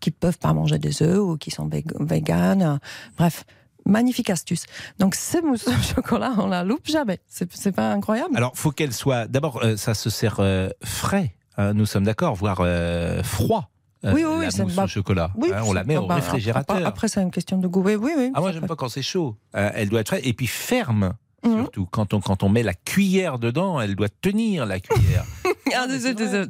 qui 0.00 0.10
peuvent 0.10 0.38
pas 0.38 0.52
manger 0.52 0.78
des 0.78 1.02
œufs 1.02 1.20
ou 1.20 1.36
qui 1.36 1.50
sont 1.50 1.68
vég- 1.68 1.94
véganes. 2.00 2.80
Bref, 3.16 3.44
magnifique 3.86 4.30
astuce. 4.30 4.64
Donc, 4.98 5.14
ces 5.14 5.40
mousses 5.42 5.66
au 5.68 5.72
chocolat, 5.94 6.32
on 6.38 6.46
la 6.48 6.64
loupe 6.64 6.86
jamais. 6.86 7.20
C'est, 7.28 7.72
pas 7.72 7.92
incroyable. 7.92 8.36
Alors, 8.36 8.52
faut 8.54 8.70
qu'elle 8.70 8.92
soit. 8.92 9.26
D'abord, 9.26 9.60
euh, 9.62 9.76
ça 9.76 9.94
se 9.94 10.10
sert 10.10 10.36
euh, 10.40 10.68
frais. 10.84 11.34
hein, 11.56 11.74
nous 11.74 11.86
sommes 11.86 12.04
d'accord, 12.04 12.34
voire 12.34 12.58
euh, 12.60 13.22
froid. 13.22 13.70
euh, 14.04 14.12
Oui, 14.14 14.24
oui, 14.24 14.34
oui, 14.38 14.44
la 14.44 14.50
c'est- 14.50 14.62
mousse 14.64 14.78
au 14.78 14.86
chocolat. 14.86 15.30
Oui, 15.36 15.50
hein, 15.54 15.62
on 15.66 15.72
la 15.72 15.84
met 15.84 15.96
au 15.96 16.06
réfrigérateur. 16.06 16.76
Après, 16.76 16.88
après, 16.88 17.08
c'est 17.08 17.22
une 17.22 17.30
question 17.30 17.58
de 17.58 17.66
goût. 17.68 17.82
Oui, 17.82 17.94
oui, 17.96 18.12
oui. 18.16 18.30
Ah, 18.34 18.40
moi, 18.40 18.52
j'aime 18.52 18.66
pas 18.66 18.76
quand 18.76 18.88
c'est 18.88 19.02
chaud. 19.02 19.36
Euh, 19.56 19.70
elle 19.74 19.88
doit 19.88 20.00
être 20.00 20.08
fraîche. 20.08 20.26
Et 20.26 20.32
puis 20.32 20.46
ferme. 20.46 21.12
Mhm. 21.44 21.56
Surtout 21.62 21.86
quand 21.90 22.14
on, 22.14 22.20
quand 22.20 22.42
on 22.42 22.48
met 22.48 22.62
la 22.62 22.74
cuillère 22.74 23.38
dedans, 23.38 23.80
elle 23.80 23.96
doit 23.96 24.08
tenir 24.20 24.66
la 24.66 24.80
cuillère. 24.80 25.24
Ah, 25.74 25.86
désolé, 25.86 26.12
désolé. 26.14 26.48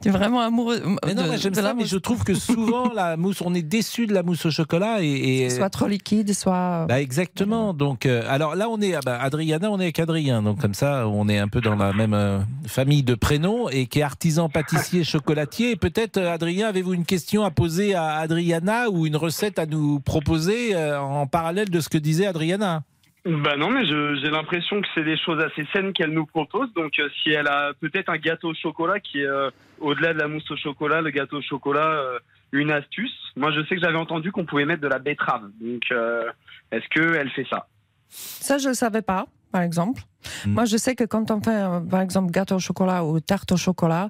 tu 0.00 0.08
es 0.08 0.10
vraiment 0.10 0.40
amoureux 0.40 0.80
mais 1.06 1.12
non, 1.12 1.24
j'aime 1.36 1.52
ça, 1.52 1.74
mais 1.74 1.84
je 1.84 1.98
trouve 1.98 2.24
que 2.24 2.32
souvent 2.32 2.90
la 2.94 3.16
mousse, 3.18 3.42
on 3.44 3.52
est 3.52 3.60
déçu 3.62 4.06
de 4.06 4.14
la 4.14 4.22
mousse 4.22 4.46
au 4.46 4.50
chocolat 4.50 5.02
et, 5.02 5.08
et- 5.44 5.50
Soit 5.50 5.68
trop 5.68 5.86
liquide, 5.86 6.32
soit. 6.32 6.86
Bah 6.88 6.98
exactement. 7.02 7.74
Donc, 7.74 8.06
euh, 8.06 8.22
alors 8.30 8.54
là, 8.54 8.70
on 8.70 8.80
est, 8.80 8.94
ah 8.94 9.00
bah, 9.04 9.18
Adriana, 9.20 9.70
on 9.70 9.78
est 9.78 9.82
avec 9.84 9.98
Adrien. 9.98 10.40
Donc 10.40 10.58
comme 10.58 10.72
ça, 10.72 11.06
on 11.06 11.28
est 11.28 11.36
un 11.38 11.48
peu 11.48 11.60
dans 11.60 11.76
la 11.76 11.92
même 11.92 12.14
euh, 12.14 12.38
famille 12.66 13.02
de 13.02 13.14
prénoms 13.14 13.68
et 13.68 13.86
qui 13.86 13.98
est 13.98 14.02
artisan 14.02 14.48
pâtissier 14.48 15.04
chocolatier. 15.04 15.76
Peut-être, 15.76 16.16
euh, 16.16 16.32
Adrien, 16.32 16.68
avez-vous 16.68 16.94
une 16.94 17.04
question 17.04 17.44
à 17.44 17.50
poser 17.50 17.94
à 17.94 18.14
Adriana 18.20 18.88
ou 18.88 19.06
une 19.06 19.16
recette 19.16 19.58
à 19.58 19.66
nous 19.66 20.00
proposer 20.00 20.74
euh, 20.74 20.98
en 20.98 21.26
parallèle 21.26 21.68
de 21.68 21.80
ce 21.80 21.90
que 21.90 21.98
disait 21.98 22.26
Adriana? 22.26 22.84
Bah 23.24 23.56
non, 23.56 23.70
mais 23.70 23.86
je- 23.86 24.16
j'ai 24.16 24.30
l'impression 24.30 24.80
que 24.80 24.88
c'est 24.94 25.04
des 25.04 25.16
choses 25.16 25.40
assez 25.40 25.64
saines 25.72 25.92
qu'elle 25.92 26.10
nous 26.10 26.26
propose. 26.26 26.72
Donc, 26.74 26.98
euh, 26.98 27.08
si 27.22 27.30
elle 27.30 27.46
a 27.46 27.72
peut-être 27.80 28.08
un 28.08 28.16
gâteau 28.18 28.48
au 28.50 28.54
chocolat 28.54 28.98
qui 28.98 29.20
est 29.20 29.26
euh, 29.26 29.48
au-delà 29.78 30.12
de 30.12 30.18
la 30.18 30.26
mousse 30.26 30.50
au 30.50 30.56
chocolat, 30.56 31.00
le 31.02 31.10
gâteau 31.10 31.38
au 31.38 31.42
chocolat, 31.42 31.86
euh, 31.86 32.18
une 32.50 32.72
astuce. 32.72 33.14
Moi, 33.36 33.52
je 33.52 33.60
sais 33.66 33.76
que 33.76 33.80
j'avais 33.80 33.96
entendu 33.96 34.32
qu'on 34.32 34.44
pouvait 34.44 34.64
mettre 34.64 34.82
de 34.82 34.88
la 34.88 34.98
betterave. 34.98 35.50
Donc, 35.60 35.82
euh, 35.92 36.24
est-ce 36.72 36.86
que 36.90 37.14
elle 37.14 37.30
fait 37.30 37.46
ça? 37.48 37.68
Ça, 38.08 38.58
je 38.58 38.64
ne 38.64 38.68
le 38.70 38.74
savais 38.74 39.02
pas, 39.02 39.26
par 39.52 39.62
exemple. 39.62 40.02
Moi, 40.44 40.64
je 40.64 40.76
sais 40.76 40.94
que 40.96 41.04
quand 41.04 41.30
on 41.30 41.40
fait, 41.40 41.62
par 41.88 42.00
exemple, 42.00 42.30
gâteau 42.32 42.56
au 42.56 42.60
chocolat 42.60 43.04
ou 43.04 43.20
tarte 43.20 43.52
au 43.52 43.56
chocolat, 43.56 44.08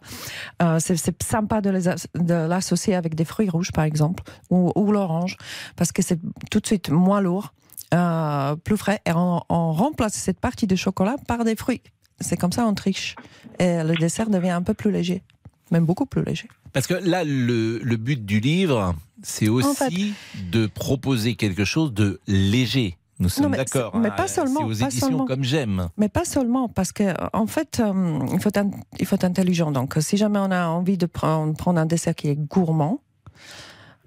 euh, 0.62 0.78
c'est 0.78 1.22
sympa 1.22 1.60
de 1.60 1.68
les 1.70 1.86
as- 1.88 2.08
de 2.14 2.48
l'associer 2.48 2.94
avec 2.94 3.14
des 3.14 3.24
fruits 3.26 3.48
rouges, 3.50 3.72
par 3.72 3.84
exemple, 3.84 4.22
ou, 4.50 4.72
ou 4.74 4.90
l'orange, 4.90 5.36
parce 5.76 5.92
que 5.92 6.00
c'est 6.02 6.18
tout 6.50 6.60
de 6.60 6.66
suite 6.66 6.90
moins 6.90 7.20
lourd, 7.20 7.52
euh, 7.92 8.56
plus 8.56 8.76
frais, 8.76 9.00
et 9.06 9.12
on, 9.12 9.40
on 9.48 9.72
remplace 9.72 10.14
cette 10.14 10.40
partie 10.40 10.66
de 10.66 10.76
chocolat 10.76 11.16
par 11.26 11.44
des 11.44 11.56
fruits. 11.56 11.82
C'est 12.20 12.36
comme 12.36 12.52
ça 12.52 12.66
on 12.66 12.74
triche. 12.74 13.16
Et 13.58 13.82
le 13.82 13.94
dessert 13.96 14.30
devient 14.30 14.50
un 14.50 14.62
peu 14.62 14.74
plus 14.74 14.90
léger, 14.90 15.22
même 15.70 15.84
beaucoup 15.84 16.06
plus 16.06 16.24
léger. 16.24 16.48
Parce 16.72 16.86
que 16.86 16.94
là, 16.94 17.22
le, 17.24 17.78
le 17.78 17.96
but 17.96 18.24
du 18.24 18.40
livre, 18.40 18.94
c'est 19.22 19.48
aussi 19.48 19.68
En 19.68 19.74
fait- 19.74 20.50
de 20.50 20.66
proposer 20.66 21.34
quelque 21.34 21.64
chose 21.64 21.92
de 21.92 22.20
léger. 22.26 22.96
Nous 23.18 23.28
sommes 23.28 23.52
d'accord. 23.52 23.94
mais 23.96 24.08
hein, 24.08 24.14
pas 24.16 24.26
seulement, 24.26 24.62
aux 24.62 24.74
pas 24.74 24.90
seulement. 24.90 25.26
comme 25.26 25.44
j'aime. 25.44 25.88
Mais 25.96 26.08
pas 26.08 26.24
seulement, 26.24 26.68
parce 26.68 26.90
que 26.92 27.14
en 27.32 27.46
fait, 27.46 27.78
euh, 27.78 28.18
il, 28.32 28.40
faut 28.40 28.48
être, 28.48 28.64
il 28.98 29.06
faut 29.06 29.14
être 29.14 29.24
intelligent. 29.24 29.70
Donc, 29.70 29.94
si 30.00 30.16
jamais 30.16 30.38
on 30.40 30.50
a 30.50 30.66
envie 30.66 30.96
de 30.96 31.06
prendre, 31.06 31.54
prendre 31.56 31.78
un 31.78 31.86
dessert 31.86 32.14
qui 32.16 32.28
est 32.28 32.36
gourmand, 32.36 33.00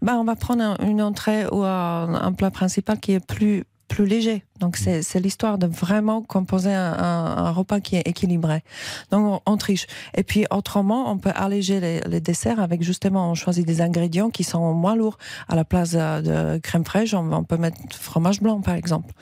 ben, 0.02 0.16
on 0.16 0.24
va 0.26 0.36
prendre 0.36 0.64
un- 0.64 0.78
une 0.86 1.02
entrée 1.02 1.46
ou 1.52 1.64
un, 1.64 2.14
un 2.14 2.34
plat 2.34 2.52
principal 2.52 3.00
qui 3.00 3.14
est 3.14 3.26
plus, 3.26 3.64
plus 3.96 4.06
léger. 4.06 4.44
Donc, 4.60 4.76
c'est 4.76 5.02
c'est 5.04 5.22
l'histoire 5.22 5.58
de 5.58 5.68
vraiment 5.68 6.22
composer 6.22 6.74
un, 6.74 6.94
un- 6.94 7.38
un 7.48 7.52
repas 7.52 7.80
qui 7.80 7.96
est 7.96 8.06
équilibré. 8.06 8.62
Donc, 9.12 9.42
on, 9.46 9.54
on 9.54 9.58
triche. 9.58 9.88
Et 10.16 10.24
puis, 10.24 10.46
autrement, 10.52 11.10
on 11.10 11.18
peut 11.18 11.32
alléger 11.34 11.80
les, 11.80 12.02
les 12.02 12.20
desserts 12.20 12.60
avec 12.60 12.84
justement, 12.84 13.32
on 13.32 13.36
choisit 13.36 13.66
des 13.66 13.80
ingrédients 13.80 14.30
qui 14.30 14.44
sont 14.44 14.74
moins 14.74 14.96
lourds. 14.98 15.18
À 15.48 15.56
la 15.56 15.64
place 15.64 15.92
de, 15.92 16.22
de 16.22 16.58
crème 16.60 16.84
fraîche, 16.84 17.14
on, 17.14 17.32
on 17.32 17.44
peut 17.46 17.56
mettre 17.58 17.78
fromage 17.98 18.42
blanc, 18.42 18.60
par 18.60 18.76
exemple. 18.76 19.14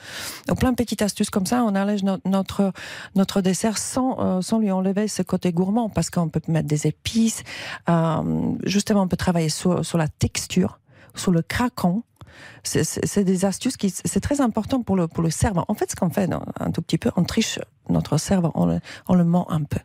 Donc, 0.48 0.58
plein 0.58 0.70
de 0.72 0.76
petites 0.76 1.02
astuces 1.02 1.30
comme 1.30 1.46
ça, 1.46 1.62
on 1.64 1.74
allège 1.76 2.02
no- 2.02 2.18
notre, 2.24 2.72
notre 3.14 3.40
dessert 3.40 3.78
sans, 3.78 4.16
euh, 4.18 4.40
sans 4.40 4.58
lui 4.58 4.72
enlever 4.72 5.06
ce 5.06 5.22
côté 5.22 5.52
gourmand, 5.52 5.88
parce 5.88 6.10
qu'on 6.10 6.28
peut 6.28 6.42
mettre 6.48 6.68
des 6.68 6.88
épices. 6.88 7.42
euh, 7.88 8.52
justement, 8.64 9.02
on 9.02 9.08
peut 9.08 9.16
travailler 9.16 9.50
sur, 9.50 9.84
sur 9.84 9.98
la 9.98 10.08
texture, 10.08 10.80
sur 11.14 11.30
le 11.30 11.42
craquant. 11.42 12.02
C'est- 12.62 13.24
des 13.24 13.44
astuces 13.44 13.76
qui 13.76 13.90
c'est 13.90 14.20
très 14.20 14.40
important 14.40 14.82
pour 14.82 14.96
le 14.96 15.08
pour 15.08 15.22
le 15.22 15.30
cerveau. 15.30 15.64
En 15.68 15.74
fait, 15.74 15.90
ce 15.90 15.96
qu'on 15.96 16.10
fait 16.10 16.28
un 16.60 16.70
tout 16.70 16.82
petit 16.82 16.98
peu, 16.98 17.10
on 17.16 17.24
triche 17.24 17.58
notre 17.88 18.18
cerveau, 18.18 18.50
on 18.54 18.66
le, 18.66 18.80
on 19.08 19.14
le 19.14 19.24
ment 19.24 19.50
un 19.50 19.62
peu. 19.62 19.80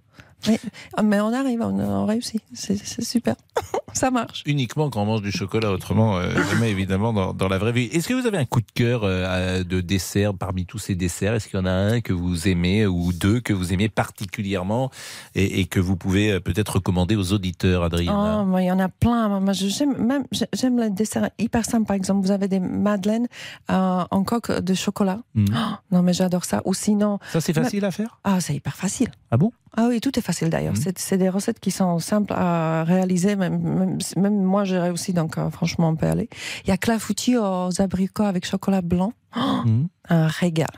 Mais, 0.48 0.60
mais 1.04 1.20
on 1.20 1.34
arrive, 1.34 1.62
on, 1.62 1.78
on 1.80 2.06
réussit. 2.06 2.42
C'est 2.54 2.78
super, 3.04 3.36
ça 3.94 4.10
marche. 4.10 4.44
Uniquement 4.46 4.90
quand 4.90 5.02
on 5.02 5.06
mange 5.06 5.22
du 5.22 5.32
chocolat, 5.32 5.72
autrement, 5.72 6.18
euh, 6.18 6.32
jamais 6.52 6.72
évidemment 6.72 7.12
dans, 7.14 7.34
dans 7.34 7.48
la 7.50 7.58
vraie 7.58 7.72
vie. 7.74 7.86
Est-ce 7.86 8.08
que 8.08 8.14
vous 8.14 8.26
avez 8.26 8.38
un 8.38 8.46
coup 8.46 8.62
de 8.62 8.72
cœur 8.74 9.02
euh, 9.04 9.64
de 9.64 9.82
dessert 9.82 10.34
parmi 10.34 10.66
tous 10.66 10.80
ces 10.80 10.96
desserts? 10.96 11.34
Est-ce 11.34 11.48
qu'il 11.50 11.60
y 11.60 11.62
en 11.62 11.66
a 11.66 11.72
un 11.72 12.02
que 12.02 12.14
vous 12.14 12.48
aimez 12.48 12.86
ou 12.88 13.12
deux 13.12 13.40
que 13.42 13.52
vous 13.54 13.74
aimez 13.74 13.90
particulièrement 13.90 14.92
et, 15.36 15.60
et 15.60 15.66
que 15.66 15.80
vous 15.80 15.96
pouvez 15.96 16.32
euh, 16.32 16.40
peut-être 16.40 16.76
recommander 16.76 17.16
aux 17.16 17.34
auditeurs, 17.34 17.84
Adrien? 17.84 18.46
Oh, 18.50 18.58
il 18.58 18.66
y 18.66 18.72
en 18.72 18.80
a 18.80 18.90
plein. 18.90 19.40
Moi, 19.42 19.54
j'aime 19.54 20.80
les 20.80 20.90
desserts 20.90 21.30
hyper 21.38 21.66
simples. 21.66 21.86
Par 21.86 21.96
exemple, 21.96 22.26
vous 22.26 22.32
avez 22.32 22.48
des 22.48 22.60
madeleines 22.60 23.28
euh, 23.70 24.04
en 24.10 24.24
coque 24.24 24.52
de 24.52 24.74
chocolat. 24.74 25.20
Mhm. 25.36 25.48
Oh, 25.54 25.76
non, 25.92 26.02
mais 26.02 26.14
j'adore 26.14 26.46
ça. 26.46 26.62
Ou 26.66 26.74
sinon. 26.74 27.20
Ça, 27.32 27.42
c'est 27.42 27.54
facile 27.54 27.84
à 27.86 27.92
faire? 27.92 28.20
Ah, 28.24 28.40
c'est 28.40 28.56
hyper 28.56 28.76
facile. 28.76 29.10
Ah 29.32 29.38
bon? 29.38 29.52
Ah 29.78 29.86
oui, 29.88 30.02
tout 30.02 30.18
est 30.18 30.22
facile 30.22 30.50
d'ailleurs. 30.50 30.74
Mhm. 30.74 30.94
C'est- 30.98 31.18
des 31.18 31.30
recettes 31.30 31.60
qui 31.60 31.72
sont 31.72 32.00
simples 32.00 32.34
à 32.34 32.84
réaliser. 32.84 33.36
Même, 33.36 33.60
même, 33.60 33.98
même 34.18 34.44
moi, 34.44 34.64
j'ai 34.64 34.80
réussi, 34.80 35.14
donc 35.14 35.38
euh, 35.38 35.50
franchement, 35.50 35.90
on 35.90 35.96
peut 35.96 36.08
aller. 36.08 36.30
Il 36.66 36.70
y 36.70 36.72
a 36.74 36.78
clafoutis 36.78 37.38
aux 37.38 37.82
abricots 37.82 38.24
avec 38.24 38.46
chocolat 38.46 38.82
blanc. 38.82 39.14
Oh, 39.36 39.40
Mhm. 39.66 39.88
Un 40.10 40.28
régal. 40.28 40.70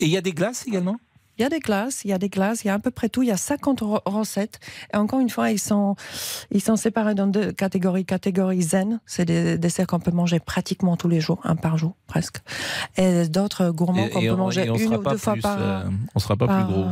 Et 0.00 0.06
il 0.06 0.10
y 0.10 0.16
a 0.16 0.20
des 0.22 0.32
glaces 0.32 0.66
également? 0.66 0.96
Il 1.38 1.42
y 1.42 1.46
a 1.46 1.48
des 1.48 1.60
glaces, 1.60 2.04
il 2.04 2.08
y 2.10 2.12
a 2.12 2.18
des 2.18 2.28
glaces, 2.28 2.64
il 2.64 2.66
y 2.66 2.70
a 2.70 2.74
à 2.74 2.78
peu 2.78 2.90
près 2.90 3.08
tout. 3.08 3.22
Il 3.22 3.28
y 3.28 3.32
a 3.32 3.36
50 3.38 3.80
ro- 3.80 4.00
recettes. 4.04 4.60
Et 4.92 4.96
encore 4.98 5.20
une 5.20 5.30
fois, 5.30 5.50
ils 5.50 5.58
sont, 5.58 5.96
ils 6.50 6.60
sont 6.60 6.76
séparés 6.76 7.14
dans 7.14 7.26
deux 7.28 7.52
catégories. 7.52 8.04
Catégorie 8.04 8.60
zen, 8.62 9.00
c'est 9.06 9.24
des 9.24 9.56
desserts 9.56 9.86
qu'on 9.86 10.00
peut 10.00 10.10
manger 10.10 10.38
pratiquement 10.38 10.96
tous 10.98 11.08
les 11.08 11.20
jours, 11.20 11.40
un 11.44 11.56
par 11.56 11.78
jour 11.78 11.94
presque. 12.06 12.38
Et 12.98 13.26
d'autres 13.28 13.70
gourmands 13.70 14.02
qu'on 14.10 14.20
peut 14.20 14.36
manger 14.36 14.66
une 14.84 14.94
ou 14.98 15.02
deux 15.02 15.16
fois 15.16 15.32
plus, 15.34 15.40
par. 15.42 15.58
euh, 15.60 15.84
on 16.14 16.18
sera 16.18 16.36
pas 16.36 16.46
par- 16.46 16.66
plus 16.66 16.74
gros. 16.74 16.84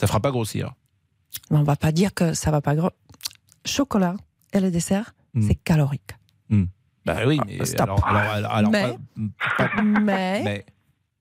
Ça 0.00 0.06
fera 0.06 0.20
pas 0.20 0.30
grossir. 0.30 0.74
Mais 1.50 1.58
on 1.58 1.62
va 1.62 1.76
pas 1.76 1.92
dire 1.92 2.14
que 2.14 2.34
ça 2.34 2.50
va 2.50 2.60
pas 2.60 2.74
gros. 2.74 2.90
Chocolat 3.64 4.16
et 4.52 4.60
les 4.60 4.70
desserts, 4.70 5.14
Hmm. 5.34 5.42
c'est 5.46 5.54
calorique. 5.56 6.12
Bah 7.04 7.16
oui, 7.26 7.40
mais 7.46 7.64
stop. 7.64 7.80
alors, 7.82 8.06
alors, 8.06 8.22
alors, 8.32 8.52
alors, 8.52 8.70
Mais- 8.70 8.98
pas- 9.56 9.68
pas- 9.68 9.82
Mais, 9.82 10.42
mais 10.44 10.66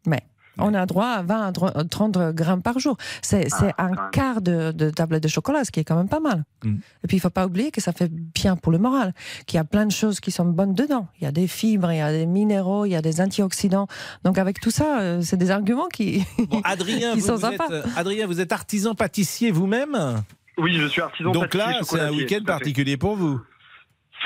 mais 0.05 0.21
on 0.59 0.73
a 0.73 0.85
droit 0.85 1.07
à 1.07 1.21
20 1.23 1.53
à 1.75 1.83
30 1.83 2.17
grammes 2.33 2.61
par 2.61 2.79
jour. 2.79 2.97
C'est 3.21 3.49
c'est 3.49 3.73
un 3.77 3.91
quart 4.11 4.41
de, 4.41 4.71
de 4.71 4.89
tablette 4.89 5.23
de 5.23 5.27
chocolat, 5.27 5.63
ce 5.63 5.71
qui 5.71 5.79
est 5.79 5.83
quand 5.83 5.95
même 5.95 6.09
pas 6.09 6.19
mal. 6.19 6.43
Mm. 6.63 6.75
Et 7.03 7.07
puis 7.07 7.17
il 7.17 7.19
faut 7.19 7.29
pas 7.29 7.45
oublier 7.45 7.71
que 7.71 7.81
ça 7.81 7.91
fait 7.91 8.09
bien 8.11 8.55
pour 8.55 8.71
le 8.71 8.77
moral, 8.77 9.13
qu'il 9.45 9.57
y 9.57 9.59
a 9.59 9.63
plein 9.63 9.85
de 9.85 9.91
choses 9.91 10.19
qui 10.19 10.31
sont 10.31 10.45
bonnes 10.45 10.73
dedans. 10.73 11.07
Il 11.19 11.23
y 11.23 11.27
a 11.27 11.31
des 11.31 11.47
fibres, 11.47 11.91
il 11.91 11.97
y 11.97 12.01
a 12.01 12.11
des 12.11 12.25
minéraux, 12.25 12.85
il 12.85 12.91
y 12.91 12.95
a 12.95 13.01
des 13.01 13.21
antioxydants. 13.21 13.87
Donc 14.23 14.37
avec 14.37 14.59
tout 14.59 14.71
ça, 14.71 14.99
euh, 14.99 15.21
c'est 15.21 15.37
des 15.37 15.51
arguments 15.51 15.87
qui, 15.87 16.23
Bon, 16.49 16.61
Adrien, 16.63 17.11
qui 17.13 17.19
vous, 17.19 17.27
sont 17.27 17.35
vous 17.35 17.45
êtes, 17.45 17.51
sympas. 17.57 17.71
euh, 17.71 17.83
Adrien, 17.95 18.27
vous 18.27 18.39
êtes 18.41 18.51
artisan 18.51 18.95
pâtissier 18.95 19.51
vous-même? 19.51 20.23
Oui, 20.57 20.73
je 20.73 20.87
suis 20.87 21.01
artisan 21.01 21.31
Donc 21.31 21.51
pâtissier 21.55 21.73
là, 21.73 21.79
c'est 21.83 21.99
un 21.99 22.11
week-end 22.11 22.43
particulier 22.45 22.97
pour 22.97 23.15
vous. 23.15 23.39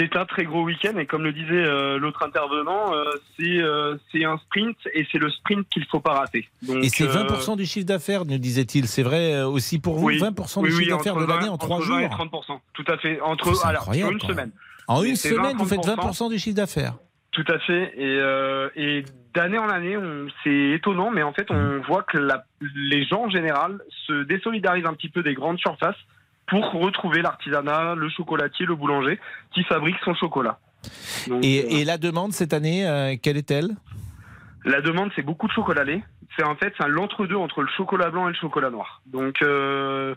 C'est 0.01 0.15
un 0.17 0.25
très 0.25 0.45
gros 0.45 0.63
week-end 0.63 0.97
et 0.97 1.05
comme 1.05 1.23
le 1.23 1.31
disait 1.31 1.51
euh, 1.53 1.99
l'autre 1.99 2.23
intervenant, 2.23 2.91
euh, 2.91 3.03
c'est 3.37 3.61
euh, 3.61 3.97
c'est 4.11 4.25
un 4.25 4.37
sprint 4.39 4.75
et 4.95 5.05
c'est 5.11 5.19
le 5.19 5.29
sprint 5.29 5.67
qu'il 5.69 5.85
faut 5.85 5.99
pas 5.99 6.13
rater. 6.13 6.49
Donc, 6.63 6.83
Et 6.83 6.89
c'est 6.89 7.03
euh, 7.07 7.23
20% 7.23 7.55
du 7.55 7.67
chiffre 7.67 7.85
d'affaires, 7.85 8.25
nous 8.25 8.39
disait-il. 8.39 8.87
C'est 8.87 9.03
vrai 9.03 9.43
aussi 9.43 9.77
pour 9.79 9.99
vous, 9.99 10.07
oui, 10.07 10.17
20% 10.17 10.61
oui, 10.61 10.69
du 10.69 10.75
oui, 10.75 10.83
chiffre 10.85 10.97
d'affaires 10.97 11.15
de 11.17 11.25
l'année 11.25 11.47
20 11.47 11.51
en 11.53 11.57
3 11.57 11.75
entre 11.77 11.85
jours. 11.85 11.95
20 11.97 12.01
et 12.01 12.07
30%. 12.07 12.59
Tout 12.73 12.85
à 12.87 12.97
fait. 12.97 13.21
Entre, 13.21 13.65
alors, 13.65 13.93
sur 13.93 14.09
une 14.09 14.19
semaine. 14.21 14.51
En 14.87 15.03
une 15.03 15.15
semaine, 15.15 15.55
vous 15.57 15.65
20, 15.65 15.69
faites 15.69 15.85
30%. 15.97 16.25
20% 16.25 16.29
du 16.31 16.39
chiffre 16.39 16.55
d'affaires. 16.55 16.95
Tout 17.31 17.45
à 17.47 17.59
fait. 17.59 17.93
Et, 17.95 18.81
et 18.83 19.05
d'année 19.35 19.59
en 19.59 19.69
année, 19.69 19.95
c'est 20.43 20.71
étonnant, 20.71 21.11
mais 21.11 21.21
en 21.23 21.31
fait, 21.31 21.49
on 21.51 21.79
voit 21.87 22.03
que 22.03 22.17
la- 22.17 22.43
les 22.75 23.05
gens 23.05 23.25
en 23.25 23.29
général 23.29 23.79
se 24.07 24.23
désolidarisent 24.23 24.85
un 24.87 24.93
petit 24.95 25.09
peu 25.09 25.21
des 25.21 25.33
grandes 25.35 25.59
surfaces 25.59 25.95
pour 26.47 26.71
retrouver 26.71 27.21
l'artisanat, 27.21 27.95
le 27.95 28.09
chocolatier, 28.09 28.65
le 28.65 28.75
boulanger 28.75 29.19
qui 29.53 29.63
fabrique 29.63 29.97
son 30.03 30.13
chocolat. 30.15 30.59
Donc, 31.27 31.43
euh, 31.43 31.47
Et, 31.47 31.81
et 31.81 31.85
la 31.85 31.97
demande 31.97 32.33
cette 32.33 32.53
année, 32.53 32.87
euh, 32.87 33.15
quelle 33.21 33.37
est-elle? 33.37 33.71
La 34.65 34.81
demande, 34.81 35.11
c'est 35.15 35.21
beaucoup 35.21 35.47
de 35.47 35.53
chocolat 35.53 35.83
lait. 35.83 36.03
C'est 36.37 36.43
en 36.43 36.55
fait 36.55 36.73
l'entre-deux 36.87 37.35
entre 37.35 37.61
le 37.61 37.67
chocolat 37.75 38.09
blanc 38.09 38.27
et 38.27 38.31
le 38.31 38.37
chocolat 38.37 38.69
noir. 38.69 39.01
Donc, 39.05 39.41
euh, 39.41 40.15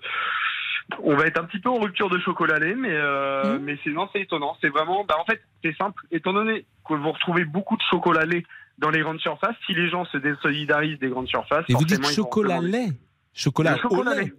on 1.02 1.16
va 1.16 1.26
être 1.26 1.40
un 1.40 1.44
petit 1.44 1.58
peu 1.60 1.70
en 1.70 1.78
rupture 1.80 2.10
de 2.10 2.18
chocolat 2.18 2.58
lait, 2.58 2.74
mais, 2.74 2.92
euh, 2.92 3.58
mais 3.60 3.78
c'est 3.82 3.90
non, 3.90 4.08
c'est 4.12 4.20
étonnant. 4.20 4.56
C'est 4.60 4.68
vraiment, 4.68 5.04
bah, 5.04 5.16
en 5.20 5.24
fait, 5.24 5.40
c'est 5.62 5.76
simple. 5.76 6.02
Étant 6.10 6.32
donné 6.32 6.66
que 6.86 6.94
vous 6.94 7.12
retrouvez 7.12 7.44
beaucoup 7.44 7.76
de 7.76 7.82
chocolat 7.90 8.26
lait 8.26 8.44
dans 8.78 8.90
les 8.90 9.00
grandes 9.00 9.20
surfaces, 9.20 9.56
si 9.66 9.74
les 9.74 9.88
gens 9.88 10.04
se 10.06 10.18
désolidarisent 10.18 10.98
des 10.98 11.08
grandes 11.08 11.28
surfaces, 11.28 11.64
Et 11.68 11.74
vous 11.74 11.84
dites 11.84 12.02
forcément, 12.02 12.08
ils 12.08 12.16
vont 12.16 12.24
chocolat 12.24 12.60
lait 12.60 12.92
Chocolat 13.32 13.76
chocolat 13.78 14.12
au 14.12 14.14
lait 14.14 14.24
lait. 14.24 14.32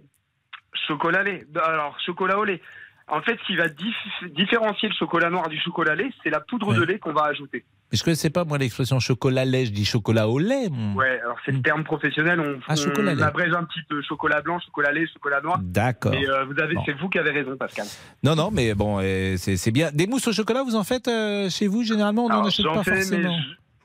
Chocolat 0.86 1.22
lait. 1.22 1.46
Alors, 1.64 1.96
chocolat 2.04 2.38
au 2.38 2.44
lait. 2.44 2.60
En 3.08 3.22
fait, 3.22 3.38
ce 3.40 3.46
qui 3.46 3.56
va 3.56 3.68
dif- 3.68 4.34
différencier 4.34 4.88
le 4.88 4.94
chocolat 4.94 5.30
noir 5.30 5.48
du 5.48 5.60
chocolat 5.60 5.94
lait, 5.94 6.10
c'est 6.24 6.30
la 6.30 6.40
poudre 6.40 6.74
de 6.74 6.82
lait 6.82 6.98
qu'on 6.98 7.12
va 7.12 7.26
ajouter. 7.26 7.64
Mais 7.92 7.96
je 7.98 8.02
connaissais 8.02 8.30
pas, 8.30 8.44
moi, 8.44 8.58
l'expression 8.58 8.98
chocolat 8.98 9.44
lait. 9.44 9.64
Je 9.66 9.70
dis 9.70 9.84
chocolat 9.84 10.28
au 10.28 10.40
lait. 10.40 10.68
mon. 10.68 10.96
Ouais, 10.96 11.20
alors 11.20 11.36
c'est 11.46 11.52
le 11.52 11.62
terme 11.62 11.84
professionnel. 11.84 12.40
On, 12.40 12.56
Hmm. 12.56 12.60
Ah, 12.66 12.74
on 12.98 13.22
abrège 13.22 13.52
un 13.54 13.62
petit 13.62 13.78
peu 13.88 14.02
chocolat 14.02 14.40
blanc, 14.40 14.58
chocolat 14.58 14.90
lait, 14.90 15.06
chocolat 15.12 15.40
noir. 15.40 15.58
D'accord. 15.62 16.10
Mais 16.10 16.28
euh, 16.28 16.44
vous 16.46 16.60
avez, 16.60 16.74
Bon. 16.74 16.82
c'est 16.84 16.94
vous 16.94 17.08
qui 17.08 17.20
avez 17.20 17.30
raison, 17.30 17.56
Pascal. 17.56 17.86
Non, 18.24 18.34
non, 18.34 18.50
mais 18.52 18.74
bon, 18.74 18.98
euh, 19.00 19.36
c'est 19.36 19.70
bien. 19.70 19.90
Des 19.92 20.08
mousses 20.08 20.26
au 20.26 20.32
chocolat, 20.32 20.64
vous 20.64 20.74
en 20.74 20.82
faites 20.82 21.06
euh, 21.06 21.48
chez 21.48 21.68
vous 21.68 21.84
Généralement, 21.84 22.24
on 22.24 22.28
n'en 22.28 22.44
achète 22.44 22.66
pas 22.66 22.82
fais, 22.82 22.96
forcément. 22.96 23.36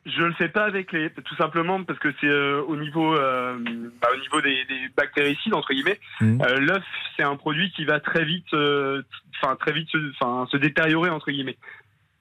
Je 0.05 0.23
le 0.23 0.33
fais 0.33 0.49
pas 0.49 0.63
avec 0.65 0.91
les, 0.91 1.09
tout 1.11 1.35
simplement 1.35 1.83
parce 1.83 1.99
que 1.99 2.09
c'est 2.19 2.27
euh, 2.27 2.61
au 2.63 2.75
niveau, 2.75 3.15
euh, 3.15 3.57
bah, 4.01 4.07
au 4.15 4.19
niveau 4.19 4.41
des, 4.41 4.65
des 4.65 4.89
bactéricides 4.97 5.53
entre 5.53 5.73
guillemets. 5.73 5.99
Mhm. 6.21 6.41
Euh, 6.41 6.59
L'œuf, 6.59 6.83
c'est 7.15 7.23
un 7.23 7.35
produit 7.35 7.71
qui 7.71 7.85
va 7.85 7.99
très 7.99 8.25
vite, 8.25 8.53
euh, 8.53 9.03
enfin 9.41 9.55
très 9.55 9.71
vite, 9.73 9.89
se- 9.89 10.11
enfin 10.19 10.47
se 10.51 10.57
détériorer 10.57 11.09
entre 11.09 11.29
guillemets. 11.31 11.57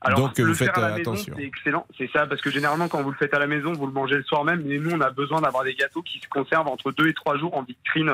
Alors, 0.02 0.18
Donc, 0.20 0.38
le 0.38 0.44
vous 0.46 0.54
faire 0.54 0.68
faites, 0.68 0.78
à 0.78 0.80
la 0.80 0.94
euh, 0.94 0.96
maison, 0.96 1.12
attention. 1.12 1.34
c'est 1.36 1.44
excellent, 1.44 1.86
c'est 1.98 2.10
ça, 2.10 2.26
parce 2.26 2.40
que 2.40 2.50
généralement, 2.50 2.88
quand 2.88 3.02
vous 3.02 3.10
le 3.10 3.16
faites 3.18 3.34
à 3.34 3.38
la 3.38 3.46
maison, 3.46 3.72
vous 3.72 3.86
le 3.86 3.92
mangez 3.92 4.16
le 4.16 4.22
soir 4.24 4.44
même, 4.44 4.62
mais 4.64 4.78
nous, 4.78 4.92
on 4.92 5.00
a 5.02 5.10
besoin 5.10 5.42
d'avoir 5.42 5.62
des 5.64 5.74
gâteaux 5.74 6.00
qui 6.00 6.18
se 6.20 6.28
conservent 6.28 6.68
entre 6.68 6.90
deux 6.90 7.08
et 7.08 7.12
trois 7.12 7.36
jours 7.36 7.54
en 7.54 7.62
vitrine 7.62 8.10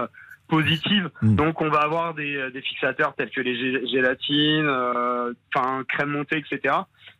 positive. 0.49 1.11
Mm. 1.23 1.37
Donc, 1.37 1.61
on 1.61 1.69
va 1.69 1.81
avoir 1.81 2.14
des, 2.14 2.37
euh, 2.37 2.51
des 2.51 2.61
fixateurs 2.61 3.14
tels 3.14 3.31
que 3.31 3.41
les 3.41 3.55
gé- 3.57 3.89
gélatines, 3.91 4.67
euh, 4.67 5.33
enfin, 5.55 5.85
crème 5.89 6.11
montée, 6.11 6.39
etc. 6.39 6.75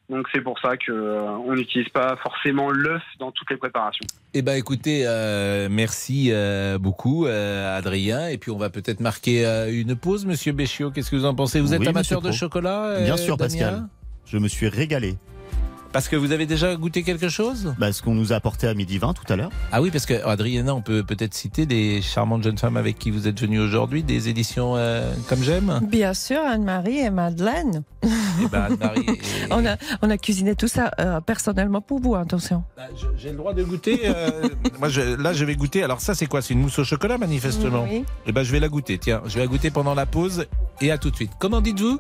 Donc, 0.09 0.27
c'est 0.33 0.41
pour 0.41 0.57
ça 0.61 0.77
que 0.77 0.93
euh, 0.93 1.23
on 1.47 1.55
n'utilise 1.55 1.89
pas 1.89 2.17
forcément 2.23 2.71
l'œuf 2.71 3.03
dans 3.19 3.33
toutes 3.33 3.51
les 3.51 3.57
préparations. 3.57 4.07
Eh 4.35 4.43
ben, 4.43 4.55
écoutez, 4.55 5.03
euh, 5.05 5.69
merci 5.69 6.29
euh, 6.31 6.79
beaucoup, 6.79 7.27
euh, 7.27 7.77
Adrien. 7.77 8.29
Et 8.29 8.39
puis, 8.39 8.53
on 8.53 8.57
va 8.59 8.71
peut-être 8.71 9.01
marquer 9.01 9.45
euh, 9.45 9.69
une 9.73 9.97
pause, 9.97 10.25
Monsieur 10.25 10.53
Béchiot. 10.53 10.93
Qu'est-ce 10.93 11.11
que 11.11 11.17
vous 11.17 11.25
en 11.25 11.35
pensez? 11.35 11.61
Vous 11.61 11.75
êtes 11.75 11.81
Oui, 11.81 11.89
amateur 11.89 12.23
de 12.23 12.31
chocolat 12.31 12.85
euh, 12.87 13.05
Bien 13.05 13.17
sûr, 13.17 13.37
Damien? 13.37 13.49
Pascal. 13.51 13.89
Je 14.27 14.39
me 14.39 14.47
suis 14.49 14.69
régalé. 14.69 15.17
Parce 15.97 16.09
que 16.09 16.17
vous 16.17 16.33
avez 16.33 16.45
déjà 16.45 16.77
goûté 16.77 17.03
quelque 17.03 17.31
chose 17.31 17.73
Bah, 17.79 17.91
ce 17.91 18.03
qu'on 18.03 18.13
nous 18.15 18.35
a 18.35 18.37
apporté 18.37 18.67
à 18.69 18.75
midi 18.75 18.99
20 18.99 19.15
tout 19.15 19.33
à 19.33 19.37
l'heure. 19.37 19.49
Ah 19.73 19.81
oui, 19.81 19.91
parce 19.91 20.05
que 20.05 20.13
Adriana, 20.27 20.75
on 20.75 20.83
peut 20.83 21.03
peut-être 21.03 21.33
citer 21.33 21.65
les 21.65 22.03
charmantes 22.03 22.43
jeunes 22.43 22.59
femmes 22.59 22.77
avec 22.77 22.99
qui 22.99 23.11
vous 23.11 23.27
êtes 23.27 23.41
venus 23.41 23.61
aujourd'hui, 23.63 24.03
des 24.03 24.29
éditions 24.29 24.75
euh, 24.77 25.15
comme 25.27 25.43
j'aime. 25.43 25.81
Bien 25.91 26.13
sûr, 26.13 26.37
Anne-Marie 26.47 26.99
et 26.99 27.09
Madeleine. 27.09 27.83
Eh 28.03 28.47
ben, 28.53 28.65
Anne-Marie 28.65 29.07
et- 29.09 29.21
On 29.51 29.65
a, 29.65 29.77
on 30.03 30.11
a 30.11 30.19
cuisiné 30.19 30.55
tout 30.55 30.69
ça 30.69 30.91
euh, 31.01 31.23
personnellement 31.23 31.81
pour 31.81 31.99
vous, 31.99 32.15
attention. 32.15 32.63
J'ai 33.17 33.31
le 33.31 33.37
droit 33.39 33.55
de 33.55 33.65
goûter. 33.65 34.01
euh, 34.05 34.51
moi, 34.79 34.91
je- 34.91 35.01
là, 35.01 35.33
je 35.33 35.47
vais 35.47 35.57
goûter. 35.57 35.83
Alors, 35.83 36.03
ça, 36.03 36.15
c'est 36.15 36.27
quoi? 36.27 36.43
C'est 36.43 36.53
une 36.53 36.61
mousse 36.61 36.79
au 36.79 36.85
chocolat, 36.85 37.17
manifestement? 37.17 37.87
Oui. 37.91 38.05
Eh 38.27 38.33
ben, 38.33 38.43
je 38.43 38.53
vais 38.53 38.61
la 38.61 38.69
goûter. 38.69 38.99
Tiens, 38.99 39.23
je 39.25 39.37
vais 39.37 39.41
la 39.41 39.47
goûter 39.47 39.71
pendant 39.71 39.95
la 39.95 40.05
pause 40.05 40.45
et 40.83 40.91
à 40.91 40.99
tout 40.99 41.11
de 41.11 41.17
suite. 41.17 41.33
Comment 41.39 41.63
dites-vous? 41.63 41.99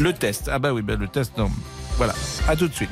Le 0.00 0.12
test. 0.12 0.50
Ah 0.52 0.58
bah 0.58 0.74
oui, 0.74 0.82
ben, 0.82 1.00
le 1.00 1.08
test, 1.08 1.32
non. 1.38 1.50
Voilà. 1.96 2.14
À 2.48 2.56
tout 2.56 2.68
de 2.68 2.74
suite. 2.74 2.90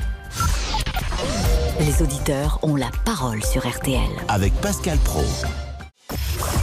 Les 1.79 2.01
auditeurs 2.01 2.59
ont 2.61 2.75
la 2.75 2.89
parole 3.05 3.43
sur 3.43 3.67
RTL. 3.67 3.99
Avec 4.27 4.53
Pascal 4.61 4.97
Pro. 4.99 5.23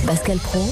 Pascal 0.06 0.38
Pro, 0.38 0.70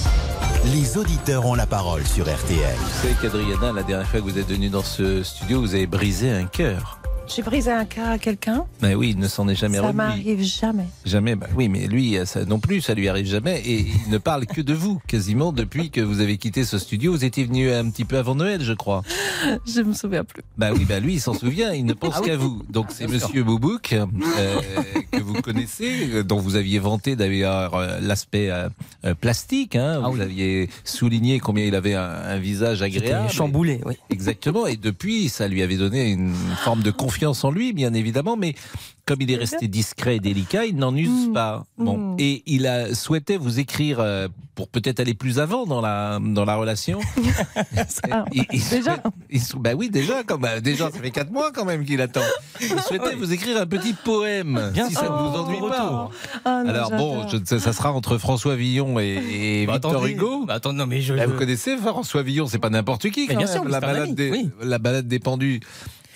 Les 0.72 0.96
auditeurs 0.96 1.46
ont 1.46 1.54
la 1.54 1.66
parole 1.66 2.06
sur 2.06 2.24
RTL. 2.24 2.76
Vous 2.76 3.02
savez 3.02 3.14
qu'Adriana, 3.20 3.72
la 3.72 3.82
dernière 3.82 4.06
fois 4.06 4.20
que 4.20 4.24
vous 4.24 4.38
êtes 4.38 4.48
venue 4.48 4.70
dans 4.70 4.82
ce 4.82 5.22
studio, 5.22 5.60
vous 5.60 5.74
avez 5.74 5.86
brisé 5.86 6.30
un 6.30 6.46
cœur. 6.46 6.97
J'ai 7.34 7.42
brisé 7.42 7.70
un 7.70 7.84
cœur 7.84 8.08
à 8.08 8.18
quelqu'un. 8.18 8.64
Mais 8.80 8.94
oui, 8.94 9.10
il 9.10 9.18
ne 9.18 9.28
s'en 9.28 9.46
est 9.48 9.54
jamais 9.54 9.76
Ça 9.76 9.82
remis. 9.82 9.96
m'arrive 9.96 10.42
jamais. 10.42 10.86
Jamais, 11.04 11.34
bah 11.36 11.46
oui, 11.54 11.68
mais 11.68 11.86
lui, 11.86 12.16
ça 12.24 12.44
non 12.46 12.58
plus, 12.58 12.80
ça 12.80 12.94
lui 12.94 13.06
arrive 13.08 13.26
jamais. 13.26 13.60
Et 13.66 13.80
il 14.06 14.10
ne 14.10 14.16
parle 14.18 14.46
que 14.46 14.62
de 14.62 14.72
vous, 14.72 14.98
quasiment 15.06 15.52
depuis 15.52 15.90
que 15.90 16.00
vous 16.00 16.20
avez 16.20 16.38
quitté 16.38 16.64
ce 16.64 16.78
studio. 16.78 17.12
Vous 17.12 17.24
étiez 17.26 17.44
venu 17.44 17.70
un 17.70 17.90
petit 17.90 18.06
peu 18.06 18.16
avant 18.16 18.34
Noël, 18.34 18.62
je 18.62 18.72
crois. 18.72 19.02
Je 19.66 19.82
me 19.82 19.92
souviens 19.92 20.24
plus. 20.24 20.42
Bah 20.56 20.70
oui, 20.74 20.84
bah 20.88 21.00
lui, 21.00 21.14
il 21.14 21.20
s'en 21.20 21.34
souvient, 21.34 21.72
il 21.72 21.84
ne 21.84 21.92
pense 21.94 22.14
Ah 22.16 22.20
oui. 22.22 22.28
qu'à 22.28 22.36
vous. 22.36 22.62
Donc 22.70 22.86
c'est 22.90 23.06
Monsieur 23.06 23.44
Boubouk, 23.44 23.92
euh, 23.92 24.06
que 25.12 25.20
vous 25.20 25.34
connaissez, 25.42 26.08
euh, 26.14 26.24
dont 26.24 26.38
vous 26.40 26.56
aviez 26.56 26.78
vanté 26.78 27.14
d'ailleurs 27.14 27.74
euh, 27.74 28.00
l'aspect 28.00 28.50
euh, 28.50 28.68
euh, 29.04 29.14
plastique. 29.14 29.76
Hein, 29.76 30.00
vous 30.10 30.20
aviez 30.20 30.70
souligné 30.82 31.40
combien 31.40 31.64
il 31.66 31.74
avait 31.74 31.94
un, 31.94 32.00
un 32.08 32.38
visage 32.38 32.80
agréable. 32.82 33.30
chamboulé, 33.30 33.80
oui. 33.84 33.94
Exactement. 34.10 34.66
Et 34.66 34.76
depuis, 34.76 35.28
ça 35.28 35.46
lui 35.46 35.62
avait 35.62 35.76
donné 35.76 36.10
une 36.10 36.32
forme 36.64 36.82
de 36.82 36.90
confiance 36.90 37.17
en 37.26 37.50
lui, 37.50 37.72
bien 37.72 37.92
évidemment, 37.94 38.36
mais 38.36 38.54
comme 39.06 39.22
il 39.22 39.30
est 39.30 39.36
resté 39.36 39.68
discret 39.68 40.16
et 40.16 40.20
délicat, 40.20 40.66
il 40.66 40.76
n'en 40.76 40.94
use 40.94 41.30
pas. 41.32 41.64
Bon, 41.78 41.96
Mm. 41.96 42.16
et 42.18 42.42
il 42.46 42.66
a 42.66 42.94
souhaité 42.94 43.36
vous 43.38 43.58
écrire 43.58 44.00
euh, 44.00 44.28
pour 44.54 44.68
peut-être 44.68 45.00
aller 45.00 45.14
plus 45.14 45.38
avant 45.38 45.64
dans 45.66 45.80
la 45.80 46.18
dans 46.22 46.44
la 46.44 46.56
relation. 46.56 47.00
Ah, 48.10 48.24
Il- 48.32 48.44
il 48.52 48.60
déjà 48.68 48.96
souhaite- 48.96 49.02
il 49.30 49.60
bah 49.60 49.70
oui, 49.76 49.88
déjà, 49.90 50.22
comme, 50.24 50.40
bah, 50.42 50.60
déjà, 50.60 50.90
ça 50.90 50.98
fait 50.98 51.10
quatre 51.10 51.30
mois 51.32 51.52
quand 51.52 51.64
même 51.64 51.84
qu'il 51.84 52.00
attend. 52.00 52.20
Il 52.60 52.68
souhaitait 52.80 53.14
vous 53.14 53.32
écrire 53.32 53.60
un 53.60 53.66
petit 53.66 53.92
poème, 53.94 54.70
Bien 54.72 54.88
si 54.88 54.94
ça 54.94 55.02
ne 55.02 55.06
sûr. 55.06 55.16
vous 55.16 55.38
ennuie 55.38 55.58
Oh, 55.62 55.68
pas. 55.68 55.82
retour. 55.82 56.10
Ah 56.44 56.62
non, 56.64 56.70
Alors 56.70 56.90
bon, 56.90 57.28
je 57.28 57.58
ça 57.58 57.72
sera 57.72 57.92
entre 57.92 58.18
François 58.18 58.56
Villon 58.56 58.98
et, 58.98 59.62
et 59.62 59.66
Bah, 59.66 59.74
Victor 59.74 59.92
attendez. 59.96 60.12
Hugo. 60.12 60.44
Bah, 60.46 60.54
attends, 60.54 60.72
non, 60.72 60.86
mais 60.86 61.00
je. 61.00 61.14
Là, 61.14 61.24
je- 61.24 61.30
vous 61.30 61.38
connaissez 61.38 61.76
François 61.76 62.22
Villon, 62.22 62.46
c'est 62.46 62.58
pas 62.58 62.70
n'importe 62.70 63.08
qui 63.10 63.22
Mais 63.28 63.34
quand 63.34 63.38
bien 63.40 63.46
même. 63.46 63.62
sûr, 63.62 63.68
la 63.68 63.80
balade 63.80 64.02
ami, 64.04 64.14
des 64.14 64.30
oui. 64.30 64.50
la 64.62 64.78
balade 64.78 65.08
des 65.08 65.18
pendus, 65.18 65.60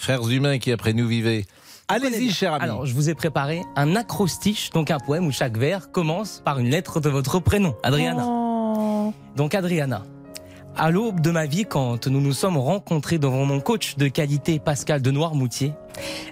frères 0.03 0.29
humains 0.29 0.59
qui 0.59 0.73
après 0.73 0.93
nous 0.93 1.07
vivaient. 1.07 1.47
Allez-y, 1.89 2.31
cher 2.31 2.55
ami. 2.55 2.65
Alors, 2.65 2.87
je 2.87 2.95
vous 2.95 3.09
ai 3.09 3.15
préparé 3.15 3.63
un 3.77 3.95
acrostiche, 3.95 4.71
donc 4.71 4.91
un 4.91 4.99
poème 4.99 5.27
où 5.27 5.33
chaque 5.33 5.57
vers 5.57 5.93
commence 5.93 6.43
par 6.45 6.59
une 6.59 6.71
lettre 6.71 7.01
de 7.01 7.09
votre 7.09 7.39
prénom, 7.39 7.77
Adriana. 7.83 8.25
Oh. 8.27 9.13
Donc 9.37 9.55
Adriana, 9.55 10.03
à 10.77 10.91
l'aube 10.91 11.21
de 11.21 11.31
ma 11.31 11.47
vie, 11.47 11.67
quand 11.67 12.09
nous 12.09 12.21
nous 12.21 12.33
sommes 12.33 12.57
rencontrés 12.57 13.19
devant 13.19 13.45
mon 13.45 13.61
coach 13.61 13.97
de 13.97 14.09
qualité 14.09 14.59
Pascal 14.59 15.03
de 15.03 15.11
Noirmoutier, 15.11 15.73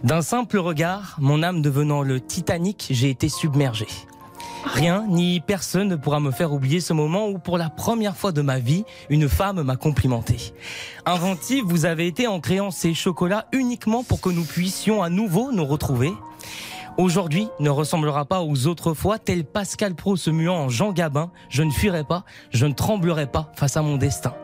d'un 0.03 0.23
simple 0.23 0.59
regard, 0.59 1.17
mon 1.21 1.43
âme 1.43 1.63
devenant 1.63 2.03
le 2.03 2.21
Titanic, 2.21 2.89
j'ai 2.91 3.11
été 3.11 3.29
submergé. 3.29 3.87
Rien 4.65 5.05
ni 5.09 5.41
personne 5.41 5.89
ne 5.89 5.97
pourra 5.97 6.21
me 6.21 6.31
faire 6.31 6.53
oublier 6.53 6.81
ce 6.81 6.93
moment 6.93 7.29
où, 7.29 7.39
pour 7.39 7.59
la 7.59 7.71
première 7.71 8.17
fois 8.17 8.33
de 8.33 8.43
ma 8.43 8.59
vie, 8.59 8.85
une 9.09 9.29
femme 9.29 9.63
m'a 9.63 9.77
complimenté. 9.77 10.53
Inventive, 11.07 11.65
vous 11.67 11.87
avez 11.87 12.07
été 12.07 12.27
en 12.27 12.41
créant 12.41 12.71
ces 12.71 12.95
chocolats 12.95 13.47
uniquement 13.53 14.05
pour 14.05 14.21
que 14.21 14.29
nous 14.29 14.45
puissions 14.45 15.03
à 15.03 15.09
nouveau 15.09 15.53
nous 15.53 15.65
retrouver. 15.65 16.13
Aujourd'hui 16.99 17.49
ne 17.61 17.71
ressemblera 17.71 18.27
pas 18.27 18.43
aux 18.43 18.67
autres 18.67 18.95
fois, 18.95 19.19
tel 19.19 19.45
Pascal 19.45 19.95
Pro 19.95 20.17
se 20.17 20.31
muant 20.31 20.57
en 20.57 20.69
Jean 20.69 20.93
Gabin. 20.93 21.31
Je 21.49 21.63
ne 21.63 21.71
fuirai 21.71 22.05
pas, 22.05 22.25
je 22.51 22.67
ne 22.67 22.75
tremblerai 22.75 23.27
pas 23.27 23.53
face 23.57 23.77
à 23.77 23.83
mon 23.83 23.97
destin. 23.97 24.35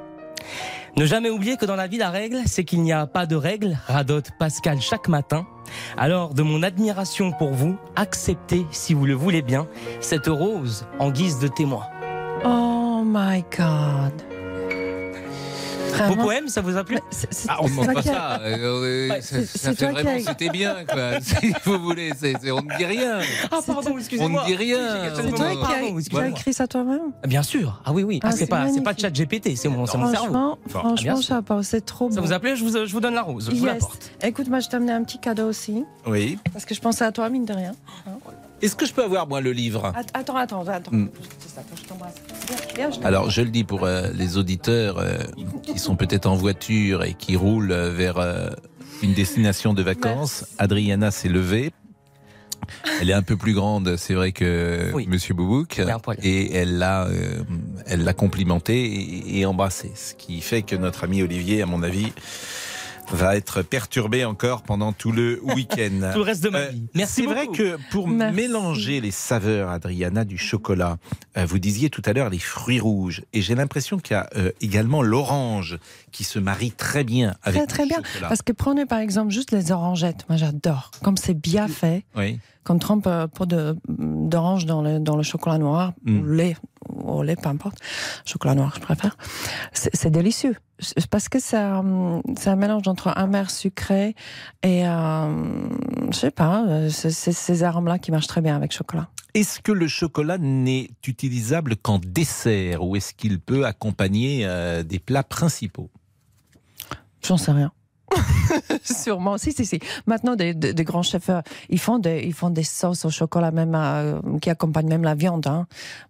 Ne 0.99 1.05
jamais 1.05 1.29
oublier 1.29 1.59
que 1.59 1.67
dans 1.67 1.77
la 1.77 1.89
vie, 1.89 1.99
la 1.99 2.09
règle, 2.09 2.39
c'est 2.47 2.65
qu'il 2.65 2.81
n'y 2.81 2.93
a 2.93 3.07
pas 3.07 3.27
de 3.27 3.37
règle, 3.37 3.77
radote 3.87 4.31
Pascal 4.39 4.81
chaque 4.81 5.09
matin. 5.09 5.47
Alors, 5.99 6.33
de 6.33 6.43
mon 6.43 6.63
admiration 6.63 7.33
pour 7.33 7.51
vous, 7.51 7.77
acceptez, 7.97 8.65
si 8.71 8.95
vous 8.95 9.05
le 9.05 9.13
voulez 9.13 9.43
bien, 9.43 9.67
cette 10.01 10.27
rose 10.27 10.87
en 10.99 11.11
guise 11.11 11.39
de 11.39 11.49
témoin. 11.49 11.85
Oh 12.47 13.03
my 13.05 13.45
God. 13.55 14.36
Vos 16.09 16.17
poèmes, 16.17 16.49
ça 16.49 16.61
vous 16.61 16.77
a 16.77 16.85
plu 16.85 16.99
Ah, 17.49 17.59
on 17.61 17.65
ne 17.65 17.71
demande 17.71 17.95
pas 17.95 18.03
ça. 18.03 18.41
Euh, 18.43 19.21
ça, 19.21 19.45
ça 19.45 19.73
fait 19.75 19.91
vraiment 19.91 20.19
c'était 20.27 20.51
bien, 20.51 20.85
quoi. 20.89 21.21
Si 21.23 21.53
vous 21.65 21.79
voulez, 21.79 22.13
on 22.13 22.63
ne 22.63 22.77
dit 22.77 22.85
rien. 22.85 23.19
Ah, 23.51 23.59
pardon, 23.67 23.93
On 23.95 23.99
excusez-moi. 23.99 24.43
ne 24.43 24.47
dit 24.47 24.57
rien. 24.57 24.79
C'est 25.15 25.31
toi 25.31 25.51
qui 26.09 26.17
as, 26.17 26.29
écrit 26.29 26.53
ça 26.53 26.67
toi-même? 26.67 27.13
Bien 27.27 27.43
sûr. 27.43 27.81
Ah 27.85 27.93
oui, 27.93 28.03
oui. 28.03 28.21
Ah, 28.23 28.33
c'est 28.33 28.47
pas, 28.47 28.69
c'est 28.69 28.83
pas 28.83 28.95
chat 28.97 29.11
GPT, 29.11 29.57
c'est 29.57 29.69
mon, 29.69 29.87
cerveau. 29.87 30.59
Franchement, 30.69 31.15
Ah, 31.19 31.21
chapeau, 31.21 31.63
c'est 31.63 31.85
trop 31.85 32.11
Ça 32.11 32.21
beau. 32.21 32.27
vous 32.27 32.33
a 32.33 32.39
plu? 32.39 32.57
Je 32.57 32.65
vous, 32.65 32.87
je 32.87 32.93
vous 32.93 33.01
donne 33.01 33.15
la 33.15 33.23
rose. 33.23 33.49
Je 33.51 33.57
vous 33.57 33.65
l'apporte. 33.67 34.11
Écoute, 34.23 34.49
moi, 34.49 34.61
je 34.61 34.69
t'ai 34.69 34.77
amené 34.77 34.93
un 34.93 35.05
petit 35.05 35.19
cadeau 35.19 35.49
aussi, 35.49 35.85
Oui. 36.07 36.39
parce 36.53 36.65
que 36.65 36.75
je 36.75 36.81
pensais 36.81 37.05
à 37.05 37.13
toi, 37.13 37.29
mine 37.29 37.45
de 37.45 37.53
rien. 37.53 37.73
Est-ce 38.63 38.75
que 38.77 38.87
je 38.87 38.93
peux 38.95 39.05
avoir, 39.05 39.27
moi, 39.27 39.41
le 39.41 39.53
livre? 39.53 39.93
Att- 39.95 40.11
Attends, 40.15 40.37
attends, 40.37 40.67
attends. 40.69 40.91
Hmm. 40.93 41.09
Alors, 43.05 43.31
je 43.31 43.43
le 43.43 43.51
dis 43.51 43.65
pour 43.65 43.85
euh, 43.85 44.09
les 44.15 44.37
auditeurs 44.39 44.99
euh, 44.99 45.19
qui 45.63 45.79
sont 45.79 45.97
peut-être 45.97 46.27
en 46.27 46.37
voiture 46.37 47.05
et 47.05 47.15
qui 47.15 47.37
roulent 47.37 47.73
euh, 47.73 47.91
vers 47.91 48.19
euh, 48.19 48.49
une 49.03 49.13
destination 49.15 49.75
de 49.75 49.83
vacances. 49.83 50.47
Adriana 50.59 51.11
s'est 51.11 51.29
levée. 51.29 51.73
Elle 53.01 53.11
est 53.11 53.15
un 53.15 53.23
peu 53.23 53.37
plus 53.37 53.53
grande, 53.53 53.97
c'est 53.97 54.15
vrai 54.15 54.33
que 54.33 54.91
Monsieur 55.07 55.35
Boubouk, 55.35 55.79
et 56.25 56.53
elle 56.53 56.79
l'a, 56.79 57.05
euh, 57.05 57.43
elle 57.87 58.03
l'a 58.03 58.13
complimenté 58.15 58.85
et, 58.87 59.39
et 59.41 59.47
embrassé, 59.47 59.93
ce 59.95 60.15
qui 60.15 60.41
fait 60.41 60.63
que 60.63 60.75
notre 60.75 61.05
ami 61.05 61.23
Olivier, 61.23 61.63
à 61.63 61.67
mon 61.67 61.83
avis, 61.85 62.13
va 63.13 63.37
être 63.37 63.63
perturbé 63.63 64.25
encore 64.25 64.63
pendant 64.63 64.93
tout 64.93 65.13
le 65.13 65.41
week-end. 65.55 66.11
Tout 66.13 66.19
le 66.19 66.25
reste 66.25 66.43
de 66.43 66.49
ma 66.49 66.59
Euh, 66.59 66.69
vie. 66.71 66.87
Merci 66.95 67.15
C'est 67.23 67.27
vrai 67.27 67.47
que 67.49 67.77
pour 67.91 68.09
Merci. 68.09 68.37
mélanger 68.37 69.01
les 69.01 69.11
saveurs, 69.11 69.71
Adriana, 69.71 70.25
du 70.25 70.39
chocolat, 70.39 70.99
euh, 71.37 71.47
vous 71.47 71.59
disiez 71.59 71.91
tout 71.91 72.03
à 72.05 72.13
l'heure 72.13 72.31
les 72.31 72.39
fruits 72.39 72.81
rouges, 72.81 73.23
et 73.33 73.43
j'ai 73.43 73.55
l'impression 73.55 73.99
qu'il 73.99 74.15
y 74.15 74.19
a 74.19 74.29
euh, 74.37 74.51
également 74.61 75.03
l'orange 75.03 75.79
qui 76.13 76.25
se 76.25 76.39
marie 76.39 76.73
très 76.73 77.05
bien 77.05 77.35
avec 77.43 77.59
Très, 77.61 77.67
très 77.67 77.83
le 77.85 77.89
bien. 77.91 78.03
chocolat. 78.05 78.29
Parce 78.29 78.43
que 78.43 78.53
prenez 78.53 78.87
par 78.87 78.99
exemple 78.99 79.31
juste 79.31 79.53
les 79.53 79.71
orangettes. 79.73 80.25
Moi, 80.29 80.37
j'adore. 80.39 80.91
Comme 81.03 81.17
c'est 81.17 81.35
bien 81.35 81.69
fait. 81.69 82.05
Oui. 82.17 82.39
Qu'on 82.65 82.79
trempe 82.79 83.07
euh, 83.07 83.27
pas 83.29 83.47
de- 83.47 83.77
d'orange 83.89 84.67
dans 84.67 84.83
le, 84.83 84.99
dans 84.99 85.17
le 85.17 85.23
chocolat 85.23 85.59
noir, 85.59 85.93
Mm. 86.05 86.19
ou 86.19 86.25
lait, 86.27 86.57
au 86.89 87.23
lait, 87.23 87.37
peu 87.37 87.49
importe. 87.49 87.79
Chocolat 88.25 88.55
noir, 88.55 88.73
je 88.77 88.81
préfère. 88.81 89.17
C'est 89.73 90.11
délicieux. 90.11 90.57
Parce 91.11 91.29
que 91.29 91.39
c'est 91.41 91.57
un, 91.57 92.23
mélange 92.57 92.87
entre 92.87 93.09
amer, 93.17 93.51
sucré 93.51 94.15
et, 94.63 94.87
euh, 94.87 95.69
je 96.11 96.17
sais 96.17 96.31
pas, 96.31 96.67
euh, 96.69 96.91
c'est 96.91 97.11
ces 97.11 97.63
arômes-là 97.63 97.99
qui 97.99 98.11
marchent 98.11 98.27
très 98.27 98.43
bien 98.43 98.55
avec 98.57 98.73
chocolat. 98.73 99.09
Est-ce 99.35 99.61
que 99.61 99.73
le 99.73 99.89
chocolat 99.89 100.39
n'est 100.39 100.91
utilisable 101.07 101.77
qu'en 101.77 101.99
dessert 101.99 102.83
ou 102.83 102.97
est-ce 102.97 103.15
qu'il 103.15 103.41
peut 103.41 103.67
accompagner 103.67 104.47
euh, 104.47 104.83
des 104.83 104.99
plats 104.99 105.25
principaux? 105.25 105.91
J'en 107.23 107.37
sais 107.37 107.53
rien. 107.53 107.73
Sûrement, 108.83 109.39
si, 109.39 109.53
si, 109.53 109.67
si. 109.67 109.81
Maintenant, 110.07 110.37
des, 110.37 110.55
des- 110.55 110.73
des 110.73 110.85
grands 110.85 111.03
chefs, 111.03 111.29
euh, 111.31 111.41
ils 111.69 111.81
font 111.81 111.99
des, 111.99 112.23
ils 112.25 112.33
font 112.35 112.51
des 112.51 112.63
sauces 112.63 113.05
au 113.05 113.11
chocolat 113.11 113.51
même 113.51 113.75
euh, 113.75 114.21
qui 114.41 114.51
accompagnent 114.51 114.89
même 114.89 115.03
la 115.05 115.15
viande. 115.15 115.47
hein. 115.47 115.67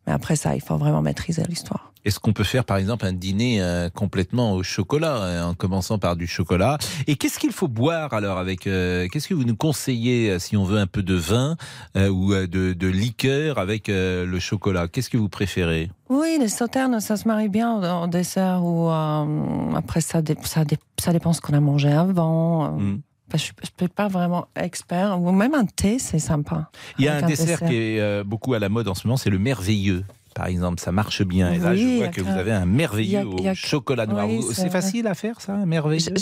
Mais 0.06 0.12
après 0.12 0.36
ça, 0.36 0.54
il 0.54 0.60
faut 0.62 0.76
vraiment 0.76 1.02
maîtriser 1.02 1.42
l'histoire. 1.48 1.92
Est-ce 2.06 2.20
qu'on 2.20 2.32
peut 2.32 2.44
faire 2.44 2.64
par 2.64 2.76
exemple 2.76 3.04
un 3.04 3.12
dîner 3.12 3.60
euh, 3.60 3.90
complètement 3.90 4.52
au 4.52 4.62
chocolat, 4.62 5.16
euh, 5.16 5.42
en 5.42 5.54
commençant 5.54 5.98
par 5.98 6.14
du 6.14 6.28
chocolat? 6.28 6.78
Et 7.08 7.16
qu'est-ce 7.16 7.40
qu'il 7.40 7.50
faut 7.50 7.66
boire 7.66 8.14
alors 8.14 8.38
avec 8.38 8.68
euh, 8.68 9.08
Qu'est-ce 9.08 9.26
que 9.26 9.34
vous 9.34 9.42
nous 9.42 9.56
conseillez 9.56 10.38
si 10.38 10.56
on 10.56 10.62
veut 10.62 10.78
un 10.78 10.86
peu 10.86 11.02
de 11.02 11.14
vin 11.14 11.56
ou 11.96 12.32
de, 12.32 12.46
de 12.46 12.86
liqueur 12.86 13.58
avec 13.58 13.88
le 13.88 14.38
chocolat? 14.38 14.86
Qu'est-ce 14.86 15.10
que 15.10 15.16
vous 15.16 15.28
préférez? 15.28 15.90
Oui, 16.08 16.36
les 16.38 16.46
sauternes, 16.46 17.00
ça 17.00 17.16
se 17.16 17.26
marie 17.26 17.48
bien 17.48 17.70
en 17.70 18.06
dessert 18.06 18.64
ou 18.64 18.88
après 19.74 20.00
ça, 20.00 20.22
ça, 20.42 20.62
ça 20.98 21.12
dépend 21.12 21.32
ce 21.32 21.40
qu'on 21.40 21.54
a 21.54 21.60
mangé 21.60 21.90
avant. 21.90 22.70
Mm. 22.70 23.00
Enfin, 23.28 23.38
je 23.38 23.50
ne 23.60 23.66
suis 23.66 23.88
pas 23.88 24.06
vraiment 24.06 24.46
expert. 24.54 25.20
Ou 25.20 25.32
même 25.32 25.54
un 25.54 25.64
thé, 25.64 25.98
c'est 25.98 26.20
sympa. 26.20 26.70
Il 27.00 27.04
y 27.04 27.08
a 27.08 27.16
un 27.16 27.22
dessert, 27.22 27.58
qui 27.58 27.74
est 27.74 28.22
beaucoup 28.22 28.54
à 28.54 28.60
la 28.60 28.68
mode 28.68 28.86
en 28.86 28.94
ce 28.94 29.08
moment, 29.08 29.16
c'est 29.16 29.30
le 29.30 29.40
merveilleux. 29.40 30.04
Par 30.36 30.48
exemple, 30.48 30.80
ça 30.82 30.92
marche 30.92 31.22
bien. 31.24 31.50
Et 31.50 31.58
là, 31.58 31.70
Oui, 31.72 31.78
je 31.78 31.96
vois 31.96 32.08
que 32.08 32.20
vous 32.20 32.28
avez 32.28 32.52
un 32.52 32.66
merveilleux 32.66 33.20
a- 33.20 33.24
au 33.26 33.54
chocolat 33.54 34.04
noir. 34.06 34.28
Oui, 34.28 34.42
c'est 34.52 34.68
facile 34.68 35.06
à 35.06 35.14
faire, 35.14 35.40
ça, 35.40 35.54
un 35.54 35.64
merveilleux 35.64 36.12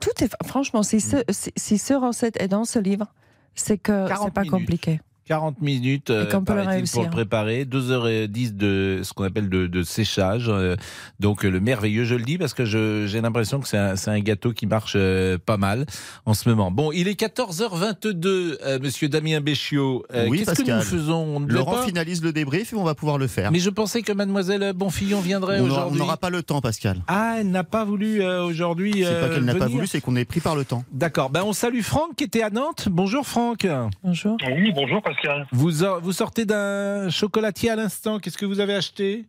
tout 0.00 0.10
est 0.24 0.28
franchement, 0.44 0.82
si 0.82 1.00
ce, 1.00 1.18
si, 1.30 1.52
si 1.56 1.78
ce 1.78 1.94
recette 1.94 2.40
est 2.42 2.48
dans 2.48 2.64
ce 2.64 2.80
livre, 2.80 3.06
c'est 3.54 3.78
que 3.78 4.08
40 4.08 4.24
c'est 4.26 4.34
pas 4.34 4.40
minutes. 4.42 4.50
compliqué. 4.52 5.00
40 5.26 5.60
minutes 5.62 6.10
euh, 6.10 6.26
pour 6.30 7.02
le 7.04 7.10
préparer, 7.10 7.64
2h10 7.64 8.56
de 8.56 9.00
ce 9.02 9.12
qu'on 9.14 9.24
appelle 9.24 9.48
de, 9.48 9.66
de 9.66 9.82
séchage. 9.82 10.46
euh, 10.48 10.76
donc 11.20 11.44
euh, 11.44 11.48
le 11.50 11.60
merveilleux, 11.60 12.04
je 12.04 12.14
le 12.14 12.22
dis 12.24 12.36
parce 12.38 12.52
que 12.52 12.64
j'ai 12.64 13.20
l'impression 13.20 13.60
que 13.60 13.66
c'est 13.68 13.78
un, 14.08 14.20
gâteau 14.20 14.52
qui 14.52 14.66
marche 14.66 14.94
euh, 14.96 15.38
pas 15.44 15.56
mal 15.56 15.86
en 16.26 16.34
ce 16.34 16.48
moment. 16.48 16.70
Bon, 16.70 16.92
il 16.92 17.08
est 17.08 17.18
14h22, 17.18 18.58
euh, 18.64 18.78
monsieur 18.80 19.08
Damien 19.08 19.40
Béchiot. 19.40 20.04
Euh, 20.12 20.26
oui, 20.28 20.38
Qu'est-ce 20.38 20.50
que 20.50 20.56
Pascal. 20.58 20.76
nous 20.78 20.82
faisons? 20.82 21.36
On 21.36 21.40
Laurent 21.40 21.82
finalise 21.82 22.22
le 22.22 22.32
débrief 22.32 22.72
et 22.72 22.76
on 22.76 22.84
va 22.84 22.94
pouvoir 22.94 23.18
le 23.18 23.26
faire. 23.26 23.50
Mais 23.50 23.60
je 23.60 23.70
pensais 23.70 24.02
que 24.02 24.12
mademoiselle 24.12 24.72
Bonfillon 24.74 25.20
viendrait 25.20 25.58
n'aura- 25.58 25.70
on 25.70 25.74
aujourd'hui. 25.84 25.98
n'aura 26.00 26.16
pas 26.18 26.30
le 26.30 26.42
temps, 26.42 26.60
Pascal. 26.60 27.02
Ah, 27.06 27.36
elle 27.40 27.50
n'a 27.50 27.64
pas 27.64 27.84
voulu 27.84 28.22
euh, 28.22 28.42
aujourd'hui. 28.44 28.92
C'est 29.04 29.20
pas 29.20 29.28
qu'elle 29.34 29.44
n'a 29.44 29.54
pas 29.54 29.68
voulu, 29.68 29.86
c'est 29.86 30.00
qu'on 30.00 30.16
est 30.16 30.24
pris 30.24 30.40
par 30.40 30.54
le 30.56 30.64
temps. 30.64 30.84
D'accord. 30.92 31.30
Ben, 31.30 31.42
on 31.44 31.52
salue 31.52 31.80
Franck 31.80 32.16
qui 32.16 32.24
était 32.24 32.42
à 32.42 32.50
Nantes. 32.50 32.88
Bonjour 32.90 33.26
Franck. 33.26 33.66
Bonjour. 34.02 34.36
Oui, 34.56 34.72
bonjour 34.74 35.00
Pascal. 35.02 35.13
Vous, 35.52 35.70
vous 36.02 36.12
sortez 36.12 36.44
d'un 36.44 37.10
chocolatier 37.10 37.70
à 37.70 37.76
l'instant. 37.76 38.18
Qu'est-ce 38.18 38.38
que 38.38 38.46
vous 38.46 38.60
avez 38.60 38.74
acheté? 38.74 39.24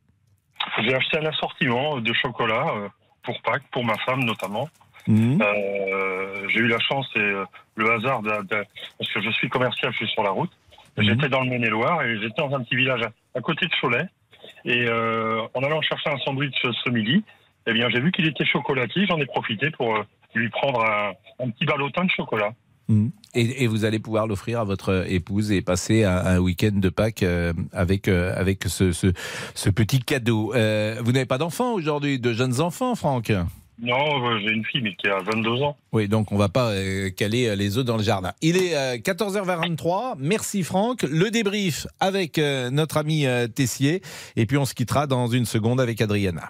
J'ai 0.84 0.94
acheté 0.96 1.18
un 1.20 1.26
assortiment 1.26 2.00
de 2.00 2.14
chocolat 2.14 2.66
euh, 2.76 2.88
pour 3.24 3.40
Pâques, 3.42 3.64
pour 3.72 3.84
ma 3.84 3.98
femme 4.00 4.24
notamment. 4.24 4.70
Mhm. 5.08 5.40
Euh, 5.42 6.48
j'ai 6.50 6.60
eu 6.60 6.68
la 6.68 6.80
chance 6.80 7.08
et 7.16 7.20
euh, 7.20 7.46
le 7.76 7.92
hasard, 7.92 8.22
de, 8.24 8.30
de- 8.30 8.66
parce 8.98 9.12
que 9.14 9.22
je 9.22 9.30
suis 9.32 9.50
commercial, 9.50 9.92
je 9.92 9.98
suis 9.98 10.08
sur 10.08 10.24
la 10.24 10.32
route. 10.32 10.52
J'étais 10.98 11.28
dans 11.30 11.42
le 11.42 11.50
Maine-et-Loire 11.50 12.02
et 12.04 12.18
j'étais 12.20 12.42
dans 12.42 12.56
un 12.56 12.64
petit 12.64 12.76
village 12.78 13.02
à, 13.04 13.12
à 13.38 13.42
côté 13.42 13.66
de 13.68 13.72
Cholet. 13.82 14.06
Et 14.64 14.86
euh, 14.88 15.42
en 15.54 15.62
allant 15.64 15.82
chercher 15.82 16.10
un 16.10 16.18
sandwich 16.20 16.56
ce, 16.62 16.90
midi, 16.90 17.24
eh 17.68 17.74
bien, 17.74 17.90
j'ai 17.90 18.00
vu 18.00 18.12
qu'il 18.12 18.26
était 18.28 18.46
chocolatier. 18.46 19.06
J'en 19.06 19.18
ai 19.18 19.26
profité 19.26 19.70
pour 19.72 19.94
lui 20.34 20.50
prendre 20.50 20.84
un, 20.84 21.12
un 21.44 21.50
petit 21.50 21.66
ballotin 21.66 22.06
de 22.06 22.12
chocolat. 22.12 22.52
Mhm. 22.88 23.12
Et, 23.34 23.64
et 23.64 23.68
vous 23.68 23.84
allez 23.84 24.00
pouvoir 24.00 24.28
l'offrir 24.28 24.60
à 24.60 24.64
votre 24.64 25.06
épouse 25.10 25.52
et 25.52 25.62
passer 25.62 26.04
un, 26.04 26.18
un 26.18 26.38
week-end 26.40 26.72
de 26.74 26.90
Pâques 26.90 27.24
euh, 27.24 27.52
avec, 27.74 28.08
euh, 28.08 28.34
avec 28.36 28.64
ce, 28.66 28.92
ce, 28.92 29.08
ce 29.54 29.70
petit 29.70 30.00
cadeau. 30.00 30.54
Euh, 30.56 31.02
vous 31.04 31.12
n'avez 31.12 31.26
pas 31.26 31.38
d'enfants 31.38 31.74
aujourd'hui, 31.74 32.20
de 32.20 32.32
jeunes 32.32 32.62
enfants, 32.62 32.96
Franck? 32.96 33.32
Non, 33.82 34.40
j'ai 34.40 34.54
une 34.54 34.64
fille, 34.64 34.80
mais 34.82 34.96
qui 34.96 35.08
a 35.10 35.20
22 35.20 35.62
ans. 35.62 35.76
Oui, 35.92 36.08
donc 36.08 36.32
on 36.32 36.38
va 36.38 36.48
pas 36.48 36.70
euh, 36.70 37.10
caler 37.10 37.58
les 37.58 37.78
œufs 37.78 37.84
dans 37.84 37.98
le 37.98 38.04
jardin. 38.04 38.32
Il 38.42 38.56
est 38.56 38.74
euh, 38.74 38.96
14h23. 38.98 40.16
Merci 40.18 40.64
Franck. 40.64 41.04
Le 41.04 41.30
débrief 41.30 41.86
avec 42.00 42.38
euh, 42.38 42.70
notre 42.70 42.96
ami 42.96 43.26
euh, 43.26 43.48
Tessier. 43.50 44.02
Et 44.38 44.46
puis 44.46 44.58
on 44.58 44.64
se 44.64 44.74
quittera 44.74 45.08
dans 45.08 45.28
une 45.28 45.46
seconde 45.46 45.82
avec 45.82 46.00
Adriana. 46.00 46.50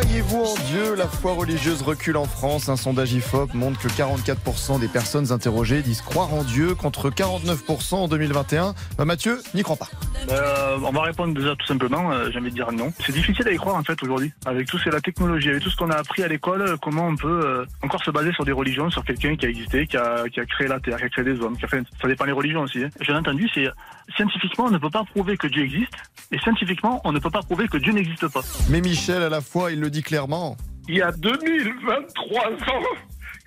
Croyez-vous 0.00 0.44
en 0.44 0.54
Dieu 0.70 0.94
La 0.94 1.08
foi 1.08 1.32
religieuse 1.32 1.82
recule 1.82 2.18
en 2.18 2.24
France. 2.24 2.68
Un 2.68 2.76
sondage 2.76 3.12
IFOP 3.14 3.52
montre 3.54 3.80
que 3.80 3.88
44% 3.88 4.78
des 4.78 4.86
personnes 4.86 5.32
interrogées 5.32 5.82
disent 5.82 6.02
croire 6.02 6.32
en 6.32 6.44
Dieu 6.44 6.76
contre 6.76 7.10
49% 7.10 7.94
en 7.96 8.06
2021. 8.06 8.76
Bah, 8.96 9.04
Mathieu 9.04 9.40
n'y 9.54 9.64
croit 9.64 9.74
pas. 9.74 9.88
Euh, 10.30 10.78
on 10.84 10.92
va 10.92 11.02
répondre 11.02 11.34
déjà 11.34 11.56
tout 11.56 11.66
simplement, 11.66 12.12
euh, 12.12 12.30
j'ai 12.30 12.38
envie 12.38 12.50
de 12.50 12.54
dire 12.54 12.70
non. 12.70 12.92
C'est 13.04 13.10
difficile 13.10 13.48
à 13.48 13.50
y 13.50 13.56
croire 13.56 13.74
en 13.74 13.82
fait 13.82 14.00
aujourd'hui. 14.00 14.32
Avec 14.46 14.68
tout 14.68 14.78
ce 14.78 14.84
que 14.84 14.90
la 14.90 15.00
technologie, 15.00 15.50
avec 15.50 15.64
tout 15.64 15.70
ce 15.70 15.76
qu'on 15.76 15.90
a 15.90 15.96
appris 15.96 16.22
à 16.22 16.28
l'école, 16.28 16.62
euh, 16.62 16.76
comment 16.80 17.08
on 17.08 17.16
peut 17.16 17.40
euh, 17.44 17.64
encore 17.82 18.04
se 18.04 18.12
baser 18.12 18.30
sur 18.34 18.44
des 18.44 18.52
religions, 18.52 18.90
sur 18.90 19.04
quelqu'un 19.04 19.34
qui 19.34 19.46
a 19.46 19.48
existé, 19.48 19.88
qui 19.88 19.96
a, 19.96 20.28
qui 20.28 20.38
a 20.38 20.46
créé 20.46 20.68
la 20.68 20.78
Terre, 20.78 20.98
qui 20.98 21.04
a 21.04 21.08
créé 21.08 21.24
des 21.24 21.40
hommes, 21.40 21.56
qui 21.56 21.64
a 21.64 21.68
fait... 21.68 21.82
ça 22.00 22.06
dépend 22.06 22.26
des 22.26 22.30
religions 22.30 22.60
aussi. 22.60 22.84
Hein. 22.84 22.90
J'ai 23.00 23.12
entendu, 23.12 23.50
c'est 23.52 23.66
scientifiquement 24.14 24.66
on 24.66 24.70
ne 24.70 24.78
peut 24.78 24.90
pas 24.90 25.04
prouver 25.04 25.36
que 25.36 25.48
Dieu 25.48 25.64
existe, 25.64 25.92
et 26.30 26.38
scientifiquement 26.38 27.00
on 27.04 27.10
ne 27.10 27.18
peut 27.18 27.30
pas 27.30 27.42
prouver 27.42 27.66
que 27.66 27.78
Dieu 27.78 27.92
n'existe 27.92 28.28
pas. 28.28 28.42
Mais 28.70 28.80
Michel, 28.80 29.22
à 29.22 29.28
la 29.28 29.40
fois, 29.40 29.72
il 29.72 29.80
le 29.80 29.87
dit 29.88 30.02
clairement. 30.02 30.56
Il 30.88 30.96
y 30.96 31.02
a 31.02 31.12
2023 31.12 32.46
ans 32.46 32.82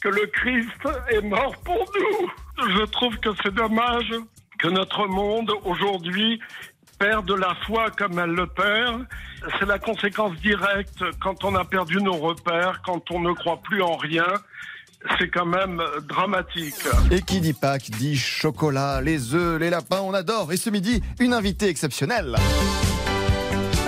que 0.01 0.09
le 0.09 0.27
Christ 0.27 0.69
est 1.09 1.21
mort 1.21 1.55
pour 1.63 1.77
nous. 1.77 2.67
Je 2.77 2.83
trouve 2.85 3.17
que 3.17 3.29
c'est 3.43 3.53
dommage 3.53 4.11
que 4.59 4.67
notre 4.67 5.07
monde 5.07 5.51
aujourd'hui 5.63 6.39
perde 6.99 7.31
la 7.31 7.55
foi 7.65 7.89
comme 7.97 8.19
elle 8.19 8.31
le 8.31 8.45
perd. 8.45 9.05
C'est 9.59 9.65
la 9.65 9.79
conséquence 9.79 10.35
directe 10.39 11.03
quand 11.19 11.43
on 11.43 11.55
a 11.55 11.65
perdu 11.65 11.97
nos 11.97 12.17
repères, 12.17 12.81
quand 12.85 13.09
on 13.11 13.19
ne 13.19 13.33
croit 13.33 13.59
plus 13.63 13.81
en 13.81 13.95
rien. 13.97 14.27
C'est 15.17 15.29
quand 15.29 15.47
même 15.47 15.81
dramatique. 16.07 16.75
Et 17.09 17.23
qui 17.23 17.41
dit 17.41 17.53
Pâques 17.53 17.89
dit 17.89 18.15
chocolat, 18.15 19.01
les 19.01 19.33
œufs, 19.33 19.59
les 19.59 19.71
lapins, 19.71 20.01
on 20.01 20.13
adore. 20.13 20.53
Et 20.53 20.57
ce 20.57 20.69
midi, 20.69 21.01
une 21.19 21.33
invitée 21.33 21.69
exceptionnelle. 21.69 22.35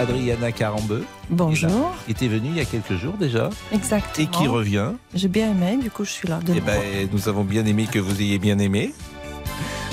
Adriana 0.04 0.52
Carambeu. 0.52 1.04
Bonjour. 1.30 1.92
Était 2.10 2.28
venue 2.28 2.50
il 2.50 2.58
y 2.58 2.60
a 2.60 2.66
quelques 2.66 2.96
jours 2.98 3.14
déjà. 3.18 3.50
Exactement. 3.72 4.28
Et 4.28 4.30
qui 4.30 4.48
revient. 4.48 4.92
J'ai 5.16 5.30
bien 5.30 5.52
aimé, 5.52 5.78
du 5.82 5.90
coup 5.90 6.04
je 6.04 6.12
suis 6.12 6.28
là. 6.28 6.40
De 6.46 6.52
Eh 6.52 6.56
nouveau. 6.56 6.66
ben, 6.66 7.10
nous 7.12 7.30
avons 7.30 7.44
bien 7.44 7.66
aimé 7.66 7.88
que 7.92 8.00
vous 8.00 8.22
ayez 8.22 8.38
bien 8.38 8.60
aimé. 8.60 8.94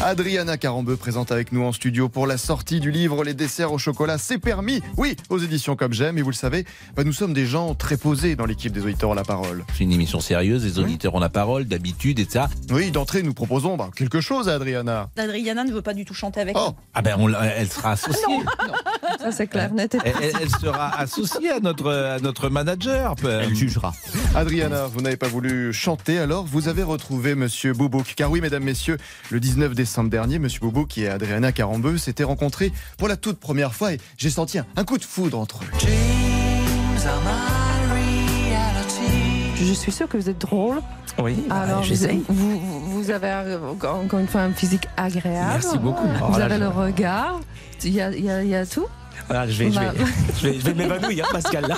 Adriana 0.03 0.57
Carambeu 0.57 0.97
présente 0.97 1.31
avec 1.31 1.53
nous 1.53 1.63
en 1.63 1.73
studio 1.73 2.09
pour 2.09 2.27
la 2.27 2.39
sortie 2.39 2.81
du 2.81 2.91
livre 2.91 3.23
Les 3.23 3.35
desserts 3.35 3.71
au 3.71 3.77
chocolat, 3.77 4.17
c'est 4.17 4.39
permis. 4.39 4.81
Oui, 4.97 5.15
aux 5.29 5.39
éditions 5.39 5.77
Comme 5.77 5.93
J'aime. 5.93 6.17
Et 6.17 6.23
vous 6.23 6.31
le 6.31 6.35
savez, 6.35 6.65
bah, 6.97 7.05
nous 7.05 7.13
sommes 7.13 7.35
des 7.35 7.45
gens 7.45 7.75
très 7.75 7.99
posés 7.99 8.35
dans 8.35 8.47
l'équipe 8.47 8.73
des 8.73 8.81
auditeurs 8.83 9.11
ont 9.11 9.15
la 9.15 9.25
parole. 9.25 9.63
C'est 9.77 9.85
une 9.85 9.93
émission 9.93 10.19
sérieuse, 10.21 10.65
les 10.65 10.79
auditeurs 10.79 11.15
ont 11.15 11.21
la 11.21 11.29
parole, 11.29 11.67
d'habitude, 11.67 12.19
et 12.19 12.27
ça. 12.29 12.49
Oui, 12.71 12.91
d'entrée, 12.91 13.23
nous 13.23 13.35
proposons 13.35 13.77
bah, 13.77 13.91
quelque 13.95 14.23
chose 14.23 14.49
à 14.49 14.55
Adriana. 14.55 15.11
Adriana 15.19 15.65
ne 15.65 15.73
veut 15.73 15.83
pas 15.83 15.93
du 15.95 16.07
tout 16.07 16.15
chanter 16.15 16.41
avec 16.41 16.55
nous. 16.57 16.63
Ah 16.95 17.03
ben, 17.03 17.17
on 17.19 17.29
elle 17.35 17.71
sera 17.71 17.91
associée. 17.93 18.25
Ça 19.21 19.33
c'est 19.33 19.49
clair, 19.49 19.73
net 19.75 19.99
Elle, 20.03 20.15
elle- 20.23 20.33
elle 20.43 20.49
sera 20.51 20.99
associée 20.99 21.51
à 21.51 21.61
notre, 21.61 21.91
à 21.93 22.19
notre 22.21 22.49
manager. 22.49 23.17
Elle 23.23 23.55
jugera. 23.55 23.93
Adriana, 24.35 24.87
vous 24.87 25.03
n'avez 25.03 25.19
pas 25.19 25.29
voulu 25.29 25.75
chanter, 25.75 26.19
alors 26.19 26.47
vous 26.47 26.69
avez 26.69 26.83
retrouvé 26.83 27.35
Monsieur 27.35 27.75
Boubouk. 27.75 28.15
Car 28.17 28.31
oui, 28.31 28.41
mesdames, 28.41 28.65
messieurs, 28.65 28.97
le 29.29 29.41
19 29.41 29.75
décembre 29.75 29.90
dernier, 30.11 30.39
Monsieur 30.39 30.61
Boubouk 30.61 30.97
et 30.99 31.09
Adriana 31.09 31.53
Carambeu 31.53 31.99
s'étaient 31.99 32.25
rencontrés 32.25 32.73
pour 32.99 33.09
la 33.09 33.17
toute 33.17 33.39
première 33.39 33.75
fois 33.75 33.93
et 33.93 34.01
j'ai 34.17 34.31
senti 34.31 34.59
un, 34.59 34.67
un 34.77 34.85
coup 34.85 34.99
de 34.99 35.05
foudre 35.05 35.39
entre 35.39 35.61
eux. 35.65 35.87
Je 39.57 39.73
suis 39.75 39.93
sûre 39.93 40.09
que 40.09 40.17
vous 40.17 40.29
êtes 40.31 40.41
drôle. 40.41 40.81
Oui, 41.23 41.45
bah, 41.49 41.57
Alors, 41.63 41.83
j'essaye. 41.83 42.23
vous, 42.29 42.59
vous- 42.59 42.81
vous 43.03 43.11
avez 43.11 43.57
encore 43.75 44.19
une 44.21 44.27
fois 44.27 44.41
un 44.43 44.53
physique 44.53 44.89
agréable. 44.97 45.61
Merci 45.63 45.79
beaucoup. 45.79 46.07
Vous 46.07 46.35
Oh 46.39 46.41
avez 46.41 46.59
le 46.59 46.69
regard. 46.69 47.41
Il 47.85 47.93
y 47.93 48.01
a, 48.01 48.11
il 48.11 48.25
y 48.25 48.31
a- 48.31 48.43
il 48.43 48.49
y 48.49 48.55
a 48.55 48.65
tout. 48.67 48.87
Voilà, 49.31 49.47
je 49.49 49.63
vais, 49.63 49.71
je 49.71 49.79
vais, 49.79 49.87
Bah. 49.87 49.93
je 50.41 50.49
vais, 50.49 50.55
je 50.55 50.65
vais 50.65 50.75
m'évanouir, 50.75 51.25
hein, 51.25 51.29
Pascal. 51.33 51.67
Là. 51.69 51.77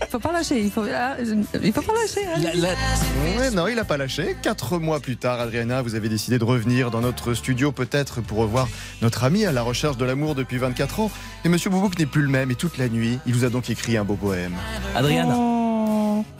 Il 0.00 0.06
faut 0.10 0.18
pas 0.18 0.32
lâcher. 0.32 0.60
Il 0.60 0.70
faut, 0.72 0.82
ah, 0.92 1.14
il 1.62 1.72
faut 1.72 1.82
pas 1.82 1.92
lâcher. 1.92 2.26
hein. 2.26 3.38
Ouais, 3.38 3.50
non, 3.52 3.68
il 3.68 3.76
n'a 3.76 3.84
pas 3.84 3.96
lâché. 3.96 4.36
Quatre 4.42 4.78
mois 4.78 4.98
plus 4.98 5.16
tard, 5.16 5.38
Adriana, 5.40 5.82
vous 5.82 5.94
avez 5.94 6.08
décidé 6.08 6.40
de 6.40 6.44
revenir 6.44 6.90
dans 6.90 7.00
notre 7.00 7.34
studio, 7.34 7.70
peut-être 7.70 8.20
pour 8.22 8.38
revoir 8.38 8.66
notre 9.02 9.22
ami 9.22 9.46
à 9.46 9.52
la 9.52 9.62
recherche 9.62 9.96
de 9.96 10.04
l'amour 10.04 10.34
depuis 10.34 10.58
24 10.58 10.98
ans. 11.00 11.10
Et 11.44 11.48
Monsieur 11.48 11.70
Boubouk 11.70 11.96
n'est 11.98 12.06
plus 12.06 12.22
le 12.22 12.28
même. 12.28 12.50
Et 12.50 12.56
toute 12.56 12.76
la 12.76 12.88
nuit, 12.88 13.20
il 13.24 13.34
vous 13.34 13.44
a 13.44 13.48
donc 13.48 13.70
écrit 13.70 13.96
un 13.96 14.04
beau 14.04 14.16
poème. 14.16 14.52
Adriana. 14.96 15.36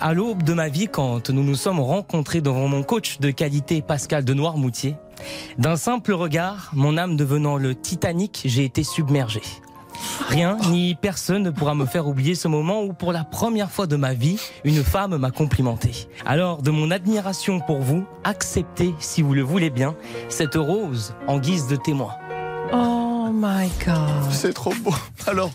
À 0.01 0.15
l'aube 0.15 0.43
de 0.43 0.53
ma 0.53 0.69
vie, 0.69 0.89
quand 0.89 1.31
nous 1.31 1.45
nous 1.45 1.55
sommes 1.55 1.79
rencontrés 1.81 2.41
devant 2.41 2.67
mon 2.67 2.83
coach 2.83 3.21
de 3.21 3.31
qualité 3.31 3.83
Pascal 3.83 4.25
de 4.25 4.35
Noirmoutier, 4.35 4.97
d'un 5.59 5.77
simple 5.77 6.13
regard, 6.13 6.71
mon 6.73 6.99
âme 6.99 7.17
devenant 7.17 7.57
le 7.57 7.75
Titanic, 7.77 8.43
j'ai 8.45 8.65
été 8.65 8.83
submergé. 8.83 9.43
Rien 10.29 10.57
ni 10.71 10.95
personne 10.95 11.43
ne 11.43 11.51
pourra 11.51 11.75
me 11.75 11.87
faire 11.87 12.07
oublier 12.07 12.35
ce 12.35 12.49
moment 12.49 12.83
où, 12.83 12.93
pour 12.93 13.13
la 13.13 13.25
première 13.25 13.71
fois 13.71 13.87
de 13.87 13.97
ma 13.97 14.15
vie, 14.15 14.39
une 14.65 14.83
femme 14.83 15.17
m'a 15.17 15.31
complimenté. 15.31 16.09
Alors, 16.25 16.63
de 16.63 16.71
mon 16.71 16.91
admiration 16.91 17.61
pour 17.61 17.81
vous, 17.81 18.05
acceptez, 18.25 18.95
si 18.99 19.23
vous 19.23 19.35
le 19.35 19.43
voulez 19.43 19.71
bien, 19.71 19.95
cette 20.29 20.55
rose 20.55 21.15
en 21.27 21.39
guise 21.39 21.67
de 21.67 21.77
témoin. 21.77 22.15
Oh 22.73 23.29
my 23.33 23.69
God. 23.85 24.31
C'est 24.31 24.55
trop 24.55 24.75
beau. 24.83 24.95
Alors, 25.27 25.51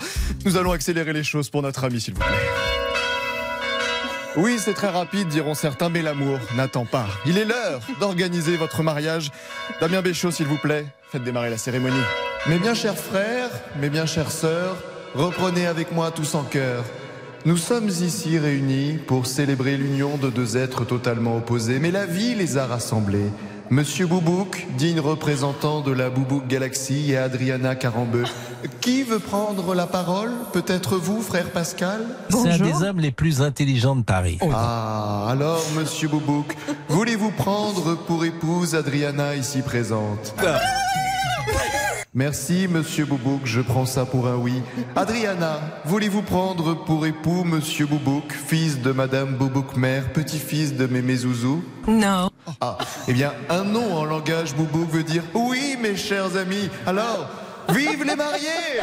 nous 0.45 0.57
allons 0.57 0.72
accélérer 0.72 1.14
les 1.14 1.23
choses 1.23 1.49
pour 1.49 1.61
notre 1.61 1.84
ami, 1.84 1.99
s'il 1.99 2.14
vous 2.14 2.19
plaît. 2.19 2.86
Oui, 4.38 4.57
c'est 4.59 4.76
très 4.76 4.89
rapide, 4.89 5.30
diront 5.30 5.55
certains, 5.55 5.89
mais 5.89 6.03
l'amour 6.03 6.38
n'attend 6.55 6.85
pas. 6.85 7.07
Il 7.26 7.39
est 7.39 7.45
l'heure 7.45 7.81
d'organiser 7.99 8.55
votre 8.55 8.84
mariage. 8.84 9.31
Damien 9.81 10.03
Béchaud, 10.03 10.30
s'il 10.30 10.45
vous 10.45 10.59
plaît, 10.59 10.85
faites 11.11 11.23
démarrer 11.23 11.49
la 11.49 11.57
cérémonie. 11.57 11.95
Mes 12.45 12.59
bien 12.59 12.76
chers 12.76 12.95
frères, 12.95 13.49
mes 13.81 13.89
bien 13.89 14.05
chères 14.05 14.30
sœurs, 14.30 14.77
reprenez 15.15 15.65
avec 15.65 15.91
moi 15.91 16.11
tous 16.11 16.35
en 16.35 16.43
cœur. 16.43 16.84
Nous 17.45 17.57
sommes 17.57 17.89
ici 17.89 18.38
réunis 18.38 18.99
pour 19.07 19.26
célébrer 19.26 19.76
l'union 19.76 20.18
de 20.18 20.30
deux 20.30 20.55
êtres 20.55 20.85
totalement 20.85 21.38
opposés, 21.38 21.80
mais 21.80 21.89
la 21.89 22.05
vie 22.05 22.35
les 22.35 22.59
a 22.59 22.68
rassemblés. 22.68 23.31
Monsieur 23.69 24.07
Boubouk, 24.07 24.65
digne 24.77 24.99
représentant 25.02 25.81
de 25.81 25.91
la 25.91 26.10
Boubouk 26.10 26.48
Galaxy 26.48 27.11
et 27.11 27.18
Adriana 27.18 27.76
Carambeu. 27.76 28.23
Qui 28.80 29.03
veut 29.03 29.19
prendre 29.19 29.76
la 29.76 29.85
parole? 29.88 30.31
Peut-être 30.53 30.95
vous, 30.95 31.22
frère 31.22 31.52
Pascal? 31.52 32.06
C'est 32.30 32.49
un 32.49 32.57
des 32.57 32.84
hommes 32.84 32.99
les 32.99 33.11
plus 33.11 33.41
intelligents 33.41 33.98
de 33.98 34.03
Paris. 34.03 34.39
Ah, 34.53 35.27
alors, 35.30 35.64
monsieur 35.76 36.07
Boubouk, 36.07 36.56
voulez-vous 36.88 37.31
prendre 37.31 37.95
pour 37.95 38.23
épouse 38.23 38.73
Adriana 38.73 39.35
ici 39.35 39.61
présente? 39.61 40.34
Merci, 42.18 42.68
monsieur 42.68 43.06
Boubouk, 43.06 43.41
je 43.44 43.61
prends 43.61 43.85
ça 43.85 44.03
pour 44.03 44.27
un 44.27 44.38
oui. 44.38 44.64
Adriana, 44.95 45.60
voulez-vous 45.85 46.23
prendre 46.23 46.73
pour 46.73 47.06
époux 47.06 47.44
monsieur 47.44 47.85
Boubouk, 47.85 48.34
fils 48.34 48.81
de 48.81 48.91
madame 48.91 49.35
Boubouk-mère, 49.35 50.11
petit-fils 50.14 50.73
de 50.73 50.88
Mémé 50.88 51.15
Zouzou? 51.15 51.64
Non. 51.88 52.31
Ah, 52.60 52.80
eh 53.07 53.14
bien, 53.14 53.34
un 53.52 53.64
nom 53.64 53.98
en 53.98 54.03
langage 54.03 54.56
Boubouk 54.56 54.89
veut 54.89 55.03
dire 55.03 55.22
oui, 55.35 55.77
mes 55.80 55.95
chers 55.95 56.35
amis. 56.38 56.72
Alors, 56.88 57.30
vive 57.69 58.03
les 58.03 58.15
mariés 58.15 58.81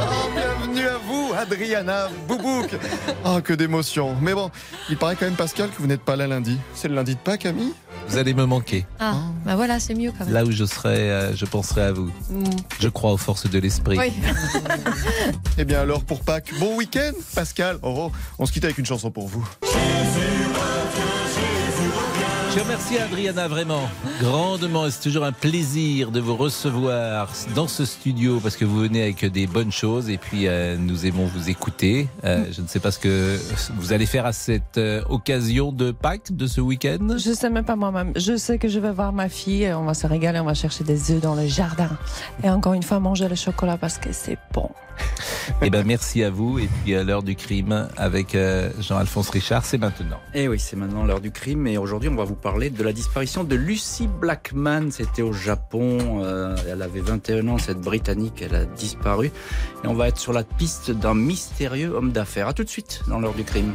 Oh, 0.00 0.30
bienvenue 0.34 0.86
à 0.86 0.98
vous, 0.98 1.32
Adriana 1.36 2.08
Boubouk. 2.26 2.76
Oh, 3.24 3.40
que 3.42 3.52
d'émotion. 3.52 4.16
Mais 4.20 4.34
bon, 4.34 4.50
il 4.88 4.96
paraît 4.96 5.16
quand 5.16 5.26
même, 5.26 5.34
Pascal, 5.34 5.70
que 5.70 5.80
vous 5.80 5.86
n'êtes 5.86 6.02
pas 6.02 6.16
là 6.16 6.26
lundi. 6.26 6.58
C'est 6.74 6.88
le 6.88 6.94
lundi 6.94 7.14
de 7.14 7.20
Pâques, 7.20 7.46
ami 7.46 7.72
Vous 8.08 8.16
allez 8.16 8.34
me 8.34 8.44
manquer. 8.46 8.86
Ah, 8.98 9.14
bah 9.44 9.56
voilà, 9.56 9.80
c'est 9.80 9.94
mieux 9.94 10.12
quand 10.16 10.24
même. 10.24 10.34
Là 10.34 10.44
où 10.44 10.50
je 10.50 10.64
serai, 10.64 11.10
euh, 11.10 11.34
je 11.34 11.44
penserai 11.44 11.82
à 11.82 11.92
vous. 11.92 12.10
Mm. 12.30 12.44
Je 12.78 12.88
crois 12.88 13.12
aux 13.12 13.16
forces 13.18 13.48
de 13.48 13.58
l'esprit. 13.58 13.98
Oui. 13.98 14.12
Eh 15.58 15.64
bien, 15.64 15.80
alors, 15.80 16.02
pour 16.02 16.20
Pâques, 16.20 16.52
bon 16.58 16.76
week-end, 16.76 17.12
Pascal. 17.34 17.78
Oh, 17.82 17.94
oh, 18.06 18.12
on 18.38 18.46
se 18.46 18.52
quitte 18.52 18.64
avec 18.64 18.78
une 18.78 18.86
chanson 18.86 19.10
pour 19.10 19.28
vous. 19.28 19.46
Je 22.54 22.60
remercie 22.60 22.98
Adriana 22.98 23.48
vraiment 23.48 23.88
grandement. 24.20 24.84
C'est 24.90 25.00
toujours 25.00 25.24
un 25.24 25.32
plaisir 25.32 26.10
de 26.10 26.20
vous 26.20 26.36
recevoir 26.36 27.32
dans 27.54 27.66
ce 27.66 27.86
studio 27.86 28.40
parce 28.40 28.56
que 28.56 28.66
vous 28.66 28.78
venez 28.78 29.02
avec 29.02 29.24
des 29.24 29.46
bonnes 29.46 29.72
choses 29.72 30.10
et 30.10 30.18
puis 30.18 30.46
euh, 30.46 30.76
nous 30.76 31.06
aimons 31.06 31.24
vous 31.24 31.48
écouter. 31.48 32.08
Euh, 32.24 32.44
je 32.50 32.60
ne 32.60 32.66
sais 32.66 32.78
pas 32.78 32.90
ce 32.90 32.98
que 32.98 33.38
vous 33.76 33.94
allez 33.94 34.04
faire 34.04 34.26
à 34.26 34.34
cette 34.34 34.76
euh, 34.76 35.02
occasion 35.08 35.72
de 35.72 35.92
Pâques 35.92 36.32
de 36.36 36.46
ce 36.46 36.60
week-end. 36.60 37.16
Je 37.16 37.32
sais 37.32 37.48
même 37.48 37.64
pas 37.64 37.76
moi-même. 37.76 38.12
Je 38.16 38.36
sais 38.36 38.58
que 38.58 38.68
je 38.68 38.78
vais 38.80 38.92
voir 38.92 39.14
ma 39.14 39.30
fille 39.30 39.62
et 39.62 39.72
on 39.72 39.84
va 39.86 39.94
se 39.94 40.06
régaler, 40.06 40.38
on 40.38 40.44
va 40.44 40.52
chercher 40.52 40.84
des 40.84 41.10
œufs 41.10 41.22
dans 41.22 41.34
le 41.34 41.46
jardin. 41.46 41.88
Et 42.44 42.50
encore 42.50 42.74
une 42.74 42.82
fois, 42.82 43.00
manger 43.00 43.28
le 43.28 43.34
chocolat 43.34 43.78
parce 43.78 43.96
que 43.96 44.12
c'est 44.12 44.36
bon. 44.52 44.68
Eh 45.64 45.70
ben 45.70 45.84
merci 45.86 46.24
à 46.24 46.30
vous 46.30 46.58
et 46.58 46.68
puis 46.82 46.94
à 46.96 47.04
l'heure 47.04 47.22
du 47.22 47.36
crime 47.36 47.88
avec 47.96 48.34
euh, 48.34 48.70
Jean-Alphonse 48.80 49.30
Richard, 49.30 49.64
c'est 49.64 49.78
maintenant. 49.78 50.18
Eh 50.34 50.48
oui, 50.48 50.58
c'est 50.58 50.76
maintenant 50.76 51.04
l'heure 51.04 51.20
du 51.20 51.30
crime. 51.30 51.66
Et 51.66 51.78
aujourd'hui, 51.78 52.08
on 52.08 52.16
va 52.16 52.24
vous 52.24 52.34
parler 52.34 52.70
de 52.70 52.82
la 52.82 52.92
disparition 52.92 53.44
de 53.44 53.54
Lucy 53.54 54.08
Blackman. 54.08 54.90
C'était 54.90 55.22
au 55.22 55.32
Japon. 55.32 56.24
Euh, 56.24 56.56
elle 56.68 56.82
avait 56.82 57.00
21 57.00 57.46
ans, 57.48 57.58
cette 57.58 57.80
Britannique. 57.80 58.42
Elle 58.42 58.56
a 58.56 58.64
disparu. 58.64 59.30
Et 59.84 59.86
on 59.86 59.94
va 59.94 60.08
être 60.08 60.18
sur 60.18 60.32
la 60.32 60.42
piste 60.42 60.90
d'un 60.90 61.14
mystérieux 61.14 61.94
homme 61.94 62.12
d'affaires. 62.12 62.48
À 62.48 62.52
tout 62.52 62.64
de 62.64 62.68
suite 62.68 63.02
dans 63.06 63.20
l'heure 63.20 63.34
du 63.34 63.44
crime. 63.44 63.74